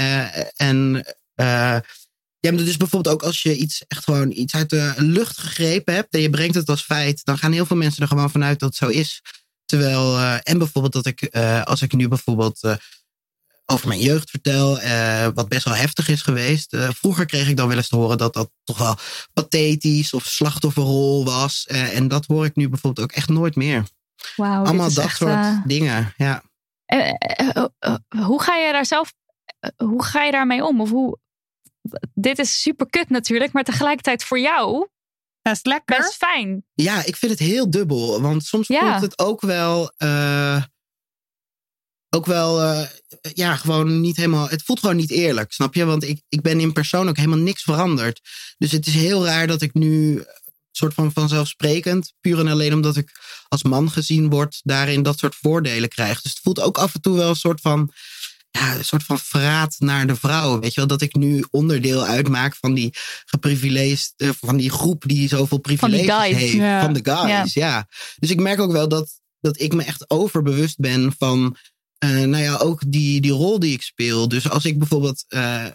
En 0.56 1.04
ja, 2.42 2.52
maar 2.52 2.64
dus 2.64 2.76
bijvoorbeeld 2.76 3.14
ook 3.14 3.22
als 3.22 3.42
je 3.42 3.56
iets 3.56 3.84
echt 3.88 4.04
gewoon 4.04 4.30
iets 4.30 4.54
uit 4.54 4.70
de 4.70 4.94
lucht 4.96 5.38
gegrepen 5.38 5.94
hebt 5.94 6.14
en 6.14 6.20
je 6.20 6.30
brengt 6.30 6.54
het 6.54 6.68
als 6.68 6.82
feit, 6.82 7.24
dan 7.24 7.38
gaan 7.38 7.52
heel 7.52 7.66
veel 7.66 7.76
mensen 7.76 8.02
er 8.02 8.08
gewoon 8.08 8.30
vanuit 8.30 8.58
dat 8.58 8.68
het 8.68 8.78
zo 8.78 8.88
is. 8.88 9.22
Terwijl, 9.66 10.18
eh, 10.18 10.38
en 10.42 10.58
bijvoorbeeld 10.58 10.92
dat 10.92 11.06
ik, 11.06 11.22
eh, 11.22 11.62
als 11.62 11.82
ik 11.82 11.92
nu 11.92 12.08
bijvoorbeeld 12.08 12.62
eh, 12.62 12.74
over 13.66 13.88
mijn 13.88 14.00
jeugd 14.00 14.30
vertel, 14.30 14.78
wat 15.34 15.48
best 15.48 15.64
wel 15.64 15.74
heftig 15.74 16.08
is 16.08 16.22
geweest. 16.22 16.76
vroeger 16.78 17.26
kreeg 17.26 17.48
ik 17.48 17.56
dan 17.56 17.68
wel 17.68 17.76
eens 17.76 17.88
te 17.88 17.96
horen 17.96 18.18
dat 18.18 18.34
dat 18.34 18.50
toch 18.64 18.78
wel 18.78 18.96
pathetisch 19.32 20.12
of 20.12 20.24
slachtofferrol 20.24 21.24
was. 21.24 21.66
en 21.66 22.08
dat 22.08 22.26
hoor 22.26 22.44
ik 22.44 22.56
nu 22.56 22.68
bijvoorbeeld 22.68 23.10
ook 23.10 23.16
echt 23.16 23.28
nooit 23.28 23.56
meer. 23.56 23.86
Wauw, 24.36 24.58
dit 24.58 24.68
Allemaal 24.68 24.86
is 24.86 24.94
dat 24.94 25.04
echt, 25.04 25.16
soort 25.16 25.68
dingen. 25.68 26.14
Ja. 26.16 26.42
hoe 28.26 28.42
ga 28.42 28.56
je 28.56 28.72
daar 28.72 28.86
zelf, 28.86 29.12
hoe 29.76 30.04
ga 30.04 30.22
je 30.22 30.32
daarmee 30.32 30.64
om? 30.64 30.80
Of 30.80 30.90
hoe, 30.90 31.18
dit 32.14 32.38
is 32.38 32.60
super 32.62 32.86
kut 32.90 33.08
natuurlijk, 33.08 33.52
maar 33.52 33.64
tegelijkertijd 33.64 34.24
voor 34.24 34.38
jou 34.38 34.88
Best 35.42 35.66
lekker. 35.66 35.96
best 35.98 36.14
fijn. 36.14 36.64
Ja, 36.74 37.04
ik 37.04 37.16
vind 37.16 37.30
het 37.32 37.40
heel 37.40 37.70
dubbel. 37.70 38.20
Want 38.20 38.44
soms 38.44 38.68
Ja. 38.68 38.90
voelt 38.90 39.02
het 39.10 39.18
ook 39.18 39.40
wel. 39.40 39.92
eh, 39.96 40.62
ook 42.10 42.26
wel. 42.26 42.60
eh, 42.62 42.86
ja, 43.34 43.56
gewoon 43.56 44.00
niet 44.00 44.16
helemaal. 44.16 44.48
Het 44.48 44.62
voelt 44.62 44.80
gewoon 44.80 44.96
niet 44.96 45.10
eerlijk, 45.10 45.52
snap 45.52 45.74
je? 45.74 45.84
Want 45.84 46.02
ik, 46.04 46.22
ik 46.28 46.40
ben 46.42 46.60
in 46.60 46.72
persoon 46.72 47.08
ook 47.08 47.16
helemaal 47.16 47.38
niks 47.38 47.62
veranderd. 47.62 48.20
Dus 48.58 48.72
het 48.72 48.86
is 48.86 48.94
heel 48.94 49.24
raar 49.24 49.46
dat 49.46 49.62
ik 49.62 49.74
nu. 49.74 50.18
eh, 50.18 50.24
soort 50.74 50.94
van 50.94 51.12
vanzelfsprekend, 51.12 52.12
puur 52.20 52.38
en 52.38 52.46
alleen 52.48 52.72
omdat 52.74 52.96
ik 52.96 53.10
als 53.48 53.62
man 53.62 53.90
gezien 53.90 54.30
word, 54.30 54.60
daarin 54.62 55.02
dat 55.02 55.18
soort 55.18 55.34
voordelen 55.34 55.88
krijg. 55.88 56.20
Dus 56.22 56.30
het 56.32 56.40
voelt 56.42 56.60
ook 56.60 56.78
af 56.78 56.94
en 56.94 57.00
toe 57.00 57.16
wel 57.16 57.28
een 57.28 57.36
soort 57.36 57.60
van. 57.60 57.92
Ja, 58.58 58.74
een 58.76 58.84
soort 58.84 59.02
van 59.02 59.18
verraad 59.18 59.76
naar 59.78 60.06
de 60.06 60.16
vrouw. 60.16 60.60
Weet 60.60 60.74
je 60.74 60.80
wel, 60.80 60.88
dat 60.88 61.00
ik 61.00 61.14
nu 61.14 61.44
onderdeel 61.50 62.04
uitmaak 62.04 62.56
van 62.56 62.74
die 62.74 62.94
geprivilegeerd, 63.24 64.12
eh, 64.16 64.30
van 64.40 64.56
die 64.56 64.70
groep 64.70 65.02
die 65.06 65.28
zoveel 65.28 65.58
privileges 65.58 66.36
heeft. 66.36 66.52
ja. 66.52 66.82
Van 66.82 66.92
de 66.92 67.00
guys, 67.02 67.54
ja. 67.54 67.86
Dus 68.18 68.30
ik 68.30 68.40
merk 68.40 68.60
ook 68.60 68.72
wel 68.72 68.88
dat, 68.88 69.20
dat 69.40 69.60
ik 69.60 69.74
me 69.74 69.84
echt 69.84 70.10
overbewust 70.10 70.78
ben 70.78 71.14
van, 71.18 71.56
eh, 71.98 72.10
nou 72.10 72.42
ja, 72.42 72.56
ook 72.56 72.82
die, 72.86 73.20
die 73.20 73.32
rol 73.32 73.58
die 73.58 73.72
ik 73.72 73.82
speel. 73.82 74.28
Dus 74.28 74.50
als 74.50 74.64
ik 74.64 74.78
bijvoorbeeld, 74.78 75.24
eh, 75.28 75.66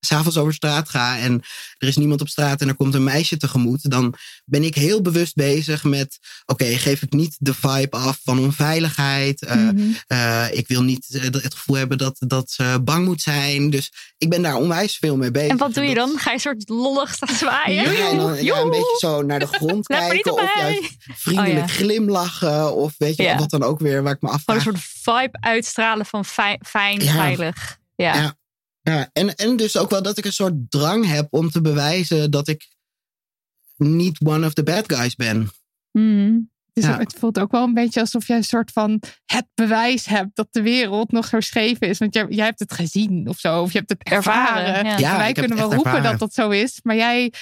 s'avonds 0.00 0.36
over 0.36 0.54
straat 0.54 0.88
ga 0.88 1.18
en 1.18 1.42
er 1.78 1.88
is 1.88 1.96
niemand 1.96 2.20
op 2.20 2.28
straat 2.28 2.60
en 2.60 2.68
er 2.68 2.74
komt 2.76 2.94
een 2.94 3.04
meisje 3.04 3.36
tegemoet, 3.36 3.90
dan 3.90 4.14
ben 4.44 4.62
ik 4.64 4.74
heel 4.74 5.02
bewust 5.02 5.34
bezig 5.34 5.84
met: 5.84 6.18
oké, 6.46 6.64
geef 6.64 7.02
ik 7.02 7.12
niet 7.12 7.36
de 7.38 7.54
vibe 7.54 7.96
af 7.96 8.18
van 8.24 8.38
onveiligheid. 8.38 9.42
Uh, 9.42 9.54
Mhm. 9.54 9.78
uh, 10.08 10.46
ik 10.52 10.68
wil 10.68 10.82
niet 10.82 11.06
uh, 11.10 11.22
het 11.22 11.54
gevoel 11.54 11.76
hebben 11.76 11.98
dat, 11.98 12.16
dat 12.18 12.50
ze 12.50 12.80
bang 12.84 13.04
moet 13.04 13.22
zijn. 13.22 13.70
Dus 13.70 13.92
ik 14.18 14.28
ben 14.30 14.42
daar 14.42 14.54
onwijs 14.54 14.96
veel 14.96 15.16
mee 15.16 15.30
bezig. 15.30 15.50
En 15.50 15.56
wat 15.56 15.74
doe 15.74 15.84
je 15.84 15.94
dan? 15.94 16.18
Ga 16.18 16.28
je 16.30 16.34
een 16.34 16.40
soort 16.40 16.68
lollig 16.68 17.14
staan 17.14 17.36
zwaaien? 17.36 17.92
Ja, 17.92 18.10
en 18.10 18.16
dan, 18.16 18.44
ja, 18.44 18.60
een 18.60 18.70
beetje 18.70 18.96
zo 18.98 19.22
naar 19.22 19.38
de 19.38 19.46
grond 19.46 19.86
kijken. 19.96 20.32
Of 20.32 20.54
juist 20.54 20.96
vriendelijk 20.98 21.52
Oh, 21.54 21.58
ja. 21.58 21.66
glimlachen. 21.66 22.74
Of 22.74 22.94
weet 22.98 23.16
je, 23.16 23.22
Ja. 23.22 23.36
wat 23.38 23.50
dan 23.50 23.62
ook 23.62 23.78
weer 23.80 24.02
waar 24.02 24.12
ik 24.14 24.20
me 24.22 24.28
Gewoon 24.28 24.40
afvraag. 24.40 24.74
een 24.74 24.80
soort 25.02 25.18
vibe 25.22 25.36
uitstralen 25.40 26.06
van 26.06 26.24
fijn, 26.24 26.58
fijn 26.66 27.02
veilig. 27.02 27.78
Ja. 27.96 28.36
Ja. 28.90 29.10
En, 29.12 29.34
en 29.34 29.56
dus 29.56 29.76
ook 29.76 29.90
wel 29.90 30.02
dat 30.02 30.18
ik 30.18 30.24
een 30.24 30.32
soort 30.32 30.54
drang 30.68 31.06
heb 31.06 31.26
om 31.30 31.50
te 31.50 31.60
bewijzen 31.60 32.30
dat 32.30 32.48
ik 32.48 32.68
niet 33.76 34.20
one 34.24 34.46
of 34.46 34.52
the 34.52 34.62
bad 34.62 34.92
guys 34.92 35.14
ben. 35.14 35.50
Mhm. 35.92 36.38
Dus 36.72 36.84
Ja. 36.84 36.98
het 36.98 37.14
voelt 37.18 37.38
ook 37.38 37.50
wel 37.52 37.62
een 37.62 37.74
beetje 37.74 38.00
alsof 38.00 38.26
jij 38.26 38.36
een 38.36 38.44
soort 38.44 38.70
van 38.72 39.02
het 39.24 39.46
bewijs 39.54 40.06
hebt 40.06 40.36
dat 40.36 40.48
de 40.50 40.62
wereld 40.62 41.12
nog 41.12 41.26
zo 41.26 41.40
scheef 41.40 41.78
is. 41.80 41.98
Want 41.98 42.14
jij, 42.14 42.26
jij 42.28 42.44
hebt 42.44 42.58
het 42.58 42.72
gezien 42.72 43.28
of 43.28 43.38
zo. 43.38 43.62
Of 43.62 43.72
je 43.72 43.78
hebt 43.78 43.90
het 43.90 44.02
ervaren. 44.02 44.74
Ervaren, 44.74 45.00
ja. 45.00 45.16
Wij 45.16 45.32
kunnen 45.32 45.56
wel 45.56 45.72
roepen 45.74 45.92
ervaren. 45.92 46.10
dat 46.10 46.18
dat 46.18 46.34
zo 46.34 46.50
is. 46.50 46.80
Maar 46.82 46.96
jij 46.96 47.32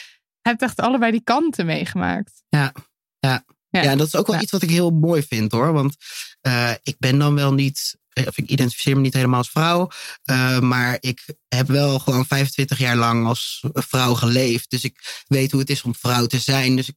hebt 0.41 0.63
echt 0.63 0.81
allebei 0.81 1.13
die 1.13 1.23
kanten 1.25 1.67
meegemaakt. 1.67 2.43
Ja, 2.49 2.73
ja. 3.19 3.45
Ja. 3.69 3.83
Ja, 3.83 3.97
dat 3.97 4.07
is 4.07 4.17
ook 4.17 4.27
wel 4.27 4.37
Ja. 4.37 4.43
iets 4.43 4.51
wat 4.51 4.63
ik 4.63 4.71
heel 4.71 4.91
mooi 4.91 5.23
vind 5.23 5.53
hoor. 5.53 5.73
Want 5.73 5.97
eh, 6.41 6.71
ik 6.83 6.97
ben 6.99 7.19
dan 7.19 7.35
wel 7.35 7.55
niet, 7.55 7.97
of 8.27 8.39
ik 8.39 8.49
identificeer 8.49 8.95
me 8.97 9.01
niet 9.01 9.15
helemaal 9.15 9.39
als 9.39 9.51
vrouw. 9.51 9.89
eh, 10.25 10.59
maar 10.59 10.97
ik 11.01 11.25
heb 11.49 11.67
wel 11.67 11.99
gewoon 11.99 12.27
25 12.27 12.79
jaar 12.79 12.97
lang 12.97 13.27
als 13.27 13.65
vrouw 13.73 14.15
geleefd. 14.15 14.71
Dus 14.71 14.85
ik 14.85 15.23
weet 15.27 15.51
hoe 15.51 15.61
het 15.61 15.71
is 15.71 15.83
om 15.83 15.95
vrouw 15.95 16.27
te 16.27 16.39
zijn. 16.39 16.77
Dus 16.77 16.89
ik, 16.89 16.95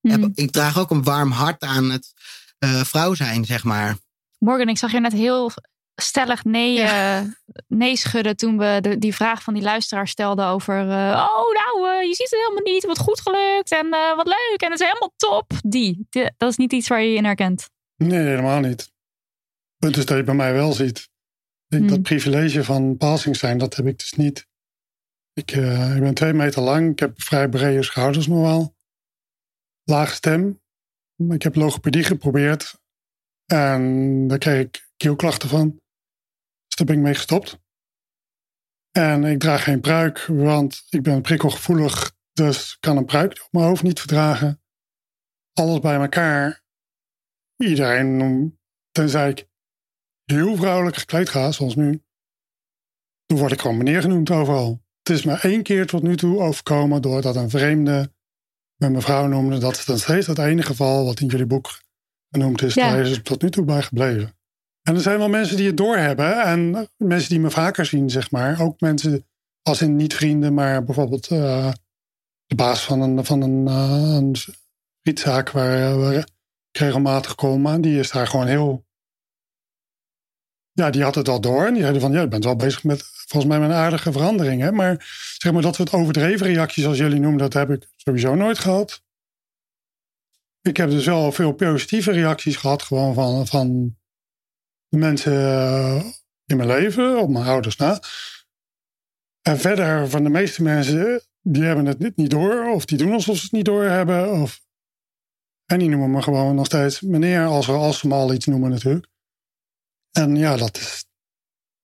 heb, 0.00 0.20
Mhm. 0.20 0.30
ik 0.34 0.50
draag 0.50 0.78
ook 0.78 0.90
een 0.90 1.02
warm 1.02 1.30
hart 1.30 1.62
aan 1.62 1.90
het 1.90 2.12
eh, 2.58 2.80
vrouw 2.84 3.14
zijn, 3.14 3.44
zeg 3.44 3.64
maar. 3.64 3.96
Morgan, 4.38 4.68
ik 4.68 4.78
zag 4.78 4.92
je 4.92 5.00
net 5.00 5.12
heel 5.12 5.50
stellig 5.94 6.44
nee, 6.44 6.72
Ja. 6.72 7.18
eh, 7.20 7.26
nee 7.68 7.96
schudden 7.96 8.36
toen 8.36 8.58
we 8.58 8.78
de, 8.80 8.98
die 8.98 9.14
vraag 9.14 9.42
van 9.42 9.54
die 9.54 9.62
luisteraar 9.62 10.08
stelden 10.08 10.46
over... 10.46 10.78
eh, 10.80 11.28
oh, 11.28 11.52
nou, 11.54 11.88
eh, 11.98 12.08
je 12.08 12.14
ziet 12.14 12.30
het 12.30 12.40
helemaal 12.46 12.72
niet. 12.74 12.84
Wat 12.86 12.98
goed 12.98 13.20
gelukt 13.20 13.70
en 13.72 13.92
eh, 13.92 14.16
wat 14.16 14.26
leuk 14.26 14.56
en 14.60 14.70
het 14.70 14.80
is 14.80 14.86
helemaal 14.86 15.12
top. 15.16 15.52
Die, 15.64 16.06
Die- 16.10 16.30
dat 16.36 16.50
is 16.50 16.56
niet 16.56 16.72
iets 16.72 16.88
waar 16.88 17.02
je 17.02 17.10
je 17.10 17.16
in 17.16 17.24
herkent. 17.24 17.68
Nee, 17.96 18.18
helemaal 18.26 18.60
niet. 18.60 18.90
Punt 19.78 19.96
is 19.96 20.06
dat 20.06 20.16
je 20.16 20.22
bij 20.22 20.34
mij 20.34 20.52
wel 20.52 20.72
ziet. 20.72 21.10
Ik, 21.68 21.78
Hmm. 21.78 21.88
Dat 21.88 22.02
privilege 22.02 22.64
van 22.64 22.96
passing 22.96 23.36
zijn, 23.36 23.58
dat 23.58 23.76
heb 23.76 23.86
ik 23.86 23.98
dus 23.98 24.12
niet. 24.12 24.46
Ik, 25.32 25.50
eh, 25.50 25.96
ik 25.96 26.02
ben 26.02 26.14
twee 26.14 26.32
meter 26.32 26.62
lang. 26.62 26.90
Ik 26.90 26.98
heb 26.98 27.22
vrij 27.22 27.48
brede 27.48 27.82
schouders 27.82 28.26
nog 28.26 28.40
wel. 28.40 28.76
Lage 29.84 30.14
stem. 30.14 30.60
Ik 31.28 31.42
heb 31.42 31.54
logopedie 31.54 32.04
geprobeerd. 32.04 32.80
En 33.44 34.26
daar 34.28 34.38
kreeg 34.38 34.60
ik 34.60 34.90
keelklachten 34.96 35.48
van. 35.48 35.70
Dus 36.66 36.76
daar 36.76 36.86
ben 36.86 36.96
ik 36.96 37.02
mee 37.02 37.14
gestopt. 37.14 37.58
En 38.90 39.24
ik 39.24 39.38
draag 39.38 39.62
geen 39.62 39.80
pruik, 39.80 40.26
want 40.26 40.86
ik 40.88 41.02
ben 41.02 41.22
prikkelgevoelig. 41.22 42.16
Dus 42.32 42.76
kan 42.80 42.96
een 42.96 43.04
pruik 43.04 43.32
op 43.44 43.52
mijn 43.52 43.64
hoofd 43.66 43.82
niet 43.82 43.98
verdragen. 43.98 44.62
Alles 45.52 45.78
bij 45.78 45.94
elkaar 45.94 46.62
iedereen, 47.56 48.58
tenzij 48.90 49.28
ik 49.30 49.47
heel 50.32 50.56
vrouwelijk 50.56 50.96
gekleed 50.96 51.28
ga, 51.28 51.52
zoals 51.52 51.76
nu, 51.76 52.02
dan 53.26 53.38
word 53.38 53.52
ik 53.52 53.60
gewoon 53.60 53.76
meneer 53.76 54.00
genoemd 54.00 54.30
overal. 54.30 54.82
Het 55.02 55.16
is 55.16 55.24
maar 55.24 55.44
één 55.44 55.62
keer 55.62 55.86
tot 55.86 56.02
nu 56.02 56.16
toe 56.16 56.40
overkomen 56.40 57.02
doordat 57.02 57.36
een 57.36 57.50
vreemde 57.50 58.12
me 58.78 58.88
mevrouw 58.88 59.26
noemde. 59.26 59.58
Dat 59.58 59.76
is 59.76 59.84
dan 59.84 59.98
steeds 59.98 60.26
het 60.26 60.38
enige 60.38 60.66
geval 60.66 61.04
wat 61.04 61.20
in 61.20 61.26
jullie 61.26 61.46
boek 61.46 61.80
genoemd 62.30 62.62
is. 62.62 62.74
Ja. 62.74 62.90
Daar 62.90 63.00
is 63.00 63.10
het 63.10 63.24
tot 63.24 63.42
nu 63.42 63.50
toe 63.50 63.64
bij 63.64 63.82
gebleven. 63.82 64.36
En 64.82 64.94
er 64.94 65.00
zijn 65.00 65.18
wel 65.18 65.28
mensen 65.28 65.56
die 65.56 65.66
het 65.66 65.76
doorhebben 65.76 66.42
en 66.42 66.88
mensen 66.96 67.30
die 67.30 67.40
me 67.40 67.50
vaker 67.50 67.86
zien, 67.86 68.10
zeg 68.10 68.30
maar. 68.30 68.60
Ook 68.60 68.80
mensen 68.80 69.26
als 69.62 69.82
in 69.82 69.96
niet 69.96 70.14
vrienden, 70.14 70.54
maar 70.54 70.84
bijvoorbeeld 70.84 71.26
eh, 71.26 71.72
de 72.46 72.54
baas 72.54 72.84
van 72.84 73.00
een, 73.00 73.24
van 73.24 73.42
een, 73.42 73.66
een 73.66 74.36
frietzaak 75.02 75.50
waar, 75.50 76.12
ik 76.12 76.26
regelmatig 76.78 77.34
kom. 77.34 77.66
En 77.66 77.80
die 77.80 77.98
is 77.98 78.10
daar 78.10 78.26
gewoon 78.26 78.46
heel. 78.46 78.86
Ja, 80.78 80.90
die 80.90 81.02
had 81.02 81.14
het 81.14 81.28
al 81.28 81.40
door. 81.40 81.66
En 81.66 81.72
die 81.72 81.80
zeiden 81.82 82.00
van, 82.00 82.12
ja, 82.12 82.20
je 82.20 82.28
bent 82.28 82.44
wel 82.44 82.56
bezig 82.56 82.84
met, 82.84 83.02
volgens 83.02 83.44
mij, 83.52 83.60
met 83.60 83.70
een 83.70 83.76
aardige 83.76 84.12
veranderingen. 84.12 84.74
Maar 84.74 85.06
zeg 85.38 85.52
maar 85.52 85.62
dat 85.62 85.74
soort 85.74 85.92
overdreven 85.92 86.46
reacties, 86.46 86.86
als 86.86 86.98
jullie 86.98 87.20
noemen, 87.20 87.38
dat 87.38 87.52
heb 87.52 87.70
ik 87.70 87.88
sowieso 87.96 88.34
nooit 88.34 88.58
gehad. 88.58 89.02
Ik 90.60 90.76
heb 90.76 90.90
dus 90.90 91.04
wel 91.04 91.32
veel 91.32 91.52
positieve 91.52 92.10
reacties 92.12 92.56
gehad, 92.56 92.82
gewoon 92.82 93.14
van, 93.14 93.46
van 93.46 93.96
de 94.88 94.96
mensen 94.96 95.32
eh, 95.32 96.04
in 96.44 96.56
mijn 96.56 96.68
leven, 96.68 97.20
op 97.20 97.28
mijn 97.28 97.44
ouders 97.46 97.76
na. 97.76 98.00
En 99.42 99.58
verder 99.58 100.08
van 100.08 100.22
de 100.22 100.30
meeste 100.30 100.62
mensen, 100.62 101.22
die 101.40 101.62
hebben 101.62 101.86
het 101.86 102.16
niet, 102.16 102.30
door, 102.30 102.70
of 102.70 102.84
die 102.84 102.98
doen 102.98 103.12
alsof 103.12 103.36
ze 103.36 103.42
het 103.42 103.52
niet 103.52 103.64
door 103.64 103.84
hebben. 103.84 104.32
Of... 104.32 104.60
En 105.64 105.78
die 105.78 105.88
noemen 105.88 106.10
me 106.10 106.22
gewoon 106.22 106.54
nog 106.54 106.66
steeds 106.66 107.00
meneer, 107.00 107.44
als, 107.44 107.66
we- 107.66 107.72
als 107.72 107.98
ze 107.98 108.08
me 108.08 108.34
iets 108.34 108.46
noemen 108.46 108.70
natuurlijk. 108.70 109.06
En 110.10 110.36
ja, 110.36 110.56
dat 110.56 110.76
is 110.76 111.04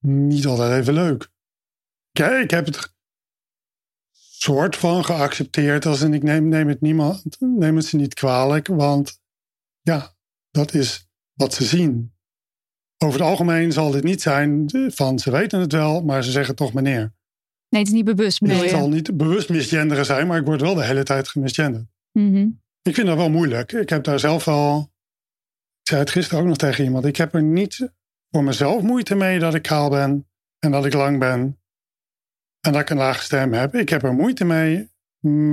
niet 0.07 0.47
altijd 0.47 0.81
even 0.81 0.95
leuk. 0.95 1.29
Kijk, 2.12 2.45
ik 2.45 2.51
heb 2.51 2.66
het 2.66 2.95
soort 4.45 4.77
van 4.77 5.05
geaccepteerd 5.05 5.87
als 5.87 6.01
in 6.01 6.14
ik 6.14 6.22
neem, 6.22 6.49
neem 6.49 6.68
het 6.68 6.81
niemand, 6.81 7.37
neem 7.39 7.77
het 7.77 7.85
ze 7.85 7.97
niet 7.97 8.14
kwalijk, 8.14 8.66
want 8.66 9.20
ja, 9.81 10.14
dat 10.51 10.75
is 10.75 11.09
wat 11.33 11.55
ze 11.55 11.64
zien. 11.64 12.12
Over 12.99 13.20
het 13.20 13.29
algemeen 13.29 13.72
zal 13.72 13.91
dit 13.91 14.03
niet 14.03 14.22
zijn 14.22 14.70
van 14.95 15.18
ze 15.18 15.31
weten 15.31 15.61
het 15.61 15.72
wel, 15.72 16.03
maar 16.03 16.25
ze 16.25 16.31
zeggen 16.31 16.55
toch 16.55 16.72
meneer. 16.72 17.12
Nee, 17.68 17.83
het 17.83 17.87
is 17.87 17.93
niet 17.93 18.05
bewust. 18.05 18.41
Dus 18.41 18.49
bedoel 18.49 18.62
het 18.62 18.70
zal 18.70 18.89
niet 18.89 19.16
bewust 19.16 19.49
misgenderen 19.49 20.05
zijn, 20.05 20.27
maar 20.27 20.39
ik 20.39 20.47
word 20.47 20.61
wel 20.61 20.75
de 20.75 20.85
hele 20.85 21.03
tijd 21.03 21.29
gemisgenderd. 21.29 21.87
Mhm. 22.12 22.49
Ik 22.83 22.95
vind 22.95 23.07
dat 23.07 23.16
wel 23.16 23.31
moeilijk. 23.31 23.72
Ik 23.72 23.89
heb 23.89 24.05
daar 24.05 24.18
zelf 24.18 24.45
wel. 24.45 24.93
Ik 25.81 25.89
zei 25.89 26.01
het 26.01 26.11
gisteren 26.11 26.41
ook 26.41 26.47
nog 26.49 26.57
tegen 26.57 26.85
iemand. 26.85 27.05
Ik 27.05 27.16
heb 27.16 27.35
er 27.35 27.43
niet 27.43 27.89
voor 28.35 28.45
mezelf 28.45 28.82
moeite 28.82 29.14
mee 29.14 29.39
dat 29.39 29.55
ik 29.55 29.62
kaal 29.62 29.91
ben 29.91 30.28
en 30.59 30.70
dat 30.70 30.85
ik 30.85 30.93
lang 30.93 31.18
ben 31.18 31.59
en 32.61 32.72
dat 32.72 32.80
ik 32.80 32.91
een 32.91 32.97
lage 32.97 33.22
stem 33.22 33.53
heb. 33.53 33.74
Ik 33.74 33.89
heb 33.89 34.03
er 34.03 34.14
moeite 34.14 34.45
mee 34.45 34.91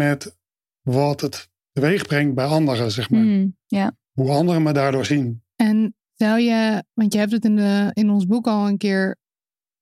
met 0.02 0.38
wat 0.82 1.22
het 1.22 1.50
teweeg 1.72 2.06
brengt 2.06 2.36
bij 2.36 2.46
anderen, 2.46 2.92
zeg 2.92 3.10
maar. 3.10 3.48
Ja. 3.68 3.98
Hoe 4.12 4.30
anderen 4.30 4.64
me 4.64 4.72
daardoor 4.72 5.06
zien. 5.06 5.44
En 5.56 5.96
zou 6.14 6.40
je, 6.40 6.84
want 6.94 7.14
je 7.14 7.20
hebt 7.20 7.32
het 7.32 7.46
in, 7.46 7.56
de, 7.56 7.90
in 7.94 8.10
ons 8.10 8.26
boek 8.26 8.48
al 8.48 8.68
een 8.68 8.78
keer 8.78 9.18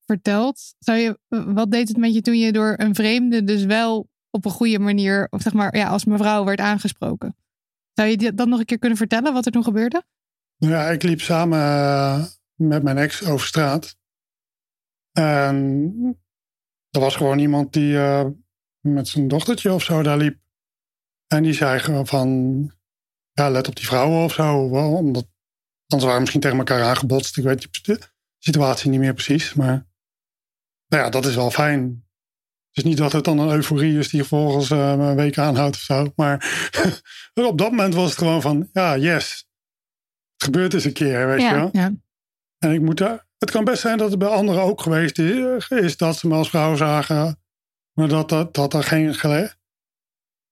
verteld. 0.06 0.76
Zou 0.80 0.97
je, 0.97 1.20
wat 1.28 1.72
deed 1.72 1.88
het 1.88 1.97
met 1.97 2.14
je 2.14 2.22
toen 2.22 2.38
je 2.38 2.52
door 2.52 2.74
een 2.78 2.95
vreemde 2.95 3.43
dus 3.43 3.64
wel 3.64 4.10
op 4.30 4.45
een 4.45 4.52
goede 4.52 4.80
manier, 4.80 5.28
of 5.30 5.41
zeg 5.41 5.54
maar, 5.54 5.78
ja, 5.78 5.88
als 5.88 6.06
mevrouw 6.06 6.43
werd 6.43 6.60
aangesproken? 6.60 7.36
Zou 7.93 8.10
je 8.10 8.34
dat 8.34 8.47
nog 8.47 8.60
een 8.60 8.66
keer 8.66 8.80
kunnen 8.80 8.97
vertellen, 8.97 9.34
wat 9.34 9.45
er 9.45 9.52
toen 9.52 9.64
gebeurde? 9.64 10.04
Nou 10.58 10.74
ja, 10.74 10.89
ik 10.89 11.04
liep 11.04 11.22
samen 11.22 11.60
eh, 11.60 12.24
met 12.60 12.84
mijn 12.84 12.97
ex 12.97 13.26
over 13.26 13.47
straat. 13.47 13.97
En 15.12 16.18
er 16.89 16.99
was 16.99 17.16
gewoon 17.16 17.39
iemand 17.39 17.74
die 17.74 17.97
eh, 17.97 18.26
met 18.80 19.07
zijn 19.07 19.28
dochtertje 19.28 19.74
of 19.74 19.84
zo 19.84 20.03
daar 20.03 20.18
liep. 20.18 20.38
En 21.28 21.43
die 21.43 21.53
zei 21.53 21.80
gewoon 21.80 22.07
van, 22.07 22.30
ja, 23.32 23.49
let 23.49 23.68
op 23.68 23.76
die 23.76 23.86
vrouwen 23.86 24.24
of 24.24 24.34
zo. 24.34 24.57
Omdat, 24.95 25.28
anders 25.88 26.03
waren 26.03 26.20
misschien 26.20 26.41
tegen 26.41 26.57
elkaar 26.57 26.84
aangebotst. 26.84 27.38
Ik 27.38 27.43
weet 27.43 27.86
de 27.86 27.99
situatie 28.38 28.89
niet 28.89 28.99
meer 28.99 29.14
precies. 29.14 29.53
Maar 29.53 29.88
nou 30.88 31.03
ja, 31.03 31.10
dat 31.10 31.26
is 31.26 31.36
wel 31.36 31.51
fijn. 31.51 32.07
Het 32.70 32.78
is 32.78 32.84
niet 32.84 32.97
dat 32.97 33.12
het 33.12 33.24
dan 33.24 33.39
een 33.39 33.55
euforie 33.55 33.97
is 33.97 34.10
die 34.10 34.20
vervolgens 34.20 34.72
eh, 34.72 34.89
een 34.89 35.16
week 35.16 35.38
aanhoudt 35.38 35.76
of 35.76 35.82
zo. 35.82 36.12
Maar 36.16 36.38
op 37.34 37.57
dat 37.57 37.70
moment 37.70 37.93
was 37.93 38.10
het 38.10 38.18
gewoon 38.18 38.41
van, 38.41 38.70
ja, 38.74 38.97
yes. 38.97 39.47
Het 40.34 40.43
gebeurt 40.43 40.74
eens 40.74 40.84
een 40.84 40.93
keer, 40.93 41.28
weet 41.28 41.41
Ja. 41.41 41.49
je 41.49 41.55
wel. 41.55 41.70
Ja. 41.72 41.93
En 42.60 42.72
ik 42.72 42.82
moet 42.82 42.97
daar, 42.97 43.26
het 43.38 43.51
kan 43.51 43.64
best 43.64 43.82
zijn 43.82 43.97
dat 43.97 44.10
het 44.10 44.20
bij 44.20 44.28
anderen 44.28 44.62
ook 44.62 44.82
geweest 44.82 45.20
is, 45.20 45.68
is 45.70 45.97
dat 45.97 46.18
ze 46.18 46.28
me 46.28 46.36
als 46.36 46.49
vrouw 46.49 46.76
zagen. 46.76 47.39
Maar 47.93 48.07
dat, 48.07 48.30
dat, 48.30 48.53
dat 48.53 48.74
er 48.74 48.84
geen 48.84 49.14
gele- 49.14 49.57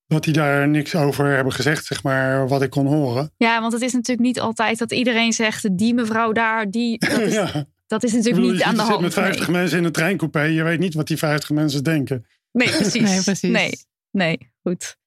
dat 0.07 0.23
die 0.23 0.33
daar 0.33 0.67
niks 0.67 0.95
over 0.95 1.35
hebben 1.35 1.53
gezegd, 1.53 1.85
zeg 1.85 2.03
maar, 2.03 2.47
wat 2.47 2.61
ik 2.61 2.69
kon 2.69 2.85
horen. 2.85 3.33
ja, 3.37 3.61
want 3.61 3.73
het 3.73 3.81
is 3.81 3.93
natuurlijk 3.93 4.27
niet 4.27 4.39
altijd 4.39 4.77
dat 4.77 4.91
iedereen 4.91 5.33
zegt... 5.33 5.77
die 5.77 5.93
mevrouw 5.93 6.31
daar, 6.31 6.69
die... 6.71 6.97
Dat 7.09 7.19
is, 7.19 7.33
ja. 7.33 7.65
dat 7.87 8.03
is 8.03 8.11
Ik 8.11 8.15
natuurlijk 8.15 8.35
bedoel, 8.35 8.51
niet 8.51 8.59
je 8.59 8.65
aan 8.65 8.73
de 8.73 8.79
zit 8.79 8.89
hand. 8.89 9.01
met 9.01 9.13
50 9.13 9.47
nee. 9.47 9.57
mensen 9.57 9.77
in 9.77 9.83
een 9.83 9.91
treincoupé. 9.91 10.41
Je 10.41 10.63
weet 10.63 10.79
niet 10.79 10.93
wat 10.93 11.07
die 11.07 11.17
50 11.17 11.49
mensen 11.49 11.83
denken. 11.83 12.25
Nee, 12.51 12.69
precies. 12.77 13.01
Nee, 13.01 13.21
precies. 13.21 13.51
Nee, 13.51 13.71
nee, 14.11 14.51
goed. 14.63 14.97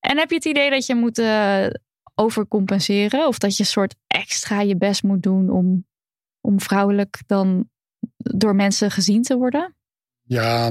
En 0.00 0.18
heb 0.18 0.28
je 0.28 0.34
het 0.36 0.44
idee 0.44 0.70
dat 0.70 0.86
je 0.86 0.94
moet 0.94 1.18
eh, 1.18 1.66
overcompenseren? 2.14 3.26
Of 3.26 3.38
dat 3.38 3.56
je 3.56 3.62
een 3.62 3.68
soort 3.68 3.94
extra 4.06 4.60
je 4.60 4.76
best 4.76 5.02
moet 5.02 5.22
doen 5.22 5.50
om, 5.50 5.86
om 6.46 6.60
vrouwelijk 6.60 7.22
dan 7.26 7.70
door 8.16 8.54
mensen 8.54 8.90
gezien 8.90 9.22
te 9.22 9.36
worden? 9.36 9.76
Ja, 10.22 10.66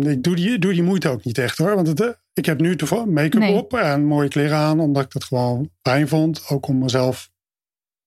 ik 0.00 0.22
doe 0.22 0.36
die, 0.36 0.58
doe 0.58 0.72
die 0.72 0.82
moeite 0.82 1.08
ook 1.08 1.24
niet 1.24 1.38
echt 1.38 1.58
hoor. 1.58 1.74
Want 1.74 1.86
het, 1.86 2.00
eh, 2.00 2.08
ik 2.32 2.46
heb 2.46 2.60
nu 2.60 2.76
toevallig 2.76 3.06
make-up 3.06 3.40
Nee. 3.40 3.54
op 3.54 3.72
en 3.74 4.04
mooie 4.04 4.28
kleren 4.28 4.56
aan, 4.56 4.80
omdat 4.80 5.04
ik 5.04 5.10
dat 5.12 5.24
gewoon 5.24 5.70
fijn 5.82 6.08
vond. 6.08 6.48
Ook 6.48 6.66
om 6.66 6.78
mezelf, 6.78 7.30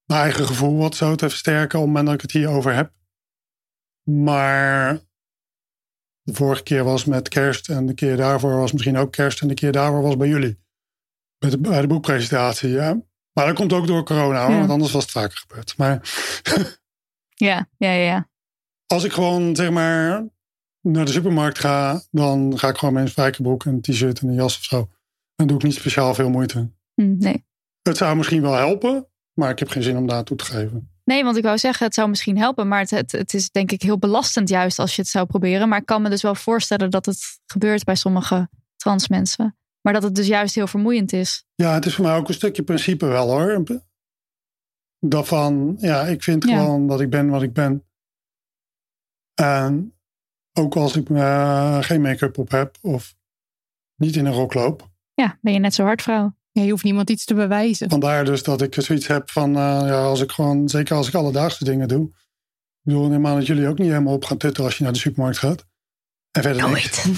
mijn 0.06 0.22
eigen 0.22 0.46
gevoel 0.48 0.78
wat 0.78 0.96
zo 0.96 1.16
te 1.16 1.30
versterken, 1.30 1.80
op 1.80 1.86
het 1.86 1.94
moment 1.94 2.06
dat 2.06 2.16
ik 2.16 2.22
het 2.22 2.32
hierover 2.32 2.76
heb. 2.76 2.92
Maar 4.04 5.00
de 6.22 6.34
vorige 6.34 6.64
keer 6.64 6.84
was 6.84 7.06
met 7.06 7.30
kerst 7.30 7.70
en 7.70 7.86
de 7.86 7.94
keer 7.94 8.18
daarvoor 8.18 8.56
was 8.56 8.72
misschien 8.72 8.98
ook 8.98 9.12
kerst 9.12 9.42
en 9.42 9.48
de 9.48 9.54
keer 9.54 9.72
daarvoor 9.72 10.02
was 10.02 10.18
bij 10.18 10.28
jullie. 10.28 10.62
Bij 11.38 11.50
de, 11.50 11.58
bij 11.58 11.82
de 11.82 11.88
boekpresentatie, 11.88 12.70
ja. 12.70 13.02
Maar 13.34 13.46
dat 13.46 13.56
komt 13.56 13.74
ook 13.74 13.88
door 13.88 14.04
corona 14.04 14.42
hoor, 14.44 14.52
Ja. 14.52 14.58
want 14.58 14.70
anders 14.72 14.92
was 14.92 15.02
het 15.02 15.12
vaker 15.12 15.38
gebeurd. 15.38 15.78
Maar 15.78 16.00
Ja, 17.34 17.70
ja, 17.78 17.92
ja. 17.92 18.30
als 18.88 19.04
ik 19.04 19.12
gewoon 19.12 19.56
zeg 19.56 19.72
maar 19.72 20.28
naar 20.82 21.06
de 21.06 21.12
supermarkt 21.12 21.60
ga, 21.60 22.02
dan 22.12 22.58
ga 22.58 22.68
ik 22.68 22.78
gewoon 22.78 22.94
met 22.94 23.04
een 23.04 23.10
spijkerbroek, 23.10 23.66
een 23.66 23.82
t-shirt 23.82 24.20
en 24.20 24.28
een 24.28 24.34
jas 24.34 24.58
of 24.58 24.64
zo. 24.64 24.90
Dan 25.36 25.48
doe 25.48 25.58
ik 25.58 25.64
niet 25.64 25.74
speciaal 25.74 26.14
veel 26.14 26.30
moeite. 26.30 26.72
Hm, 26.94 27.18
nee. 27.18 27.46
Het 27.82 27.98
zou 27.98 28.16
misschien 28.16 28.42
wel 28.42 28.54
helpen, 28.54 29.08
maar 29.34 29.50
ik 29.50 29.60
heb 29.60 29.70
geen 29.70 29.84
zin 29.84 29.98
om 29.98 30.08
daar 30.08 30.24
toe 30.24 30.38
te 30.38 30.46
geven. 30.46 30.92
Nee, 31.06 31.24
want 31.24 31.38
ik 31.38 31.44
wou 31.44 31.58
zeggen, 31.58 31.86
het 31.86 31.96
zou 31.96 32.10
misschien 32.10 32.38
helpen. 32.38 32.68
Maar 32.68 32.80
het, 32.80 32.90
het, 32.90 33.12
het 33.12 33.34
is 33.34 33.50
denk 33.50 33.72
ik 33.72 33.82
heel 33.82 33.98
belastend 33.98 34.50
juist 34.50 34.80
als 34.80 34.96
je 34.96 35.02
het 35.02 35.12
zou 35.12 35.26
proberen. 35.26 35.70
Maar 35.70 35.80
ik 35.80 35.86
kan 35.86 36.02
me 36.02 36.10
dus 36.10 36.22
wel 36.22 36.36
voorstellen 36.36 36.92
dat 36.92 37.06
het 37.06 37.40
gebeurt 37.46 37.84
bij 37.84 37.96
sommige 37.96 38.50
trans 38.76 39.08
mensen. 39.08 39.58
Maar 39.82 39.94
dat 39.94 40.04
het 40.04 40.16
dus 40.16 40.28
juist 40.28 40.56
heel 40.56 40.68
vermoeiend 40.68 41.14
is. 41.14 41.46
Ja, 41.56 41.74
het 41.74 41.86
is 41.86 41.96
voor 41.96 42.06
mij 42.06 42.16
ook 42.16 42.28
een 42.28 42.34
stukje 42.34 42.64
principe 42.64 43.06
wel 43.06 43.30
hoor. 43.30 43.64
Dat 45.06 45.28
van, 45.28 45.76
ja, 45.80 46.02
ik 46.02 46.24
vind 46.24 46.44
Ja. 46.44 46.58
gewoon 46.60 46.88
dat 46.88 47.02
ik 47.02 47.10
ben 47.10 47.28
wat 47.30 47.42
ik 47.42 47.54
ben. 47.54 47.84
En 49.34 49.94
ook 50.54 50.76
als 50.76 50.96
ik 50.96 51.10
eh, 51.10 51.78
geen 51.82 52.02
make-up 52.02 52.38
op 52.38 52.52
heb 52.52 52.78
of 52.82 53.16
niet 53.96 54.16
in 54.16 54.26
een 54.26 54.34
rok 54.34 54.54
loop. 54.54 54.90
Ja, 55.14 55.38
ben 55.42 55.54
je 55.54 55.60
net 55.60 55.74
zo 55.74 55.84
hard 55.84 56.02
vrouw. 56.02 56.36
Ja, 56.52 56.62
je 56.62 56.70
hoeft 56.72 56.84
niemand 56.84 57.10
iets 57.10 57.26
te 57.26 57.34
bewijzen. 57.34 57.90
Vandaar 57.90 58.26
dus 58.26 58.44
dat 58.44 58.62
ik 58.62 58.76
zoiets 58.78 59.08
heb 59.08 59.30
van, 59.30 59.50
eh, 59.56 59.62
ja, 59.86 60.04
als 60.04 60.22
ik 60.22 60.32
gewoon, 60.32 60.70
zeker 60.70 60.96
als 60.96 61.08
ik 61.08 61.14
alledaagse 61.14 61.64
dingen 61.64 61.88
doe. 61.88 62.06
Ik 62.08 62.14
bedoel, 62.82 63.08
neem 63.08 63.28
aan 63.28 63.36
dat 63.36 63.46
jullie 63.46 63.68
ook 63.68 63.78
niet 63.78 63.88
helemaal 63.90 64.14
op 64.14 64.26
gaan 64.26 64.38
tutten 64.38 64.64
als 64.64 64.78
je 64.78 64.84
naar 64.84 64.94
de 64.94 65.00
supermarkt 65.00 65.38
gaat. 65.38 65.66
En 66.34 66.42
verder 66.42 66.70
niks. 66.70 67.06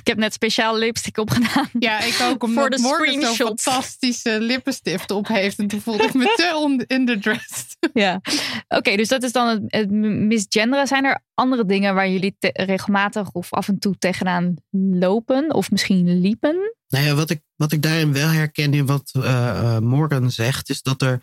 ik 0.00 0.06
heb 0.06 0.16
net 0.16 0.32
speciaal 0.32 0.78
lipstick 0.78 1.18
opgedaan. 1.18 1.68
Ja, 1.78 2.00
ik 2.00 2.18
ook. 2.22 2.42
Omdat 2.42 2.60
Voor 2.62 2.70
de 2.70 2.78
Morgan 2.82 3.06
zo'n 3.06 3.14
screenshot. 3.22 3.60
fantastische 3.62 4.40
lippenstift 4.40 5.10
op 5.10 5.28
heeft. 5.28 5.58
En 5.58 5.66
toen 5.66 5.80
voelde 5.80 6.04
ik 6.04 6.14
me 6.14 6.32
te 6.36 6.52
on- 6.56 6.84
underdressed. 6.88 7.76
Ja, 7.92 8.20
oké, 8.68 8.96
dus 8.96 9.08
dat 9.08 9.22
is 9.22 9.32
dan 9.32 9.48
het, 9.48 9.62
het 9.66 9.90
misgenderen. 9.90 10.86
Zijn 10.86 11.04
er 11.04 11.20
andere 11.34 11.64
dingen 11.66 11.94
waar 11.94 12.10
jullie 12.10 12.36
te- 12.38 12.50
regelmatig 12.52 13.30
of 13.32 13.52
af 13.52 13.68
en 13.68 13.78
toe 13.78 13.98
tegenaan 13.98 14.54
lopen? 14.90 15.54
Of 15.54 15.70
misschien 15.70 16.20
liepen? 16.20 16.74
Nou 16.88 17.04
ja, 17.04 17.14
wat 17.14 17.30
ik, 17.30 17.40
wat 17.56 17.72
ik 17.72 17.82
daarin 17.82 18.12
wel 18.12 18.28
herken 18.28 18.74
in 18.74 18.86
wat 18.86 19.10
eh, 19.12 19.48
eh, 19.48 19.78
Morgan 19.78 20.30
zegt, 20.30 20.70
is 20.70 20.82
dat 20.82 21.02
er 21.02 21.22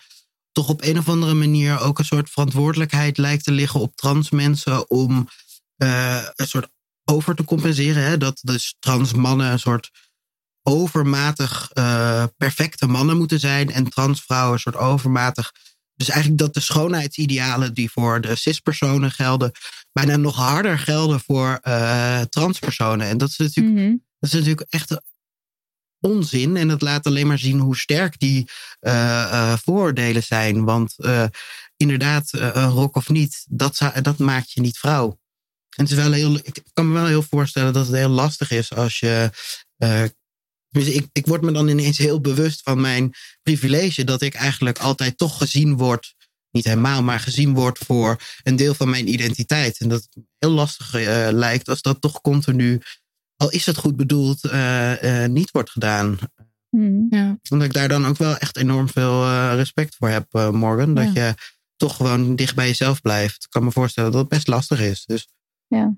toch 0.58 0.70
op 0.70 0.84
een 0.84 0.98
of 0.98 1.10
andere 1.10 1.34
manier 1.34 1.80
ook 1.80 2.00
een 2.00 2.06
soort 2.06 2.30
verantwoordelijkheid 2.30 3.18
lijkt 3.18 3.44
te 3.44 3.52
liggen 3.52 3.80
op 3.80 3.96
trans 3.96 4.30
mensen 4.30 4.90
om 4.90 5.28
eh, 5.76 6.24
een 6.36 6.48
soort 6.48 6.68
over 7.06 7.36
te 7.36 7.44
compenseren. 7.44 8.04
Hè? 8.04 8.18
Dat 8.18 8.40
dus 8.42 8.76
trans 8.80 9.14
mannen 9.14 9.52
een 9.52 9.60
soort 9.60 9.92
overmatig 10.64 11.70
eh, 11.74 12.24
perfecte 12.38 12.88
mannen 12.88 13.18
moeten 13.18 13.40
zijn 13.40 13.72
en 13.72 13.90
transvrouwen 13.90 14.54
een 14.54 14.60
soort 14.60 14.76
overmatig. 14.76 15.52
Dus 15.96 16.10
eigenlijk 16.10 16.42
dat 16.42 16.54
de 16.54 16.60
schoonheidsidealen 16.60 17.74
die 17.74 17.92
voor 17.92 18.22
de 18.22 18.36
cispersonen 18.36 19.12
gelden, 19.12 19.52
bijna 19.92 20.16
nog 20.16 20.36
harder 20.36 20.80
gelden 20.80 21.20
voor 21.20 21.60
eh, 21.62 22.22
transpersonen. 22.22 23.08
En 23.08 23.18
dat 23.18 23.30
is 23.30 23.38
natuurlijk 23.38 23.76
Mhm. 23.76 23.96
dat 24.20 24.30
is 24.30 24.32
natuurlijk 24.32 24.68
echt 24.70 25.02
onzin. 26.00 26.58
En 26.58 26.68
dat 26.68 26.82
laat 26.82 27.06
alleen 27.06 27.28
maar 27.28 27.40
zien 27.40 27.60
hoe 27.60 27.78
sterk 27.78 28.20
die 28.20 28.50
eh, 28.80 29.58
vooroordelen 29.58 30.24
zijn. 30.24 30.64
Want 30.64 30.94
eh, 30.98 31.26
inderdaad, 31.78 32.30
rok 32.54 32.96
of 32.96 33.10
niet, 33.10 33.46
dat, 33.50 33.80
dat 34.02 34.18
maakt 34.18 34.52
je 34.52 34.62
niet 34.62 34.78
vrouw. 34.78 35.20
En 35.76 35.84
het 35.84 35.90
is 35.92 35.98
wel 35.98 36.12
heel, 36.12 36.36
ik 36.36 36.64
kan 36.74 36.88
me 36.88 36.94
wel 36.94 37.06
heel 37.06 37.22
voorstellen 37.22 37.74
dat 37.74 37.88
het 37.88 37.96
heel 37.96 38.10
lastig 38.10 38.52
is 38.52 38.74
als 38.74 39.00
je. 39.00 39.32
tenminste, 39.78 40.98
ik, 40.98 41.08
ik 41.12 41.26
word 41.26 41.42
me 41.42 41.52
dan 41.52 41.68
ineens 41.68 41.98
heel 41.98 42.22
bewust 42.22 42.62
van 42.62 42.82
mijn 42.82 43.14
privilege. 43.44 44.04
Dat 44.04 44.22
ik 44.22 44.34
eigenlijk 44.34 44.80
altijd 44.80 45.18
toch 45.18 45.38
gezien 45.38 45.78
word. 45.78 46.16
Niet 46.52 46.66
helemaal, 46.66 47.04
maar 47.04 47.20
gezien 47.20 47.54
word 47.54 47.78
voor 47.78 48.22
een 48.44 48.56
deel 48.56 48.74
van 48.74 48.90
mijn 48.90 49.08
identiteit. 49.14 49.80
En 49.80 49.90
dat 49.90 50.08
het 50.10 50.24
heel 50.38 50.52
lastig 50.52 50.94
lijkt 51.32 51.70
als 51.70 51.82
dat 51.82 52.02
toch 52.02 52.22
continu 52.22 52.82
al 53.38 53.50
is 53.52 53.66
het 53.66 53.78
goed 53.78 53.96
bedoeld, 53.96 54.44
eh, 54.46 55.24
eh, 55.24 55.32
niet 55.32 55.52
wordt 55.52 55.70
gedaan. 55.70 56.18
Mhm. 56.70 57.16
Ja. 57.16 57.38
Omdat 57.50 57.68
ik 57.68 57.74
daar 57.74 57.88
dan 57.88 58.06
ook 58.06 58.18
wel 58.18 58.38
echt 58.38 58.58
enorm 58.58 58.90
veel 58.90 59.24
eh, 59.24 59.52
respect 59.56 59.96
voor 59.96 60.10
heb, 60.10 60.26
eh, 60.32 60.50
Morgan. 60.50 60.94
Dat 60.94 61.14
Ja. 61.14 61.26
je 61.28 61.34
toch 61.76 61.96
gewoon 61.96 62.36
dicht 62.36 62.56
bij 62.56 62.68
jezelf 62.68 63.02
blijft. 63.02 63.44
Ik 63.44 63.50
kan 63.50 63.64
me 63.64 63.72
voorstellen 63.72 64.12
dat 64.12 64.20
het 64.20 64.30
best 64.30 64.48
lastig 64.48 64.80
is. 64.82 65.06
Dus 65.06 65.28
Ja. 65.68 65.96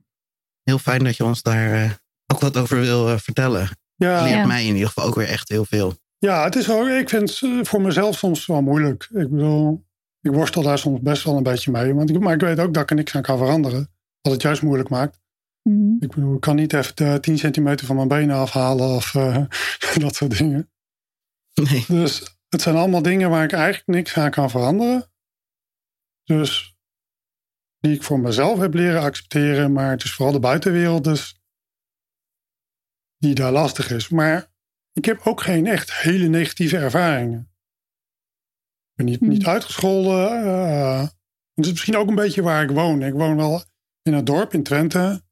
heel 0.63 0.77
fijn 0.79 1.03
dat 1.03 1.17
je 1.17 1.23
ons 1.23 1.41
daar 1.41 1.73
eh, 1.83 1.91
ook 2.27 2.39
wat 2.39 2.57
over 2.57 2.79
wil 2.79 3.19
vertellen. 3.19 3.69
Ja, 3.95 4.21
Leert 4.23 4.35
Ja. 4.35 4.45
mij 4.45 4.65
in 4.65 4.73
ieder 4.73 4.87
geval 4.87 5.05
ook 5.05 5.15
weer 5.15 5.27
echt 5.27 5.49
heel 5.49 5.65
veel. 5.65 5.93
ja, 6.17 6.43
het 6.43 6.55
is 6.55 6.67
wel, 6.67 6.89
ik 6.89 7.09
vind 7.09 7.39
het 7.39 7.67
voor 7.67 7.81
mezelf 7.81 8.17
soms 8.17 8.45
wel 8.45 8.61
moeilijk. 8.61 9.03
Ik 9.13 9.29
bedoel, 9.29 9.85
ik 10.21 10.31
worstel 10.31 10.61
daar 10.63 10.77
soms 10.79 10.99
best 11.01 11.23
wel 11.23 11.37
een 11.37 11.43
beetje 11.43 11.71
mee. 11.71 11.93
Want 11.93 12.09
ik, 12.09 12.19
maar 12.19 12.33
ik 12.33 12.41
weet 12.41 12.59
ook 12.59 12.73
dat 12.73 12.83
ik 12.83 12.89
er 12.89 12.95
niks 12.95 13.15
aan 13.15 13.21
kan 13.21 13.37
veranderen. 13.37 13.89
Wat 14.21 14.33
het 14.33 14.41
juist 14.41 14.61
moeilijk 14.61 14.89
maakt. 14.89 15.19
Mhm. 15.63 15.93
Ik 15.99 16.09
bedoel, 16.09 16.35
ik 16.35 16.41
kan 16.41 16.55
niet 16.55 16.73
even 16.73 16.95
de 16.95 17.17
10 17.21 17.37
centimeter 17.37 17.85
van 17.85 17.95
mijn 17.95 18.07
benen 18.07 18.35
afhalen 18.35 18.87
of 18.87 19.15
eh, 19.15 19.45
dat 20.05 20.15
soort 20.15 20.37
dingen. 20.37 20.71
Nee. 21.53 21.85
Dus 21.87 22.37
het 22.49 22.61
zijn 22.61 22.75
allemaal 22.75 23.01
dingen 23.01 23.29
waar 23.29 23.43
ik 23.43 23.51
eigenlijk 23.51 23.87
niks 23.87 24.17
aan 24.17 24.31
kan 24.31 24.49
veranderen. 24.49 25.11
Dus 26.23 26.77
die 27.79 27.93
ik 27.95 28.03
voor 28.03 28.19
mezelf 28.19 28.59
heb 28.59 28.73
leren 28.73 29.01
accepteren. 29.01 29.71
Maar 29.71 29.91
het 29.91 30.03
is 30.03 30.13
vooral 30.13 30.33
de 30.33 30.39
buitenwereld 30.39 31.03
dus 31.03 31.41
die 33.17 33.35
daar 33.35 33.51
lastig 33.51 33.91
is. 33.91 34.09
Maar 34.09 34.53
ik 34.93 35.05
heb 35.05 35.21
ook 35.23 35.41
geen 35.41 35.67
echt 35.67 35.93
hele 35.93 36.27
negatieve 36.27 36.77
ervaringen. 36.77 37.51
Ik 38.89 38.95
ben 38.95 39.05
niet, 39.05 39.21
niet 39.21 39.45
uitgescholden. 39.45 40.43
eh, 40.43 41.07
het 41.53 41.65
is 41.65 41.71
misschien 41.71 41.97
ook 41.97 42.07
een 42.07 42.15
beetje 42.15 42.41
waar 42.41 42.63
ik 42.63 42.69
woon. 42.69 43.01
Ik 43.01 43.13
woon 43.13 43.35
wel 43.35 43.63
in 44.01 44.13
een 44.13 44.25
dorp 44.25 44.53
in 44.53 44.63
Twente. 44.63 45.23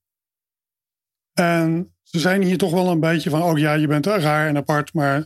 En 1.39 1.93
ze 2.03 2.19
zijn 2.19 2.41
hier 2.41 2.57
toch 2.57 2.71
wel 2.71 2.87
een 2.87 2.99
beetje 2.99 3.29
van... 3.29 3.41
oh 3.41 3.57
ja, 3.57 3.73
je 3.73 3.87
bent 3.87 4.05
raar 4.05 4.47
en 4.47 4.57
apart, 4.57 4.93
maar 4.93 5.25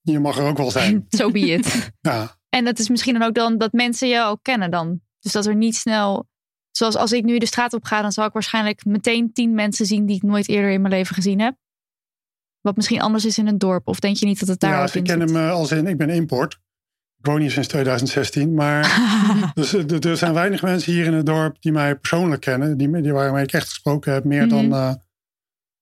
je 0.00 0.18
mag 0.18 0.38
er 0.38 0.46
ook 0.46 0.56
wel 0.56 0.70
zijn. 0.70 1.06
So 1.08 1.30
be 1.30 1.40
it. 1.40 1.92
Ja, 2.00 2.38
En 2.48 2.64
dat 2.64 2.78
is 2.78 2.88
misschien 2.88 3.18
dan 3.18 3.22
ook 3.22 3.34
dan 3.34 3.58
dat 3.58 3.72
mensen 3.72 4.08
je 4.08 4.22
ook 4.22 4.42
kennen 4.42 4.70
dan. 4.70 5.00
Dus 5.20 5.32
dat 5.32 5.46
er 5.46 5.56
niet 5.56 5.76
snel... 5.76 6.28
Zoals 6.70 6.96
als 6.96 7.12
ik 7.12 7.24
nu 7.24 7.38
de 7.38 7.46
straat 7.46 7.72
op 7.72 7.84
ga, 7.84 8.02
dan 8.02 8.12
zal 8.12 8.26
ik 8.26 8.32
waarschijnlijk 8.32 8.84
meteen 8.84 9.32
tien 9.32 9.54
mensen 9.54 9.86
zien 9.86 10.06
die 10.06 10.16
ik 10.16 10.22
nooit 10.22 10.48
eerder 10.48 10.70
in 10.70 10.80
mijn 10.80 10.94
leven 10.94 11.14
gezien 11.14 11.40
heb. 11.40 11.56
Wat 12.60 12.76
misschien 12.76 13.00
anders 13.00 13.24
is 13.24 13.38
in 13.38 13.46
een 13.46 13.58
dorp. 13.58 13.88
Of 13.88 14.00
denk 14.00 14.16
je 14.16 14.26
niet 14.26 14.38
dat 14.38 14.48
het 14.48 14.60
daar 14.60 14.70
ja 14.70 14.86
ze 14.86 15.02
kennen 15.02 15.28
zit? 15.28 15.36
me 15.36 15.50
als 15.50 15.72
in... 15.72 15.86
ik 15.86 15.96
ben 15.96 16.10
import. 16.10 16.60
Ik 17.24 17.30
woon 17.30 17.40
hier 17.40 17.50
sinds 17.50 17.68
2016, 17.68 18.54
maar... 18.54 18.82
Dus 19.54 19.72
er, 19.72 20.08
er 20.08 20.16
zijn 20.16 20.32
weinig 20.34 20.62
mensen 20.62 20.92
hier 20.92 21.04
in 21.04 21.12
het 21.12 21.26
dorp 21.26 21.56
die 21.60 21.72
mij 21.72 21.96
persoonlijk 21.96 22.40
kennen. 22.40 22.76
Die, 22.76 23.00
die 23.02 23.12
waarmee 23.12 23.42
ik 23.42 23.52
echt 23.52 23.68
gesproken 23.68 24.12
heb. 24.12 24.24
Meer 24.24 24.48
dan 24.48 24.64
Mhm. 24.66 24.74
eh, 24.74 24.94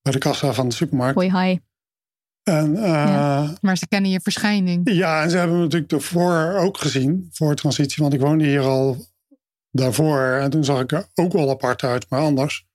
bij 0.02 0.12
de 0.12 0.18
kassa 0.18 0.52
van 0.52 0.68
de 0.68 0.74
supermarkt. 0.74 1.14
Hoi, 1.14 1.38
hi. 1.38 1.58
En 2.42 2.76
eh, 2.76 2.82
Ja. 2.84 3.54
Maar 3.60 3.76
ze 3.76 3.88
kennen 3.88 4.10
je 4.10 4.20
verschijning. 4.20 4.90
Ja, 4.92 5.22
en 5.22 5.30
ze 5.30 5.36
hebben 5.36 5.56
me 5.56 5.62
natuurlijk 5.62 5.92
ervoor 5.92 6.54
ook 6.54 6.78
gezien, 6.78 7.28
voor 7.32 7.54
transitie. 7.54 8.02
Want 8.02 8.14
ik 8.14 8.20
woonde 8.20 8.44
hier 8.44 8.60
al 8.62 9.06
daarvoor. 9.70 10.20
En 10.20 10.50
toen 10.50 10.64
zag 10.64 10.80
ik 10.80 10.92
er 10.92 11.06
ook 11.14 11.32
wel 11.32 11.50
apart 11.50 11.82
uit, 11.82 12.10
maar 12.10 12.20
anders. 12.20 12.66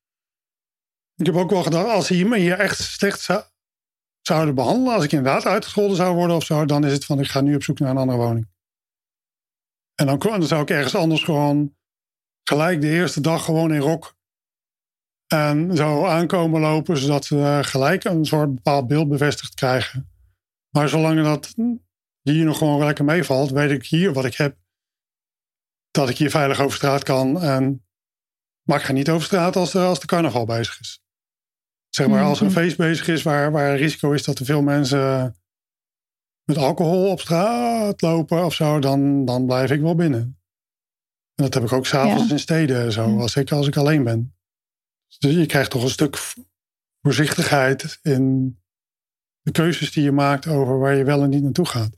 Ik 1.15 1.25
heb 1.25 1.35
ook 1.35 1.49
wel 1.51 1.63
gedacht, 1.63 1.87
als 1.89 2.07
ze 2.07 2.25
me 2.25 2.37
hier 2.37 2.59
echt 2.59 2.77
slecht 2.79 3.21
zou- 3.21 3.43
zouden 4.21 4.55
behandelen... 4.55 4.93
als 4.93 5.03
ik 5.03 5.11
inderdaad 5.11 5.45
uitgescholden 5.45 5.97
zou 5.97 6.15
worden 6.15 6.35
of 6.35 6.43
zo... 6.45 6.65
dan 6.65 6.85
is 6.85 6.91
het 6.93 7.05
van, 7.05 7.19
ik 7.19 7.27
ga 7.27 7.41
nu 7.41 7.55
op 7.55 7.63
zoek 7.63 7.79
naar 7.79 7.89
een 7.89 7.97
andere 7.97 8.17
woning. 8.17 8.55
En 9.99 10.05
dan, 10.05 10.19
dan 10.19 10.43
zou 10.43 10.61
ik 10.61 10.69
ergens 10.69 10.95
anders 10.95 11.23
gewoon... 11.23 11.75
gelijk 12.43 12.81
de 12.81 12.89
eerste 12.89 13.21
dag 13.21 13.45
gewoon 13.45 13.73
in 13.73 13.79
rok... 13.79 14.15
en 15.27 15.75
zo 15.75 16.05
aankomen 16.05 16.61
lopen... 16.61 16.97
zodat 16.97 17.29
eh, 17.31 17.63
gelijk 17.63 18.03
een 18.03 18.25
soort 18.25 18.55
bepaald 18.55 18.87
beeld 18.87 19.09
bevestigd 19.09 19.53
krijgen... 19.53 20.15
Maar 20.69 20.89
zolang 20.89 21.23
dat 21.23 21.53
hier 22.21 22.45
nog 22.45 22.57
gewoon 22.57 22.83
lekker 22.85 23.05
meevalt, 23.05 23.51
weet 23.51 23.71
ik 23.71 23.85
hier 23.85 24.13
wat 24.13 24.25
ik 24.25 24.35
heb. 24.35 24.57
Dat 25.91 26.09
ik 26.09 26.17
hier 26.17 26.29
veilig 26.29 26.59
over 26.59 26.77
straat 26.77 27.03
kan. 27.03 27.41
En, 27.41 27.85
maar 28.63 28.77
ik 28.79 28.85
ga 28.85 28.91
niet 28.91 29.09
over 29.09 29.25
straat 29.25 29.55
als 29.55 29.71
de, 29.71 29.79
als 29.79 29.99
de 29.99 30.05
carnaval 30.05 30.45
bezig 30.45 30.79
is. 30.79 31.01
Zeg 31.89 32.07
maar, 32.07 32.23
als 32.23 32.39
er 32.39 32.45
een 32.45 32.51
Mhm. 32.51 32.59
feest 32.59 32.77
bezig 32.77 33.07
is 33.07 33.23
waar, 33.23 33.51
waar 33.51 33.71
het 33.71 33.79
risico 33.79 34.11
is 34.11 34.23
dat 34.23 34.39
er 34.39 34.45
veel 34.45 34.61
mensen 34.61 35.35
met 36.47 36.57
alcohol 36.57 37.09
op 37.11 37.19
straat 37.19 38.01
lopen 38.01 38.45
of 38.45 38.53
zo, 38.53 38.79
dan, 38.79 39.25
dan 39.25 39.45
blijf 39.45 39.71
ik 39.71 39.81
wel 39.81 39.95
binnen. 39.95 40.19
En 41.35 41.43
dat 41.43 41.53
heb 41.53 41.63
ik 41.63 41.71
ook 41.71 41.85
s'avonds 41.85 42.25
Ja. 42.27 42.31
in 42.31 42.39
steden 42.39 42.91
zo, 42.91 43.19
als 43.19 43.35
ik, 43.35 43.51
als 43.51 43.67
ik 43.67 43.77
alleen 43.77 44.03
ben. 44.03 44.35
Dus 45.19 45.33
je 45.33 45.45
krijgt 45.45 45.69
toch 45.71 45.83
een 45.83 45.89
stuk 45.89 46.17
voorzichtigheid 47.01 47.99
in 48.01 48.57
de 49.41 49.51
keuzes 49.51 49.91
die 49.91 50.03
je 50.03 50.11
maakt 50.11 50.47
over 50.47 50.79
waar 50.79 50.95
je 50.95 51.03
wel 51.03 51.23
en 51.23 51.29
niet 51.29 51.43
naartoe 51.43 51.65
gaat. 51.65 51.95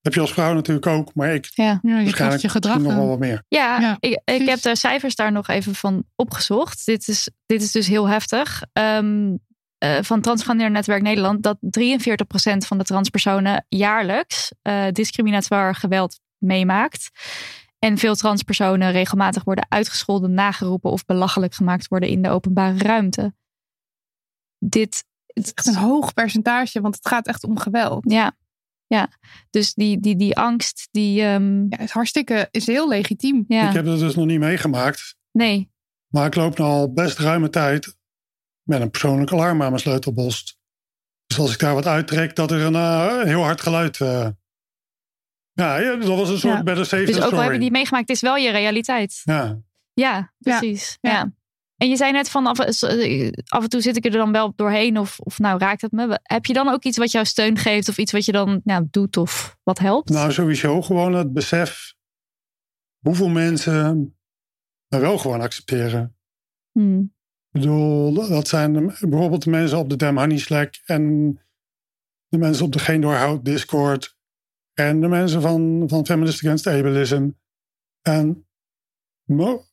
heb 0.00 0.14
je 0.14 0.20
als 0.20 0.32
vrouw 0.32 0.54
natuurlijk 0.54 0.86
ook, 0.86 1.14
maar 1.14 1.34
ik 1.34 1.50
Ja. 1.54 1.80
Waarschijnlijk 1.82 2.42
je 2.42 2.48
gedrag 2.48 2.78
nog 2.78 2.94
wel 2.94 3.06
wat 3.08 3.18
meer. 3.18 3.44
Ja, 3.48 3.80
Ja, 3.80 3.96
ik, 4.00 4.20
ik 4.24 4.48
heb 4.48 4.60
de 4.60 4.76
cijfers 4.76 5.14
daar 5.14 5.32
nog 5.32 5.48
even 5.48 5.74
van 5.74 6.04
opgezocht. 6.16 6.86
Dit 6.86 7.08
is, 7.08 7.30
dit 7.46 7.62
is 7.62 7.72
dus 7.72 7.86
heel 7.86 8.08
heftig. 8.08 8.62
Ehm, 8.72 9.34
eh, 9.78 9.98
van 10.02 10.20
Transgender 10.20 10.70
Netwerk 10.70 11.02
Nederland 11.02 11.42
dat 11.42 11.58
43% 11.60 12.66
van 12.66 12.78
de 12.78 12.84
transpersonen 12.84 13.66
jaarlijks 13.68 14.52
eh, 14.62 14.86
discriminatoire 14.92 15.74
geweld 15.74 16.20
meemaakt. 16.38 17.10
En 17.78 17.98
veel 17.98 18.14
transpersonen 18.14 18.92
regelmatig 18.92 19.44
worden 19.44 19.66
uitgescholden, 19.68 20.34
nageroepen 20.34 20.90
of 20.90 21.04
belachelijk 21.04 21.54
gemaakt 21.54 21.88
worden 21.88 22.08
in 22.08 22.22
de 22.22 22.28
openbare 22.28 22.78
ruimte. 22.78 23.34
Dit. 24.58 25.04
Echt 25.26 25.66
een 25.66 25.76
hoog 25.76 26.14
percentage, 26.14 26.80
want 26.80 26.94
het 26.94 27.08
gaat 27.08 27.26
echt 27.26 27.44
om 27.44 27.58
geweld. 27.58 28.10
Ja, 28.10 28.36
ja. 28.86 29.08
Dus 29.50 29.74
die, 29.74 30.00
die, 30.00 30.16
die 30.16 30.36
angst, 30.36 30.88
die. 30.90 31.22
ehm, 31.22 31.66
Ja, 31.68 31.78
is 31.78 31.90
hartstikke, 31.90 32.48
is 32.50 32.66
heel 32.66 32.88
legitiem. 32.88 33.44
ja, 33.48 33.68
Ik 33.68 33.74
heb 33.74 33.84
dat 33.84 33.98
dus 33.98 34.14
nog 34.14 34.26
niet 34.26 34.40
meegemaakt, 34.40 35.16
nee. 35.32 35.70
maar 36.08 36.26
ik 36.26 36.34
loop 36.34 36.58
nu 36.58 36.64
al 36.64 36.92
best 36.92 37.18
ruime 37.18 37.50
tijd 37.50 37.96
met 38.68 38.80
een 38.80 38.90
persoonlijk 38.90 39.32
alarm 39.32 39.62
aan 39.62 39.68
mijn 39.68 39.80
sleutelbos. 39.82 40.58
Dus 41.26 41.38
als 41.38 41.52
ik 41.52 41.58
daar 41.58 41.74
wat 41.74 41.86
uittrek, 41.86 42.36
dat 42.36 42.50
er 42.50 42.60
een 42.60 42.74
eh, 42.74 43.22
heel 43.22 43.42
hard 43.42 43.60
geluid. 43.60 44.00
eh, 44.00 44.28
ja, 45.52 45.76
ja, 45.76 45.96
dat 45.96 46.08
was 46.08 46.28
een 46.28 46.38
soort 46.38 46.56
Ja. 46.56 46.62
better 46.62 46.86
safe 46.86 47.04
Dus 47.04 47.16
than 47.16 47.24
ook 47.24 47.32
al 47.32 47.40
heb 47.40 47.52
je 47.52 47.58
die 47.58 47.70
meegemaakt, 47.70 48.08
het 48.08 48.16
is 48.16 48.22
wel 48.22 48.36
je 48.36 48.50
realiteit. 48.50 49.20
Ja. 49.24 49.58
Ja, 49.92 50.32
precies. 50.38 50.98
Ja. 51.00 51.10
Ja. 51.10 51.32
En 51.76 51.88
je 51.88 51.96
zei 51.96 52.12
net 52.12 52.30
van 52.30 52.46
af, 52.46 52.58
eh, 52.58 53.30
af 53.48 53.62
en 53.62 53.68
toe 53.68 53.80
zit 53.80 53.96
ik 53.96 54.04
er 54.04 54.10
dan 54.10 54.32
wel 54.32 54.52
doorheen 54.56 54.98
of, 54.98 55.18
of 55.18 55.38
nou 55.38 55.58
raakt 55.58 55.80
het 55.80 55.92
me. 55.92 56.18
Heb 56.22 56.46
je 56.46 56.52
dan 56.52 56.68
ook 56.68 56.84
iets 56.84 56.96
wat 56.98 57.10
jou 57.10 57.24
steun 57.24 57.56
geeft 57.56 57.88
of 57.88 57.98
iets 57.98 58.12
wat 58.12 58.24
je 58.24 58.32
dan 58.32 58.60
nou, 58.64 58.86
doet 58.90 59.16
of 59.16 59.56
wat 59.62 59.78
helpt? 59.78 60.08
Nou, 60.08 60.32
sowieso 60.32 60.82
gewoon 60.82 61.14
het 61.14 61.32
besef 61.32 61.94
hoeveel 62.98 63.28
mensen 63.28 63.96
me 64.88 64.98
wel 64.98 65.18
gewoon 65.18 65.40
accepteren. 65.40 66.16
Hmm. 66.72 67.16
Ik 67.58 67.64
bedoel, 67.64 68.28
dat 68.28 68.48
zijn 68.48 68.72
bijvoorbeeld 69.00 69.42
de 69.42 69.50
mensen 69.50 69.78
op 69.78 69.90
de 69.90 69.96
Damn 69.96 70.18
Honey 70.18 70.38
Slack 70.38 70.74
en 70.84 71.32
de 72.28 72.38
mensen 72.38 72.64
op 72.64 72.72
de 72.72 72.78
Geen 72.78 73.00
Doorhoud 73.00 73.44
Discord 73.44 74.16
en 74.74 75.00
de 75.00 75.08
mensen 75.08 75.42
van, 75.42 75.84
van 75.86 76.06
Feminist 76.06 76.38
Against 76.38 76.66
Ableism. 76.66 77.30
En 78.02 78.48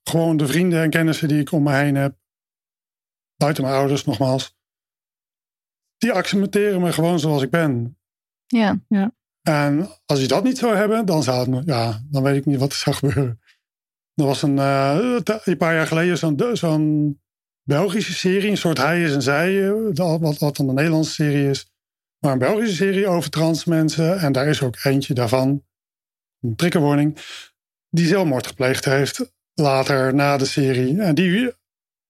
gewoon 0.04 0.38
de 0.38 0.48
vrienden 0.48 0.82
en 0.82 0.90
kennissen 0.90 1.28
die 1.28 1.40
ik 1.40 1.52
om 1.52 1.64
me 1.64 1.74
heen 1.74 1.96
heb, 1.96 2.18
buiten 3.36 3.64
mijn 3.64 3.76
ouders 3.76 4.06
nogmaals, 4.06 4.58
die 5.98 6.12
accepteren 6.12 6.82
me 6.82 6.94
gewoon 6.94 7.20
zoals 7.20 7.42
ik 7.42 7.50
ben. 7.50 7.98
Ja. 8.46 8.80
En 9.42 9.88
als 10.06 10.22
je 10.22 10.28
dat 10.28 10.44
niet 10.44 10.58
zou 10.58 10.76
hebben, 10.76 11.06
dan 11.06 11.24
zou 11.24 11.56
het, 11.56 11.66
ja, 11.66 12.04
dan 12.10 12.24
weet 12.24 12.36
ik 12.36 12.46
niet 12.46 12.60
wat 12.60 12.72
er 12.72 12.78
zou 12.78 12.96
gebeuren. 12.96 13.42
Er 14.14 14.26
was 14.26 14.42
een, 14.42 14.60
eh, 14.60 15.20
een 15.44 15.58
paar 15.58 15.74
jaar 15.74 15.88
geleden 15.88 16.18
zo'n 16.18 16.40
zo'n 16.54 17.24
Belgische 17.70 18.14
serie, 18.14 18.50
een 18.50 18.58
soort 18.58 18.78
Hij 18.78 19.04
is 19.04 19.14
en 19.14 19.22
Zij, 19.22 19.70
eh, 19.70 20.20
wat, 20.20 20.40
wat 20.40 20.56
dan 20.56 20.68
een 20.70 20.76
Nederlandse 20.76 21.14
serie 21.14 21.50
is. 21.50 21.72
Maar 22.20 22.32
een 22.32 22.40
Belgische 22.40 22.76
serie 22.76 23.08
over 23.08 23.30
trans 23.30 23.66
mensen. 23.66 24.20
En 24.20 24.32
daar 24.32 24.48
is 24.48 24.62
ook 24.62 24.84
eentje 24.84 25.14
daarvan, 25.14 25.66
een 26.40 26.56
triggerwarning, 26.56 27.18
die 27.90 28.08
zelfmoord 28.08 28.48
gepleegd 28.48 28.86
heeft 28.86 29.34
later 29.54 30.14
na 30.14 30.38
de 30.38 30.46
serie. 30.46 31.02
En 31.02 31.16
die 31.16 31.52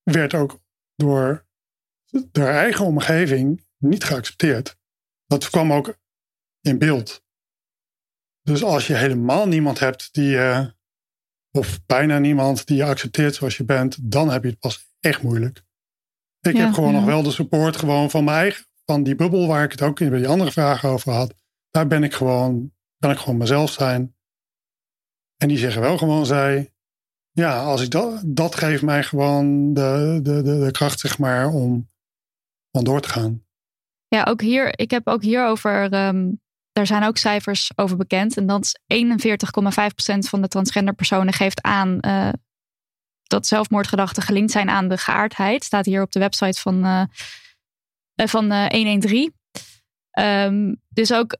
werd 0.04 0.34
ook 0.34 0.60
door 0.96 1.48
de 2.32 2.46
eigen 2.46 2.86
omgeving 2.86 3.66
niet 3.78 4.04
geaccepteerd. 4.04 4.78
Dat 5.26 5.50
kwam 5.50 5.74
ook 5.74 5.98
in 6.62 6.78
beeld. 6.78 7.24
Dus 8.42 8.64
als 8.64 8.88
je 8.88 8.96
helemaal 8.96 9.48
niemand 9.48 9.80
hebt 9.80 10.14
die 10.14 10.30
je, 10.30 10.74
of 11.52 11.86
bijna 11.86 12.20
niemand 12.20 12.68
die 12.68 12.78
je 12.78 12.84
accepteert 12.84 13.36
zoals 13.36 13.58
je 13.58 13.64
bent, 13.64 14.12
dan 14.12 14.30
heb 14.30 14.44
je 14.44 14.50
het 14.50 14.60
pas 14.60 14.94
echt 15.06 15.22
moeilijk. 15.24 15.64
Ik 16.42 16.56
Ja, 16.56 16.66
heb 16.66 16.74
gewoon 16.74 16.92
ja. 16.92 16.98
nog 16.98 17.06
wel 17.06 17.24
de 17.24 17.32
support 17.32 17.76
gewoon 17.76 18.10
van 18.10 18.24
mijn 18.24 18.38
eigen, 18.38 18.66
van 18.86 19.04
die 19.04 19.16
bubbel 19.16 19.48
waar 19.48 19.64
ik 19.64 19.72
het 19.72 19.82
ook 19.82 20.00
in 20.00 20.10
bij 20.10 20.20
die 20.20 20.28
andere 20.28 20.52
vragen 20.52 20.90
over 20.90 21.12
had. 21.14 21.34
Daar 21.70 21.88
ben 21.88 22.04
ik 22.04 22.14
gewoon, 22.14 22.72
kan 23.00 23.12
ik 23.12 23.18
gewoon 23.18 23.38
mezelf 23.38 23.72
zijn. 23.72 24.16
En 25.38 25.48
die 25.48 25.58
zeggen 25.58 25.82
wel 25.82 25.98
gewoon 25.98 26.26
zij, 26.26 26.74
ja, 27.32 27.64
als 27.64 27.82
ik 27.82 27.90
dat, 27.90 28.22
dat 28.26 28.56
geeft 28.56 28.82
mij 28.82 29.04
gewoon 29.04 29.74
de, 29.74 30.20
de, 30.24 30.42
de, 30.42 30.60
de 30.60 30.72
kracht, 30.72 31.00
zeg 31.00 31.18
maar, 31.18 31.48
om, 31.50 31.90
om 32.72 32.84
door 32.84 33.02
te 33.02 33.10
gaan. 33.10 33.44
ja, 34.08 34.24
ook 34.24 34.42
hier, 34.42 34.80
ik 34.80 34.92
heb 34.92 35.08
ook 35.08 35.22
hierover, 35.22 35.92
ehm 35.92 36.32
daar 36.76 36.88
zijn 36.88 37.04
ook 37.04 37.18
cijfers 37.18 37.72
over 37.76 37.98
bekend. 37.98 38.38
En 38.38 38.46
dat 38.46 38.64
is 38.64 39.04
41,5% 39.08 40.18
van 40.18 40.42
de 40.42 40.48
transgender 40.48 40.94
personen 40.94 41.34
geeft 41.34 41.62
aan 41.62 42.00
eh, 42.00 42.30
dat 43.28 43.48
zelfmoordgedachten 43.48 44.24
gelinkt 44.24 44.52
zijn 44.52 44.70
aan 44.70 44.88
de 44.88 44.98
geaardheid. 44.98 45.64
Staat 45.64 45.86
hier 45.86 46.02
op 46.02 46.12
de 46.12 46.20
website 46.20 46.60
van, 46.62 46.84
eh, 46.84 47.04
van 48.28 48.52
eh, 48.52 48.66
113. 48.68 49.34
Ehm, 50.12 50.74
dus 50.90 51.14
ook 51.14 51.38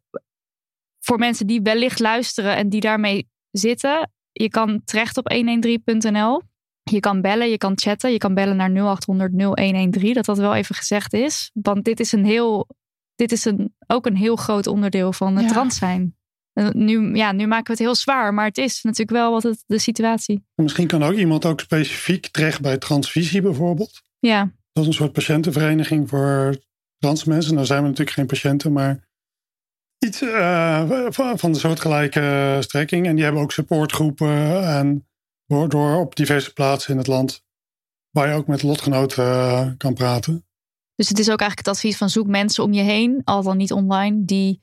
voor 1.00 1.18
mensen 1.20 1.48
die 1.48 1.62
wellicht 1.62 2.00
luisteren 2.00 2.56
en 2.56 2.70
die 2.70 2.82
daarmee 2.82 3.30
zitten. 3.52 4.12
Je 4.32 4.50
kan 4.50 4.82
terecht 4.86 5.18
op 5.18 5.32
113.nl. 5.32 6.42
Je 6.84 7.00
kan 7.00 7.22
bellen, 7.22 7.50
je 7.50 7.58
kan 7.58 7.72
chatten. 7.76 8.12
Je 8.12 8.18
kan 8.18 8.34
bellen 8.34 8.56
naar 8.56 8.70
0800 8.72 9.32
0113. 9.34 10.14
Dat 10.14 10.26
dat 10.26 10.38
wel 10.38 10.56
even 10.56 10.76
gezegd 10.76 11.14
is. 11.14 11.52
Want 11.54 11.84
dit 11.84 12.00
is, 12.00 12.12
een 12.12 12.26
heel, 12.26 12.68
dit 13.16 13.32
is 13.32 13.46
een, 13.46 13.76
ook 13.88 14.06
een 14.06 14.16
heel 14.16 14.36
groot 14.36 14.68
onderdeel 14.68 15.14
van 15.14 15.36
het 15.36 15.46
Ja. 15.46 15.52
trans 15.52 15.78
zijn. 15.78 16.16
Nu, 16.72 17.16
ja, 17.16 17.32
nu 17.32 17.48
maken 17.48 17.66
we 17.66 17.72
het 17.72 17.80
heel 17.80 17.96
zwaar. 17.96 18.34
Maar 18.34 18.46
het 18.46 18.58
is 18.58 18.82
natuurlijk 18.82 19.18
wel 19.18 19.32
wat 19.32 19.44
het, 19.44 19.64
de 19.66 19.80
situatie. 19.80 20.46
Misschien 20.56 20.88
kan 20.88 21.04
ook 21.04 21.14
iemand 21.14 21.46
ook 21.46 21.60
specifiek 21.60 22.28
terecht 22.28 22.62
bij 22.62 22.78
transvisie 22.78 23.42
bijvoorbeeld. 23.42 24.02
Ja, 24.20 24.52
Dat 24.72 24.84
is 24.84 24.90
een 24.90 24.96
soort 24.96 25.12
patiëntenvereniging 25.12 26.10
voor 26.10 26.58
trans 26.98 27.24
mensen. 27.24 27.54
Nou 27.54 27.66
zijn 27.66 27.82
we 27.82 27.88
natuurlijk 27.88 28.18
geen 28.18 28.26
patiënten, 28.26 28.72
maar 28.72 29.08
iets 29.98 30.22
eh, 30.22 31.08
van 31.36 31.52
de 31.52 31.60
soortgelijke 31.60 32.58
strekking. 32.60 33.06
En 33.06 33.16
die 33.16 33.24
hebben 33.24 33.42
ook 33.42 33.52
supportgroepen 33.52 34.64
en 34.68 35.08
door, 35.46 35.70
door 35.70 36.00
op 36.00 36.16
diverse 36.16 36.54
plaatsen 36.54 36.92
in 36.92 36.98
het 36.98 37.08
land 37.08 37.44
waar 38.10 38.28
je 38.28 38.34
ook 38.34 38.48
met 38.48 38.64
lotgenoten 38.64 39.24
eh, 39.24 39.70
kan 39.78 39.94
praten. 39.94 40.46
dus 40.96 41.10
het 41.10 41.20
is 41.20 41.30
ook 41.30 41.40
eigenlijk 41.40 41.68
het 41.68 41.76
advies 41.76 41.98
van 41.98 42.10
zoek 42.10 42.28
mensen 42.28 42.64
om 42.64 42.74
je 42.74 42.82
heen. 42.82 43.22
Al 43.24 43.44
dan 43.44 43.58
niet 43.58 43.72
online. 43.72 44.26
Die, 44.26 44.62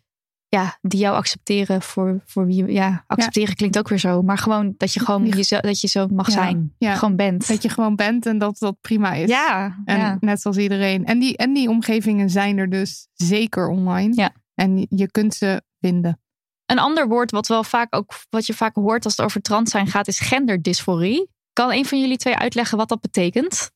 ja, 0.57 0.79
die 0.83 1.01
jou 1.01 1.17
accepteren 1.17 1.83
voor, 1.83 2.23
voor 2.27 2.47
wie. 2.47 2.73
Ja, 2.73 3.05
accepteren 3.07 3.55
klinkt 3.55 3.79
ook 3.79 3.89
weer 3.89 3.99
zo. 3.99 4.23
Maar 4.23 4.39
gewoon 4.39 4.75
dat 4.77 4.93
je 4.93 5.01
gewoon 5.01 5.27
jezelf, 5.27 5.63
dat 5.63 5.81
je 5.81 5.89
zo 5.89 6.07
mag 6.09 6.27
Ja, 6.27 6.33
zijn. 6.33 6.75
ja. 6.79 6.95
Gewoon 6.95 7.17
bent. 7.17 7.49
Dat 7.49 7.63
je 7.63 7.69
gewoon 7.69 7.97
bent 7.97 8.27
en 8.27 8.39
dat 8.39 8.59
dat 8.59 8.77
prima 8.81 9.13
is. 9.15 9.29
ja, 9.29 9.77
En 9.85 10.17
net 10.21 10.41
zoals 10.41 10.57
iedereen. 10.57 11.05
En 11.05 11.19
die, 11.19 11.37
en 11.37 11.53
die 11.53 11.69
omgevingen 11.69 12.31
zijn 12.31 12.59
er 12.59 12.71
dus 12.71 13.09
zeker 13.13 13.69
online. 13.69 14.15
Ja. 14.15 14.33
En 14.55 14.87
je 14.91 15.11
kunt 15.11 15.35
ze 15.35 15.63
vinden. 15.81 16.21
Een 16.67 16.79
ander 16.79 17.09
woord 17.09 17.31
wat 17.31 17.47
wel 17.49 17.65
vaak 17.65 17.95
ook 17.97 18.13
wat 18.31 18.47
je 18.47 18.55
vaak 18.55 18.75
hoort 18.75 19.05
als 19.05 19.17
het 19.17 19.27
over 19.27 19.41
trans 19.41 19.71
zijn 19.71 19.87
gaat, 19.87 20.09
is 20.09 20.21
genderdysforie. 20.21 21.31
Kan 21.53 21.73
een 21.73 21.87
van 21.87 22.01
jullie 22.01 22.17
twee 22.17 22.37
uitleggen 22.37 22.79
wat 22.79 22.89
dat 22.89 23.01
betekent? 23.01 23.71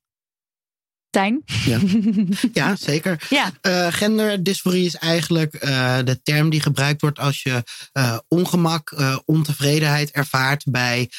Tijn? 1.11 1.43
Ja. 1.65 1.81
Ja, 2.53 2.77
zeker. 2.77 3.27
Ja. 3.29 3.53
Genderdysforie 3.91 4.87
is 4.87 4.95
eigenlijk 4.95 5.55
eh, 5.55 5.99
de 6.05 6.23
term 6.23 6.51
die 6.51 6.61
gebruikt 6.61 7.01
wordt 7.01 7.19
als 7.19 7.43
je 7.43 7.63
eh, 7.93 8.19
ongemak, 8.29 8.95
ontevredenheid 9.25 10.11
ervaart 10.11 10.65
bij 10.71 11.11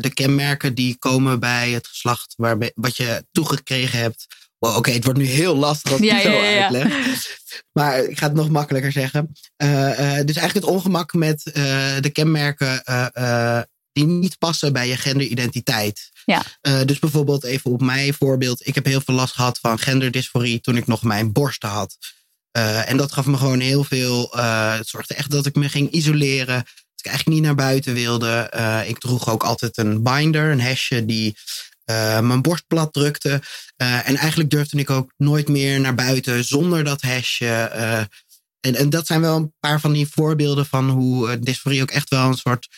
de 0.00 0.10
kenmerken 0.14 0.74
die 0.74 0.98
komen 0.98 1.40
bij 1.40 1.70
het 1.70 1.86
geslacht 1.86 2.34
waarbij, 2.36 2.72
wat 2.74 2.96
je 2.96 3.26
toegekregen 3.32 3.98
hebt. 3.98 4.26
Wow, 4.58 4.76
Oké, 4.76 4.90
het 4.90 5.04
wordt 5.04 5.18
nu 5.18 5.24
heel 5.24 5.56
lastig 5.56 5.92
als 5.92 6.00
ik 6.00 6.06
Ja, 6.06 6.14
het 6.14 6.22
zo 6.22 6.30
ja, 6.30 6.62
uitleg. 6.62 6.92
Maar 7.72 8.04
ik 8.04 8.18
ga 8.18 8.26
het 8.26 8.34
nog 8.34 8.48
makkelijker 8.48 8.92
zeggen. 8.92 9.30
Dus 9.56 10.36
eigenlijk 10.36 10.54
het 10.54 10.64
ongemak 10.64 11.12
met 11.12 11.42
de 12.00 12.10
kenmerken 12.12 12.82
die 13.92 14.06
niet 14.06 14.38
passen 14.38 14.72
bij 14.72 14.88
je 14.88 14.96
genderidentiteit. 14.96 16.10
Ja. 16.24 16.42
Eh, 16.60 16.80
dus 16.84 16.98
bijvoorbeeld 16.98 17.44
even 17.44 17.70
op 17.70 17.80
mijn 17.80 18.14
voorbeeld. 18.14 18.66
Ik 18.66 18.74
heb 18.74 18.84
heel 18.84 19.00
veel 19.00 19.14
last 19.14 19.34
gehad 19.34 19.58
van 19.58 19.78
genderdysforie 19.78 20.60
toen 20.60 20.76
ik 20.76 20.86
nog 20.86 21.02
mijn 21.02 21.32
borsten 21.32 21.68
had. 21.68 21.96
Eh, 22.50 22.90
en 22.90 22.96
dat 22.96 23.12
gaf 23.12 23.26
me 23.26 23.36
gewoon 23.36 23.60
heel 23.60 23.84
veel. 23.84 24.36
eh, 24.36 24.76
het 24.76 24.88
zorgde 24.88 25.14
echt 25.14 25.30
dat 25.30 25.46
ik 25.46 25.54
me 25.54 25.68
ging 25.68 25.90
isoleren. 25.90 26.56
Dat 26.56 27.00
ik 27.04 27.06
eigenlijk 27.06 27.36
niet 27.36 27.46
naar 27.46 27.66
buiten 27.66 27.94
wilde. 27.94 28.50
Ik 28.86 28.98
droeg 28.98 29.28
ook 29.28 29.42
altijd 29.44 29.76
een 29.78 30.02
binder, 30.02 30.50
een 30.50 30.60
hesje 30.60 31.04
die 31.04 31.36
mijn 32.20 32.42
borst 32.42 32.66
plat 32.66 32.92
drukte. 32.92 33.42
En 33.76 34.16
eigenlijk 34.16 34.50
durfde 34.50 34.78
ik 34.78 34.90
ook 34.90 35.12
nooit 35.16 35.48
meer 35.48 35.80
naar 35.80 35.94
buiten 35.94 36.44
zonder 36.44 36.84
dat 36.84 37.02
hesje. 37.02 37.46
en, 38.60 38.74
en 38.74 38.90
dat 38.90 39.06
zijn 39.06 39.20
wel 39.20 39.36
een 39.36 39.54
paar 39.60 39.80
van 39.80 39.92
die 39.92 40.08
voorbeelden 40.08 40.66
van 40.66 40.90
hoe 40.90 41.38
dysforie 41.38 41.82
ook 41.82 41.90
echt 41.90 42.10
wel 42.10 42.26
een 42.28 42.36
soort 42.36 42.68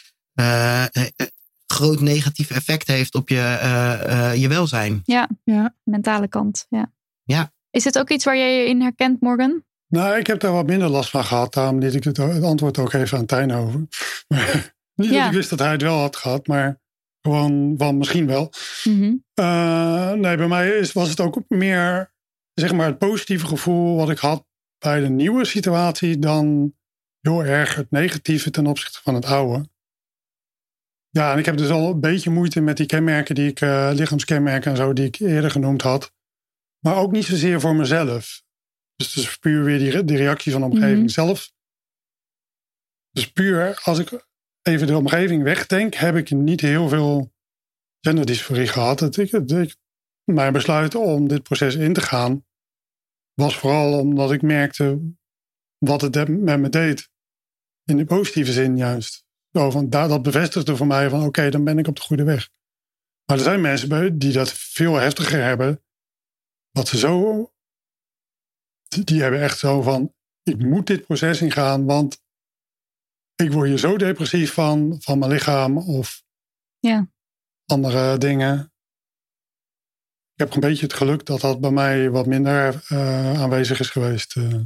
groot 1.76 2.00
negatief 2.00 2.50
effect 2.50 2.86
heeft 2.86 3.14
op 3.14 3.28
je, 3.28 3.38
eh, 3.38 4.30
eh, 4.30 4.40
je 4.40 4.48
welzijn. 4.48 5.00
Ja, 5.04 5.28
Ja. 5.44 5.74
mentale 5.84 6.28
kant. 6.28 6.66
Ja. 6.68 6.92
Ja. 7.24 7.52
Is 7.70 7.82
dit 7.82 7.98
ook 7.98 8.10
iets 8.10 8.24
waar 8.24 8.36
jij 8.36 8.58
je 8.62 8.68
in 8.68 8.80
herkent, 8.80 9.20
Morgan? 9.20 9.64
Nou, 9.88 10.18
ik 10.18 10.26
heb 10.26 10.40
daar 10.40 10.52
wat 10.52 10.66
minder 10.66 10.88
last 10.88 11.10
van 11.10 11.24
gehad. 11.24 11.54
Daarom 11.54 11.78
liet 11.78 11.94
ik 11.94 12.04
het, 12.04 12.16
het 12.16 12.42
antwoord 12.42 12.78
ook 12.78 12.92
even 12.92 13.18
aan 13.18 13.26
Tijn 13.26 13.52
over. 13.52 13.80
Niet 14.94 15.10
Ja. 15.10 15.18
dat 15.18 15.26
ik 15.26 15.32
wist 15.36 15.50
dat 15.50 15.58
hij 15.58 15.70
het 15.70 15.82
wel 15.82 15.98
had 15.98 16.16
gehad, 16.16 16.46
maar 16.46 16.80
gewoon 17.20 17.74
van 17.78 17.98
misschien 17.98 18.26
wel. 18.26 18.52
Mhm. 18.84 19.14
Eh, 19.34 20.12
nee, 20.12 20.36
bij 20.36 20.48
mij 20.48 20.68
is, 20.68 20.92
was 20.92 21.08
het 21.08 21.20
ook 21.20 21.42
meer 21.48 22.12
zeg 22.54 22.72
maar, 22.72 22.86
het 22.86 22.98
positieve 22.98 23.46
gevoel 23.46 23.96
wat 23.96 24.10
ik 24.10 24.18
had 24.18 24.44
bij 24.78 25.00
de 25.00 25.08
nieuwe 25.08 25.44
situatie 25.44 26.18
dan 26.18 26.74
heel 27.20 27.44
erg 27.44 27.74
het 27.74 27.90
negatieve 27.90 28.50
ten 28.50 28.66
opzichte 28.66 29.00
van 29.02 29.14
het 29.14 29.24
oude. 29.24 29.68
Ja, 31.16 31.32
en 31.32 31.38
ik 31.38 31.44
heb 31.46 31.56
dus 31.56 31.70
al 31.70 31.90
een 31.90 32.00
beetje 32.00 32.30
moeite 32.30 32.60
met 32.60 32.76
die 32.76 32.86
kenmerken 32.86 33.34
die 33.34 33.48
ik, 33.50 33.60
eh, 33.60 33.90
lichaamskenmerken 33.94 34.70
en 34.70 34.76
zo, 34.76 34.92
die 34.92 35.04
ik 35.04 35.18
eerder 35.18 35.50
genoemd 35.50 35.82
had. 35.82 36.14
Maar 36.78 36.96
ook 36.96 37.12
niet 37.12 37.24
zozeer 37.24 37.60
voor 37.60 37.74
mezelf. 37.76 38.42
Dus 38.96 39.14
het 39.14 39.24
is 39.24 39.38
puur 39.38 39.64
weer 39.64 39.78
die, 39.78 40.04
die 40.04 40.16
reactie 40.16 40.52
van 40.52 40.60
de 40.60 40.66
omgeving 40.66 40.98
Mhm. 40.98 41.08
zelf. 41.08 41.52
Dus 43.10 43.32
puur 43.32 43.80
als 43.82 43.98
ik 43.98 44.26
even 44.62 44.86
de 44.86 44.96
omgeving 44.96 45.42
wegdenk, 45.42 45.94
heb 45.94 46.16
ik 46.16 46.30
niet 46.30 46.60
heel 46.60 46.88
veel 46.88 47.32
genderdysforie 48.00 48.66
gehad. 48.66 49.00
Het, 49.00 49.16
ik, 49.16 49.30
het- 49.30 49.50
ik- 49.50 49.76
mijn 50.24 50.52
besluit 50.52 50.94
om 50.94 51.28
dit 51.28 51.42
proces 51.42 51.74
in 51.74 51.92
te 51.92 52.00
gaan 52.00 52.46
was 53.34 53.58
vooral 53.58 53.98
omdat 54.00 54.32
ik 54.32 54.42
merkte 54.42 55.14
wat 55.78 56.00
het 56.00 56.28
met 56.28 56.60
me 56.60 56.68
deed. 56.68 57.08
In 57.84 57.96
de 57.96 58.04
positieve 58.04 58.52
zin 58.52 58.76
juist. 58.76 59.25
Zo 59.56 59.70
van, 59.70 59.90
daar, 59.90 60.08
dat 60.08 60.22
bevestigde 60.22 60.76
voor 60.76 60.86
mij 60.86 61.10
van 61.10 61.22
oké, 61.24 61.50
dan 61.50 61.64
ben 61.64 61.78
ik 61.78 61.86
op 61.86 61.96
de 61.96 62.02
goede 62.02 62.24
weg. 62.24 62.50
Maar 63.24 63.36
er 63.36 63.42
zijn 63.42 63.60
mensen 63.60 63.88
bij 63.88 64.16
die 64.18 64.32
dat 64.32 64.52
veel 64.52 64.94
heftiger 64.94 65.42
hebben. 65.42 65.82
Wat 66.70 66.88
ze 66.88 66.98
zo... 66.98 67.50
Die, 68.88 69.04
die 69.04 69.22
hebben 69.22 69.40
echt 69.40 69.58
zo 69.58 69.82
van, 69.82 70.14
ik 70.42 70.58
moet 70.58 70.86
dit 70.86 71.04
proces 71.04 71.40
ingaan, 71.42 71.84
want 71.84 72.22
ik 73.34 73.52
word 73.52 73.68
hier 73.68 73.78
zo 73.78 73.96
depressief 73.96 74.52
van, 74.52 74.96
van 75.00 75.18
mijn 75.18 75.30
lichaam 75.30 75.78
of 75.78 76.24
Ja. 76.78 77.10
andere 77.66 78.18
dingen. 78.18 78.72
Ik 80.32 80.38
heb 80.42 80.54
een 80.54 80.60
beetje 80.60 80.86
het 80.86 80.94
geluk 80.94 81.26
dat 81.26 81.40
dat 81.40 81.60
bij 81.60 81.70
mij 81.70 82.10
wat 82.10 82.26
minder 82.26 82.84
eh, 82.88 83.42
aanwezig 83.42 83.80
is 83.80 83.90
geweest. 83.90 84.36
eh. 84.36 84.60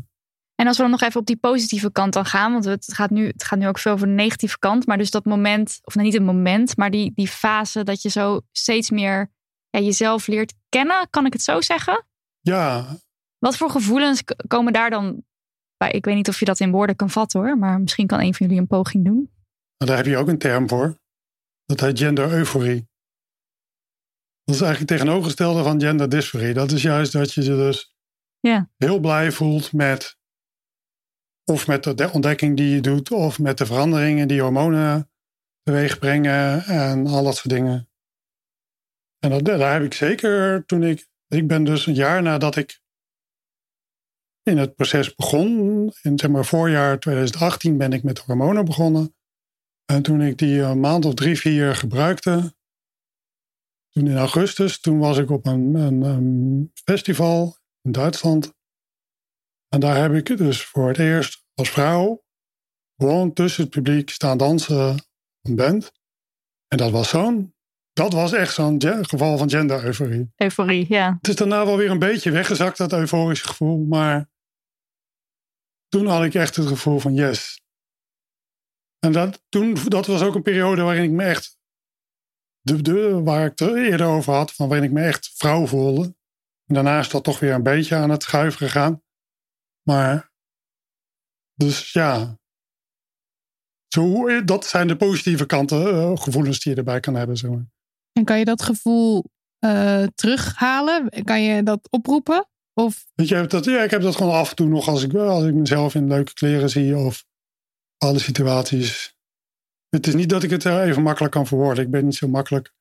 En 0.61 0.66
als 0.66 0.77
we 0.77 0.82
dan 0.82 0.91
nog 0.91 1.01
even 1.01 1.20
op 1.20 1.27
die 1.27 1.37
positieve 1.37 1.93
kant 1.93 2.12
dan 2.12 2.24
gaan, 2.24 2.53
want 2.53 2.65
het 2.65 2.93
gaat 2.95 3.11
nu, 3.11 3.27
het 3.27 3.45
gaat 3.45 3.59
nu 3.59 3.69
ook 3.69 3.78
veel 3.78 3.93
over 3.93 4.07
de 4.07 4.12
negatieve 4.12 4.59
kant, 4.59 4.87
maar 4.87 4.99
dus 4.99 5.11
dat 5.11 5.24
moment, 5.24 5.78
of 5.82 5.95
nou 5.95 6.07
niet 6.07 6.16
het 6.16 6.24
moment, 6.27 6.77
maar 6.77 6.91
die, 6.91 7.12
die 7.15 7.28
fase 7.28 7.82
dat 7.85 8.03
je 8.03 8.09
zo 8.09 8.41
steeds 8.53 8.91
meer 8.91 9.32
ja, 9.70 9.81
jezelf 9.81 10.27
leert 10.27 10.55
kennen, 10.69 11.07
kan 11.11 11.27
ik 11.27 11.32
het 11.32 11.43
zo 11.43 11.61
zeggen? 11.61 12.07
Ja, 12.41 12.87
Wat 13.39 13.57
voor 13.57 13.70
gevoelens 13.70 14.23
komen 14.47 14.73
daar 14.73 14.91
dan 14.91 15.24
bij? 15.77 15.91
Ik 15.91 16.05
weet 16.05 16.15
niet 16.15 16.28
of 16.28 16.39
je 16.39 16.45
dat 16.45 16.61
in 16.61 16.70
woorden 16.70 16.97
kan 16.97 17.11
vatten 17.11 17.41
hoor, 17.41 17.59
maar 17.59 17.81
misschien 17.81 18.07
kan 18.07 18.20
een 18.20 18.35
van 18.35 18.47
jullie 18.47 18.61
een 18.61 18.69
poging 18.69 19.05
doen. 19.05 19.31
nou, 19.77 19.91
daar 19.91 19.97
heb 19.97 20.07
je 20.07 20.16
ook 20.16 20.28
een 20.28 20.39
term 20.39 20.69
voor. 20.69 20.99
Dat 21.65 21.81
heet 21.81 21.99
gender-euforie. 21.99 22.89
Dat 24.45 24.55
is 24.55 24.61
eigenlijk 24.61 24.78
het 24.78 24.89
tegenovergestelde 24.89 25.62
van 25.62 25.81
gender-dysforie. 25.81 26.55
Dat 26.55 26.70
is 26.73 26.82
juist 26.82 27.12
dat 27.12 27.32
je 27.32 27.43
je 27.43 27.57
dus 27.57 27.95
Ja. 28.41 28.70
heel 28.77 29.01
blij 29.01 29.32
voelt 29.32 29.73
met... 29.73 30.19
of 31.51 31.67
met 31.67 31.83
de 31.83 32.11
ontdekking 32.13 32.57
die 32.57 32.75
je 32.75 32.81
doet... 32.81 33.11
of 33.11 33.39
met 33.39 33.59
de 33.59 33.67
veranderingen 33.67 34.29
die 34.29 34.41
hormonen 34.41 35.11
teweeg 35.63 35.99
brengen... 35.99 36.65
en 36.65 37.07
al 37.07 37.25
dat 37.25 37.37
soort 37.37 37.55
dingen. 37.55 37.89
En 39.19 39.45
daar 39.45 39.73
heb 39.73 39.83
ik 39.83 39.95
zeker 39.95 40.67
toen 40.67 40.83
ik... 40.83 41.09
Ik 41.29 41.47
ben 41.47 41.65
dus 41.65 41.87
een 41.87 41.95
jaar 41.95 42.23
nadat 42.23 42.57
ik 42.57 42.81
in 44.43 44.59
het 44.59 44.75
proces 44.75 45.15
begon... 45.15 45.49
in 46.03 46.19
zeg 46.19 46.47
voorjaar 46.47 46.99
2018 46.99 47.79
ben 47.79 47.93
ik 47.93 48.03
met 48.03 48.19
hormonen 48.19 48.65
begonnen... 48.65 49.15
En 49.91 50.03
toen 50.03 50.21
ik 50.21 50.39
die 50.39 50.61
een 50.61 50.81
maand 50.81 51.05
of 51.05 51.15
drie, 51.15 51.39
vier 51.39 51.75
gebruikte, 51.75 52.55
toen 53.89 54.07
in 54.07 54.17
augustus, 54.17 54.81
toen 54.81 54.99
was 54.99 55.19
ik 55.19 55.31
op 55.31 55.47
een, 55.47 55.75
een, 55.75 56.03
een 56.03 56.71
festival 56.85 57.57
in 57.83 57.93
Duitsland. 57.93 58.55
En 59.69 59.81
daar 59.81 59.97
heb 59.97 60.13
ik 60.13 60.37
dus 60.37 60.65
voor 60.65 60.89
het 60.89 60.99
eerst 60.99 61.40
als 61.55 61.71
vrouw 61.71 62.25
gewoon 62.97 63.33
tussen 63.33 63.63
het 63.63 63.71
publiek 63.73 64.11
staan 64.11 64.39
dansen 64.39 65.05
een 65.41 65.57
band. 65.57 65.93
En 66.69 66.79
dat 66.79 66.91
was 66.91 67.09
zo'n, 67.09 67.55
dat 67.93 68.13
was 68.13 68.33
echt 68.33 68.55
zo'n 68.55 68.81
ge- 68.83 69.05
geval 69.05 69.39
van 69.39 69.51
gender-euforie. 69.51 70.33
Euforie, 70.37 70.87
ja. 70.89 71.15
Het 71.21 71.29
is 71.29 71.37
daarna 71.37 71.65
wel 71.67 71.77
weer 71.77 71.91
een 71.91 71.99
beetje 71.99 72.31
weggezakt, 72.31 72.79
dat 72.79 72.93
euforische 72.93 73.49
gevoel. 73.49 73.85
Maar 73.85 74.31
toen 75.89 76.07
had 76.07 76.25
ik 76.25 76.35
echt 76.35 76.57
het 76.57 76.67
gevoel 76.67 76.99
van 76.99 77.15
yes. 77.15 77.63
En 78.99 79.13
dat, 79.13 79.43
toen, 79.49 79.75
dat 79.89 80.07
was 80.07 80.23
ook 80.23 80.35
een 80.35 80.43
periode 80.43 80.83
waarin 80.83 81.05
ik 81.05 81.11
me 81.11 81.25
echt... 81.25 81.59
De, 82.61 82.83
de, 82.83 83.23
waar 83.23 83.45
ik 83.47 83.59
het 83.59 83.75
eerder 83.77 84.07
over 84.07 84.33
had, 84.35 84.53
van 84.53 84.69
waarin 84.69 84.87
ik 84.87 84.93
me 84.93 85.03
echt 85.03 85.31
vrouw 85.35 85.67
voelde. 85.67 86.05
En 86.67 86.75
daarna 86.75 86.99
is 86.99 87.09
dat 87.09 87.25
toch 87.25 87.39
weer 87.39 87.55
een 87.55 87.63
beetje 87.63 87.97
aan 87.97 88.11
het 88.11 88.23
schuiven 88.23 88.59
gegaan. 88.59 89.03
Maar, 89.83 90.30
dus 91.65 91.93
ja. 91.93 92.39
Zo, 93.89 94.45
dat 94.45 94.66
zijn 94.66 94.89
de 94.89 94.97
positieve 94.97 95.47
kanten, 95.47 95.91
eh, 95.91 96.16
gevoelens 96.16 96.61
die 96.61 96.73
je 96.73 96.78
erbij 96.78 97.01
kan 97.01 97.15
hebben. 97.15 97.37
Zeg 97.37 97.51
maar. 97.51 97.66
En 98.12 98.24
kan 98.24 98.39
je 98.39 98.45
dat 98.45 98.62
gevoel 98.62 99.24
eh, 99.59 100.05
terughalen? 100.15 101.24
Kan 101.24 101.43
je 101.43 101.62
dat 101.62 101.89
oproepen? 101.91 102.49
Of 102.74 103.07
Weet 103.15 103.28
je, 103.28 103.47
dat, 103.47 103.65
ja, 103.65 103.82
ik 103.82 103.91
heb 103.91 104.03
dat 104.03 104.16
gewoon 104.16 104.35
af 104.35 104.51
en 104.51 104.57
toe 104.57 104.69
nog 104.69 104.89
als 104.89 105.03
ik, 105.03 105.15
als 105.15 105.45
ik 105.45 105.55
mezelf 105.55 105.95
in 105.95 106.09
leuke 106.09 106.32
kleren 106.32 106.70
zie 106.70 106.97
of 106.97 107.24
alle 107.97 108.19
situaties. 108.19 109.15
Het 109.89 110.07
is 110.07 110.15
niet 110.15 110.28
dat 110.28 110.43
ik 110.43 110.51
het 110.51 110.65
eh, 110.65 110.87
even 110.87 111.03
makkelijk 111.03 111.32
kan 111.32 111.47
verwoorden. 111.47 111.85
Ik 111.85 111.91
ben 111.91 112.05
niet 112.05 112.15
zo 112.15 112.28
makkelijk 112.28 112.74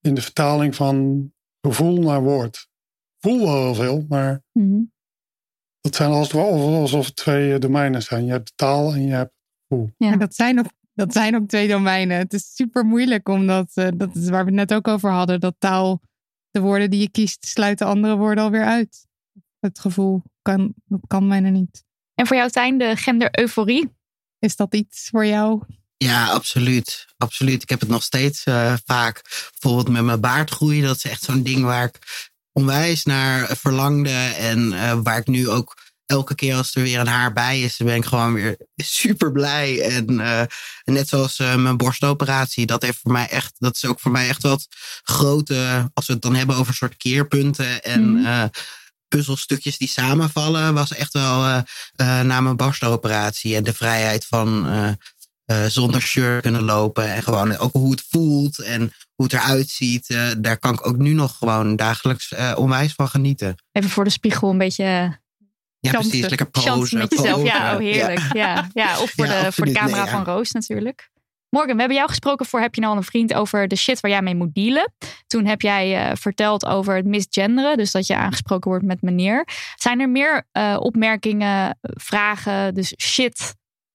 in 0.00 0.14
de 0.14 0.22
vertaling 0.22 0.74
van 0.74 1.26
gevoel 1.60 2.00
naar 2.00 2.22
woord. 2.22 2.56
Ik 2.56 3.30
voel 3.30 3.38
wel 3.40 3.62
heel 3.62 3.74
veel, 3.74 4.04
maar 4.08 4.42
Mhm. 4.52 4.80
Dat 5.82 5.96
zijn 5.96 6.10
als 6.10 6.26
het 6.26 6.36
wel 6.36 6.80
alsof 6.80 7.06
het 7.06 7.16
twee 7.16 7.54
eh, 7.54 7.60
domeinen 7.60 8.02
zijn. 8.02 8.24
Je 8.24 8.30
hebt 8.30 8.46
de 8.46 8.52
taal 8.54 8.92
en 8.92 9.06
je 9.06 9.12
hebt 9.12 9.32
gevoel. 9.68 9.90
Ja. 9.96 10.16
Dat 10.16 10.34
zijn, 10.34 10.58
ook, 10.58 10.70
dat 10.94 11.12
zijn 11.12 11.36
ook 11.36 11.48
twee 11.48 11.68
domeinen. 11.68 12.16
Het 12.18 12.32
is 12.32 12.54
super 12.54 12.84
moeilijk, 12.84 13.28
omdat 13.28 13.70
eh, 13.74 13.88
dat 13.94 14.16
is 14.16 14.28
waar 14.28 14.44
we 14.44 14.50
het 14.50 14.68
net 14.68 14.74
ook 14.74 14.88
over 14.88 15.10
hadden. 15.10 15.40
Dat 15.40 15.54
taal, 15.58 16.00
de 16.50 16.60
woorden 16.60 16.90
die 16.90 17.00
je 17.00 17.10
kiest, 17.10 17.46
sluiten 17.46 17.86
andere 17.86 18.16
woorden 18.16 18.44
alweer 18.44 18.64
uit. 18.64 19.06
Het 19.60 19.78
gevoel 19.78 20.22
kan, 20.42 20.74
dat 20.84 21.00
kan 21.06 21.28
bijna 21.28 21.48
niet. 21.48 21.84
En 22.14 22.26
voor 22.26 22.36
jou, 22.36 22.50
Tijn, 22.50 22.78
de 22.78 22.96
gender-euforie? 22.96 23.90
Is 24.38 24.56
dat 24.56 24.74
iets 24.74 25.08
voor 25.08 25.26
jou? 25.26 25.62
Ja, 25.96 26.26
absoluut. 26.26 27.06
Absoluut. 27.16 27.62
Ik 27.62 27.68
heb 27.68 27.80
het 27.80 27.88
nog 27.88 28.02
steeds 28.02 28.44
eh, 28.44 28.74
vaak. 28.84 29.22
Bijvoorbeeld 29.50 29.88
met 29.88 30.04
mijn 30.04 30.20
baardgroei. 30.20 30.80
Dat 30.80 30.96
is 30.96 31.04
echt 31.04 31.22
zo'n 31.22 31.42
ding 31.42 31.62
waar 31.62 31.84
ik 31.84 32.30
onwijs 32.52 33.04
naar 33.04 33.56
verlangde. 33.56 34.32
En 34.38 34.72
eh, 34.72 34.98
waar 35.02 35.18
ik 35.18 35.26
nu 35.26 35.48
ook 35.48 35.80
elke 36.06 36.34
keer 36.34 36.54
als 36.54 36.74
er 36.74 36.82
weer 36.82 37.00
een 37.00 37.06
haar 37.06 37.32
bij 37.32 37.60
is, 37.60 37.76
dan 37.76 37.86
ben 37.86 37.96
ik 37.96 38.04
gewoon 38.04 38.34
weer 38.34 38.56
super 38.76 39.32
blij. 39.32 39.80
En 39.80 40.20
eh, 40.20 40.42
net 40.84 41.08
zoals 41.08 41.38
eh, 41.38 41.54
mijn 41.54 41.76
borstoperatie, 41.76 42.66
dat 42.66 42.82
heeft 42.82 42.98
voor 43.02 43.12
mij 43.12 43.28
echt, 43.28 43.54
dat 43.58 43.74
is 43.74 43.84
ook 43.84 44.00
voor 44.00 44.10
mij 44.10 44.28
echt 44.28 44.42
wat 44.42 44.66
grote, 45.02 45.90
als 45.94 46.06
we 46.06 46.12
het 46.12 46.22
dan 46.22 46.34
hebben 46.34 46.56
over 46.56 46.74
soort 46.74 46.96
keerpunten 46.96 47.82
en 47.82 48.12
Mhm. 48.12 48.48
puzzelstukjes 49.08 49.78
die 49.78 49.88
samenvallen, 49.88 50.74
was 50.74 50.92
echt 50.92 51.12
wel 51.12 51.64
na 51.96 52.40
mijn 52.40 52.56
borstoperatie 52.56 53.56
en 53.56 53.62
de 53.64 53.74
vrijheid 53.74 54.26
van 54.26 54.66
zonder 55.66 56.00
shirt 56.00 56.42
kunnen 56.42 56.62
lopen 56.62 57.12
en 57.12 57.22
gewoon 57.22 57.56
ook 57.56 57.72
hoe 57.72 57.90
het 57.90 58.04
voelt 58.08 58.58
en 58.58 58.92
hoe 59.22 59.30
het 59.32 59.42
eruit 59.42 59.68
ziet. 59.68 60.08
eh, 60.10 60.30
daar 60.38 60.58
kan 60.58 60.72
ik 60.72 60.86
ook 60.86 60.96
nu 60.96 61.12
nog 61.12 61.36
gewoon 61.38 61.76
dagelijks 61.76 62.32
eh, 62.32 62.52
onwijs 62.56 62.92
van 62.94 63.08
genieten. 63.08 63.54
Even 63.72 63.90
voor 63.90 64.04
de 64.04 64.10
spiegel 64.10 64.50
een 64.50 64.58
beetje 64.58 64.84
Ja, 65.78 65.90
precies. 65.90 66.28
Lekker 66.28 66.50
posen. 66.50 66.98
met 66.98 67.14
jezelf. 67.14 67.42
Ja, 67.42 67.72
oh, 67.72 67.78
heerlijk. 67.78 68.20
Ja. 68.32 68.68
Ja. 68.72 69.00
of 69.00 69.10
voor, 69.10 69.26
Ja, 69.26 69.42
de, 69.44 69.52
voor 69.52 69.66
de 69.66 69.72
camera 69.72 70.02
Nee, 70.02 70.10
van 70.10 70.24
Roos 70.24 70.50
natuurlijk. 70.50 71.10
Morgan, 71.48 71.72
we 71.72 71.78
hebben 71.78 71.96
jou 71.96 72.08
gesproken 72.08 72.46
voor 72.46 72.60
Heb 72.60 72.74
je 72.74 72.80
nou 72.80 72.92
al 72.92 72.98
een 72.98 73.04
vriend 73.04 73.34
over 73.34 73.68
de 73.68 73.76
shit 73.76 74.00
waar 74.00 74.10
jij 74.10 74.22
mee 74.22 74.34
moet 74.34 74.54
dealen. 74.54 74.92
Toen 75.26 75.46
heb 75.46 75.60
jij 75.60 76.08
eh, 76.08 76.16
verteld 76.16 76.66
over 76.66 76.96
het 76.96 77.06
misgenderen, 77.06 77.76
dus 77.76 77.90
dat 77.90 78.06
je 78.06 78.16
aangesproken 78.16 78.70
wordt 78.70 78.84
met 78.84 79.02
meneer. 79.02 79.48
Zijn 79.76 80.00
er 80.00 80.08
meer 80.08 80.46
opmerkingen, 80.78 81.78
vragen, 81.80 82.74
dus 82.74 82.94
shit 83.02 83.54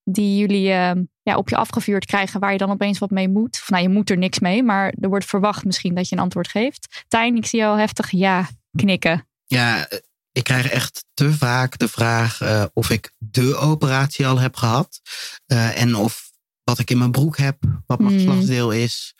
die 0.10 0.38
jullie 0.38 0.72
eh, 0.72 0.92
ja, 1.22 1.36
op 1.36 1.50
je 1.50 1.56
afgevuurd 1.56 2.06
krijgen 2.06 2.40
waar 2.40 2.52
je 2.52 2.58
dan 2.58 2.72
opeens 2.72 3.00
wat 3.00 3.10
mee 3.10 3.30
moet? 3.30 3.58
Of 3.62 3.70
nou, 3.70 3.84
je 3.84 3.90
moet 3.90 4.10
er 4.10 4.18
niks 4.18 4.40
mee, 4.40 4.64
maar 4.64 4.94
er 5.00 5.10
wordt 5.10 5.26
verwacht 5.26 5.66
misschien 5.66 5.96
dat 5.96 6.10
je 6.10 6.16
een 6.16 6.22
antwoord 6.22 6.48
geeft. 6.48 7.04
Tijn, 7.08 7.36
ik 7.36 7.46
zie 7.46 7.60
jou 7.60 7.80
heftig 7.80 8.12
ja 8.12 8.50
knikken. 8.76 9.28
Ja, 9.46 9.88
eh, 9.88 10.00
ik 10.32 10.44
krijg 10.44 10.70
echt 10.70 11.06
te 11.14 11.34
vaak 11.34 11.78
de 11.78 11.88
vraag 11.88 12.42
eh, 12.42 12.64
of 12.74 12.90
ik 12.90 13.12
de 13.18 13.56
operatie 13.56 14.28
al 14.28 14.40
heb 14.40 14.56
gehad. 14.56 15.02
eh, 15.46 15.82
en 15.82 15.96
of 15.96 16.32
wat 16.64 16.80
ik 16.80 16.90
in 16.90 16.98
mijn 16.98 17.12
broek 17.12 17.38
heb, 17.38 17.58
wat 17.86 18.00
mijn 18.00 18.12
Hmm. 18.12 18.20
geslachtsdeel 18.20 18.72
is. 18.72 19.14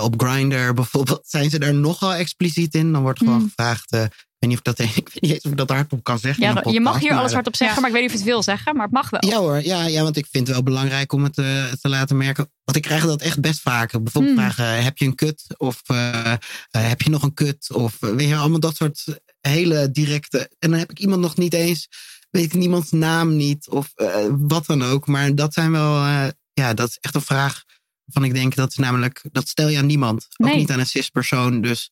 Op 0.00 0.22
Grindr 0.22 0.72
bijvoorbeeld 0.72 1.28
zijn 1.36 1.50
ze 1.50 1.58
daar 1.58 1.74
nogal 1.74 2.14
expliciet 2.14 2.74
in. 2.74 2.92
Dan 2.92 3.02
wordt 3.02 3.18
gewoon 3.18 3.38
Hmm. 3.38 3.48
gevraagd. 3.48 3.96
Ik 4.42 4.48
weet 4.48 4.50
niet 4.50 4.60
of 4.66 4.72
ik 4.72 4.76
dat, 4.76 4.78
ik 5.04 5.08
weet 5.12 5.22
niet 5.22 5.32
eens 5.32 5.44
of 5.44 5.50
ik 5.50 5.56
dat 5.56 5.70
hardop 5.70 6.04
kan 6.04 6.18
zeggen. 6.18 6.42
in 6.44 6.54
Ja, 6.54 6.70
je 6.72 6.80
mag 6.80 6.98
hier 6.98 7.12
alles 7.14 7.32
hardop 7.32 7.56
zeggen, 7.56 7.76
Ja. 7.76 7.80
maar 7.82 7.90
ik 7.90 7.96
weet 7.96 8.04
niet 8.06 8.14
of 8.14 8.18
je 8.18 8.24
het 8.24 8.34
wil 8.34 8.42
zeggen, 8.54 8.74
maar 8.74 8.84
het 8.84 8.94
mag 8.94 9.10
wel. 9.10 9.26
Ja 9.30 9.38
hoor, 9.38 9.62
ja, 9.64 9.86
ja, 9.86 10.02
want 10.02 10.16
ik 10.16 10.26
vind 10.30 10.46
het 10.46 10.56
wel 10.56 10.64
belangrijk 10.64 11.12
om 11.12 11.22
het 11.24 11.38
eh, 11.38 11.64
te 11.80 11.88
laten 11.88 12.16
merken. 12.16 12.50
Want 12.64 12.76
ik 12.76 12.82
krijg 12.82 13.04
dat 13.04 13.20
echt 13.22 13.40
best 13.40 13.60
vaak. 13.60 13.90
Bijvoorbeeld 14.02 14.36
Hmm. 14.36 14.44
vragen, 14.50 14.84
heb 14.84 14.98
je 14.98 15.04
een 15.04 15.14
kut? 15.14 15.44
Of 15.56 15.80
eh, 15.86 16.32
eh, 16.32 16.38
heb 16.70 17.02
je 17.02 17.10
nog 17.10 17.22
een 17.22 17.34
kut? 17.34 17.72
Of 17.72 17.96
eh, 18.02 18.10
weet 18.10 18.28
je, 18.28 18.36
allemaal 18.36 18.60
dat 18.60 18.76
soort 18.76 19.04
hele 19.40 19.90
directe... 19.90 20.50
En 20.58 20.70
dan 20.70 20.78
heb 20.78 20.90
ik 20.90 20.98
iemand 20.98 21.20
nog 21.20 21.36
niet 21.36 21.54
eens, 21.54 21.88
weet 22.30 22.44
ik 22.44 22.54
niemands 22.54 22.90
naam 22.90 23.36
niet. 23.36 23.68
Of 23.68 23.92
eh, 23.94 24.26
wat 24.30 24.66
dan 24.66 24.82
ook. 24.82 25.06
Maar 25.06 25.34
dat 25.34 25.54
zijn 25.54 25.70
wel, 25.72 26.04
eh, 26.04 26.26
ja, 26.52 26.74
dat 26.74 26.88
is 26.88 26.98
echt 27.00 27.14
een 27.14 27.20
vraag 27.22 27.62
van 28.06 28.24
ik 28.24 28.34
denk, 28.34 28.54
dat 28.54 28.70
is 28.70 28.76
namelijk, 28.76 29.20
dat 29.32 29.48
stel 29.48 29.68
je 29.68 29.78
aan 29.78 29.86
niemand. 29.86 30.26
Ook 30.36 30.54
niet 30.54 30.70
aan 30.70 30.78
een 30.78 30.86
cis-persoon. 30.86 31.60
Dus 31.60 31.90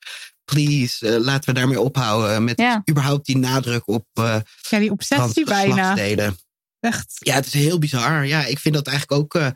please, 0.55 1.09
eh, 1.09 1.21
laten 1.25 1.55
we 1.55 1.61
daarmee 1.61 1.81
ophouden. 1.81 2.45
Met 2.45 2.59
Ja. 2.61 2.83
überhaupt 2.91 3.27
die 3.27 3.37
nadruk 3.39 3.89
op 3.89 4.07
uh, 4.15 4.37
Ja, 4.71 4.79
die 4.79 4.91
obsessie 4.91 5.45
bijna. 5.45 5.97
Echt. 6.81 7.13
Ja, 7.19 7.35
het 7.35 7.47
is 7.47 7.53
heel 7.53 7.79
bizar. 7.79 8.27
Ja, 8.27 8.45
ik 8.45 8.59
vind 8.59 8.75
dat 8.75 8.87
eigenlijk 8.87 9.21
ook 9.23 9.35
eh, 9.35 9.49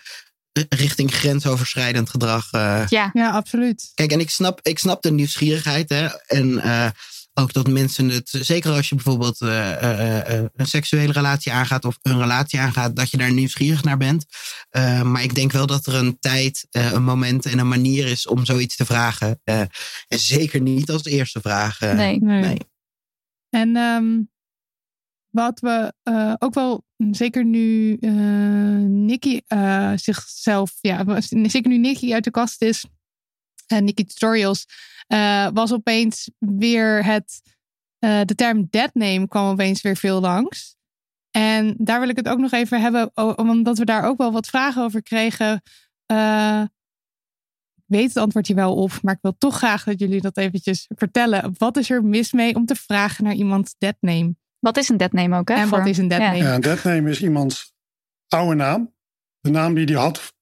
richting 0.69 1.15
grensoverschrijdend 1.15 2.11
gedrag. 2.11 2.53
eh. 2.53 2.83
Ja, 2.89 3.11
Ja, 3.13 3.31
absoluut. 3.31 3.91
Kijk, 3.95 4.13
en 4.13 4.21
ik 4.21 4.31
snap, 4.31 4.61
ik 4.63 4.79
snap 4.79 5.03
de 5.03 5.11
nieuwsgierigheid. 5.13 5.89
Hè? 5.89 6.07
En 6.27 6.59
eh, 6.61 6.91
ook 7.35 7.53
dat 7.53 7.69
mensen 7.69 8.09
het, 8.09 8.29
zeker 8.29 8.71
als 8.73 8.89
je 8.89 8.95
bijvoorbeeld 8.95 9.41
eh, 9.41 9.73
eh, 9.73 10.39
eh, 10.39 10.45
een 10.55 10.67
seksuele 10.67 11.13
relatie 11.13 11.53
aangaat 11.53 11.85
of 11.85 11.99
een 12.03 12.19
relatie 12.19 12.61
aangaat, 12.61 12.97
dat 12.97 13.11
je 13.11 13.17
daar 13.17 13.33
nieuwsgierig 13.33 13.83
naar 13.83 13.97
bent. 13.97 14.27
Maar 15.03 15.23
ik 15.23 15.35
denk 15.35 15.53
wel 15.53 15.67
dat 15.67 15.87
er 15.87 15.95
een 15.95 16.19
tijd, 16.19 16.67
een 16.71 17.05
moment 17.05 17.47
en 17.47 17.59
een 17.59 17.69
manier 17.69 18.07
is 18.07 18.27
om 18.27 18.45
zoiets 18.45 18.77
te 18.77 18.85
vragen. 18.85 19.41
En 19.45 19.69
zeker 20.09 20.61
niet 20.61 20.91
als 20.91 21.05
eerste 21.05 21.41
vraag. 21.41 21.81
nee. 21.81 22.21
Nee. 22.21 22.41
nee. 22.41 22.59
En 23.51 23.77
ehm, 23.77 24.23
wat 25.31 25.61
we 25.61 25.93
ook 26.39 26.55
wel, 26.55 26.85
zeker 27.11 27.45
nu 27.45 27.97
Nicky 28.87 29.41
zichzelf, 29.95 30.73
ja, 30.81 31.21
zeker 31.29 31.69
nu 31.69 31.79
Nicky 31.79 32.13
uit 32.13 32.25
de 32.25 32.31
kast 32.31 32.63
is, 32.63 32.85
en 33.67 33.85
Nicky 33.85 34.05
Tutorials, 34.05 34.67
eh, 35.07 35.49
was 35.53 35.73
opeens 35.73 36.31
weer 36.39 37.05
het, 37.05 37.43
eh, 37.99 38.21
de 38.25 38.35
term 38.35 38.67
deadname 38.71 39.29
kwam 39.29 39.51
opeens 39.51 39.83
weer 39.83 39.97
veel 39.97 40.21
langs. 40.21 40.77
En 41.31 41.75
daar 41.79 42.01
wil 42.01 42.09
ik 42.09 42.17
het 42.17 42.29
ook 42.29 42.39
nog 42.39 42.53
even 42.53 42.81
hebben, 42.81 43.11
omdat 43.39 43.79
we 43.79 43.85
daar 43.85 44.05
ook 44.05 44.19
wel 44.19 44.33
wat 44.33 44.47
vragen 44.47 44.83
over 44.83 45.03
kregen. 45.03 45.63
Eh, 46.07 46.63
ik 47.75 47.85
weet 47.87 48.09
het 48.09 48.17
antwoord 48.17 48.47
hier 48.47 48.57
wel 48.57 48.75
op, 48.75 48.93
maar 49.03 49.15
ik 49.15 49.23
wil 49.23 49.35
toch 49.39 49.57
graag 49.57 49.85
dat 49.85 49.99
jullie 49.99 50.21
dat 50.21 50.37
eventjes 50.37 50.89
vertellen. 50.97 51.55
Wat 51.59 51.77
is 51.77 51.91
er 51.91 52.05
mis 52.05 52.33
mee 52.33 52.55
om 52.55 52.67
te 52.67 52.75
vragen 52.75 53.25
naar 53.25 53.35
iemands 53.35 53.75
deadname? 53.79 54.37
Wat 54.59 54.77
is 54.77 54.89
een 54.89 54.97
deadname 54.97 55.39
ook, 55.39 55.49
hè? 55.49 55.55
En 55.55 55.69
voor- 55.69 55.79
wat 55.79 55.87
is 55.87 55.99
een 55.99 56.09
deadname? 56.09 56.37
Ja, 56.37 56.55
een 56.55 56.61
deadname 56.61 57.11
is 57.11 57.23
iemands 57.23 57.73
oude 58.29 58.55
naam. 58.55 58.95
De 59.41 59.51
naam 59.51 59.75
die 59.75 59.85
hij 59.85 59.95
had 59.95 60.34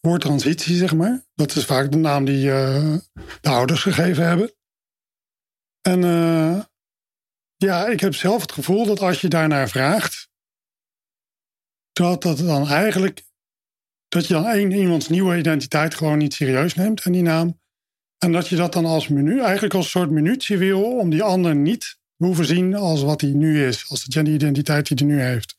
voor 0.00 0.18
transitie, 0.18 0.76
zeg 0.76 0.94
maar. 0.94 1.26
Dat 1.34 1.56
is 1.56 1.64
vaak 1.64 1.92
de 1.92 1.96
naam 1.96 2.24
die 2.24 2.50
eh, 2.50 2.96
de 3.40 3.48
ouders 3.48 3.82
gegeven 3.82 4.26
hebben. 4.26 4.52
En 5.80 6.04
eh, 6.04 6.64
ja, 7.56 7.86
ik 7.86 8.00
heb 8.00 8.14
zelf 8.14 8.40
het 8.40 8.52
gevoel 8.52 8.86
dat 8.86 9.00
als 9.00 9.20
je 9.20 9.28
daarnaar 9.28 9.68
vraagt, 9.68 10.28
dat 11.92 12.22
dat 12.22 12.38
dan 12.38 12.68
eigenlijk, 12.68 13.22
dat 14.08 14.26
je 14.26 14.34
dan 14.34 14.46
één, 14.46 14.70
iemands 14.70 15.08
nieuwe 15.08 15.38
identiteit 15.38 15.94
gewoon 15.94 16.18
niet 16.18 16.34
serieus 16.34 16.74
neemt 16.74 17.04
en 17.04 17.12
die 17.12 17.22
naam. 17.22 17.60
En 18.18 18.32
dat 18.32 18.48
je 18.48 18.56
dat 18.56 18.72
dan 18.72 18.84
als 18.84 19.08
menu, 19.08 19.40
eigenlijk 19.40 19.74
als 19.74 19.90
soort 19.90 20.10
minuutje 20.10 20.56
wil 20.56 20.98
om 20.98 21.10
die 21.10 21.22
ander 21.22 21.56
niet 21.56 21.80
te 21.80 22.24
hoeven 22.24 22.46
zien 22.46 22.74
als 22.74 23.02
wat 23.02 23.20
hij 23.20 23.30
nu 23.30 23.66
is, 23.66 23.88
als 23.88 24.04
de 24.04 24.12
genderidentiteit 24.12 24.88
die 24.88 25.06
hij 25.06 25.16
nu 25.16 25.22
heeft. 25.22 25.57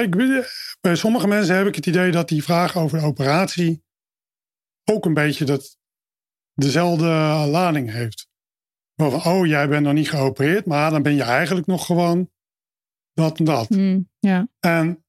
Ik, 0.00 0.76
bij 0.80 0.96
sommige 0.96 1.26
mensen 1.26 1.56
heb 1.56 1.66
ik 1.66 1.74
het 1.74 1.86
idee 1.86 2.10
dat 2.10 2.28
die 2.28 2.42
vraag 2.42 2.76
over 2.76 2.98
de 2.98 3.04
operatie 3.04 3.84
ook 4.84 5.04
een 5.04 5.14
beetje 5.14 5.44
dat, 5.44 5.78
dezelfde 6.54 7.06
lading 7.50 7.90
heeft. 7.90 8.28
Van, 8.96 9.24
oh, 9.24 9.46
jij 9.46 9.68
bent 9.68 9.84
nog 9.84 9.92
niet 9.92 10.10
geopereerd, 10.10 10.66
maar 10.66 10.90
dan 10.90 11.02
ben 11.02 11.14
je 11.14 11.22
eigenlijk 11.22 11.66
nog 11.66 11.86
gewoon 11.86 12.30
dat 13.12 13.38
en 13.38 13.44
dat. 13.44 13.68
Hmm. 13.68 14.10
En 14.60 15.04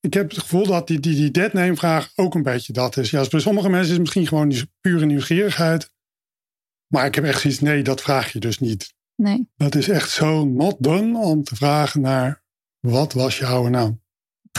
ik 0.00 0.14
heb 0.14 0.30
het 0.30 0.38
gevoel 0.38 0.66
dat 0.66 0.86
die, 0.86 1.00
die, 1.00 1.14
die 1.14 1.30
deadname 1.30 1.76
vraag 1.76 2.12
ook 2.14 2.34
een 2.34 2.42
beetje 2.42 2.72
dat 2.72 2.96
is. 2.96 3.10
Ja, 3.10 3.18
dus 3.18 3.28
bij 3.28 3.40
sommige 3.40 3.68
mensen 3.68 3.86
is 3.86 3.92
het 3.92 4.00
misschien 4.00 4.26
gewoon 4.26 4.48
die 4.48 4.70
pure 4.80 5.06
nieuwsgierigheid. 5.06 5.92
Maar 6.86 7.06
ik 7.06 7.14
heb 7.14 7.24
echt 7.24 7.40
zoiets, 7.40 7.60
nee, 7.60 7.82
dat 7.82 8.00
vraag 8.00 8.32
je 8.32 8.38
dus 8.38 8.58
niet. 8.58 8.94
Nee. 9.14 9.48
Dat 9.56 9.74
is 9.74 9.88
echt 9.88 10.10
zo 10.10 10.44
not 10.44 10.76
done 10.78 11.18
om 11.18 11.44
te 11.44 11.56
vragen 11.56 12.00
naar 12.00 12.42
wat 12.80 13.12
was 13.12 13.38
je 13.38 13.46
oude 13.46 13.70
naam. 13.70 13.99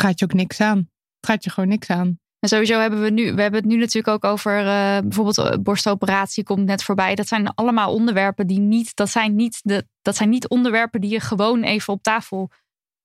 Gaat 0.02 0.20
je 0.20 0.26
ook 0.26 0.34
niks 0.34 0.60
aan. 0.62 0.78
Het 0.78 1.30
gaat 1.30 1.44
je 1.44 1.50
gewoon 1.50 1.70
niks 1.70 1.90
aan. 1.90 2.20
En 2.40 2.50
sowieso 2.50 2.80
hebben 2.80 3.02
we 3.02 3.10
nu, 3.10 3.34
we 3.34 3.42
hebben 3.42 3.60
het 3.60 3.70
nu 3.70 3.78
natuurlijk 3.78 4.08
ook 4.08 4.32
over 4.32 4.58
eh, 4.60 4.98
bijvoorbeeld 5.00 5.38
eh, 5.38 5.58
borstoperatie 5.60 6.44
komt 6.44 6.66
net 6.66 6.84
voorbij. 6.84 7.16
Dat 7.16 7.28
zijn 7.28 7.54
allemaal 7.54 7.94
onderwerpen 7.94 8.48
die 8.48 8.60
niet, 8.60 8.96
dat 8.96 9.10
zijn 9.10 9.36
niet, 9.36 9.60
de, 9.64 9.88
dat 10.02 10.16
zijn 10.16 10.30
niet 10.30 10.48
onderwerpen 10.48 11.02
die 11.02 11.10
je 11.12 11.20
gewoon 11.20 11.64
even 11.64 11.94
op 11.94 12.04
tafel 12.04 12.52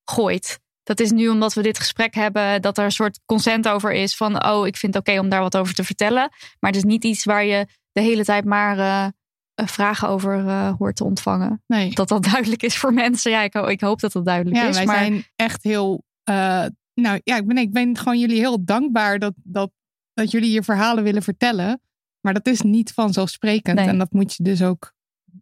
gooit. 0.05 0.61
Dat 0.83 1.01
is 1.01 1.11
nu 1.11 1.29
omdat 1.29 1.55
we 1.55 1.63
dit 1.63 1.79
gesprek 1.79 2.15
hebben, 2.15 2.63
dat 2.63 2.79
er 2.79 2.85
een 2.85 2.91
soort 2.93 3.21
consent 3.25 3.69
over 3.69 3.93
is 3.93 4.17
van, 4.17 4.45
oh, 4.47 4.67
ik 4.67 4.77
vind 4.77 4.95
het 4.95 5.09
oké 5.09 5.19
om 5.21 5.29
daar 5.29 5.41
wat 5.41 5.57
over 5.57 5.75
te 5.75 5.85
vertellen. 5.85 6.29
Maar 6.61 6.71
het 6.71 6.77
is 6.77 6.85
niet 6.85 7.05
iets 7.05 7.25
waar 7.25 7.45
je 7.45 7.67
de 7.93 8.01
hele 8.01 8.25
tijd 8.25 8.45
maar 8.45 8.79
eh, 8.79 9.07
vragen 9.67 10.09
over 10.09 10.43
hoort 10.79 10.97
te 10.97 11.05
ontvangen. 11.05 11.63
Nee. 11.67 11.95
Dat 11.95 12.09
dat 12.09 12.23
duidelijk 12.23 12.63
is 12.63 12.77
voor 12.77 12.93
mensen. 13.05 13.31
Ja, 13.31 13.43
ik, 13.43 13.53
ho- 13.53 13.67
ik 13.67 13.81
hoop 13.81 14.01
dat 14.01 14.13
dat 14.13 14.25
duidelijk 14.25 14.57
Ja, 14.57 14.67
is. 14.69 14.77
wij 14.77 14.85
maar 14.87 14.97
zijn 14.97 15.25
echt 15.37 15.63
heel. 15.63 16.05
Nou 17.01 17.21
ja, 17.25 17.37
ik 17.37 17.47
ben, 17.47 17.57
ik 17.57 17.73
ben 17.73 17.99
gewoon 17.99 18.19
jullie 18.19 18.39
heel 18.39 18.65
dankbaar 18.65 19.19
dat, 19.19 19.35
dat, 19.37 19.71
dat 20.15 20.31
jullie 20.31 20.51
je 20.51 20.63
verhalen 20.63 21.05
willen 21.05 21.23
vertellen. 21.23 21.81
Maar 22.21 22.35
dat 22.35 22.47
is 22.47 22.61
niet 22.61 22.93
vanzelfsprekend. 22.93 23.77
Nee. 23.77 23.89
En 23.89 23.99
dat 23.99 24.13
moet 24.13 24.35
je 24.35 24.43
dus 24.43 24.63
ook 24.63 24.95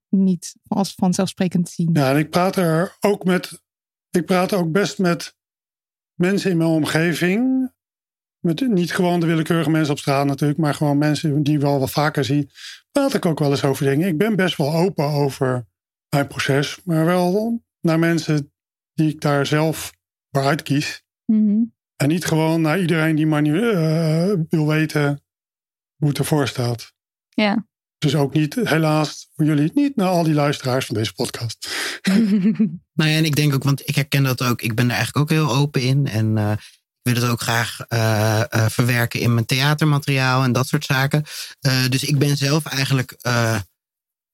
niet 0.08 0.56
als 0.66 0.94
vanzelfsprekend 0.94 1.68
zien. 1.68 1.90
Ja, 1.92 2.10
en 2.10 2.16
ik 2.16 2.30
praat 2.30 2.56
er 2.56 2.96
ook 3.00 3.24
met. 3.24 3.62
Ik 4.10 4.24
praat 4.24 4.52
ook 4.52 4.72
best 4.72 4.98
met 4.98 5.36
mensen 6.14 6.50
in 6.50 6.56
mijn 6.56 6.70
omgeving. 6.70 7.72
Met 8.38 8.68
niet 8.68 8.92
gewoon 8.92 9.20
de 9.20 9.26
willekeurige 9.26 9.70
mensen 9.70 9.92
op 9.92 9.98
straat 9.98 10.26
natuurlijk, 10.26 10.58
maar 10.58 10.74
gewoon 10.74 10.98
mensen 10.98 11.42
die 11.42 11.54
ik 11.54 11.60
wel 11.60 11.78
wat 11.78 11.90
vaker 11.90 12.24
zie. 12.24 12.50
Praat 12.90 13.14
ik 13.14 13.26
ook 13.26 13.38
wel 13.38 13.50
eens 13.50 13.64
over 13.64 13.86
dingen. 13.86 14.08
Ik 14.08 14.18
ben 14.18 14.36
best 14.36 14.56
wel 14.56 14.74
open 14.74 15.04
over 15.04 15.66
mijn 16.08 16.26
proces, 16.26 16.80
maar 16.84 17.04
wel 17.04 17.62
naar 17.80 17.98
mensen 17.98 18.52
die 18.94 19.08
ik 19.08 19.20
daar 19.20 19.46
zelf 19.46 19.92
voor 20.30 20.44
uitkies. 20.44 21.03
Mhm. 21.26 21.62
En 21.96 22.08
niet 22.08 22.24
gewoon 22.24 22.60
naar 22.60 22.80
iedereen 22.80 23.16
die 23.16 23.26
maar 23.26 23.42
niet 23.42 23.62
eh, 23.62 24.32
wil 24.48 24.66
weten 24.66 25.22
hoe 25.96 26.08
het 26.08 26.18
ervoor 26.18 26.48
staat. 26.48 26.92
ja. 27.28 27.66
Dus 27.98 28.14
ook 28.14 28.34
niet, 28.34 28.54
helaas 28.54 29.30
voor 29.34 29.44
jullie, 29.44 29.70
niet 29.74 29.96
naar 29.96 30.08
al 30.08 30.22
die 30.22 30.34
luisteraars 30.34 30.86
van 30.86 30.94
deze 30.94 31.14
podcast. 31.14 31.68
Nou 32.96 33.10
ja, 33.10 33.16
en 33.16 33.24
ik 33.24 33.36
denk 33.36 33.54
ook, 33.54 33.62
want 33.62 33.88
ik 33.88 33.94
herken 33.94 34.22
dat 34.22 34.42
ook. 34.42 34.62
Ik 34.62 34.74
ben 34.74 34.84
er 34.84 34.94
eigenlijk 34.94 35.18
ook 35.18 35.38
heel 35.38 35.54
open 35.54 35.82
in. 35.82 36.06
En 36.06 36.38
eh, 36.38 36.52
ik 37.04 37.12
wil 37.12 37.22
het 37.22 37.30
ook 37.30 37.40
graag 37.40 37.80
eh, 37.80 38.66
verwerken 38.68 39.20
in 39.20 39.34
mijn 39.34 39.46
theatermateriaal 39.46 40.42
en 40.42 40.52
dat 40.52 40.66
soort 40.66 40.84
zaken. 40.84 41.24
Eh, 41.60 41.88
dus 41.88 42.04
ik 42.04 42.18
ben 42.18 42.36
zelf 42.36 42.64
eigenlijk 42.64 43.16
eh, 43.20 43.60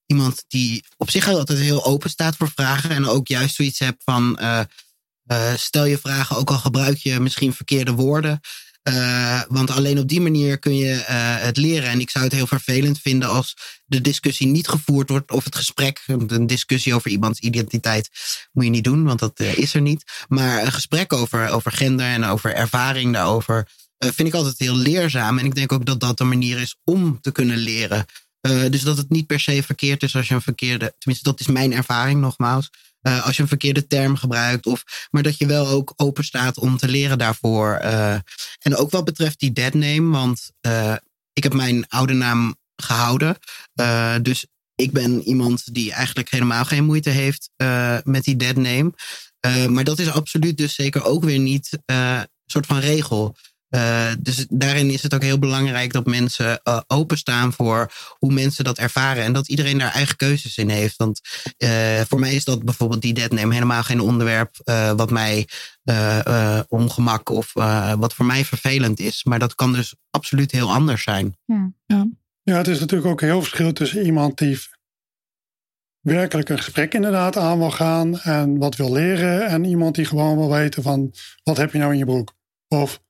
iemand 0.07 0.45
die 0.49 0.85
op 0.97 1.11
zich 1.11 1.29
altijd 1.29 1.59
heel 1.59 1.85
open 1.85 2.11
staat 2.11 2.37
voor 2.37 2.51
vragen. 2.51 2.91
En 2.91 3.07
ook 3.07 3.29
juist 3.29 3.55
zoiets 3.55 3.79
heb 3.79 4.01
van. 4.05 4.39
Eh, 5.31 5.55
stel 5.55 5.85
je 5.85 5.99
vragen, 5.99 6.37
ook 6.37 6.51
al 6.51 6.59
gebruik 6.59 6.97
je 6.97 7.21
misschien 7.21 7.53
verkeerde 7.53 7.93
woorden. 7.93 8.41
Eh, 8.83 9.43
want 9.49 9.71
alleen 9.71 9.99
op 9.99 10.09
die 10.09 10.21
manier 10.21 10.59
kun 10.59 10.77
je 10.77 10.93
eh, 10.93 11.37
het 11.39 11.57
leren. 11.57 11.89
En 11.89 12.01
ik 12.01 12.11
zou 12.11 12.25
het 12.25 12.33
heel 12.33 12.47
vervelend 12.47 13.01
vinden 13.01 13.29
als 13.29 13.57
de 13.85 14.01
discussie 14.01 14.47
niet 14.47 14.69
gevoerd 14.69 15.09
wordt. 15.09 15.31
Of 15.31 15.45
het 15.45 15.57
gesprek, 15.57 16.03
een 16.07 16.47
discussie 16.47 16.95
over 16.95 17.11
iemands 17.11 17.41
identiteit 17.41 18.11
moet 18.53 18.65
je 18.65 18.71
niet 18.71 18.85
doen, 18.85 19.05
want 19.05 19.19
dat 19.19 19.41
is 19.41 19.75
er 19.75 19.81
niet. 19.81 20.05
Maar 20.29 20.63
een 20.63 20.73
gesprek 20.73 21.13
over, 21.13 21.49
over 21.49 21.73
gender 21.73 22.07
en 22.07 22.25
over 22.25 22.55
ervaring 22.55 23.13
daarover 23.13 23.69
vind 23.99 24.29
ik 24.29 24.35
altijd 24.35 24.59
heel 24.59 24.77
leerzaam. 24.77 25.39
En 25.39 25.45
ik 25.45 25.55
denk 25.55 25.73
ook 25.73 25.87
dat 25.87 26.01
dat 26.01 26.21
een 26.21 26.29
manier 26.29 26.61
is 26.61 26.77
om 26.85 27.21
te 27.21 27.33
kunnen 27.33 27.57
leren. 27.57 28.07
Dus 28.71 28.83
dat 28.83 28.97
het 28.97 29.11
niet 29.11 29.27
per 29.27 29.41
se 29.41 29.63
verkeerd 29.63 30.03
is 30.03 30.17
als 30.17 30.29
je 30.29 30.35
een 30.35 30.43
verkeerde, 30.43 30.95
tenminste 30.99 31.31
dat 31.31 31.41
is 31.41 31.47
mijn 31.47 31.73
ervaring 31.73 32.21
nogmaals. 32.21 32.71
Eh, 33.01 33.27
als 33.27 33.37
je 33.37 33.43
een 33.43 33.49
verkeerde 33.49 33.87
term 33.87 34.17
gebruikt. 34.17 34.67
Of, 34.67 34.85
maar 35.11 35.23
dat 35.23 35.39
je 35.39 35.47
wel 35.47 35.67
ook 35.67 35.93
open 35.97 36.25
staat 36.25 36.59
om 36.59 36.77
te 36.77 36.89
leren 36.89 37.19
daarvoor. 37.19 37.75
Eh, 37.75 38.15
en 38.59 38.77
ook 38.77 38.91
wat 38.91 39.05
betreft 39.05 39.39
die 39.39 39.53
dead 39.53 39.75
name. 39.75 40.11
Want 40.11 40.51
eh, 40.61 40.97
ik 41.33 41.43
heb 41.43 41.53
mijn 41.53 41.89
oude 41.89 42.13
naam 42.13 42.57
gehouden. 42.77 43.39
Eh, 43.75 44.15
dus 44.23 44.47
ik 44.75 44.93
ben 44.93 45.23
iemand 45.23 45.75
die 45.75 45.93
eigenlijk 45.93 46.31
helemaal 46.31 46.65
geen 46.65 46.85
moeite 46.85 47.11
heeft 47.11 47.51
met 48.05 48.25
die 48.25 48.37
dead 48.37 48.57
name. 48.57 48.93
Eh, 49.41 49.67
maar 49.67 49.85
dat 49.85 49.99
is 49.99 50.11
absoluut 50.11 50.57
dus 50.57 50.75
zeker 50.75 51.05
ook 51.05 51.25
weer 51.25 51.39
niet 51.39 51.79
een 51.85 52.27
soort 52.47 52.67
van 52.67 52.79
regel. 52.79 53.37
Uh, 53.71 54.13
dus 54.19 54.47
daarin 54.49 54.91
is 54.91 55.03
het 55.03 55.15
ook 55.15 55.23
heel 55.23 55.39
belangrijk 55.39 55.93
dat 55.93 56.07
mensen 56.07 56.61
uh, 56.65 56.81
openstaan 56.87 57.53
voor 57.53 57.93
hoe 58.19 58.33
mensen 58.33 58.65
dat 58.65 58.79
ervaren. 58.79 59.25
En 59.25 59.33
dat 59.33 59.49
iedereen 59.49 59.79
daar 59.79 59.93
eigen 59.93 60.17
keuzes 60.17 60.57
in 60.57 60.69
heeft. 60.69 60.97
Want 60.97 61.21
uh, 61.59 62.01
voor 62.01 62.21
mij 62.21 62.35
is 62.35 62.45
dat 62.45 62.65
bijvoorbeeld 62.65 63.03
die 63.03 63.15
deadname 63.15 63.53
helemaal 63.53 63.83
geen 63.83 64.01
onderwerp 64.01 64.57
wat 64.97 65.11
mij 65.11 65.49
ongemak 66.69 67.29
of 67.29 67.53
wat 67.99 68.15
voor 68.15 68.27
mij 68.27 68.45
vervelend 68.45 69.01
is. 69.01 69.25
Maar 69.25 69.39
dat 69.39 69.55
kan 69.55 69.73
dus 69.73 69.95
absoluut 70.11 70.51
heel 70.51 70.73
anders 70.73 71.03
zijn. 71.03 71.37
Ja, 71.45 71.73
ja. 71.87 72.07
ja 72.43 72.57
het 72.57 72.69
is 72.69 72.81
natuurlijk 72.81 73.11
ook 73.11 73.21
een 73.21 73.29
heel 73.29 73.43
verschil 73.43 73.73
tussen 73.73 74.05
iemand 74.05 74.39
die 74.39 74.59
werkelijk 76.01 76.49
een 76.49 76.59
gesprek 76.59 76.95
inderdaad 76.95 77.37
aan 77.37 77.59
wil 77.59 77.71
gaan 77.71 78.19
en 78.19 78.59
wat 78.59 78.77
wil 78.77 78.93
leren. 78.93 79.47
En 79.47 79.65
iemand 79.65 79.95
die 79.95 80.05
gewoon 80.05 80.37
wil 80.37 80.51
weten 80.51 80.83
van 80.83 81.15
wat 81.43 81.57
heb 81.57 81.73
je 81.73 81.79
nou 81.79 81.93
in 81.93 81.99
je 81.99 82.05
broek? 82.05 82.33
Of 82.69 83.01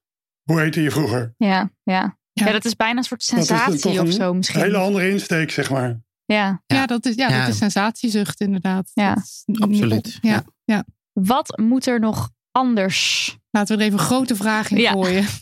hoe 0.51 0.61
heette 0.61 0.83
je 0.83 0.91
vroeger? 0.91 1.35
Ja, 1.37 1.71
ja. 1.83 2.19
ja. 2.33 2.53
dat 2.53 2.65
is 2.65 2.77
bijna 2.77 2.99
een 2.99 3.05
soort 3.05 3.23
sensatie 3.23 4.01
of 4.01 4.13
zo 4.13 4.35
misschien. 4.35 4.61
Een 4.61 4.67
hele 4.67 4.79
andere 4.79 5.11
insteek, 5.11 5.51
zeg 5.51 5.71
maar. 5.71 6.01
Ja, 6.25 6.63
ja. 6.67 6.87
dat, 6.87 7.07
is, 7.07 7.15
ja, 7.15 7.41
dat 7.41 7.49
is 7.49 7.57
sensatiezucht 7.57 8.41
inderdaad. 8.41 8.91
Ja, 8.95 9.17
absoluut. 9.55 10.19
Ja. 10.21 10.45
Ja. 10.65 10.85
Wat 11.13 11.59
moet 11.59 11.87
er 11.87 12.01
nog 12.01 12.31
anders? 12.53 13.37
Laten 13.51 13.77
we 13.77 13.83
er 13.83 13.89
even 13.89 14.01
een 14.01 14.07
grote 14.07 14.37
vraag 14.37 14.71
in 14.71 14.87
gooien. 14.87 15.27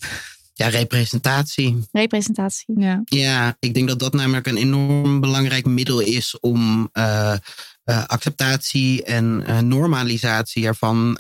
Ja, 0.53 0.69
representatie. 0.69 1.89
Representatie. 1.93 2.81
Ja. 2.81 3.03
ja, 3.05 3.57
ik 3.59 3.75
denk 3.75 3.89
dat 3.89 3.99
dat 3.99 4.13
namelijk 4.13 4.47
een 4.47 4.57
enorm 4.57 5.21
belangrijk 5.21 5.67
middel 5.67 6.01
is 6.01 6.41
om 6.41 6.89
uh, 6.93 7.35
uh, 7.85 8.05
acceptatie 8.07 9.05
en 9.05 9.45
uh, 9.47 9.59
normalisatie 9.59 10.67
ervan 10.67 11.17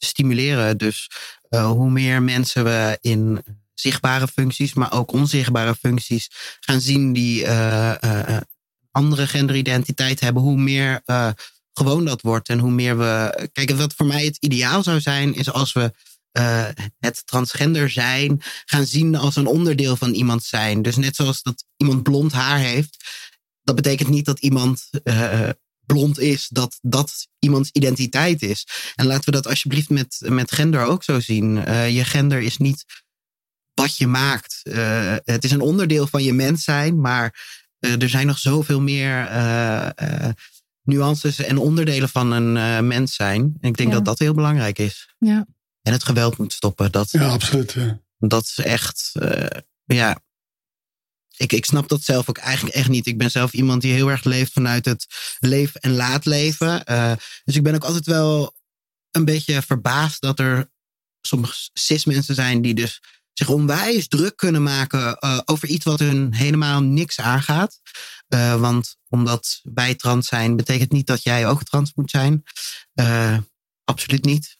te 0.00 0.06
stimuleren. 0.06 0.78
Dus 0.78 1.10
hoe 1.58 1.90
meer 1.90 2.22
mensen 2.22 2.64
we 2.64 2.98
in 3.00 3.44
zichtbare 3.74 4.28
functies, 4.28 4.74
maar 4.74 4.92
ook 4.92 5.12
onzichtbare 5.12 5.74
functies 5.74 6.30
gaan 6.60 6.80
zien 6.80 7.12
die 7.12 7.48
andere 8.90 9.26
genderidentiteit 9.26 10.20
hebben, 10.20 10.42
hoe 10.42 10.56
meer 10.56 11.02
gewoon 11.72 12.04
dat 12.04 12.22
wordt 12.22 12.48
en 12.48 12.58
hoe 12.58 12.70
meer 12.70 12.98
we. 12.98 13.48
Kijk, 13.52 13.70
wat 13.70 13.94
voor 13.94 14.06
mij 14.06 14.24
het 14.24 14.36
ideaal 14.36 14.82
zou 14.82 15.00
zijn, 15.00 15.34
is 15.34 15.52
als 15.52 15.72
we 15.72 15.92
het 16.98 17.26
transgender 17.26 17.90
zijn 17.90 18.42
gaan 18.64 18.86
zien 18.86 19.16
als 19.16 19.36
een 19.36 19.46
onderdeel 19.46 19.96
van 19.96 20.12
iemand 20.12 20.44
zijn. 20.44 20.82
Dus 20.82 20.96
net 20.96 21.16
zoals 21.16 21.42
dat 21.42 21.64
iemand 21.76 22.02
blond 22.02 22.32
haar 22.32 22.58
heeft, 22.58 22.96
dat 23.62 23.74
betekent 23.74 24.08
niet 24.08 24.24
dat 24.24 24.38
iemand 24.38 24.90
blond 25.92 26.18
is, 26.18 26.48
dat 26.52 26.78
dat 26.80 27.26
iemands 27.38 27.70
identiteit 27.72 28.42
is. 28.42 28.66
En 28.94 29.06
laten 29.06 29.24
we 29.24 29.30
dat 29.30 29.46
alsjeblieft 29.46 29.88
met, 29.90 30.20
met 30.28 30.52
gender 30.52 30.82
ook 30.84 31.04
zo 31.04 31.20
zien. 31.20 31.56
Uh, 31.56 31.90
je 31.90 32.04
gender 32.04 32.40
is 32.40 32.56
niet 32.56 32.84
wat 33.74 33.96
je 33.96 34.06
maakt. 34.06 34.60
het 35.24 35.44
is 35.44 35.50
een 35.50 35.60
onderdeel 35.60 36.06
van 36.06 36.22
je 36.22 36.32
mens 36.32 36.64
zijn, 36.64 37.00
maar 37.00 37.48
er 37.78 38.08
zijn 38.08 38.26
nog 38.26 38.38
zoveel 38.38 38.80
meer 38.80 39.28
nuances 40.82 41.38
en 41.38 41.58
onderdelen 41.58 42.08
van 42.08 42.30
een 42.32 42.86
mens 42.86 43.14
zijn. 43.14 43.40
En 43.60 43.68
ik 43.68 43.76
denk 43.76 43.88
Ja. 43.88 43.94
dat 43.94 44.04
dat 44.04 44.18
heel 44.18 44.34
belangrijk 44.34 44.78
is. 44.78 45.14
Ja. 45.18 45.46
En 45.82 45.92
het 45.92 46.04
geweld 46.04 46.36
moet 46.38 46.52
stoppen. 46.52 46.92
Dat, 46.92 47.10
Ja, 47.10 47.28
absoluut. 47.28 47.72
ja. 47.72 48.00
dat 48.18 48.42
is 48.44 48.58
echt, 48.64 49.10
eh, 49.14 49.60
ja. 49.84 50.20
Ik, 51.40 51.52
ik 51.52 51.64
snap 51.64 51.88
dat 51.88 52.02
zelf 52.02 52.28
ook 52.28 52.38
eigenlijk 52.38 52.76
echt 52.76 52.88
niet. 52.88 53.06
Ik 53.06 53.18
ben 53.18 53.30
zelf 53.30 53.52
iemand 53.52 53.82
die 53.82 53.92
heel 53.92 54.10
erg 54.10 54.24
leeft 54.24 54.52
vanuit 54.52 54.84
het 54.84 55.06
leef 55.38 55.74
en 55.74 55.92
laat 55.94 56.24
leven. 56.24 56.84
Eh, 56.84 57.12
dus 57.44 57.56
ik 57.56 57.62
ben 57.62 57.74
ook 57.74 57.84
altijd 57.84 58.06
wel 58.06 58.56
een 59.10 59.24
beetje 59.24 59.62
verbaasd 59.62 60.20
dat 60.20 60.38
er 60.38 60.70
sommige 61.20 61.54
cis-mensen 61.72 62.34
zijn 62.34 62.62
die 62.62 62.74
dus 62.74 63.00
zich 63.32 63.48
onwijs 63.48 64.08
druk 64.08 64.36
kunnen 64.36 64.62
maken 64.62 65.18
eh, 65.18 65.40
over 65.44 65.68
iets 65.68 65.84
wat 65.84 65.98
hun 65.98 66.34
helemaal 66.34 66.82
niks 66.82 67.20
aangaat. 67.20 67.80
Eh, 68.28 68.60
want 68.60 68.96
omdat 69.08 69.60
wij 69.62 69.94
trans 69.94 70.28
zijn, 70.28 70.56
betekent 70.56 70.92
niet 70.92 71.06
dat 71.06 71.22
jij 71.22 71.48
ook 71.48 71.62
trans 71.62 71.92
moet 71.94 72.10
zijn. 72.10 72.42
Absoluut 73.84 74.24
niet. 74.24 74.58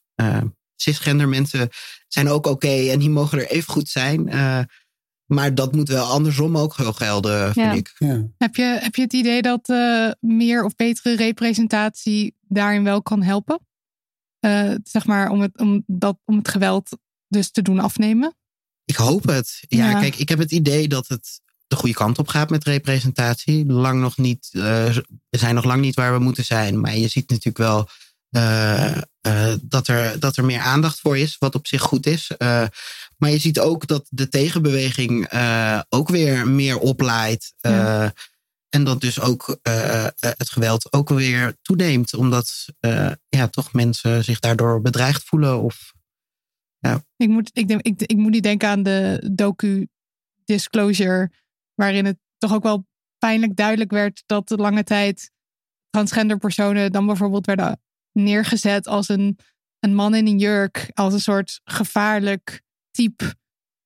Cisgender 0.77 1.29
mensen 1.29 1.69
zijn 2.09 2.29
ook 2.29 2.47
oké 2.47 2.91
en 2.91 2.99
die 2.99 3.11
mogen 3.11 3.39
er 3.39 3.51
even 3.51 3.73
goed 3.73 3.89
zijn. 3.89 4.29
Maar 5.31 5.55
dat 5.55 5.75
moet 5.75 5.89
wel 5.89 6.05
andersom 6.05 6.57
ook 6.57 6.77
wel 6.77 6.93
gelden, 6.93 7.53
vind 7.53 7.67
Ja. 7.67 7.73
ik. 7.73 7.95
Ja. 7.99 8.27
Heb, 8.39 8.57
je, 8.57 8.79
heb 8.81 8.95
je 8.95 9.03
het 9.03 9.13
idee 9.13 9.43
dat 9.43 9.69
eh, 9.69 10.11
meer 10.21 10.65
of 10.65 10.75
betere 10.77 11.17
representatie 11.17 12.35
daarin 12.41 12.85
wel 12.85 13.03
kan 13.03 13.23
helpen? 13.23 13.61
Eh, 14.41 14.75
zeg 14.85 15.07
maar 15.07 15.31
om 15.31 15.41
het, 15.41 15.59
om, 15.59 15.83
dat, 15.87 16.19
om 16.25 16.37
het 16.37 16.49
geweld 16.49 16.89
dus 17.29 17.51
te 17.51 17.63
doen 17.63 17.79
afnemen? 17.79 18.35
Ik 18.85 18.97
hoop 18.97 19.27
het. 19.27 19.63
Ja, 19.69 19.91
Ja. 19.91 20.01
kijk, 20.01 20.17
ik 20.17 20.29
heb 20.29 20.39
het 20.39 20.53
idee 20.53 20.89
dat 20.89 21.09
het 21.09 21.41
de 21.67 21.77
goede 21.77 21.95
kant 21.95 22.19
op 22.19 22.29
gaat 22.29 22.51
met 22.51 22.65
representatie. 22.65 23.67
Lang 23.67 24.01
nog 24.01 24.17
niet, 24.17 24.49
eh, 24.53 24.63
we 25.29 25.39
zijn 25.39 25.55
nog 25.55 25.65
lang 25.65 25.81
niet 25.81 25.95
waar 25.95 26.13
we 26.13 26.19
moeten 26.19 26.45
zijn. 26.45 26.81
Maar 26.81 26.97
je 26.97 27.09
ziet 27.09 27.31
natuurlijk 27.31 27.59
wel 27.59 27.89
eh, 28.31 28.97
eh, 29.21 29.55
dat, 29.63 29.89
er, 29.89 30.21
dat 30.21 30.37
er 30.37 30.45
meer 30.45 30.61
aandacht 30.61 31.01
voor 31.01 31.19
is, 31.19 31.37
wat 31.39 31.55
op 31.55 31.67
zich 31.67 31.83
goed 31.83 32.07
is. 32.07 32.31
Maar 33.21 33.31
je 33.31 33.39
ziet 33.39 33.59
ook 33.59 33.87
dat 33.87 34.07
de 34.09 34.29
tegenbeweging 34.29 35.27
eh, 35.27 35.81
ook 35.89 36.09
weer 36.09 36.49
meer 36.49 36.79
oplaait. 36.79 37.55
Eh, 37.61 37.73
Ja. 37.73 38.13
En 38.69 38.85
dat 38.85 39.01
dus 39.01 39.21
ook 39.21 39.59
eh, 39.63 40.07
het 40.21 40.51
geweld 40.51 40.93
ook 40.93 41.09
weer 41.09 41.57
toeneemt. 41.63 42.15
Omdat 42.15 42.67
ja, 43.29 43.49
toch 43.49 43.73
mensen 43.73 44.25
zich 44.25 44.39
daardoor 44.39 44.81
bedreigd 44.81 45.25
voelen. 45.25 45.63
Of 45.63 45.93
Ik 47.17 47.29
moet, 47.29 47.51
ik, 47.53 47.69
denk, 47.69 47.83
ik, 47.83 48.03
ik 48.03 48.17
moet 48.17 48.31
niet 48.31 48.43
denken 48.43 48.69
aan 48.69 48.83
de 48.83 49.31
docu 49.33 49.89
Disclosure, 50.45 51.31
waarin 51.75 52.05
het 52.05 52.19
toch 52.39 52.55
ook 52.55 52.63
wel 52.63 52.87
pijnlijk 53.19 53.57
duidelijk 53.57 53.91
werd 53.91 54.23
dat 54.27 54.49
de 54.49 54.57
lange 54.57 54.85
tijd 54.85 55.31
transgender 55.91 56.39
personen 56.39 56.93
dan 56.93 57.07
bijvoorbeeld 57.07 57.47
werden 57.47 57.81
neergezet 58.13 58.87
als 58.87 59.09
een, 59.09 59.39
een 59.79 59.95
man 59.95 60.15
in 60.15 60.27
een 60.27 60.39
jurk, 60.39 60.91
als 60.95 61.13
een 61.13 61.21
soort 61.21 61.61
gevaarlijk 61.65 62.63
type 62.91 63.35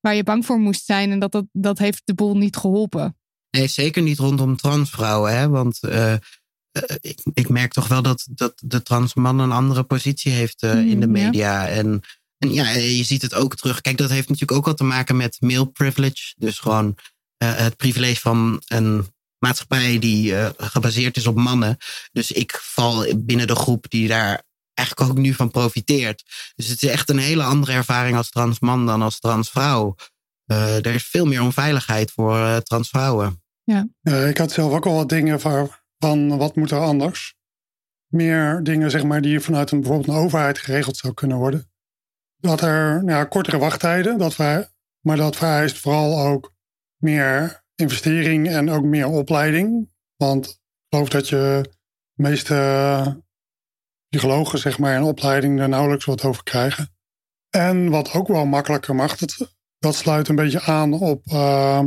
waar 0.05 0.15
je 0.15 0.23
bang 0.23 0.45
voor 0.45 0.59
moest 0.59 0.85
zijn. 0.85 1.11
En 1.11 1.19
dat, 1.19 1.31
dat, 1.31 1.45
dat 1.51 1.77
heeft 1.77 2.01
de 2.05 2.13
boel 2.13 2.37
niet 2.37 2.55
geholpen. 2.55 3.17
Nee, 3.49 3.67
zeker 3.67 4.01
niet 4.01 4.17
rondom 4.17 4.55
transvrouwen. 4.55 5.37
Hè? 5.37 5.49
Want 5.49 5.79
eh, 5.83 6.13
eh, 6.13 6.19
ik, 6.99 7.19
ik 7.33 7.49
merk 7.49 7.73
toch 7.73 7.87
wel 7.87 8.01
dat, 8.01 8.27
dat 8.29 8.53
de 8.63 8.81
transman 8.81 9.39
een 9.39 9.51
andere 9.51 9.83
positie 9.83 10.31
heeft 10.31 10.61
eh, 10.61 10.85
in 10.85 10.99
de 10.99 11.07
Mm, 11.07 11.15
ja. 11.15 11.23
media. 11.25 11.67
En, 11.67 12.01
en 12.37 12.53
ja, 12.53 12.69
je 12.69 13.03
ziet 13.03 13.21
het 13.21 13.33
ook 13.33 13.55
terug. 13.55 13.81
Kijk, 13.81 13.97
dat 13.97 14.09
heeft 14.09 14.29
natuurlijk 14.29 14.57
ook 14.57 14.65
wat 14.65 14.77
te 14.77 14.83
maken 14.83 15.15
met 15.15 15.37
male 15.39 15.67
privilege. 15.67 16.33
Dus 16.37 16.59
gewoon 16.59 16.97
het 17.37 17.77
privilege 17.77 18.19
van 18.19 18.61
een 18.67 19.13
maatschappij 19.39 19.99
die 19.99 20.33
gebaseerd 20.57 21.17
is 21.17 21.27
op 21.27 21.35
mannen. 21.35 21.77
Dus 22.11 22.31
ik 22.31 22.59
val 22.61 23.17
binnen 23.17 23.47
de 23.47 23.55
groep 23.55 23.89
die 23.89 24.07
daar 24.07 24.44
eigenlijk 24.77 25.09
ook 25.09 25.17
nu 25.17 25.33
van 25.33 25.51
profiteert. 25.51 26.23
Dus 26.55 26.67
het 26.67 26.81
is 26.81 26.89
echt 26.89 27.09
een 27.09 27.17
hele 27.17 27.43
andere 27.43 27.71
ervaring 27.71 28.17
als 28.17 28.29
transman 28.29 28.85
dan 28.85 29.01
als 29.01 29.19
transvrouw. 29.19 29.95
Eh 30.45 30.85
er 30.85 30.93
is 30.93 31.03
veel 31.07 31.25
meer 31.25 31.41
onveiligheid 31.41 32.11
voor 32.11 32.37
eh, 32.37 32.57
transvrouwen. 32.57 33.43
Ja, 33.63 33.87
ik 34.27 34.37
had 34.37 34.51
zelf 34.51 34.71
ook 34.71 34.85
al 34.85 34.95
wat 34.95 35.09
dingen 35.09 35.39
van, 35.39 35.71
van 35.97 36.37
wat 36.37 36.55
moet 36.55 36.71
er 36.71 36.79
anders. 36.79 37.35
Meer 38.07 38.63
dingen 38.63 38.91
zeg 38.91 39.03
maar, 39.03 39.21
die 39.21 39.39
vanuit 39.39 39.71
een, 39.71 39.79
bijvoorbeeld 39.79 40.07
een 40.07 40.23
overheid 40.23 40.57
geregeld 40.57 40.97
zou 40.97 41.13
kunnen 41.13 41.37
worden. 41.37 41.71
Dat 42.37 42.61
er 42.61 43.03
nou 43.03 43.17
ja, 43.17 43.23
kortere 43.23 43.57
wachttijden, 43.57 44.17
dat 44.17 44.33
vrij, 44.33 44.69
maar 44.99 45.17
dat 45.17 45.35
vereist 45.35 45.79
vooral 45.79 46.25
ook 46.27 46.53
meer 46.97 47.63
investering 47.75 48.47
en 48.49 48.69
ook 48.69 48.83
meer 48.83 49.07
opleiding. 49.07 49.89
Want 50.15 50.47
ik 50.47 50.57
geloof 50.89 51.09
dat 51.09 51.29
je 51.29 51.69
de 52.13 52.23
meeste 52.23 53.23
psychologen 54.17 54.59
zeg 54.59 54.79
maar, 54.79 54.95
in 54.95 55.03
opleiding 55.03 55.59
er 55.59 55.69
nauwelijks 55.69 56.05
wat 56.05 56.23
over 56.23 56.43
krijgen. 56.43 56.89
En 57.49 57.89
wat 57.89 58.13
ook 58.13 58.27
wel 58.27 58.45
makkelijker 58.45 58.95
mag, 58.95 59.17
dat, 59.17 59.55
dat 59.79 59.95
sluit 59.95 60.27
een 60.27 60.35
beetje 60.35 60.61
aan 60.61 60.93
op, 60.93 61.25
uh, 61.25 61.81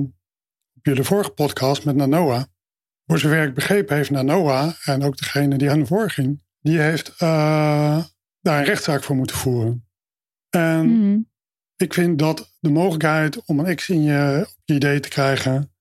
op 0.74 0.84
jullie 0.84 1.02
vorige 1.02 1.30
podcast 1.30 1.84
met 1.84 1.96
Nanoa. 1.96 2.46
Voor 3.06 3.18
zover 3.18 3.46
ik 3.46 3.54
begrepen 3.54 3.96
heeft 3.96 4.10
Nanoa, 4.10 4.76
en 4.84 5.02
ook 5.02 5.16
degene 5.16 5.58
die 5.58 5.70
aan 5.70 5.78
de 5.78 5.86
voor 5.86 6.10
ging, 6.10 6.42
die 6.60 6.78
heeft 6.78 7.08
uh, 7.08 8.04
daar 8.40 8.58
een 8.58 8.64
rechtszaak 8.64 9.02
voor 9.02 9.16
moeten 9.16 9.36
voeren. 9.36 9.88
En 10.50 10.86
Mhm. 10.86 11.18
ik 11.76 11.94
vind 11.94 12.18
dat 12.18 12.56
de 12.60 12.70
mogelijkheid 12.70 13.44
om 13.44 13.58
een 13.58 13.76
X 13.76 13.88
in 13.88 14.02
je, 14.02 14.46
op 14.48 14.62
je 14.64 14.74
idee 14.74 15.00
te 15.00 15.08
krijgen 15.08 15.74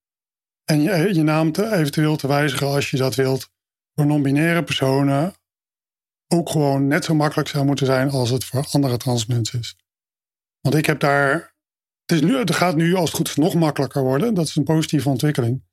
en 0.64 0.82
je, 0.82 1.14
je 1.14 1.24
naam 1.24 1.52
te, 1.52 1.72
eventueel 1.72 2.16
te 2.16 2.28
wijzigen 2.28 2.68
als 2.68 2.90
je 2.90 2.98
dat 2.98 3.16
wilt, 3.16 3.52
voor 3.96 4.06
non-binaire 4.06 4.64
personen 4.64 5.36
ook 6.28 6.50
gewoon 6.50 6.88
net 6.88 7.06
zo 7.06 7.16
makkelijk 7.16 7.50
zou 7.50 7.66
moeten 7.66 7.86
zijn 7.86 8.10
als 8.10 8.30
het 8.30 8.46
voor 8.46 8.68
andere 8.72 8.98
transmensen 8.98 9.60
is. 9.60 9.78
Want 10.62 10.76
ik 10.76 10.86
heb 10.86 11.00
daar. 11.00 11.56
Het, 12.06 12.18
is 12.18 12.22
nu, 12.22 12.38
het 12.38 12.56
gaat 12.56 12.76
nu 12.76 12.96
als 12.96 13.10
het 13.10 13.18
goed 13.18 13.28
is 13.28 13.36
nog 13.36 13.54
makkelijker 13.54 14.02
worden. 14.02 14.34
Dat 14.34 14.46
is 14.46 14.56
een 14.56 14.64
positieve 14.64 15.10
ontwikkeling. 15.10 15.64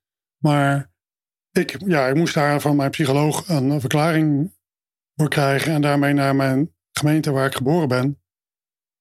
Maar 0.43 0.93
ik, 1.51 1.77
ja, 1.87 2.07
ik 2.07 2.15
moest 2.15 2.35
daar 2.35 2.61
van 2.61 2.77
mijn 2.77 2.91
psycholoog 2.91 3.49
een 3.49 3.81
verklaring 3.81 4.55
voor 5.15 5.29
krijgen. 5.29 5.73
En 5.73 5.83
daarmee 5.83 6.13
naar 6.13 6.37
mijn 6.37 6.75
gemeente 6.93 7.31
waar 7.31 7.47
ik 7.47 7.55
geboren 7.55 7.89
ben. 7.89 8.23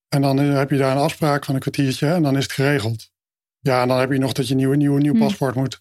En 0.07 0.21
dan 0.21 0.39
eh, 0.39 0.53
heb 0.57 0.69
je 0.69 0.77
daar 0.77 0.91
een 0.91 1.03
afspraak 1.03 1.45
van 1.45 1.55
een 1.55 1.61
kwartiertje 1.61 2.07
en 2.07 2.23
dan 2.23 2.37
is 2.37 2.43
het 2.43 2.51
geregeld. 2.51 3.11
Ja, 3.59 3.81
en 3.81 3.87
dan 3.87 3.99
heb 3.99 4.11
je 4.11 4.17
nog 4.17 4.33
dat 4.33 4.47
je 4.47 4.51
een 4.53 4.59
nieuw, 4.59 4.73
nieuw, 4.73 4.97
nieuw 4.97 5.13
Hm. 5.13 5.19
paspoort 5.19 5.55
moet 5.55 5.79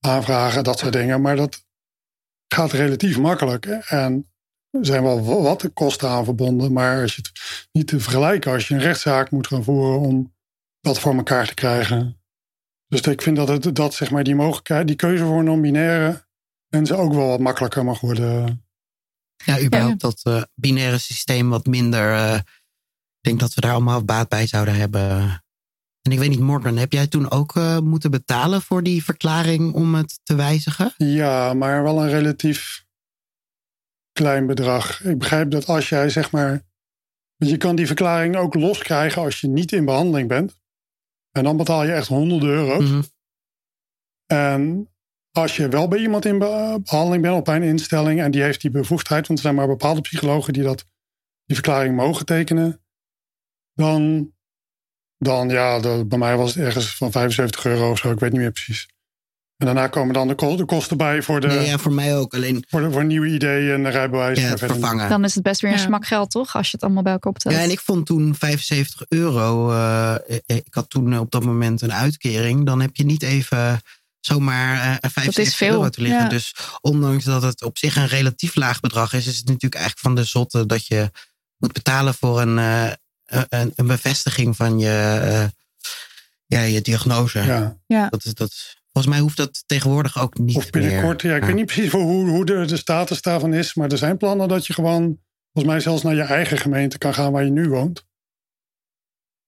aanvragen, 0.00 0.64
dat 0.64 0.78
soort 0.78 0.92
dingen. 0.92 1.20
Maar 1.20 1.36
dat 1.36 1.64
gaat 2.48 2.72
relatief 2.72 3.18
makkelijk. 3.18 3.66
En 3.66 4.31
er 4.72 4.86
zijn 4.86 5.02
wel 5.02 5.42
wat 5.42 5.72
kosten 5.72 6.08
aan 6.08 6.24
verbonden. 6.24 6.72
Maar 6.72 7.02
als 7.02 7.14
je 7.16 7.22
het 7.22 7.68
niet 7.72 7.86
te 7.86 8.00
vergelijken 8.00 8.52
als 8.52 8.68
je 8.68 8.74
een 8.74 8.80
rechtszaak 8.80 9.30
moet 9.30 9.46
gaan 9.46 9.64
voeren 9.64 10.00
om 10.00 10.34
dat 10.80 10.98
voor 10.98 11.14
elkaar 11.14 11.46
te 11.46 11.54
krijgen. 11.54 12.20
Dus 12.86 13.00
ik 13.00 13.22
vind 13.22 13.36
dat, 13.36 13.48
het, 13.48 13.76
dat 13.76 13.94
zeg 13.94 14.10
maar, 14.10 14.24
die 14.24 14.34
mogelijkheid, 14.34 14.86
die 14.86 14.96
keuze 14.96 15.24
voor 15.24 15.44
non-binaire 15.44 16.26
mensen 16.68 16.98
ook 16.98 17.12
wel 17.12 17.28
wat 17.28 17.40
makkelijker 17.40 17.84
mag 17.84 18.00
worden. 18.00 18.64
Ja, 19.44 19.60
überhaupt 19.60 20.00
dat 20.00 20.20
eh, 20.22 20.42
binaire 20.54 20.98
systeem 20.98 21.50
wat 21.50 21.66
minder. 21.66 22.14
eh, 22.14 22.34
ik 22.34 23.28
denk 23.28 23.40
dat 23.40 23.54
we 23.54 23.60
daar 23.60 23.72
allemaal 23.72 24.04
baat 24.04 24.28
bij 24.28 24.46
zouden 24.46 24.74
hebben. 24.74 25.42
En 26.02 26.12
ik 26.12 26.18
weet 26.18 26.28
niet, 26.28 26.40
Morgan, 26.40 26.76
heb 26.76 26.92
jij 26.92 27.06
toen 27.06 27.30
ook 27.30 27.56
eh, 27.56 27.78
moeten 27.78 28.10
betalen 28.10 28.62
voor 28.62 28.82
die 28.82 29.04
verklaring 29.04 29.74
om 29.74 29.94
het 29.94 30.20
te 30.22 30.34
wijzigen? 30.34 30.94
Ja, 30.96 31.54
maar 31.54 31.82
wel 31.82 32.02
een 32.02 32.10
relatief 32.10 32.84
klein 34.12 34.46
bedrag. 34.46 35.04
Ik 35.04 35.18
begrijp 35.18 35.50
dat 35.50 35.66
als 35.66 35.88
jij 35.88 36.10
zeg 36.10 36.30
maar. 36.30 36.50
want 37.36 37.50
Je 37.50 37.56
kan 37.56 37.76
die 37.76 37.86
verklaring 37.86 38.36
ook 38.36 38.54
loskrijgen 38.54 39.22
als 39.22 39.40
je 39.40 39.48
niet 39.48 39.72
in 39.72 39.84
behandeling 39.84 40.28
bent. 40.28 40.60
En 41.30 41.44
dan 41.44 41.56
betaal 41.56 41.84
je 41.84 41.92
echt 41.92 42.08
honderden 42.08 42.48
euro's. 42.48 42.90
Mhm. 42.90 43.02
En 44.26 44.86
als 45.30 45.56
je 45.56 45.68
wel 45.68 45.88
bij 45.88 45.98
iemand 45.98 46.24
in 46.24 46.38
be- 46.38 46.78
behandeling 46.82 47.22
bent 47.22 47.36
op 47.36 47.48
een 47.48 47.62
instelling 47.62 48.20
en 48.20 48.30
die 48.30 48.42
heeft 48.42 48.60
die 48.60 48.70
bevoegdheid, 48.70 49.26
want 49.26 49.38
er 49.38 49.44
zijn 49.44 49.54
maar 49.56 49.66
bepaalde 49.66 50.00
psychologen 50.00 50.52
die 50.52 50.62
dat, 50.62 50.84
die 51.44 51.56
verklaring 51.56 51.96
mogen 51.96 52.26
tekenen, 52.26 52.84
dan, 53.72 54.32
dan 55.16 55.48
ja, 55.48 55.80
de- 55.80 56.04
bij 56.08 56.18
mij 56.18 56.36
was 56.36 56.54
het 56.54 56.64
ergens 56.64 56.96
van 56.96 57.12
75 57.12 57.64
euro 57.64 57.90
of 57.90 57.98
zo, 57.98 58.10
ik 58.10 58.18
weet 58.18 58.32
niet 58.32 58.40
meer 58.40 58.50
precies. 58.52 58.88
En 59.62 59.68
daarna 59.74 59.86
komen 59.86 60.14
dan 60.14 60.28
de, 60.28 60.34
ko- 60.34 60.56
de 60.56 60.64
kosten 60.64 60.96
bij 60.96 61.22
voor, 61.22 61.40
de, 61.40 61.46
Nee, 61.46 61.66
ja, 61.66 61.78
voor 61.78 61.92
mij 61.92 62.16
ook. 62.16 62.34
Alleen 62.34 62.64
voor, 62.68 62.80
de, 62.80 62.90
voor 62.90 63.04
nieuwe 63.04 63.26
ideeën 63.26 63.74
en 63.74 63.82
de 63.82 63.88
rijbewijs. 63.88 64.38
ja, 64.40 64.56
vervangen. 64.56 65.08
Dan 65.08 65.24
is 65.24 65.34
het 65.34 65.42
best 65.42 65.60
weer 65.60 65.70
een 65.72 65.76
Ja. 65.78 65.82
smak 65.84 66.06
geld, 66.06 66.30
toch? 66.30 66.56
Als 66.56 66.66
je 66.66 66.72
het 66.72 66.82
allemaal 66.82 67.02
bij 67.02 67.12
elkaar 67.12 67.32
optelt. 67.32 67.54
Ja, 67.54 67.60
en 67.60 67.70
ik 67.70 67.80
vond 67.80 68.06
toen 68.06 68.34
75 68.38 69.02
euro. 69.08 69.70
eh, 69.72 70.14
ik 70.46 70.66
had 70.70 70.90
toen 70.90 71.18
op 71.18 71.30
dat 71.30 71.44
moment 71.44 71.82
een 71.82 71.92
uitkering. 71.92 72.66
Dan 72.66 72.80
heb 72.80 72.96
je 72.96 73.04
niet 73.04 73.22
even 73.22 73.80
zomaar 74.20 74.74
eh 75.00 75.10
75 75.10 75.56
veel. 75.56 75.68
euro 75.72 75.88
te 75.88 76.00
liggen. 76.02 76.22
Ja. 76.22 76.28
Dus 76.28 76.54
ondanks 76.80 77.24
dat 77.24 77.42
het 77.42 77.62
op 77.62 77.78
zich 77.78 77.96
een 77.96 78.06
relatief 78.08 78.54
laag 78.54 78.80
bedrag 78.80 79.12
is, 79.12 79.26
is 79.26 79.36
het 79.36 79.46
natuurlijk 79.46 79.74
eigenlijk 79.74 80.04
van 80.06 80.14
de 80.14 80.24
zotte 80.24 80.66
dat 80.66 80.86
je 80.86 81.10
moet 81.56 81.72
betalen 81.72 82.14
voor 82.14 82.40
een, 82.40 82.58
eh, 82.58 82.90
een, 83.48 83.72
een 83.76 83.86
bevestiging 83.86 84.56
van 84.56 84.78
je, 84.78 85.20
eh, 85.22 85.44
ja, 86.46 86.60
je 86.60 86.80
diagnose. 86.80 87.42
Ja. 87.86 88.08
Dat 88.08 88.24
is, 88.24 88.34
dat, 88.34 88.48
is- 88.48 88.76
volgens 88.92 89.14
mij 89.14 89.22
hoeft 89.22 89.36
dat 89.36 89.62
tegenwoordig 89.66 90.20
ook 90.20 90.38
niet 90.38 90.56
Of 90.56 90.70
binnenkort, 90.70 91.22
meer. 91.22 91.32
ja, 91.32 91.38
ik 91.38 91.44
weet 91.44 91.54
niet 91.54 91.66
precies 91.66 91.90
hoe, 91.90 92.28
hoe 92.28 92.44
de, 92.44 92.64
de 92.64 92.76
status 92.76 93.22
daarvan 93.22 93.54
is, 93.54 93.74
maar 93.74 93.90
er 93.90 93.98
zijn 93.98 94.16
plannen 94.16 94.48
dat 94.48 94.66
je 94.66 94.72
gewoon, 94.72 95.18
volgens 95.52 95.74
mij 95.74 95.82
zelfs 95.82 96.02
naar 96.02 96.14
je 96.14 96.22
eigen 96.22 96.58
gemeente 96.58 96.98
kan 96.98 97.14
gaan 97.14 97.32
waar 97.32 97.44
je 97.44 97.50
nu 97.50 97.68
woont. 97.68 98.06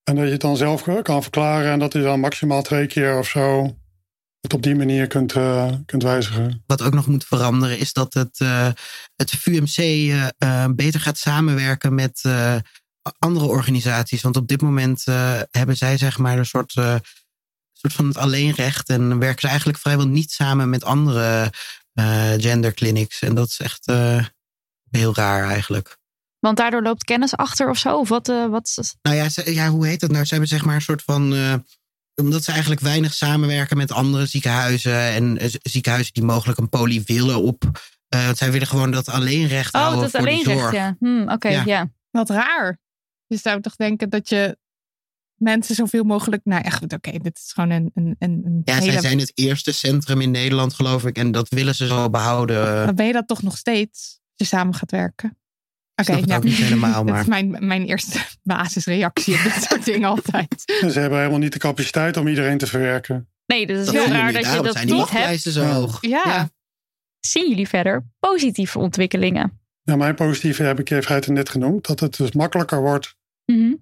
En 0.02 0.14
dat 0.14 0.24
je 0.24 0.32
het 0.32 0.40
dan 0.40 0.56
zelf 0.56 1.02
kan 1.02 1.22
verklaren 1.22 1.72
en 1.72 1.78
dat 1.78 1.92
je 1.92 2.02
dan 2.02 2.20
maximaal 2.20 2.62
twee 2.62 2.86
keer 2.86 3.18
of 3.18 3.28
zo 3.28 3.76
het 4.44 4.54
op 4.54 4.62
die 4.62 4.74
manier 4.74 5.06
kunt, 5.06 5.32
eh, 5.32 5.72
kunt 5.86 6.02
wijzigen. 6.02 6.62
Wat 6.66 6.82
ook 6.82 6.94
nog 6.94 7.06
moet 7.06 7.24
veranderen 7.24 7.78
is 7.78 7.92
dat 7.92 8.14
het, 8.14 8.40
eh, 8.40 8.68
het 9.16 9.30
VUMC 9.30 9.76
eh, 9.76 10.66
beter 10.74 11.00
gaat 11.00 11.18
samenwerken 11.18 11.94
met 11.94 12.22
andere 13.18 13.46
organisaties. 13.46 14.22
Want 14.22 14.36
op 14.36 14.48
dit 14.48 14.62
moment 14.62 15.04
hebben 15.50 15.76
zij 15.76 15.96
zeg 15.96 16.18
maar 16.18 16.38
een 16.38 16.46
soort, 16.46 16.74
soort 17.90 17.92
van 17.96 18.06
het 18.08 18.16
alleenrecht. 18.16 18.88
En 18.88 19.18
werken 19.18 19.40
ze 19.40 19.46
eigenlijk 19.48 19.78
vrijwel 19.78 20.06
niet 20.06 20.30
samen 20.30 20.70
met 20.70 20.84
andere 20.84 21.52
eh 21.94 22.32
genderclinics. 22.36 23.20
En 23.22 23.34
dat 23.34 23.48
is 23.48 23.58
echt 23.60 23.86
eh, 23.86 24.24
heel 24.90 25.14
raar 25.14 25.48
eigenlijk. 25.48 25.96
Want 26.38 26.56
daardoor 26.56 26.82
loopt 26.82 27.04
kennis 27.04 27.36
achter 27.36 27.68
of 27.68 27.78
zo? 27.78 27.98
Of 27.98 28.08
wat, 28.08 28.28
eh, 28.28 28.46
wat 28.46 28.66
is 28.66 28.76
het? 28.76 28.96
Nou 29.02 29.16
ja, 29.16 29.28
ze- 29.28 29.54
ja, 29.54 29.68
hoe 29.68 29.86
heet 29.86 30.00
dat 30.00 30.10
nou? 30.10 30.24
Ze 30.24 30.30
hebben 30.30 30.48
zeg 30.48 30.64
maar 30.64 30.74
een 30.74 30.80
soort 30.80 31.02
van. 31.02 31.34
eh, 31.34 31.54
omdat 32.16 32.44
ze 32.44 32.50
eigenlijk 32.50 32.80
weinig 32.80 33.14
samenwerken 33.14 33.76
met 33.76 33.92
andere 33.92 34.26
ziekenhuizen. 34.26 34.92
En 34.98 35.38
ziekenhuizen 35.62 36.12
die 36.12 36.22
mogelijk 36.24 36.58
een 36.58 36.68
poli 36.68 37.02
willen 37.06 37.42
op. 37.42 37.64
eh, 38.08 38.24
want 38.24 38.36
zij 38.38 38.52
willen 38.52 38.66
gewoon 38.66 38.90
dat 38.90 39.08
alleenrecht 39.08 39.74
Oh, 39.74 39.80
houden 39.80 40.00
dat 40.00 40.08
is 40.14 40.20
voor 40.20 40.28
alleen 40.28 40.36
die 40.44 40.46
recht, 40.46 40.60
zorg. 40.60 40.72
ja. 40.74 40.96
Hm, 40.98 41.28
Oké, 41.28 41.48
Ja. 41.48 41.62
ja. 41.64 41.90
Wat 42.10 42.28
raar. 42.30 42.78
Je 43.26 43.36
zou 43.36 43.60
toch 43.60 43.76
denken 43.76 44.10
dat 44.10 44.28
je 44.28 44.58
mensen 45.44 45.74
zoveel 45.74 46.04
mogelijk. 46.04 46.40
Nou, 46.44 46.62
echt, 46.62 46.92
oké, 46.92 47.10
dit 47.18 47.36
is 47.36 47.52
gewoon 47.54 47.70
een, 47.70 47.90
een, 47.94 48.16
een 48.18 48.42
een 48.44 48.60
Ja, 48.64 48.74
hele. 48.74 48.92
zij 48.92 49.00
zijn 49.00 49.18
het 49.18 49.32
eerste 49.34 49.72
centrum 49.72 50.20
in 50.20 50.30
Nederland, 50.30 50.74
geloof 50.74 51.04
ik. 51.06 51.16
En 51.16 51.30
dat 51.32 51.48
willen 51.48 51.74
ze 51.74 51.86
zo 51.86 52.10
behouden. 52.10 52.86
Dan 52.86 52.94
ben 52.94 53.06
je 53.06 53.12
dat 53.12 53.26
toch 53.28 53.42
nog 53.42 53.56
steeds 53.56 54.20
als 54.36 54.48
je 54.48 54.56
samen 54.56 54.74
gaat 54.74 54.90
werken. 54.90 55.38
Oké, 55.94 56.12
nou, 56.12 56.32
ook 56.32 56.44
niet 56.44 56.54
helemaal, 56.56 56.92
dat 57.04 57.12
maar- 57.12 57.20
is 57.20 57.26
mijn, 57.26 57.66
mijn 57.66 57.84
eerste 57.84 58.18
basisreactie 58.42 59.34
op 59.34 59.42
dit 59.42 59.62
soort 59.68 59.84
dingen 59.84 60.08
altijd. 60.08 60.62
Ze 60.92 61.00
hebben 61.00 61.18
helemaal 61.18 61.38
niet 61.38 61.52
de 61.52 61.58
capaciteit 61.58 62.16
om 62.16 62.28
iedereen 62.28 62.58
te 62.58 62.66
verwerken. 62.66 63.28
Nee, 63.46 63.66
dus 63.66 63.76
het 63.78 63.86
is 63.86 63.92
Dat 63.92 64.04
heel 64.04 64.12
raar 64.14 64.32
dat 64.32 64.44
je 64.52 64.62
dat 64.62 64.86
toch 64.88 65.10
hebt. 65.10 65.40
zo 65.40 65.62
Ja. 65.62 65.72
hoog. 65.72 65.98
Ja. 66.00 66.50
Zien 67.20 67.48
jullie 67.48 67.68
verder 67.68 68.06
positieve 68.18 68.78
ontwikkelingen? 68.78 69.60
Ja, 69.82 69.96
mijn 69.96 70.14
positieve 70.14 70.62
heb 70.62 70.80
ik 70.80 70.90
even 70.90 71.32
net 71.34 71.48
genoemd. 71.48 71.86
Dat 71.86 72.00
het 72.00 72.16
dus 72.16 72.32
makkelijker 72.32 72.80
wordt 72.80 73.16
Mhm. 73.44 73.72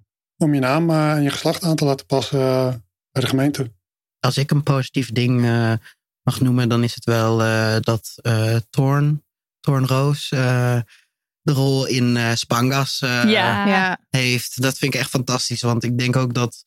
Om 0.43 0.53
je 0.53 0.59
naam 0.59 0.89
eh, 0.89 1.11
en 1.11 1.21
je 1.23 1.29
geslacht 1.29 1.63
aan 1.63 1.75
te 1.75 1.85
laten 1.85 2.05
passen 2.05 2.39
eh, 2.39 2.67
bij 3.11 3.21
de 3.21 3.27
gemeente. 3.27 3.71
Als 4.19 4.37
ik 4.37 4.51
een 4.51 4.63
positief 4.63 5.11
ding 5.11 5.45
eh, 5.45 5.73
mag 6.23 6.41
noemen, 6.41 6.69
dan 6.69 6.83
is 6.83 6.95
het 6.95 7.05
wel 7.05 7.43
eh, 7.43 7.75
dat 7.79 8.13
eh 8.21 8.55
Thorn, 8.69 9.23
Thorn 9.59 9.87
Roos, 9.87 10.29
eh, 10.31 10.79
de 11.41 11.51
rol 11.53 11.85
in 11.85 12.17
eh, 12.17 12.31
Spangas 12.33 13.01
eh, 13.01 13.09
Ja. 13.09 13.65
ja. 13.67 13.97
heeft. 14.09 14.61
Dat 14.61 14.77
vind 14.77 14.93
ik 14.93 14.99
echt 14.99 15.09
fantastisch. 15.09 15.61
Want 15.61 15.83
ik 15.83 15.97
denk 15.97 16.15
ook 16.15 16.33
dat 16.33 16.63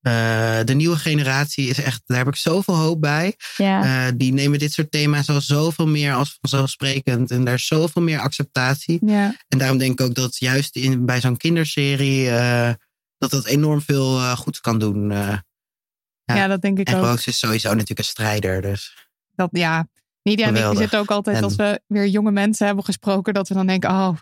eh, 0.00 0.58
de 0.64 0.74
nieuwe 0.74 0.96
generatie 0.96 1.68
is 1.68 1.78
echt, 1.82 2.02
daar 2.06 2.18
heb 2.18 2.26
ik 2.28 2.36
zoveel 2.36 2.74
hoop 2.76 3.00
bij. 3.00 3.36
ja. 3.56 4.06
Eh, 4.06 4.12
die 4.16 4.32
nemen 4.32 4.58
dit 4.58 4.72
soort 4.72 4.90
thema's 4.90 5.28
al 5.28 5.40
zoveel 5.40 5.86
meer 5.86 6.14
als 6.14 6.38
vanzelfsprekend. 6.40 7.30
En 7.30 7.44
daar 7.44 7.54
is 7.54 7.66
zoveel 7.66 8.02
meer 8.02 8.18
acceptatie. 8.20 8.98
ja. 9.06 9.36
En 9.48 9.58
daarom 9.58 9.78
denk 9.78 10.00
ik 10.00 10.06
ook 10.06 10.14
dat 10.14 10.36
juist 10.36 10.76
in, 10.76 11.04
bij 11.06 11.20
zo'n 11.20 11.36
kinderserie, 11.36 12.30
eh, 12.30 12.70
dat 13.30 13.42
dat 13.42 13.52
enorm 13.52 13.80
veel 13.80 14.18
eh, 14.18 14.36
goeds 14.36 14.60
kan 14.60 14.78
doen. 14.78 15.10
eh. 15.10 15.38
Ja. 16.24 16.34
Ja, 16.36 16.46
dat 16.46 16.60
denk 16.60 16.78
ik 16.78 16.88
en 16.88 16.94
ook. 16.96 17.04
Roos 17.04 17.26
is 17.26 17.38
sowieso 17.38 17.68
natuurlijk 17.68 17.98
een 17.98 18.04
strijder. 18.04 18.62
Dus. 18.62 19.08
Dat, 19.34 19.48
ja. 19.52 19.86
Nidia 20.22 20.46
en 20.46 20.70
ik 20.72 20.76
zitten 20.78 20.98
ook 20.98 21.10
altijd 21.10 21.36
En- 21.36 21.42
als 21.44 21.56
we 21.56 21.80
weer 21.86 22.06
jonge 22.06 22.30
mensen 22.30 22.66
hebben 22.66 22.84
gesproken, 22.84 23.34
dat 23.34 23.48
we 23.48 23.54
dan 23.54 23.66
denken, 23.66 23.90
oh, 23.90 24.16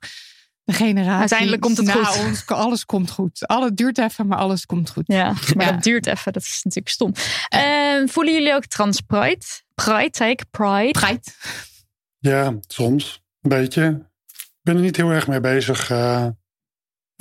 de 0.65 0.73
generatie. 0.73 1.21
Uiteindelijk 1.21 1.63
komt 1.63 1.77
het 1.77 1.87
na 1.87 2.05
goed. 2.05 2.25
Ons, 2.27 2.47
alles 2.47 2.85
komt 2.85 3.11
goed. 3.11 3.47
Alles 3.47 3.71
duurt 3.75 3.99
even, 3.99 4.27
maar 4.27 4.39
alles 4.39 4.67
komt 4.67 4.91
goed. 4.91 5.05
Ja, 5.07 5.33
maar 5.55 5.67
Ja. 5.67 5.73
dat 5.73 5.83
duurt 5.83 6.07
even. 6.07 6.33
Dat 6.33 6.43
is 6.43 6.61
natuurlijk 6.63 6.95
stom. 6.95 7.13
Eh, 7.49 8.07
voelen 8.07 8.33
jullie 8.35 8.55
ook 8.55 8.67
transpride? 8.67 9.45
Pride, 9.75 10.09
zei 10.13 10.31
ik. 10.31 10.45
Pride. 10.51 10.91
Pride. 10.91 11.21
Ja, 12.19 12.55
soms. 12.67 13.23
Een 13.41 13.49
beetje. 13.51 14.07
Ik 14.37 14.61
ben 14.63 14.77
er 14.77 14.83
niet 14.83 14.97
heel 14.97 15.11
erg 15.11 15.27
mee 15.27 15.41
bezig. 15.41 15.91
eh, 15.91 16.27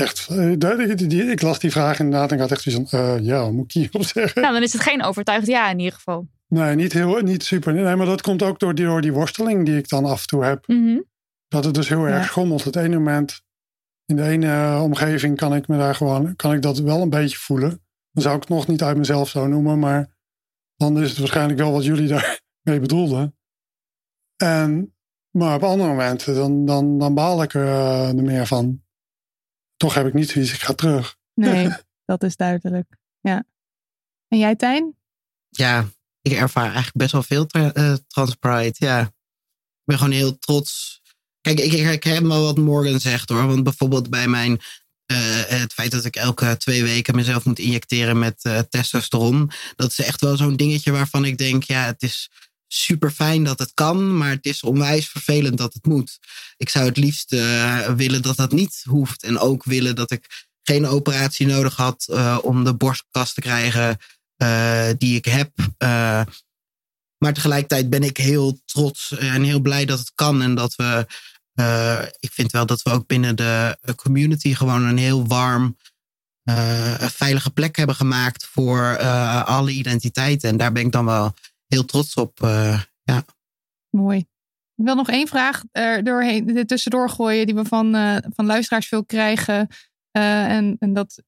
echt. 0.02 0.28
eh, 0.30 0.38
die- 0.78 0.95
die- 0.95 1.07
die- 1.07 1.23
ik 1.32 1.41
las 1.41 1.60
die 1.60 1.72
vraag 1.72 1.99
inderdaad 1.99 2.30
en 2.30 2.36
ik 2.36 2.41
had 2.41 2.52
echt 2.52 2.61
zoiets 2.61 2.90
van, 2.90 2.99
eh, 2.99 3.19
ja, 3.26 3.41
wat 3.41 3.52
moet 3.52 3.65
ik 3.65 3.72
hierop 3.72 4.03
zeggen? 4.15 4.41
Nou, 4.41 4.53
dan 4.53 4.64
is 4.64 4.73
het 4.73 4.82
geen 4.82 5.03
overtuigd 5.03 5.48
ja 5.48 5.69
in 5.69 5.80
ieder 5.80 5.94
geval. 5.94 6.28
Nee, 6.48 6.76
niet, 6.76 6.94
heel, 6.94 7.19
niet 7.22 7.44
super. 7.44 7.73
Nee, 7.73 7.95
maar 7.95 8.06
dat 8.06 8.22
komt 8.22 8.44
ook 8.44 8.60
door 8.60 8.76
die, 8.76 8.86
door 8.86 9.02
die 9.02 9.14
worsteling 9.14 9.65
die 9.65 9.78
ik 9.78 9.90
dan 9.90 10.06
af 10.06 10.22
en 10.22 10.28
toe 10.28 10.44
heb. 10.44 10.68
Mhm. 10.68 10.99
Dat 11.48 11.65
het 11.65 11.73
dus 11.73 11.90
heel 11.90 12.06
erg 12.06 12.15
Ja. 12.18 12.23
schommelt. 12.23 12.64
Het 12.64 12.76
ene 12.76 12.95
moment, 12.98 13.41
in 14.06 14.15
de 14.15 14.23
ene 14.23 14.48
eh, 14.48 14.80
omgeving 14.84 15.38
kan 15.38 15.56
ik 15.56 15.68
me 15.68 15.78
daar 15.78 15.95
gewoon, 15.95 16.36
kan 16.36 16.53
ik 16.53 16.61
dat 16.61 16.80
wel 16.80 17.02
een 17.02 17.10
beetje 17.10 17.38
voelen. 17.38 17.69
Dan 18.11 18.23
zou 18.23 18.36
ik 18.36 18.41
het 18.41 18.49
nog 18.49 18.68
niet 18.68 18.84
uit 18.84 18.98
mezelf 18.98 19.30
zo 19.30 19.48
noemen, 19.48 19.80
maar 19.80 20.10
dan 20.76 21.02
is 21.02 21.10
het 21.10 21.18
waarschijnlijk 21.19 21.60
wel 21.60 21.72
wat 21.72 21.86
jullie 21.86 22.07
daarmee 22.64 22.80
bedoelden. 22.80 23.36
En, 24.44 24.95
maar 25.32 25.56
op 25.56 25.64
andere 25.64 25.90
momenten, 25.90 26.36
dan, 26.36 26.65
dan, 26.65 26.98
dan 26.99 27.14
baal 27.14 27.44
ik 27.44 27.53
eh, 27.53 28.07
er 28.07 28.23
meer 28.23 28.48
van. 28.48 28.82
Toch 29.82 29.94
heb 29.94 30.08
ik 30.08 30.14
niet 30.14 30.30
zoiets, 30.30 30.53
ik 30.53 30.62
ga 30.62 30.74
terug. 30.74 31.18
Nee, 31.34 31.70
dat 32.06 32.24
is 32.24 32.36
duidelijk. 32.36 32.98
Ja. 33.22 33.44
En 34.28 34.38
jij, 34.38 34.56
Tijn? 34.56 34.95
Ja, 35.49 35.90
ik 36.22 36.32
ervaar 36.32 36.64
eigenlijk 36.64 36.95
best 36.98 37.12
wel 37.12 37.24
veel 37.24 37.45
tra- 37.45 37.72
eh, 37.74 37.94
transpride. 38.08 38.76
Ja. 38.78 39.02
Ik 39.02 39.84
ben 39.86 39.98
gewoon 39.98 40.14
heel 40.14 40.38
trots. 40.40 41.02
Kijk, 41.41 41.60
ik, 41.60 41.72
ik 41.72 41.84
herken 41.84 42.28
wel 42.28 42.44
wat 42.44 42.58
Morgan 42.58 42.99
zegt 42.99 43.30
hoor. 43.30 43.48
Want 43.48 43.64
bijvoorbeeld 43.64 44.10
bij 44.10 44.28
mijn. 44.28 44.60
eh, 45.06 45.18
het 45.45 45.74
feit 45.74 45.91
dat 45.91 46.06
ik 46.06 46.16
elke 46.16 46.58
twee 46.58 46.84
weken 46.84 47.16
mezelf 47.16 47.45
moet 47.45 47.60
injecteren 47.60 48.20
met 48.20 48.44
eh, 48.44 48.60
testosteron. 48.60 49.52
Dat 49.76 49.90
is 49.90 49.99
echt 49.99 50.22
wel 50.22 50.38
zo'n 50.38 50.56
dingetje 50.56 50.91
waarvan 50.91 51.26
ik 51.26 51.38
denk: 51.38 51.64
ja, 51.64 51.86
het 51.86 52.02
is 52.03 52.30
super 52.73 53.11
fijn 53.11 53.43
dat 53.43 53.60
het 53.60 53.72
kan. 53.73 54.18
Maar 54.18 54.30
het 54.30 54.45
is 54.45 54.64
onwijs 54.64 55.10
vervelend 55.10 55.57
dat 55.57 55.73
het 55.73 55.85
moet. 55.85 56.19
Ik 56.57 56.69
zou 56.69 56.85
het 56.85 56.98
liefst 56.98 57.34
eh, 57.34 57.89
willen 57.89 58.22
dat 58.22 58.35
dat 58.35 58.52
niet 58.52 58.81
hoeft. 58.84 59.23
En 59.23 59.39
ook 59.39 59.64
willen 59.64 59.95
dat 59.95 60.11
ik 60.11 60.48
geen 60.64 60.88
operatie 60.88 61.48
nodig 61.48 61.76
had 61.76 62.07
eh, 62.10 62.38
om 62.41 62.64
de 62.64 62.76
borstkast 62.76 63.34
te 63.34 63.41
krijgen 63.41 63.98
eh, 64.35 64.89
die 64.98 65.15
ik 65.15 65.26
heb. 65.26 65.52
Maar 67.18 67.34
tegelijkertijd 67.34 67.89
ben 67.89 68.03
ik 68.03 68.18
heel 68.18 68.61
trots 68.65 69.18
en 69.18 69.43
heel 69.43 69.60
blij 69.60 69.85
dat 69.85 69.99
het 69.99 70.11
kan. 70.15 70.41
En 70.41 70.56
dat 70.56 70.76
we, 70.76 71.07
ik 72.19 72.31
vind 72.31 72.52
wel 72.52 72.65
dat 72.65 72.81
we 72.81 72.91
ook 72.91 73.07
binnen 73.07 73.35
de 73.35 73.77
community 73.95 74.53
gewoon 74.53 74.84
een 74.84 74.98
heel 74.98 75.27
warm, 75.27 75.77
veilige 76.99 77.49
plek 77.49 77.76
hebben 77.76 77.95
gemaakt 77.95 78.45
voor 78.52 78.98
alle 79.43 79.72
identiteiten. 79.72 80.49
En 80.49 80.57
daar 80.57 80.72
ben 80.72 80.85
ik 80.85 80.91
dan 80.91 81.06
wel 81.06 81.34
heel 81.72 81.85
trots 81.85 82.15
op. 82.15 82.39
ja. 83.03 83.23
Mooi. 83.89 84.18
Ik 84.76 84.85
wil 84.88 84.95
nog 84.95 85.10
één 85.10 85.27
vraag 85.27 85.64
er 85.72 86.03
doorheen, 86.03 86.57
er 86.57 86.65
tussendoor 86.65 87.10
gooien 87.10 87.45
die 87.45 87.56
we 87.56 87.65
van, 87.65 87.93
van 88.35 88.45
luisteraars 88.45 88.88
veel 88.88 89.06
krijgen. 89.06 89.68
en, 90.11 90.76
en 90.80 90.93
dat 90.93 91.23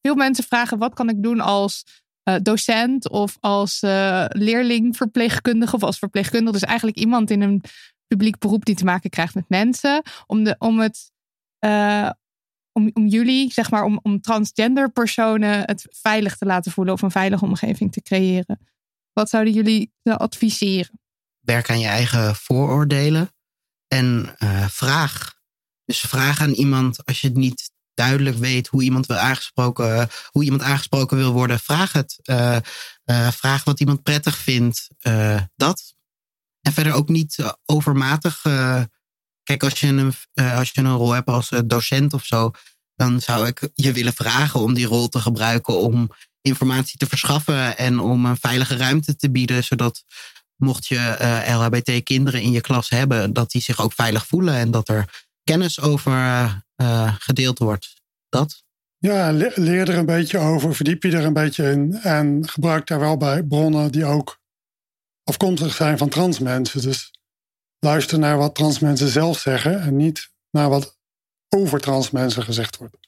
veel 0.00 0.14
mensen 0.14 0.44
vragen: 0.44 0.78
wat 0.78 0.94
kan 0.94 1.08
ik 1.08 1.22
doen 1.22 1.40
als 1.40 2.02
docent 2.42 3.08
of 3.08 3.36
als 3.40 3.80
leerling 4.28 4.96
verpleegkundige 4.96 5.74
of 5.74 5.82
als 5.82 5.98
verpleegkundige. 5.98 6.52
Dus 6.52 6.68
eigenlijk 6.68 6.98
iemand 6.98 7.30
in 7.30 7.40
een 7.40 7.62
publiek 8.06 8.38
beroep 8.38 8.64
die 8.64 8.74
te 8.74 8.84
maken 8.84 9.10
krijgt 9.10 9.34
met 9.34 9.48
mensen. 9.48 10.02
Om, 10.26 10.44
de, 10.44 10.56
om 10.58 10.78
het. 10.78 11.12
Om, 12.72 12.90
om 12.92 13.06
jullie, 13.06 13.52
zeg 13.52 13.70
maar, 13.70 13.84
om, 13.84 13.98
om 14.02 14.20
transgender 14.20 14.90
personen 14.90 15.60
het 15.60 15.86
veilig 15.90 16.36
te 16.36 16.44
laten 16.44 16.72
voelen 16.72 16.94
of 16.94 17.02
een 17.02 17.10
veilige 17.10 17.44
omgeving 17.44 17.92
te 17.92 18.02
creëren. 18.02 18.58
Wat 19.14 19.28
zouden 19.28 19.52
jullie 19.52 19.92
adviseren? 20.02 21.00
Werk 21.40 21.70
aan 21.70 21.80
je 21.80 21.86
eigen 21.86 22.36
vooroordelen 22.36 23.34
en 23.88 24.36
vraag. 24.70 25.34
Dus 25.84 26.00
vraag 26.00 26.40
aan 26.40 26.52
iemand 26.52 27.06
als 27.06 27.20
je 27.20 27.26
het 27.26 27.36
niet 27.36 27.72
duidelijk 27.94 28.36
weet 28.36 28.66
hoe 28.66 28.82
iemand 28.82 29.06
wil 29.06 29.16
aangesproken, 29.16 30.08
hoe 30.30 30.44
iemand 30.44 30.62
aangesproken 30.62 31.16
wil 31.16 31.32
worden, 31.32 31.60
vraag 31.60 31.92
het. 31.92 32.18
Uh, 32.24 32.56
uh, 33.04 33.30
vraag 33.30 33.64
wat 33.64 33.80
iemand 33.80 34.02
prettig 34.02 34.36
vindt. 34.36 34.88
Dat. 35.56 35.94
En 36.60 36.72
verder 36.72 36.92
ook 36.92 37.08
niet 37.08 37.56
overmatig. 37.64 38.40
kijk, 39.42 39.62
als 39.62 39.80
je, 39.80 39.86
een, 39.86 40.14
als 40.34 40.70
je 40.70 40.80
een 40.80 40.96
rol 40.96 41.12
hebt 41.12 41.28
als 41.28 41.50
docent 41.64 42.12
of 42.12 42.24
zo, 42.24 42.50
dan 42.94 43.20
zou 43.20 43.46
ik 43.46 43.68
je 43.74 43.92
willen 43.92 44.12
vragen 44.12 44.60
om 44.60 44.74
die 44.74 44.86
rol 44.86 45.08
te 45.08 45.20
gebruiken 45.20 45.78
om 45.78 46.10
informatie 46.44 46.98
te 46.98 47.06
verschaffen 47.06 47.76
en 47.76 47.98
om 47.98 48.26
een 48.26 48.36
veilige 48.36 48.76
ruimte 48.76 49.16
te 49.16 49.30
bieden, 49.30 49.64
zodat 49.64 50.04
mocht 50.56 50.86
je 50.86 51.16
LHBT-kinderen 51.48 52.42
in 52.42 52.50
je 52.50 52.60
klas 52.60 52.88
hebben, 52.90 53.32
dat 53.32 53.50
die 53.50 53.62
zich 53.62 53.80
ook 53.80 53.92
veilig 53.92 54.26
voelen 54.26 54.54
en 54.54 54.70
dat 54.70 54.88
er 54.88 55.24
kennis 55.44 55.80
over 55.80 56.12
uh, 56.76 57.14
gedeeld 57.18 57.58
wordt. 57.58 58.02
Dat? 58.28 58.62
Ja, 58.98 59.30
leer 59.54 59.88
er 59.88 59.98
een 59.98 60.06
beetje 60.06 60.38
over, 60.38 60.74
verdiep 60.74 61.02
je 61.02 61.10
er 61.10 61.24
een 61.24 61.32
beetje 61.32 61.70
in. 61.70 61.94
En 61.94 62.48
gebruik 62.48 62.86
daar 62.86 63.00
wel 63.00 63.16
bij 63.16 63.42
bronnen 63.42 63.92
die 63.92 64.04
ook 64.04 64.40
afkomstig 65.24 65.74
zijn 65.74 65.98
van 65.98 66.08
trans 66.08 66.38
mensen. 66.38 66.82
Dus 66.82 67.10
luister 67.78 68.18
naar 68.18 68.38
wat 68.38 68.54
trans 68.54 68.78
mensen 68.78 69.08
zelf 69.08 69.38
zeggen 69.38 69.80
en 69.80 69.96
niet 69.96 70.30
naar 70.50 70.68
wat 70.68 70.98
over 71.48 71.80
trans 71.80 72.10
mensen 72.10 72.42
gezegd 72.42 72.76
wordt. 72.76 73.03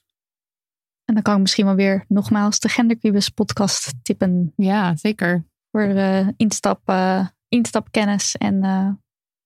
En 1.07 1.13
dan 1.13 1.23
kan 1.23 1.35
ik 1.35 1.41
misschien 1.41 1.65
wel 1.65 1.75
weer 1.75 2.05
nogmaals 2.07 2.59
de 2.59 2.69
Gendercubus 2.69 3.29
podcast 3.29 3.93
tippen. 4.01 4.53
Ja, 4.55 4.95
zeker. 4.95 5.45
Voor 5.71 5.85
uh, 5.85 6.27
instap, 6.37 6.89
uh, 6.89 7.27
instapkennis 7.47 8.35
en 8.35 8.63
uh, 8.63 8.89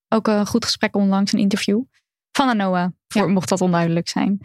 ook 0.07 0.27
een 0.27 0.47
goed 0.47 0.65
gesprek 0.65 0.95
onlangs, 0.95 1.33
een 1.33 1.39
interview 1.39 1.81
van 2.31 2.49
Anoa. 2.49 2.93
Voor, 3.07 3.29
Mocht 3.29 3.49
dat 3.49 3.61
onduidelijk 3.61 4.09
zijn. 4.09 4.39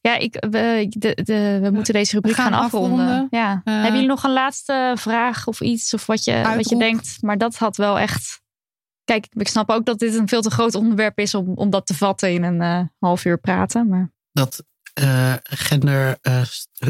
Ja, 0.00 0.16
ik, 0.16 0.46
we, 0.50 0.86
de, 0.88 1.14
de, 1.22 1.58
we 1.62 1.70
moeten 1.70 1.94
deze 1.94 2.14
rubriek 2.14 2.34
gaan, 2.34 2.52
gaan, 2.52 2.62
afronden. 2.62 3.26
Ja. 3.30 3.52
Uh, 3.52 3.74
Hebben 3.74 3.92
jullie 3.92 4.08
nog 4.08 4.24
een 4.24 4.32
laatste 4.32 4.92
vraag 4.98 5.46
of 5.46 5.60
iets? 5.60 5.94
Of 5.94 6.06
wat 6.06 6.24
je, 6.24 6.42
wat 6.56 6.68
je 6.68 6.76
denkt? 6.76 7.18
Maar 7.20 7.38
dat 7.38 7.56
had 7.56 7.76
wel 7.76 7.98
echt. 7.98 8.40
Kijk, 9.04 9.26
ik 9.30 9.48
snap 9.48 9.70
ook 9.70 9.84
dat 9.84 9.98
dit 9.98 10.14
een 10.14 10.28
veel 10.28 10.42
te 10.42 10.50
groot 10.50 10.74
onderwerp 10.74 11.18
is 11.18 11.34
om, 11.34 11.52
om 11.54 11.70
dat 11.70 11.86
te 11.86 11.94
vatten 11.94 12.32
in 12.32 12.42
een 12.42 12.60
uh, 12.60 12.80
half 12.98 13.24
uur 13.24 13.38
praten. 13.38 13.88
Maar... 13.88 14.12
Dat 14.32 14.64
uh, 14.94 15.34
gender, 15.42 16.18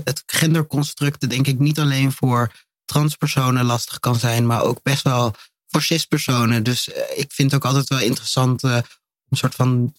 het 0.05 0.23
genderconstruct, 0.27 1.31
denk 1.31 1.47
ik, 1.47 1.59
niet 1.59 1.79
alleen 1.79 2.13
voor 2.13 2.53
transpersonen 2.85 3.65
lastig 3.65 4.01
kan 4.01 4.17
zijn, 4.17 4.47
maar 4.47 4.63
ook 4.63 4.83
best 4.83 5.03
wel 5.03 5.35
voor 5.67 5.83
cispersonen. 5.83 6.63
Dus 6.63 6.89
ik 7.15 7.33
vind 7.33 7.51
het 7.51 7.55
ook 7.55 7.71
altijd 7.71 7.89
wel 7.89 8.01
interessant 8.01 8.63
om 8.63 9.37
soort 9.37 9.55
van 9.55 9.95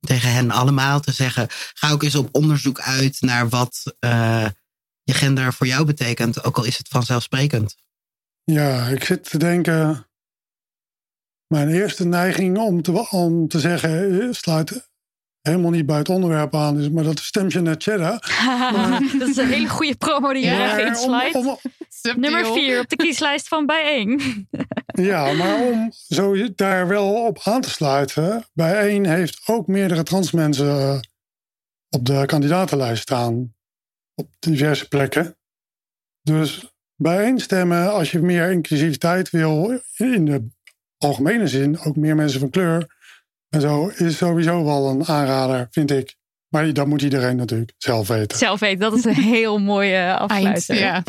tegen 0.00 0.32
hen 0.32 0.50
allemaal 0.50 1.00
te 1.00 1.12
zeggen: 1.12 1.46
ga 1.50 1.90
ook 1.90 2.02
eens 2.02 2.14
op 2.14 2.28
onderzoek 2.32 2.80
uit 2.80 3.20
naar 3.20 3.48
wat 3.48 3.82
je 5.04 5.14
gender 5.14 5.52
voor 5.52 5.66
jou 5.66 5.84
betekent, 5.84 6.44
ook 6.44 6.56
al 6.56 6.64
is 6.64 6.78
het 6.78 6.88
vanzelfsprekend. 6.88 7.76
Ja, 8.44 8.86
ik 8.86 9.04
zit 9.04 9.30
te 9.30 9.38
denken. 9.38 10.08
Mijn 11.46 11.68
eerste 11.68 12.04
neiging 12.04 12.58
om 12.58 12.82
te, 12.82 13.10
om 13.10 13.48
te 13.48 13.60
zeggen, 13.60 14.20
eh, 14.20 14.28
sluit 14.30 14.90
helemaal 15.48 15.70
niet 15.70 15.86
bij 15.86 15.96
het 15.98 16.08
onderwerp 16.08 16.54
aan 16.54 16.80
is, 16.80 16.90
maar 16.90 17.04
dat 17.04 17.18
is 17.18 17.26
Stemje 17.26 17.60
net 17.60 17.82
Cheddar. 17.82 18.18
dat 19.18 19.28
is 19.28 19.36
een 19.36 19.48
hele 19.48 19.68
goede 19.68 19.96
promo 19.96 20.32
die 20.32 20.44
je 20.44 20.50
ja, 20.50 20.78
insluit. 20.78 21.58
Nummer 22.16 22.46
vier 22.46 22.80
op 22.80 22.88
de 22.88 22.96
kieslijst 22.96 23.48
van 23.48 23.66
Bijeen. 23.66 24.20
ja, 24.86 25.32
maar 25.32 25.60
om 25.60 25.92
zo 25.92 26.54
daar 26.54 26.88
wel 26.88 27.26
op 27.26 27.40
aan 27.44 27.60
te 27.60 27.70
sluiten. 27.70 28.44
Bijeen 28.52 29.06
heeft 29.06 29.40
ook 29.46 29.66
meerdere 29.66 30.02
trans 30.02 30.30
mensen 30.30 30.78
eh, 30.78 30.98
op 31.88 32.06
de 32.06 32.22
kandidatenlijst 32.26 33.02
staan. 33.02 33.54
Op 34.14 34.28
diverse 34.38 34.88
plekken. 34.88 35.36
Dus 36.22 36.74
bijeen 36.96 37.38
stemmen 37.38 37.92
als 37.92 38.10
je 38.10 38.18
meer 38.18 38.50
inclusiviteit 38.50 39.30
wil 39.30 39.80
in 39.96 40.24
de 40.24 40.46
algemene 40.98 41.46
zin, 41.46 41.78
ook 41.78 41.96
meer 41.96 42.14
mensen 42.14 42.40
van 42.40 42.50
kleur 42.50 42.94
en 43.54 43.60
zo 43.60 43.86
is 43.96 44.16
sowieso 44.16 44.64
wel 44.64 44.88
een 44.88 45.06
aanrader, 45.06 45.66
vind 45.70 45.90
ik. 45.90 46.14
Maar 46.48 46.72
dat 46.72 46.86
moet 46.86 47.02
iedereen 47.02 47.36
natuurlijk 47.36 47.72
zelf 47.78 48.08
weten. 48.08 48.38
Zelf 48.38 48.60
weten, 48.60 48.78
dat 48.78 48.92
is 48.94 49.04
een 49.04 49.14
heel 49.34 49.58
mooie 49.58 50.16
afsluiter. 50.16 50.76
ja. 50.76 51.02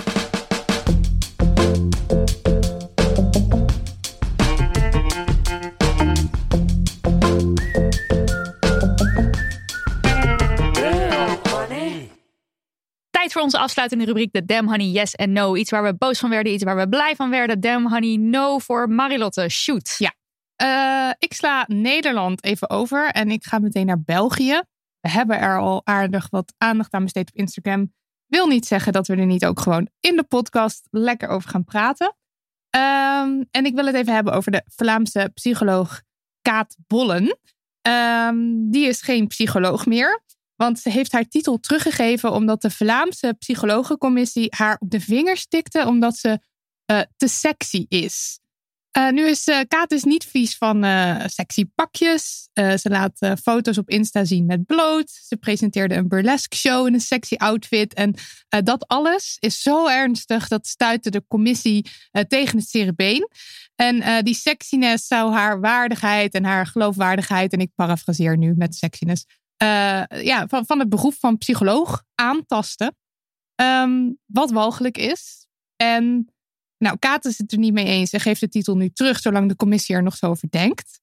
Tijd 13.09 13.31
voor 13.31 13.41
onze 13.41 13.57
afsluitende 13.57 14.05
rubriek, 14.05 14.33
de 14.33 14.45
Damn 14.45 14.67
Honey 14.67 14.87
Yes 14.87 15.15
en 15.15 15.31
No. 15.31 15.55
Iets 15.55 15.71
waar 15.71 15.83
we 15.83 15.95
boos 15.97 16.19
van 16.19 16.29
werden, 16.29 16.53
iets 16.53 16.63
waar 16.63 16.75
we 16.77 16.89
blij 16.89 17.15
van 17.15 17.29
werden. 17.29 17.59
Damn 17.59 17.89
Honey 17.89 18.15
No 18.15 18.59
voor 18.59 18.89
Marilotte. 18.89 19.49
Shoot. 19.49 19.95
Ja, 19.97 20.13
uh, 20.63 21.11
ik 21.17 21.33
sla 21.33 21.65
Nederland 21.67 22.43
even 22.43 22.69
over 22.69 23.11
en 23.11 23.31
ik 23.31 23.43
ga 23.43 23.59
meteen 23.59 23.85
naar 23.85 24.01
België. 24.01 24.61
We 24.99 25.09
hebben 25.09 25.39
er 25.39 25.59
al 25.59 25.81
aardig 25.83 26.27
wat 26.29 26.53
aandacht 26.57 26.93
aan 26.93 27.03
besteed 27.03 27.29
op 27.29 27.35
Instagram. 27.35 27.93
Wil 28.25 28.47
niet 28.47 28.65
zeggen 28.65 28.93
dat 28.93 29.07
we 29.07 29.15
er 29.15 29.25
niet 29.25 29.45
ook 29.45 29.59
gewoon 29.59 29.89
in 29.99 30.15
de 30.15 30.23
podcast 30.23 30.87
lekker 30.89 31.29
over 31.29 31.49
gaan 31.49 31.63
praten. 31.63 32.15
Um, 32.75 33.47
en 33.51 33.65
ik 33.65 33.75
wil 33.75 33.85
het 33.85 33.95
even 33.95 34.13
hebben 34.13 34.33
over 34.33 34.51
de 34.51 34.63
Vlaamse 34.65 35.31
psycholoog 35.33 36.01
Kaat 36.41 36.75
Bollen. 36.87 37.37
Um, 37.87 38.71
die 38.71 38.87
is 38.87 39.01
geen 39.01 39.27
psycholoog 39.27 39.85
meer. 39.85 40.23
Want 40.55 40.79
ze 40.79 40.89
heeft 40.89 41.11
haar 41.11 41.27
titel 41.27 41.59
teruggegeven 41.59 42.31
omdat 42.31 42.61
de 42.61 42.69
Vlaamse 42.69 43.35
psychologencommissie 43.39 44.53
haar 44.55 44.77
op 44.79 44.89
de 44.89 44.99
vingers 44.99 45.47
tikte 45.47 45.85
omdat 45.87 46.17
ze 46.17 46.39
uh, 46.91 47.01
te 47.15 47.27
sexy 47.27 47.85
is. 47.87 48.39
Uh, 48.97 49.09
nu 49.09 49.27
is 49.27 49.47
uh, 49.47 49.59
Kaat 49.67 49.89
dus 49.89 50.03
niet 50.03 50.25
vies 50.25 50.57
van 50.57 50.85
uh, 50.85 51.23
sexy 51.25 51.65
pakjes. 51.75 52.49
ze 52.53 52.89
laat 52.89 53.37
foto's 53.43 53.77
op 53.77 53.89
Insta 53.89 54.25
zien 54.25 54.45
met 54.45 54.65
bloot. 54.65 55.09
Ze 55.09 55.37
presenteerde 55.37 55.95
een 55.95 56.07
burlesque 56.07 56.57
show 56.57 56.87
in 56.87 56.93
een 56.93 56.99
sexy 56.99 57.35
outfit. 57.35 57.93
En 57.93 58.13
dat 58.63 58.87
alles 58.87 59.37
is 59.39 59.61
zo 59.61 59.87
ernstig 59.87 60.47
dat 60.47 60.67
stuitte 60.67 61.09
de 61.09 61.23
commissie 61.27 61.89
tegen 62.27 62.57
het 62.57 62.69
cerebeen. 62.69 63.29
En 63.75 64.23
die 64.23 64.33
sexiness 64.33 65.07
zou 65.07 65.33
haar 65.33 65.59
waardigheid 65.59 66.33
en 66.33 66.43
haar 66.43 66.67
geloofwaardigheid, 66.67 67.53
en 67.53 67.59
ik 67.59 67.71
parafraseer 67.75 68.37
nu 68.37 68.53
met 68.57 68.75
sexiness, 68.75 69.25
ja, 70.07 70.45
van, 70.47 70.65
van 70.65 70.79
het 70.79 70.89
beroep 70.89 71.15
van 71.19 71.37
psycholoog 71.37 72.03
aantasten. 72.15 72.95
Um, 73.55 74.17
wat 74.25 74.51
walgelijk 74.51 74.97
is. 74.97 75.47
En 75.75 76.34
nou, 76.77 76.97
Kaat 76.99 77.25
is 77.25 77.37
het 77.37 77.51
er 77.51 77.57
niet 77.57 77.73
mee 77.73 77.85
eens. 77.85 78.09
Ze 78.09 78.19
geeft 78.19 78.39
de 78.39 78.49
titel 78.49 78.77
nu 78.77 78.89
terug, 78.89 79.19
zolang 79.19 79.49
de 79.49 79.55
commissie 79.55 79.95
er 79.95 80.03
nog 80.03 80.15
zo 80.15 80.29
over 80.29 80.49
denkt. 80.49 80.99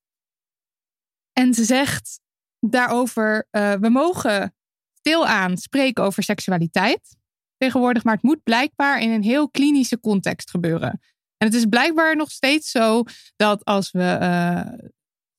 En 1.32 1.54
ze 1.54 1.64
zegt 1.64 2.20
daarover: 2.60 3.48
uh, 3.50 3.72
we 3.72 3.88
mogen 3.88 4.54
stilaan 4.92 5.56
spreken 5.56 6.04
over 6.04 6.22
seksualiteit 6.22 7.16
tegenwoordig, 7.56 8.04
maar 8.04 8.14
het 8.14 8.22
moet 8.22 8.42
blijkbaar 8.42 9.00
in 9.00 9.10
een 9.10 9.22
heel 9.22 9.50
klinische 9.50 10.00
context 10.00 10.50
gebeuren. 10.50 11.00
En 11.36 11.46
het 11.46 11.54
is 11.54 11.64
blijkbaar 11.64 12.16
nog 12.16 12.30
steeds 12.30 12.70
zo 12.70 13.02
dat 13.36 13.64
als 13.64 13.90
we 13.90 14.18
uh, 14.20 14.88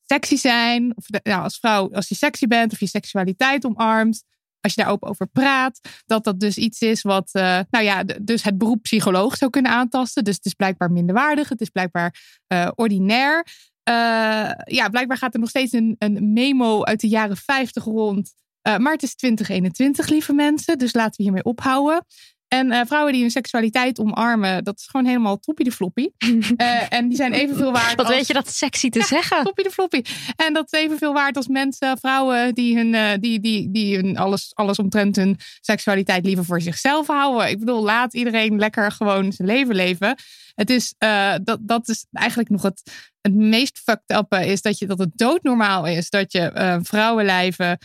sexy 0.01 0.35
zijn, 0.35 0.97
of 0.97 1.05
nou, 1.23 1.43
als 1.43 1.57
vrouw, 1.57 1.93
als 1.93 2.09
je 2.09 2.15
sexy 2.15 2.47
bent 2.47 2.71
of 2.71 2.79
je 2.79 2.87
seksualiteit 2.87 3.65
omarmt, 3.65 4.23
als 4.63 4.73
je 4.73 4.81
daar 4.81 4.91
open 4.91 5.09
over 5.09 5.27
praat, 5.27 5.79
dat 6.05 6.23
dat 6.23 6.39
dus 6.39 6.57
iets 6.57 6.81
is 6.81 7.01
wat, 7.01 7.29
uh, 7.33 7.59
nou 7.69 7.83
ja, 7.83 8.03
dus 8.21 8.43
het 8.43 8.57
beroep 8.57 8.81
psycholoog 8.81 9.37
zou 9.37 9.51
kunnen 9.51 9.71
aantasten. 9.71 10.23
Dus 10.23 10.35
het 10.35 10.45
is 10.45 10.53
blijkbaar 10.53 10.91
minderwaardig, 10.91 11.49
het 11.49 11.61
is 11.61 11.69
blijkbaar 11.69 12.15
uh, 12.47 12.69
ordinair. 12.75 13.47
Uh, 13.89 14.51
ja, 14.63 14.89
blijkbaar 14.89 15.17
gaat 15.17 15.33
er 15.33 15.39
nog 15.39 15.49
steeds 15.49 15.71
een, 15.71 15.95
een 15.97 16.33
memo 16.33 16.83
uit 16.83 16.99
de 16.99 17.07
jaren 17.07 17.37
50 17.37 17.83
rond. 17.83 18.33
maar 18.61 18.91
het 18.91 19.03
is 19.03 19.15
2021, 19.15 20.07
lieve 20.07 20.33
mensen, 20.33 20.77
dus 20.77 20.93
laten 20.93 21.17
we 21.17 21.23
hiermee 21.23 21.43
ophouden. 21.43 22.05
En 22.53 22.71
uh, 22.71 22.81
vrouwen 22.85 23.13
die 23.13 23.21
hun 23.21 23.31
seksualiteit 23.31 23.99
omarmen, 23.99 24.63
dat 24.63 24.79
is 24.79 24.85
gewoon 24.85 25.05
helemaal 25.05 25.39
toppie 25.39 25.65
de 25.65 25.71
floppy. 25.71 26.07
Uh, 26.17 26.93
en 26.97 27.07
die 27.07 27.17
zijn 27.17 27.33
evenveel 27.33 27.71
waard. 27.71 27.95
Wat 27.95 28.05
als... 28.05 28.15
weet 28.15 28.27
je 28.27 28.33
dat 28.33 28.49
sexy 28.49 28.89
te 28.89 28.99
ja, 28.99 29.05
zeggen? 29.05 29.43
Toppie 29.43 29.63
de 29.63 29.71
floppy. 29.71 30.01
En 30.35 30.53
dat 30.53 30.73
is 30.73 30.79
evenveel 30.79 31.13
waard 31.13 31.35
als 31.35 31.47
mensen, 31.47 31.97
vrouwen 31.97 32.53
die 32.53 32.75
hun, 32.75 32.93
uh, 32.93 33.11
die, 33.19 33.39
die, 33.39 33.71
die 33.71 33.95
hun 33.95 34.17
alles, 34.17 34.51
alles 34.53 34.77
omtrent 34.79 35.15
hun 35.15 35.37
seksualiteit 35.61 36.25
liever 36.25 36.45
voor 36.45 36.61
zichzelf 36.61 37.07
houden. 37.07 37.49
Ik 37.49 37.59
bedoel, 37.59 37.83
laat 37.83 38.13
iedereen 38.13 38.57
lekker 38.57 38.91
gewoon 38.91 39.31
zijn 39.31 39.47
leven 39.47 39.75
leven. 39.75 40.15
Het 40.55 40.69
is, 40.69 40.93
dat, 41.43 41.57
dat 41.61 41.89
is 41.89 42.05
eigenlijk 42.11 42.49
nog 42.49 42.61
het, 42.61 42.81
het 43.21 43.33
meest 43.33 43.79
fucked 43.83 44.17
up 44.17 44.33
is 44.33 44.61
dat, 44.61 44.77
je, 44.77 44.85
dat 44.85 44.99
het 44.99 45.11
doodnormaal 45.13 45.87
is 45.87 46.09
dat 46.09 46.31
je 46.31 46.79
vrouwenlijven 46.83 47.77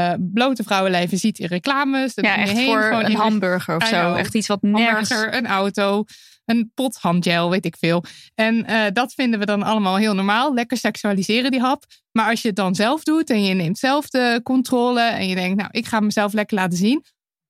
uh, 0.00 0.12
blote 0.18 0.62
vrouwenlijven 0.62 1.18
ziet 1.18 1.38
in 1.38 1.46
reclames. 1.46 2.12
Ja, 2.14 2.36
echt 2.36 2.52
heen, 2.52 2.66
voor 2.66 2.92
een 2.92 3.14
hamburger 3.14 3.76
of 3.76 3.86
zo. 3.86 4.14
Echt 4.14 4.34
iets 4.34 4.46
wat 4.46 4.62
nergens... 4.62 5.08
Hamburger, 5.08 5.38
een 5.38 5.46
auto, 5.46 6.04
een 6.44 6.70
pot 6.74 6.96
handgel, 6.96 7.50
weet 7.50 7.64
ik 7.64 7.76
veel. 7.78 8.04
En 8.34 8.70
uh, 8.70 8.84
dat 8.92 9.14
vinden 9.14 9.38
we 9.38 9.46
dan 9.46 9.62
allemaal 9.62 9.96
heel 9.96 10.14
normaal. 10.14 10.54
Lekker 10.54 10.76
seksualiseren 10.76 11.50
die 11.50 11.60
hap. 11.60 11.84
Maar 12.12 12.30
als 12.30 12.42
je 12.42 12.48
het 12.48 12.56
dan 12.56 12.74
zelf 12.74 13.02
doet 13.02 13.30
en 13.30 13.44
je 13.44 13.54
neemt 13.54 13.78
zelf 13.78 14.08
de 14.08 14.40
controle... 14.42 15.00
en 15.00 15.28
je 15.28 15.34
denkt, 15.34 15.56
nou, 15.56 15.68
ik 15.72 15.86
ga 15.86 16.00
mezelf 16.00 16.32
lekker 16.32 16.56
laten 16.56 16.78
zien... 16.78 17.04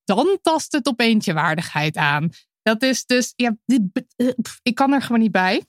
dan 0.04 0.38
tast 0.42 0.72
het 0.72 0.88
opeens 0.88 1.24
je 1.24 1.32
waardigheid 1.32 1.96
aan. 1.96 2.30
Dat 2.62 2.82
is 2.82 3.04
dus, 3.04 3.32
ja, 3.36 3.56
ik 4.62 4.74
kan 4.74 4.92
er 4.92 5.02
gewoon 5.02 5.20
niet 5.20 5.32
bij. 5.32 5.62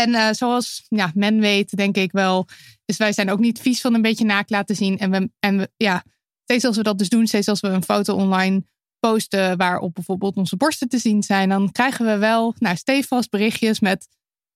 En 0.00 0.10
uh, 0.10 0.28
zoals 0.30 0.86
ja, 0.88 1.10
men 1.14 1.40
weet, 1.40 1.76
denk 1.76 1.96
ik 1.96 2.12
wel. 2.12 2.48
Dus 2.84 2.96
wij 2.96 3.12
zijn 3.12 3.30
ook 3.30 3.38
niet 3.38 3.60
vies 3.60 3.80
van 3.80 3.94
een 3.94 4.02
beetje 4.02 4.24
naakt 4.24 4.50
laten 4.50 4.76
zien. 4.76 4.98
En 4.98 5.10
we, 5.10 5.30
en 5.38 5.72
ja, 5.76 6.04
steeds 6.42 6.64
als 6.64 6.76
we 6.76 6.82
dat 6.82 6.98
dus 6.98 7.08
doen, 7.08 7.26
steeds 7.26 7.48
als 7.48 7.60
we 7.60 7.68
een 7.68 7.84
foto 7.84 8.14
online 8.14 8.64
posten 8.98 9.56
waarop 9.56 9.94
bijvoorbeeld 9.94 10.36
onze 10.36 10.56
borsten 10.56 10.88
te 10.88 10.98
zien 10.98 11.22
zijn, 11.22 11.48
dan 11.48 11.72
krijgen 11.72 12.06
we 12.06 12.16
wel 12.16 12.54
nou, 12.58 12.76
stevast 12.76 13.30
berichtjes 13.30 13.80
met. 13.80 14.08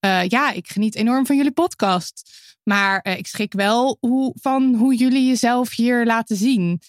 Uh, 0.05 0.27
ja, 0.27 0.51
ik 0.51 0.67
geniet 0.67 0.95
enorm 0.95 1.25
van 1.25 1.35
jullie 1.35 1.51
podcast. 1.51 2.29
Maar 2.63 3.05
uh, 3.07 3.17
ik 3.17 3.27
schrik 3.27 3.53
wel 3.53 3.97
hoe, 3.99 4.35
van 4.41 4.75
hoe 4.75 4.95
jullie 4.95 5.27
jezelf 5.27 5.75
hier 5.75 6.05
laten 6.05 6.35
zien. 6.35 6.81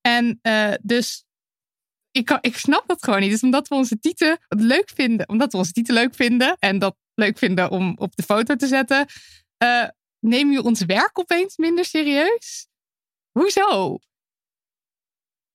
En 0.00 0.40
dus 0.82 1.24
ik, 2.10 2.38
ik 2.40 2.56
snap 2.56 2.84
dat 2.86 3.04
gewoon 3.04 3.20
niet. 3.20 3.30
Dus 3.30 3.42
omdat 3.42 3.68
we 3.68 3.74
onze 3.74 3.98
titel 3.98 4.36
leuk 4.48 4.90
vinden, 4.94 5.28
omdat 5.28 5.52
we 5.52 5.58
onze 5.58 5.72
titel 5.72 5.94
leuk 5.94 6.14
vinden 6.14 6.56
en 6.58 6.78
dat 6.78 6.96
leuk 7.14 7.38
vinden 7.38 7.70
om 7.70 7.94
op 7.98 8.16
de 8.16 8.22
foto 8.22 8.56
te 8.56 8.66
zetten, 8.66 9.06
uh, 9.62 9.88
neem 10.18 10.52
je 10.52 10.62
ons 10.62 10.84
werk 10.84 11.18
opeens 11.18 11.56
minder 11.56 11.84
serieus? 11.84 12.68
Hoezo? 13.30 13.98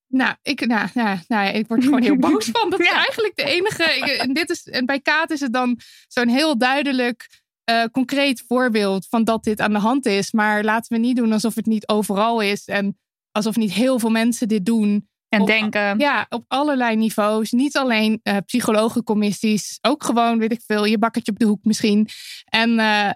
Nou, 0.08 0.36
ik, 0.42 0.66
nou, 0.66 0.90
nou, 0.94 1.20
nou, 1.28 1.54
ik 1.54 1.68
word 1.68 1.80
er 1.80 1.86
gewoon 1.86 2.02
heel 2.02 2.18
boos 2.18 2.46
van. 2.60 2.70
Dat 2.70 2.80
is 2.80 2.90
eigenlijk 2.90 3.36
de 3.36 3.44
enige. 3.44 3.84
En, 4.18 4.34
dit 4.34 4.50
is, 4.50 4.64
en 4.64 4.86
bij 4.86 5.00
Kaat 5.00 5.32
is 5.32 5.40
het 5.40 5.54
dan 5.54 5.80
zo'n 6.08 6.28
heel 6.28 6.58
duidelijk, 6.58 7.42
uh, 7.72 7.84
concreet 7.84 8.44
voorbeeld 8.48 9.08
van 9.08 9.24
dat 9.24 9.44
dit 9.44 9.60
aan 9.60 9.74
de 9.74 9.80
hand 9.80 10.06
is. 10.06 10.32
Maar 10.32 10.64
laten 10.64 10.96
we 10.96 11.02
niet 11.02 11.16
doen 11.16 11.32
alsof 11.32 11.56
het 11.56 11.66
niet 11.66 11.88
overal 11.88 12.42
is. 12.42 12.66
En 12.66 13.00
alsof 13.32 13.56
niet 13.56 13.74
heel 13.74 14.00
veel 14.00 14.10
mensen 14.10 14.48
dit 14.48 14.66
doen. 14.66 15.09
En 15.30 15.42
op, 15.42 15.48
denken. 15.48 16.00
Ja, 16.00 16.26
op 16.30 16.46
allerlei 16.48 16.96
niveaus. 16.96 17.52
Niet 17.52 17.78
alleen 17.78 18.20
uh, 18.24 18.38
psychologencommissies. 18.46 19.78
Ook 19.82 20.04
gewoon, 20.04 20.38
weet 20.38 20.52
ik 20.52 20.62
veel, 20.66 20.86
je 20.86 20.98
bakkertje 20.98 21.32
op 21.32 21.40
de 21.40 21.46
hoek 21.46 21.64
misschien. 21.64 22.08
En 22.46 22.70
uh, 22.70 23.10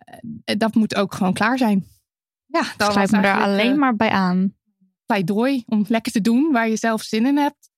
dat 0.44 0.76
moet 0.76 0.95
ook 0.95 1.14
gewoon 1.14 1.34
klaar 1.34 1.57
zijn. 1.57 1.85
Ja, 2.45 2.64
dat 2.77 2.91
sluit 2.91 3.11
me 3.11 3.22
daar 3.22 3.41
alleen 3.41 3.73
uh, 3.73 3.77
maar 3.77 3.95
bij 3.95 4.10
aan. 4.10 4.56
Pleidooi 5.06 5.64
om 5.65 5.85
lekker 5.88 6.11
te 6.11 6.22
doen 6.22 6.52
waar 6.52 6.69
je 6.69 6.77
zelf 6.77 7.02
zin 7.02 7.26
in 7.26 7.38
hebt. 7.38 7.72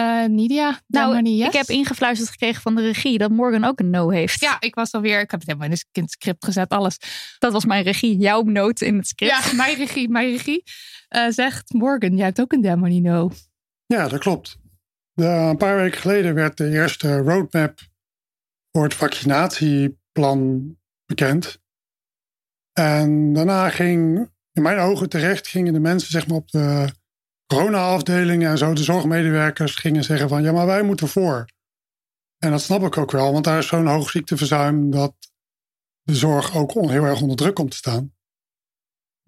Uh, 0.00 0.24
Nidia, 0.24 0.80
nou, 0.86 1.22
yes. 1.22 1.46
ik 1.46 1.52
heb 1.52 1.66
ingefluisterd 1.66 2.30
gekregen 2.30 2.62
van 2.62 2.74
de 2.74 2.82
regie 2.82 3.18
dat 3.18 3.30
Morgan 3.30 3.64
ook 3.64 3.80
een 3.80 3.90
no 3.90 4.08
heeft. 4.08 4.40
Ja, 4.40 4.56
ik 4.60 4.74
was 4.74 4.92
alweer, 4.92 5.20
ik 5.20 5.30
heb 5.30 5.40
het 5.40 5.48
helemaal 5.48 5.70
in 5.70 5.78
het 5.92 6.10
script 6.10 6.44
gezet, 6.44 6.68
alles. 6.68 6.98
Dat 7.38 7.52
was 7.52 7.64
mijn 7.64 7.82
regie, 7.82 8.16
jouw 8.16 8.42
note 8.42 8.86
in 8.86 8.96
het 8.96 9.06
script. 9.06 9.32
Ja, 9.32 9.52
mijn 9.54 9.76
regie, 9.76 10.08
mijn 10.08 10.30
regie. 10.30 10.62
Uh, 11.16 11.26
zegt 11.28 11.72
Morgan, 11.72 12.16
jij 12.16 12.24
hebt 12.24 12.40
ook 12.40 12.52
een 12.52 12.60
Demony 12.60 12.98
no. 12.98 13.30
Ja, 13.86 14.08
dat 14.08 14.20
klopt. 14.20 14.58
Een 15.14 15.56
paar 15.56 15.76
weken 15.76 16.00
geleden 16.00 16.34
werd 16.34 16.56
de 16.56 16.68
eerste 16.68 17.16
roadmap 17.16 17.80
voor 18.72 18.82
het 18.82 18.94
vaccinatieplan 18.94 20.76
bekend. 21.04 21.60
En 22.72 23.32
daarna 23.32 23.70
ging, 23.70 24.30
in 24.52 24.62
mijn 24.62 24.78
ogen 24.78 25.08
terecht, 25.08 25.46
gingen 25.46 25.72
de 25.72 25.80
mensen 25.80 26.10
zeg 26.10 26.26
maar, 26.26 26.36
op 26.36 26.50
de 26.50 26.88
corona-afdelingen 27.46 28.50
en 28.50 28.58
zo, 28.58 28.72
de 28.72 28.82
zorgmedewerkers, 28.82 29.74
gingen 29.74 30.04
zeggen 30.04 30.28
van 30.28 30.42
ja, 30.42 30.52
maar 30.52 30.66
wij 30.66 30.82
moeten 30.82 31.08
voor. 31.08 31.44
En 32.38 32.50
dat 32.50 32.62
snap 32.62 32.82
ik 32.82 32.96
ook 32.96 33.10
wel, 33.10 33.32
want 33.32 33.44
daar 33.44 33.58
is 33.58 33.66
zo'n 33.66 33.86
hoog 33.86 34.10
ziekteverzuim 34.10 34.90
dat 34.90 35.14
de 36.02 36.14
zorg 36.14 36.56
ook 36.56 36.72
heel 36.72 37.04
erg 37.04 37.20
onder 37.20 37.36
druk 37.36 37.54
komt 37.54 37.70
te 37.70 37.76
staan. 37.76 38.15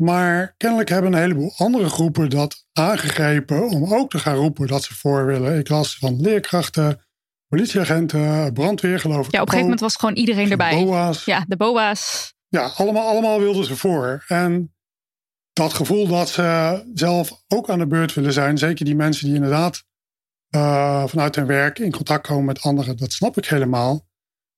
Maar 0.01 0.55
kennelijk 0.57 0.89
hebben 0.89 1.13
een 1.13 1.19
heleboel 1.19 1.53
andere 1.57 1.89
groepen 1.89 2.31
dat 2.31 2.67
aangegrepen 2.73 3.69
om 3.69 3.95
ook 3.95 4.11
te 4.11 4.19
gaan 4.19 4.35
roepen 4.35 4.67
dat 4.67 4.83
ze 4.83 4.95
voor 4.95 5.27
willen. 5.27 5.59
Ik 5.59 5.69
las 5.69 5.99
van 5.99 6.21
leerkrachten, 6.21 7.07
politieagenten, 7.49 8.53
brandweer 8.53 9.01
geloof 9.01 9.27
ik. 9.27 9.33
Ja, 9.33 9.41
op 9.41 9.47
een 9.47 9.53
gegeven 9.53 9.61
moment 9.61 9.81
was 9.81 9.97
gewoon 9.97 10.15
iedereen 10.15 10.51
erbij. 10.51 10.85
BOA's. 10.85 11.25
Ja, 11.25 11.45
de 11.49 11.57
BOA's. 11.57 12.35
Ja, 12.49 12.71
allemaal, 12.77 13.09
allemaal 13.09 13.39
wilden 13.39 13.65
ze 13.65 13.77
voor. 13.77 14.25
En 14.27 14.75
dat 15.53 15.73
gevoel 15.73 16.07
dat 16.07 16.29
ze 16.29 16.83
zelf 16.95 17.45
ook 17.49 17.71
aan 17.71 17.79
de 17.79 17.87
beurt 17.87 18.15
willen 18.15 18.33
zijn, 18.33 18.59
zeker 18.59 18.85
die 18.85 18.97
mensen 18.97 19.27
die 19.27 19.35
inderdaad 19.35 19.85
uh, 20.51 21.07
vanuit 21.07 21.35
hun 21.35 21.47
werk 21.47 21.79
in 21.79 21.93
contact 21.93 22.27
komen 22.27 22.45
met 22.45 22.63
anderen, 22.63 22.97
dat 22.97 23.13
snap 23.13 23.37
ik 23.37 23.47
helemaal. 23.47 24.07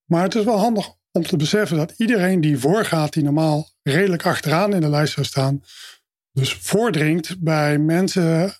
Maar 0.04 0.22
het 0.22 0.34
is 0.34 0.44
wel 0.44 0.58
handig 0.58 0.94
om 1.12 1.22
te 1.22 1.36
beseffen 1.36 1.76
dat 1.76 1.94
iedereen 1.96 2.40
die 2.40 2.58
voorgaat, 2.58 3.12
die 3.12 3.22
normaal 3.22 3.68
redelijk 3.82 4.26
achteraan 4.26 4.74
in 4.74 4.80
de 4.80 4.88
lijst 4.88 5.12
zou 5.12 5.26
staan, 5.26 5.62
dus 6.32 6.54
voordringt 6.54 7.40
bij 7.40 7.78
mensen 7.78 8.52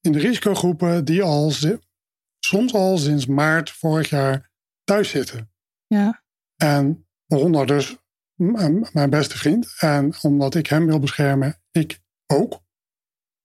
in 0.00 0.12
de 0.12 0.18
risicogroepen 0.18 1.04
die 1.04 1.22
al 1.22 1.52
soms 2.38 2.72
al 2.74 2.98
sinds 2.98 3.26
maart 3.26 3.70
vorig 3.70 4.08
jaar 4.08 4.50
thuis 4.84 5.08
zitten. 5.08 5.50
Ja. 5.86 6.22
En 6.56 7.06
waaronder 7.26 7.66
dus 7.66 7.96
mijn 8.92 9.10
beste 9.10 9.38
vriend. 9.38 9.74
En 9.78 10.14
omdat 10.22 10.54
ik 10.54 10.66
hem 10.66 10.86
wil 10.86 10.98
beschermen, 10.98 11.60
ik 11.70 12.00
ook. 12.26 12.60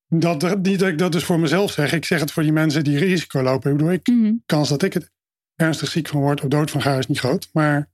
Dat, 0.07 0.61
niet 0.61 0.79
dat 0.79 0.89
ik 0.89 0.97
dat 0.97 1.11
dus 1.11 1.23
voor 1.23 1.39
mezelf 1.39 1.71
zeg. 1.71 1.93
Ik 1.93 2.05
zeg 2.05 2.19
het 2.19 2.31
voor 2.31 2.43
die 2.43 2.51
mensen 2.51 2.83
die 2.83 2.97
risico 2.97 3.41
lopen. 3.41 3.71
Ik 3.71 3.77
bedoel, 3.77 3.91
ik, 3.91 4.07
Mhm. 4.07 4.33
kans 4.45 4.69
dat 4.69 4.83
ik 4.83 4.93
het 4.93 5.11
ernstig 5.55 5.89
ziek 5.89 6.07
van 6.07 6.21
word 6.21 6.41
of 6.41 6.47
dood 6.47 6.71
van 6.71 6.81
ga 6.81 6.97
is 6.97 7.07
niet 7.07 7.19
groot. 7.19 7.49
Maar 7.53 7.93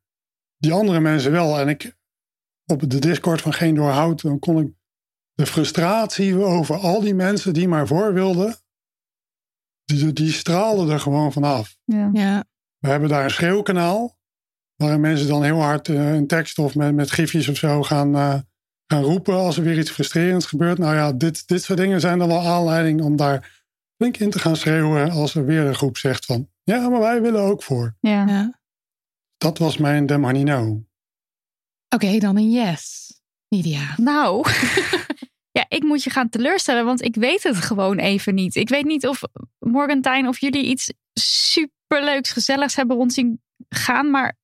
die 0.61 0.73
andere 0.73 0.99
mensen 0.99 1.31
wel. 1.31 1.59
En 1.59 1.67
ik 1.67 1.95
op 2.65 2.89
de 2.89 2.99
Discord 2.99 3.41
van 3.41 3.53
Geen 3.53 3.75
Doorhoud, 3.75 4.21
dan 4.21 4.39
kon 4.39 4.59
ik 4.59 4.73
de 5.33 5.45
frustratie 5.45 6.43
over 6.43 6.75
al 6.75 7.01
die 7.01 7.15
mensen 7.15 7.53
die 7.53 7.67
maar 7.67 7.87
voor 7.87 8.13
wilden, 8.13 8.55
die, 9.85 10.13
die 10.13 10.31
straalde 10.31 10.93
er 10.93 10.99
gewoon 10.99 11.31
vanaf. 11.31 11.77
Ja. 11.83 12.09
Ja. 12.13 12.43
We 12.77 12.87
hebben 12.87 13.09
daar 13.09 13.23
een 13.23 13.31
schreeuwkanaal, 13.31 14.17
waarin 14.75 14.99
mensen 14.99 15.27
dan 15.27 15.43
heel 15.43 15.61
hard 15.61 15.87
uh, 15.87 16.13
in 16.13 16.27
tekst 16.27 16.57
of 16.57 16.75
met, 16.75 16.95
met 16.95 17.11
gifjes 17.11 17.47
of 17.47 17.57
zo 17.57 17.83
gaan, 17.83 18.15
uh, 18.15 18.39
gaan 18.87 19.03
roepen 19.03 19.35
als 19.35 19.57
er 19.57 19.63
weer 19.63 19.79
iets 19.79 19.91
frustrerends 19.91 20.45
gebeurt. 20.45 20.77
Nou 20.77 20.95
ja, 20.95 21.11
dit, 21.11 21.47
dit 21.47 21.63
soort 21.63 21.79
dingen 21.79 21.99
zijn 21.99 22.19
dan 22.19 22.27
wel 22.27 22.47
aanleiding 22.47 23.01
om 23.01 23.15
daar 23.15 23.63
flink 23.97 24.17
in 24.17 24.29
te 24.29 24.39
gaan 24.39 24.55
schreeuwen 24.55 25.11
als 25.11 25.35
er 25.35 25.45
weer 25.45 25.65
een 25.65 25.75
groep 25.75 25.97
zegt 25.97 26.25
van, 26.25 26.49
ja, 26.63 26.89
maar 26.89 26.99
wij 26.99 27.21
willen 27.21 27.41
ook 27.41 27.63
voor. 27.63 27.95
Ja. 27.99 28.25
ja. 28.27 28.60
Dat 29.41 29.57
was 29.57 29.77
mijn 29.77 30.05
Demanino. 30.05 30.61
Oké, 30.65 30.85
okay, 32.05 32.19
dan 32.19 32.37
een 32.37 32.51
yes. 32.51 33.13
Nidia. 33.47 33.93
Nou, 33.97 34.47
ja, 35.57 35.65
ik 35.67 35.83
moet 35.83 36.03
je 36.03 36.09
gaan 36.09 36.29
teleurstellen, 36.29 36.85
want 36.85 37.01
ik 37.01 37.15
weet 37.15 37.43
het 37.43 37.55
gewoon 37.55 37.97
even 37.97 38.35
niet. 38.35 38.55
Ik 38.55 38.69
weet 38.69 38.85
niet 38.85 39.07
of 39.07 39.21
Morgantijn 39.59 40.27
of 40.27 40.39
jullie 40.39 40.65
iets 40.65 40.93
superleuks, 41.13 42.31
gezelligs 42.31 42.75
hebben 42.75 42.95
rond 42.95 43.13
zien 43.13 43.41
gaan, 43.69 44.11
maar 44.11 44.37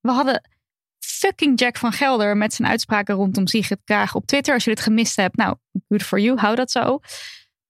we 0.00 0.10
hadden 0.10 0.48
fucking 0.98 1.60
Jack 1.60 1.76
van 1.76 1.92
Gelder 1.92 2.36
met 2.36 2.54
zijn 2.54 2.68
uitspraken 2.68 3.14
rondom 3.14 3.46
Sigrid 3.46 3.80
Kaag 3.84 4.14
op 4.14 4.26
Twitter. 4.26 4.54
Als 4.54 4.64
je 4.64 4.70
dit 4.70 4.80
gemist 4.80 5.16
hebt, 5.16 5.36
nou, 5.36 5.56
good 5.88 6.02
for 6.02 6.20
you, 6.20 6.38
hou 6.38 6.54
dat 6.54 6.70
zo. 6.70 7.00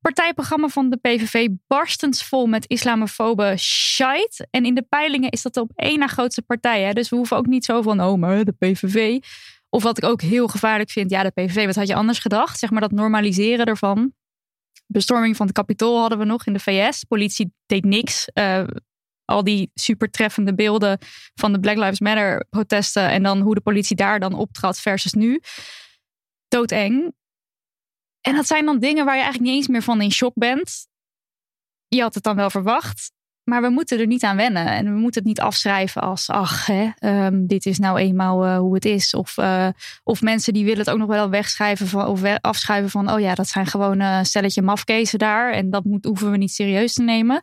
Partijprogramma 0.01 0.68
van 0.68 0.90
de 0.90 0.97
PVV 0.97 1.48
barstensvol 1.66 2.47
met 2.47 2.66
islamofobe 2.66 3.55
shite. 3.56 4.47
En 4.51 4.64
in 4.64 4.74
de 4.74 4.82
peilingen 4.82 5.31
is 5.31 5.43
dat 5.43 5.56
op 5.56 5.72
één 5.74 5.98
na 5.98 6.06
grootste 6.06 6.43
partij. 6.43 6.82
Hè? 6.82 6.93
Dus 6.93 7.09
we 7.09 7.16
hoeven 7.16 7.36
ook 7.36 7.47
niet 7.47 7.64
zo 7.64 7.82
van, 7.82 8.02
oh, 8.02 8.18
maar 8.18 8.44
de 8.44 8.52
PVV. 8.52 9.18
Of 9.68 9.82
wat 9.82 9.98
ik 9.98 10.05
ook 10.05 10.22
heel 10.22 10.48
gevaarlijk 10.48 10.90
vind, 10.90 11.10
ja, 11.10 11.22
de 11.22 11.31
PVV, 11.31 11.66
wat 11.66 11.74
had 11.74 11.86
je 11.86 11.94
anders 11.94 12.18
gedacht? 12.18 12.59
Zeg 12.59 12.70
maar 12.70 12.81
dat 12.81 12.90
normaliseren 12.90 13.66
ervan. 13.66 14.12
bestorming 14.86 15.36
van 15.36 15.47
het 15.47 15.55
Capitool 15.55 16.01
hadden 16.01 16.18
we 16.18 16.24
nog 16.24 16.47
in 16.47 16.52
de 16.52 16.59
VS. 16.59 17.05
Politie 17.05 17.52
deed 17.66 17.85
niks. 17.85 18.28
Uh, 18.35 18.64
al 19.24 19.44
die 19.44 19.70
super 19.74 20.10
treffende 20.10 20.55
beelden 20.55 20.98
van 21.35 21.52
de 21.52 21.60
Black 21.60 21.77
Lives 21.77 22.01
Matter 22.01 22.47
protesten. 22.51 23.09
En 23.09 23.22
dan 23.22 23.40
hoe 23.40 23.55
de 23.55 23.60
politie 23.60 23.97
daar 23.97 24.20
dan 24.20 24.35
optrad 24.35 24.81
versus 24.81 25.12
nu. 25.12 25.40
Doodeng. 26.48 27.12
En 28.20 28.34
dat 28.34 28.47
zijn 28.47 28.64
dan 28.64 28.78
dingen 28.78 29.05
waar 29.05 29.16
je 29.16 29.22
eigenlijk 29.22 29.51
niet 29.51 29.60
eens 29.60 29.68
meer 29.68 29.82
van 29.82 30.01
in 30.01 30.12
shock 30.12 30.32
bent. 30.34 30.86
Je 31.88 32.01
had 32.01 32.14
het 32.14 32.22
dan 32.22 32.36
wel 32.36 32.51
verwacht. 32.51 33.12
Maar 33.44 33.62
we 33.62 33.68
moeten 33.68 33.98
er 33.98 34.06
niet 34.06 34.24
aan 34.24 34.36
wennen. 34.36 34.66
En 34.66 34.84
we 34.84 34.98
moeten 34.98 35.20
het 35.20 35.28
niet 35.28 35.40
afschrijven 35.40 36.02
als, 36.02 36.28
ach, 36.28 36.66
hè, 36.66 36.90
um, 37.26 37.47
dit 37.47 37.66
is 37.66 37.78
nou 37.78 37.98
eenmaal 37.98 38.47
uh, 38.47 38.59
hoe 38.59 38.74
het 38.74 38.84
is. 38.84 39.14
Of, 39.14 39.36
uh, 39.36 39.68
of 40.02 40.22
mensen 40.22 40.52
die 40.52 40.64
willen 40.64 40.78
het 40.78 40.90
ook 40.90 40.98
nog 40.98 41.09
wel 41.09 41.30
wegschrijven 41.30 42.09
of 42.09 42.22
afschrijven 42.40 42.90
van, 42.90 43.12
oh 43.12 43.20
ja, 43.20 43.34
dat 43.34 43.48
zijn 43.48 43.66
gewoon 43.66 44.01
een 44.01 44.26
stelletje 44.26 44.62
mafkezen 44.62 45.18
daar. 45.18 45.52
En 45.52 45.70
dat 45.70 45.84
moet, 45.84 46.05
hoeven 46.05 46.30
we 46.30 46.36
niet 46.36 46.52
serieus 46.52 46.92
te 46.92 47.02
nemen. 47.02 47.40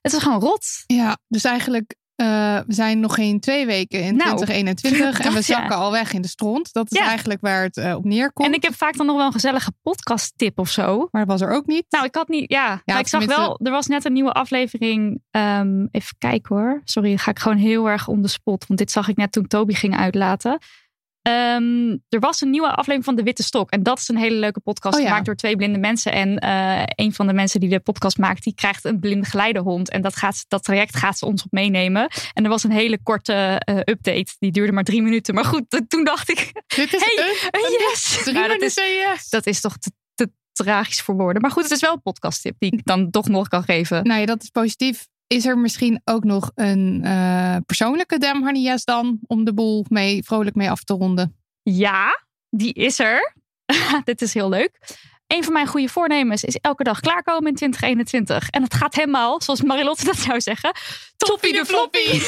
Het 0.00 0.12
is 0.12 0.22
gewoon 0.22 0.40
rot. 0.40 0.64
Ja, 0.86 1.18
dus 1.28 1.44
eigenlijk 1.44 1.94
uh, 2.16 2.58
we 2.66 2.74
zijn 2.74 3.00
nog 3.00 3.14
geen 3.14 3.40
twee 3.40 3.66
weken 3.66 4.02
in 4.02 4.16
nou, 4.16 4.36
2021 4.36 5.20
en 5.26 5.32
we 5.32 5.42
zakken 5.42 5.76
al 5.76 5.90
weg 5.90 6.12
in 6.12 6.22
de 6.22 6.28
stront. 6.28 6.72
Dat 6.72 6.92
is 6.92 6.98
eigenlijk 6.98 7.40
waar 7.40 7.62
het 7.62 7.76
uh, 7.76 7.94
op 7.94 8.04
neerkomt. 8.04 8.48
En 8.48 8.54
ik 8.54 8.62
heb 8.62 8.74
vaak 8.74 8.96
dan 8.96 9.06
nog 9.06 9.16
wel 9.16 9.26
een 9.26 9.32
gezellige 9.32 9.72
podcast 9.82 10.32
tip 10.36 10.58
of 10.58 10.68
zo. 10.68 11.08
Maar 11.10 11.26
dat 11.26 11.38
was 11.38 11.48
er 11.48 11.54
ook 11.54 11.66
niet. 11.66 11.84
Nou, 11.88 12.04
ik 12.04 12.14
had 12.14 12.28
niet, 12.28 12.50
ja. 12.50 12.82
ik 12.84 13.08
zag 13.08 13.24
wel, 13.24 13.60
er 13.62 13.70
was 13.70 13.86
net 13.86 14.04
een 14.04 14.12
nieuwe 14.12 14.32
aflevering. 14.32 15.22
Um, 15.30 15.88
even 15.90 16.16
kijken 16.18 16.56
hoor. 16.56 16.80
Sorry, 16.84 17.16
ga 17.16 17.30
ik 17.30 17.38
gewoon 17.38 17.58
heel 17.58 17.88
erg 17.88 18.08
om 18.08 18.22
de 18.22 18.28
spot. 18.28 18.66
Want 18.66 18.78
dit 18.78 18.90
zag 18.90 19.08
ik 19.08 19.16
net 19.16 19.32
toen 19.32 19.46
Toby 19.46 19.74
ging 19.74 19.96
uitlaten. 19.96 20.58
Um, 21.28 22.02
er 22.08 22.20
was 22.20 22.40
een 22.40 22.50
nieuwe 22.50 22.68
aflevering 22.68 23.04
van 23.04 23.14
De 23.14 23.22
Witte 23.22 23.42
Stok. 23.42 23.70
En 23.70 23.82
dat 23.82 23.98
is 23.98 24.08
een 24.08 24.16
hele 24.16 24.36
leuke 24.36 24.60
podcast 24.60 24.98
oh, 24.98 25.04
gemaakt 25.04 25.24
door 25.24 25.34
twee 25.34 25.56
blinde 25.56 25.78
mensen. 25.78 26.12
En 26.12 26.44
uh, 26.44 26.82
een 26.86 27.12
van 27.12 27.26
de 27.26 27.32
mensen 27.32 27.60
die 27.60 27.68
de 27.68 27.80
podcast 27.80 28.18
maakt, 28.18 28.42
die 28.42 28.54
krijgt 28.54 28.84
een 28.84 29.00
blinde 29.00 29.26
geleidehond. 29.26 29.90
En 29.90 30.02
dat, 30.02 30.16
gaat, 30.16 30.44
dat 30.48 30.64
traject 30.64 30.96
gaat 30.96 31.18
ze 31.18 31.26
ons 31.26 31.42
op 31.44 31.52
meenemen. 31.52 32.10
En 32.32 32.44
er 32.44 32.50
was 32.50 32.64
een 32.64 32.70
hele 32.70 32.98
korte 33.02 33.62
uh, 33.68 33.76
update. 33.76 34.34
Die 34.38 34.52
duurde 34.52 34.72
maar 34.72 34.84
drie 34.84 35.02
minuten. 35.02 35.34
Maar 35.34 35.44
goed, 35.44 35.82
toen 35.88 36.04
dacht 36.04 36.30
ik... 36.30 36.62
Dit 36.66 36.94
is 36.94 37.04
hey, 37.04 37.34
een, 37.50 37.70
yes! 37.70 38.20
Drie 38.22 38.34
nou, 38.34 38.48
dat, 38.48 38.62
is, 38.62 38.74
yes. 38.74 39.28
dat 39.28 39.46
is 39.46 39.60
toch 39.60 39.78
te, 39.78 39.92
te 40.14 40.30
tragisch 40.52 41.00
voor 41.00 41.14
woorden. 41.14 41.42
Maar 41.42 41.50
goed, 41.50 41.62
het 41.62 41.72
is 41.72 41.80
wel 41.80 41.92
een 41.92 42.02
podcasttip 42.02 42.54
die 42.58 42.72
ik 42.72 42.84
dan 42.84 43.10
toch 43.10 43.28
nog 43.28 43.48
kan 43.48 43.62
geven. 43.62 44.04
Nou 44.04 44.20
ja, 44.20 44.26
dat 44.26 44.42
is 44.42 44.48
positief. 44.48 45.06
Is 45.34 45.46
er 45.46 45.58
misschien 45.58 46.00
ook 46.04 46.24
nog 46.24 46.50
een 46.54 47.00
uh, 47.04 47.56
persoonlijke 47.66 48.18
Dem 48.18 48.44
Honey 48.44 48.62
Yes 48.62 48.84
dan 48.84 49.18
om 49.26 49.44
de 49.44 49.54
boel 49.54 49.84
mee, 49.88 50.24
vrolijk 50.24 50.56
mee 50.56 50.70
af 50.70 50.84
te 50.84 50.94
ronden? 50.94 51.36
Ja, 51.62 52.24
die 52.50 52.72
is 52.72 52.98
er. 52.98 53.34
Dit 54.04 54.22
is 54.22 54.34
heel 54.34 54.48
leuk. 54.48 54.78
Een 55.26 55.44
van 55.44 55.52
mijn 55.52 55.66
goede 55.66 55.88
voornemens 55.88 56.44
is 56.44 56.56
elke 56.56 56.84
dag 56.84 57.00
klaarkomen 57.00 57.48
in 57.48 57.54
2021. 57.54 58.48
En 58.48 58.62
het 58.62 58.74
gaat 58.74 58.94
helemaal, 58.94 59.42
zoals 59.42 59.62
Marilotte 59.62 60.04
dat 60.04 60.16
zou 60.16 60.40
zeggen, 60.40 60.72
toppie 61.16 61.52
de 61.52 61.66
floppy. 61.66 62.20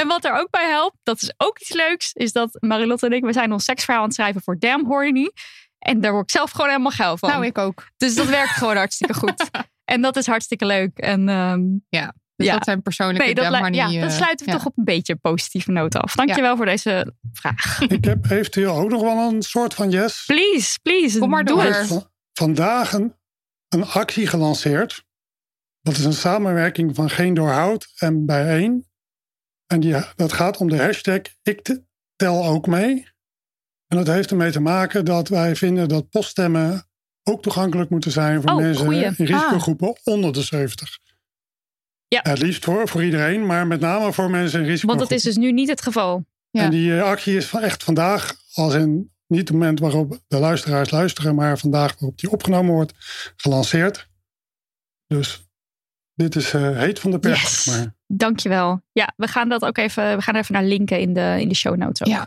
en 0.00 0.08
wat 0.08 0.24
er 0.24 0.32
ook 0.32 0.50
bij 0.50 0.68
helpt, 0.68 0.96
dat 1.02 1.22
is 1.22 1.34
ook 1.36 1.58
iets 1.58 1.72
leuks, 1.72 2.12
is 2.12 2.32
dat 2.32 2.56
Marilotte 2.60 3.06
en 3.06 3.12
ik, 3.12 3.24
we 3.24 3.32
zijn 3.32 3.52
ons 3.52 3.64
seksverhaal 3.64 4.00
aan 4.00 4.06
het 4.06 4.16
schrijven 4.16 4.42
voor 4.42 4.58
Damn 4.58 4.86
Horny. 4.86 5.32
En 5.78 6.00
daar 6.00 6.12
word 6.12 6.24
ik 6.24 6.30
zelf 6.30 6.50
gewoon 6.50 6.70
helemaal 6.70 6.90
geil 6.90 7.18
van. 7.18 7.28
Nou, 7.28 7.46
ik 7.46 7.58
ook. 7.58 7.86
Dus 7.96 8.14
dat 8.14 8.26
werkt 8.26 8.52
gewoon 8.52 8.76
hartstikke 8.76 9.14
goed. 9.14 9.50
En 9.86 10.00
dat 10.00 10.16
is 10.16 10.26
hartstikke 10.26 10.66
leuk. 10.66 10.98
En, 10.98 11.28
um, 11.28 11.84
ja, 11.88 12.14
dus 12.36 12.46
ja. 12.46 12.52
dat 12.52 12.64
zijn 12.64 12.82
persoonlijke 12.82 13.24
nee, 13.24 13.34
dat, 13.34 13.50
maar 13.50 13.72
ja, 13.72 14.00
dan 14.00 14.10
sluiten 14.10 14.46
we 14.46 14.52
toch 14.52 14.66
op 14.66 14.78
een 14.78 14.84
beetje 14.84 15.16
positieve 15.16 15.70
noot 15.70 15.96
af. 15.96 16.14
Dankjewel 16.14 16.50
ja. 16.50 16.56
voor 16.56 16.66
deze 16.66 17.14
vraag. 17.32 17.80
Ik 17.88 18.04
heb 18.04 18.30
eventueel 18.30 18.74
ook 18.74 18.90
nog 18.90 19.02
wel 19.02 19.28
een 19.28 19.42
soort 19.42 19.74
van 19.74 19.90
yes. 19.90 20.24
Please, 20.26 20.78
please. 20.82 21.18
Kom 21.18 21.30
maar 21.30 21.44
door. 21.44 21.86
Vandaag 22.32 22.92
een, 22.92 23.14
een 23.68 23.84
actie 23.84 24.26
gelanceerd. 24.26 25.04
Dat 25.80 25.96
is 25.96 26.04
een 26.04 26.12
samenwerking 26.12 26.94
van 26.94 27.10
Geen 27.10 27.34
Doorhoud 27.34 27.92
en 27.96 28.26
Bijeen. 28.26 28.86
En 29.66 29.80
die, 29.80 29.94
dat 30.16 30.32
gaat 30.32 30.56
om 30.56 30.68
de 30.68 30.82
hashtag 30.82 31.20
Ik 31.42 31.78
tel 32.16 32.44
ook 32.44 32.66
mee. 32.66 33.08
En 33.86 33.96
dat 33.96 34.06
heeft 34.06 34.30
ermee 34.30 34.50
te 34.50 34.60
maken 34.60 35.04
dat 35.04 35.28
wij 35.28 35.56
vinden 35.56 35.88
dat 35.88 36.10
poststemmen 36.10 36.88
ook 37.28 37.42
toegankelijk 37.42 37.90
moeten 37.90 38.10
zijn 38.10 38.40
voor 38.42 38.50
oh, 38.50 38.56
mensen 38.56 38.84
goeie. 38.84 39.04
in 39.04 39.14
risicogroepen 39.16 39.88
ah. 39.88 39.94
onder 40.04 40.32
de 40.32 40.42
70. 40.42 40.98
Ja. 42.08 42.20
Het 42.22 42.38
liefst 42.38 42.64
voor, 42.64 42.88
voor 42.88 43.04
iedereen, 43.04 43.46
maar 43.46 43.66
met 43.66 43.80
name 43.80 44.12
voor 44.12 44.30
mensen 44.30 44.60
in 44.60 44.66
risicogroepen. 44.66 44.98
Want 44.98 45.10
dat 45.10 45.18
is 45.18 45.24
dus 45.24 45.36
nu 45.36 45.52
niet 45.52 45.68
het 45.68 45.82
geval. 45.82 46.24
Ja. 46.50 46.62
En 46.62 46.70
die 46.70 46.90
uh, 46.90 47.02
actie 47.02 47.36
is 47.36 47.46
van 47.46 47.60
echt 47.60 47.84
vandaag, 47.84 48.34
als 48.52 48.74
in 48.74 49.10
niet 49.26 49.40
het 49.40 49.52
moment 49.52 49.80
waarop 49.80 50.20
de 50.28 50.38
luisteraars 50.38 50.90
luisteren, 50.90 51.34
maar 51.34 51.58
vandaag 51.58 51.94
waarop 51.98 52.18
die 52.18 52.30
opgenomen 52.30 52.72
wordt, 52.72 52.92
gelanceerd. 53.36 54.08
Dus 55.06 55.46
dit 56.14 56.36
is 56.36 56.54
uh, 56.54 56.78
heet 56.78 56.98
van 56.98 57.10
de 57.10 57.18
pers. 57.18 57.40
Yes. 57.40 57.64
Maar. 57.64 57.94
Dankjewel. 58.06 58.82
Ja, 58.92 59.12
we 59.16 59.26
gaan 59.26 59.48
dat 59.48 59.64
ook 59.64 59.78
even, 59.78 60.16
we 60.16 60.22
gaan 60.22 60.36
even 60.36 60.54
naar 60.54 60.64
linken 60.64 61.00
in 61.00 61.14
de, 61.14 61.36
in 61.40 61.48
de 61.48 61.54
show 61.54 61.76
notes. 61.76 62.00
Ook. 62.00 62.08
Ja. 62.08 62.24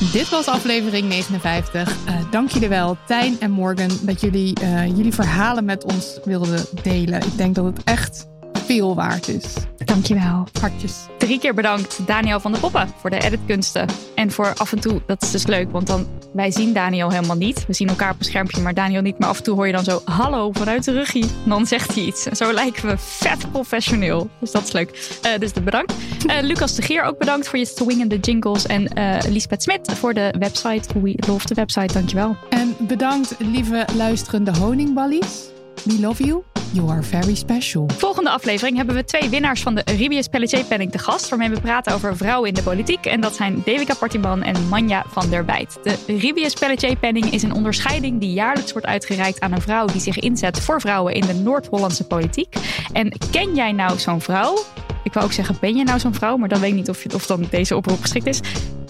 Dit 0.00 0.28
was 0.28 0.46
aflevering 0.46 1.08
59. 1.08 1.96
Uh, 2.08 2.30
dank 2.30 2.50
jullie 2.50 2.68
wel, 2.68 2.96
Tijn 3.06 3.40
en 3.40 3.50
Morgan, 3.50 3.90
dat 4.02 4.20
jullie 4.20 4.60
uh, 4.62 4.86
jullie 4.86 5.14
verhalen 5.14 5.64
met 5.64 5.84
ons 5.84 6.18
wilden 6.24 6.64
delen. 6.82 7.20
Ik 7.20 7.36
denk 7.36 7.54
dat 7.54 7.64
het 7.64 7.84
echt 7.84 8.26
veel 8.66 8.94
waard 8.94 9.28
is. 9.28 9.54
Dankjewel. 9.84 10.46
Hartjes. 10.60 11.06
Drie 11.18 11.38
keer 11.38 11.54
bedankt 11.54 12.06
Daniel 12.06 12.40
van 12.40 12.52
de 12.52 12.58
Poppen 12.58 12.88
voor 13.00 13.10
de 13.10 13.18
editkunsten. 13.18 13.86
En 14.14 14.30
voor 14.30 14.54
af 14.56 14.72
en 14.72 14.80
toe, 14.80 15.02
dat 15.06 15.22
is 15.22 15.30
dus 15.30 15.46
leuk, 15.46 15.70
want 15.70 15.86
dan 15.86 16.06
wij 16.32 16.50
zien 16.50 16.72
Daniel 16.72 17.10
helemaal 17.10 17.36
niet. 17.36 17.66
We 17.66 17.72
zien 17.72 17.88
elkaar 17.88 18.10
op 18.10 18.18
een 18.18 18.24
schermpje, 18.24 18.60
maar 18.60 18.74
Daniel 18.74 19.02
niet. 19.02 19.18
Maar 19.18 19.28
af 19.28 19.38
en 19.38 19.42
toe 19.42 19.54
hoor 19.54 19.66
je 19.66 19.72
dan 19.72 19.84
zo, 19.84 20.00
hallo, 20.04 20.52
vanuit 20.52 20.84
de 20.84 20.92
ruggie. 20.92 21.22
En 21.22 21.50
dan 21.50 21.66
zegt 21.66 21.94
hij 21.94 22.04
iets. 22.04 22.26
En 22.26 22.36
zo 22.36 22.52
lijken 22.52 22.88
we 22.88 22.94
vet 22.98 23.50
professioneel. 23.50 24.28
Dus 24.40 24.50
dat 24.50 24.62
is 24.62 24.72
leuk. 24.72 25.18
Uh, 25.26 25.38
dus 25.38 25.52
de 25.52 25.60
bedankt. 25.60 25.94
Uh, 26.26 26.36
Lucas 26.40 26.74
de 26.74 26.82
Geer 26.82 27.02
ook 27.02 27.18
bedankt 27.18 27.48
voor 27.48 27.58
je 27.58 27.66
swingende 27.66 28.18
jingles. 28.18 28.66
En 28.66 28.98
uh, 28.98 29.16
Lisbeth 29.28 29.62
Smit 29.62 29.92
voor 29.92 30.14
de 30.14 30.34
website. 30.38 31.00
We 31.00 31.14
love 31.26 31.46
de 31.46 31.54
website, 31.54 31.92
dankjewel. 31.92 32.36
En 32.50 32.76
bedankt 32.78 33.34
lieve 33.38 33.86
luisterende 33.96 34.56
honingballies. 34.58 35.44
We 35.84 36.00
love 36.00 36.24
you. 36.24 36.55
You 36.72 36.90
are 36.90 37.02
very 37.02 37.34
special. 37.34 37.88
Volgende 37.96 38.30
aflevering 38.30 38.76
hebben 38.76 38.94
we 38.94 39.04
twee 39.04 39.28
winnaars 39.28 39.62
van 39.62 39.74
de 39.74 39.82
Ribius 39.84 40.28
Pelletier 40.28 40.64
Penning 40.64 40.90
te 40.92 40.98
gast. 40.98 41.28
Waarmee 41.28 41.48
we 41.48 41.60
praten 41.60 41.94
over 41.94 42.16
vrouwen 42.16 42.48
in 42.48 42.54
de 42.54 42.62
politiek. 42.62 43.06
En 43.06 43.20
dat 43.20 43.34
zijn 43.34 43.62
Devika 43.64 43.94
Partiman 43.94 44.42
en 44.42 44.68
Manja 44.68 45.04
van 45.08 45.30
der 45.30 45.44
Bijt. 45.44 45.78
De 45.82 45.96
Ribius 46.06 46.54
Pelletier 46.54 46.96
Penning 46.96 47.32
is 47.32 47.42
een 47.42 47.52
onderscheiding 47.52 48.20
die 48.20 48.32
jaarlijks 48.32 48.72
wordt 48.72 48.86
uitgereikt 48.86 49.40
aan 49.40 49.52
een 49.52 49.60
vrouw 49.60 49.86
die 49.86 50.00
zich 50.00 50.18
inzet 50.18 50.60
voor 50.60 50.80
vrouwen 50.80 51.14
in 51.14 51.26
de 51.26 51.34
Noord-Hollandse 51.34 52.06
politiek. 52.06 52.54
En 52.92 53.12
ken 53.30 53.54
jij 53.54 53.72
nou 53.72 53.98
zo'n 53.98 54.20
vrouw? 54.20 54.58
Ik 55.02 55.12
wou 55.12 55.26
ook 55.26 55.32
zeggen, 55.32 55.56
ben 55.60 55.76
je 55.76 55.84
nou 55.84 55.98
zo'n 55.98 56.14
vrouw? 56.14 56.36
Maar 56.36 56.48
dan 56.48 56.60
weet 56.60 56.70
ik 56.70 56.76
niet 56.76 56.88
of, 56.88 57.04
of 57.14 57.26
dan 57.26 57.46
deze 57.50 57.76
oproep 57.76 58.00
geschikt 58.00 58.26
is. 58.26 58.40